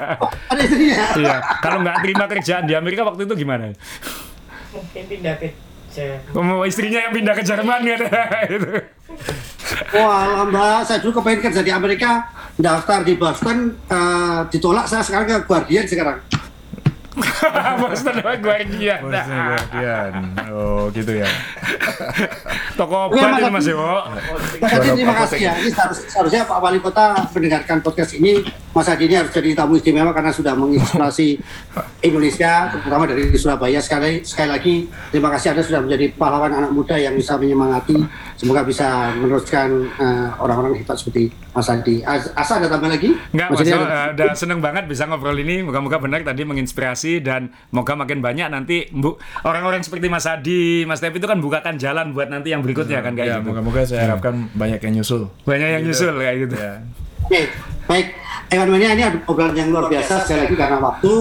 ada 0.50 0.62
istrinya 0.62 1.04
Iya. 1.12 1.36
Kalau 1.62 1.78
nggak 1.84 1.96
terima 2.02 2.24
kerjaan 2.26 2.64
di 2.66 2.74
Amerika 2.74 3.06
waktu 3.06 3.28
itu 3.28 3.34
gimana? 3.38 3.74
mungkin 4.72 5.04
pindah 5.04 5.36
Mau 6.32 6.64
istrinya 6.64 7.04
yang 7.04 7.12
pindah 7.12 7.34
ke 7.36 7.44
Jerman 7.44 7.80
kan? 7.84 8.00
gitu. 8.52 8.70
Wah, 9.96 10.48
Mbak, 10.48 10.80
saya 10.88 10.98
dulu 11.04 11.20
kepengen 11.20 11.40
kerja 11.48 11.60
di 11.60 11.72
Amerika, 11.72 12.32
daftar 12.56 13.04
di 13.04 13.14
Boston, 13.16 13.76
eh, 13.88 14.40
ditolak 14.48 14.88
saya 14.88 15.04
sekarang 15.04 15.28
ke 15.28 15.36
Guardian 15.44 15.84
sekarang. 15.84 16.18
Boston 17.82 18.16
Guardian. 18.20 19.00
Boston 19.04 19.40
Guardian. 19.52 20.12
Oh, 20.48 20.88
gitu 20.92 21.12
ya. 21.20 21.28
Toko 22.78 23.12
obat 23.12 23.20
Mas 23.20 23.40
ini 23.40 23.50
Mas 23.52 23.64
Adi. 23.64 23.68
Dewo. 23.72 23.94
Mas 24.60 24.72
Adi 24.72 24.88
terima 24.96 25.14
kasih 25.24 25.38
ya. 25.44 25.52
Ini 25.60 25.70
seharus- 25.70 26.04
seharusnya 26.08 26.42
Pak 26.48 26.58
Wali 26.58 26.80
Kota 26.80 27.28
mendengarkan 27.36 27.78
podcast 27.84 28.16
ini. 28.16 28.40
Mas 28.72 28.88
Adi 28.88 29.04
ini 29.08 29.14
harus 29.20 29.32
jadi 29.32 29.52
tamu 29.52 29.76
istimewa 29.76 30.10
karena 30.16 30.32
sudah 30.32 30.56
menginspirasi 30.56 31.36
Indonesia, 32.08 32.72
terutama 32.72 33.04
dari 33.04 33.28
Surabaya. 33.36 33.78
Sekali 33.84 34.24
sekali 34.24 34.48
lagi 34.48 34.74
terima 35.12 35.28
kasih 35.36 35.52
Anda 35.52 35.62
sudah 35.62 35.80
menjadi 35.84 36.06
pahlawan 36.16 36.52
anak 36.56 36.72
muda 36.72 36.96
yang 36.96 37.12
bisa 37.12 37.36
menyemangati. 37.36 38.00
Semoga 38.40 38.64
bisa 38.64 39.12
meneruskan 39.20 39.68
eh, 40.00 40.28
orang-orang 40.40 40.80
hebat 40.80 40.96
seperti 40.96 41.28
Mas 41.52 41.68
Adi. 41.68 42.00
As- 42.00 42.32
Asa 42.32 42.56
ada 42.56 42.66
tambah 42.66 42.88
lagi? 42.88 43.12
Enggak, 43.28 43.48
Mas 43.48 43.60
ada- 43.62 43.76
eh, 43.84 44.06
udah 44.14 44.32
seneng 44.32 44.58
banget 44.58 44.84
bisa 44.84 45.04
ngobrol 45.04 45.36
ini. 45.36 45.60
Moga-moga 45.60 45.96
benar 45.98 46.20
tadi 46.22 46.42
menginspirasi 46.42 47.20
dan 47.20 47.52
moga 47.68 47.92
makin 47.92 48.18
banyak 48.18 48.48
nanti 48.48 48.88
bu- 48.90 49.14
orang-orang 49.42 49.80
seperti 49.80 50.08
Mas 50.08 50.24
Adi, 50.24 50.84
Mas 50.84 50.98
Tepi 50.98 51.16
itu 51.16 51.26
kan 51.26 51.38
bukakan 51.38 51.76
jalan 51.76 52.10
buat 52.10 52.26
nanti 52.26 52.50
yang 52.50 52.60
berikutnya 52.60 53.00
kan 53.00 53.12
kayak 53.12 53.28
Ya, 53.28 53.36
gitu. 53.38 53.52
moga-moga 53.52 53.84
saya 53.84 54.08
harapkan 54.08 54.48
banyak 54.52 54.80
yang 54.80 54.94
nyusul. 54.96 55.28
Banyak 55.42 55.68
yang 55.70 55.82
nyusul 55.84 56.14
kayak 56.14 56.36
gitu. 56.42 56.54
Ya. 56.56 56.80
Oke, 57.22 57.40
baik. 57.86 58.06
Ewan 58.48 58.68
Mania 58.68 58.92
ini 58.92 59.00
ada 59.02 59.16
obrolan 59.24 59.54
yang 59.54 59.68
luar 59.68 59.88
biasa 59.88 60.20
sekali 60.20 60.44
lagi 60.44 60.54
karena 60.54 60.76
waktu. 60.76 61.12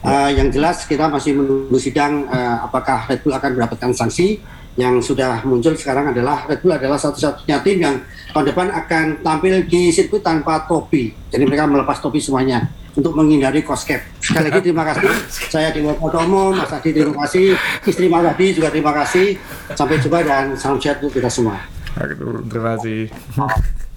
Eh, 0.00 0.30
yang 0.34 0.48
jelas 0.48 0.82
kita 0.84 1.06
masih 1.06 1.34
menunggu 1.34 1.76
sidang 1.76 2.26
eh, 2.26 2.56
apakah 2.60 3.06
Red 3.06 3.20
Bull 3.20 3.30
akan 3.32 3.50
mendapatkan 3.54 3.90
sanksi. 3.92 4.38
Yang 4.78 5.12
sudah 5.12 5.42
muncul 5.42 5.74
sekarang 5.74 6.14
adalah 6.14 6.46
Red 6.46 6.62
Bull 6.62 6.78
adalah 6.78 6.96
satu-satunya 6.96 7.58
tim 7.66 7.78
yang 7.82 7.96
tahun 8.30 8.54
depan 8.54 8.66
akan 8.70 9.04
tampil 9.20 9.66
di 9.66 9.90
sirkuit 9.90 10.22
tanpa 10.22 10.64
topi. 10.64 11.10
Jadi 11.30 11.42
mereka 11.42 11.66
melepas 11.66 11.98
topi 11.98 12.22
semuanya 12.22 12.70
untuk 12.94 13.14
menghindari 13.14 13.62
cost 13.62 13.86
cap. 13.86 14.02
Sekali 14.18 14.50
lagi 14.50 14.70
terima 14.70 14.86
kasih. 14.86 15.10
Saya 15.52 15.68
Dewa 15.74 15.94
Potomo, 15.94 16.54
Mas 16.54 16.70
Adi 16.70 16.90
terima 16.94 17.26
kasih, 17.26 17.54
istri 17.86 18.06
Mas 18.10 18.26
Adi 18.26 18.46
juga 18.54 18.70
terima 18.70 18.94
kasih. 18.94 19.38
Sampai 19.74 19.98
jumpa 20.02 20.22
dan 20.22 20.54
salam 20.58 20.78
sehat 20.78 21.02
untuk 21.02 21.18
kita 21.18 21.30
semua. 21.30 21.58
Terima 21.94 22.78
kasih. 22.78 23.10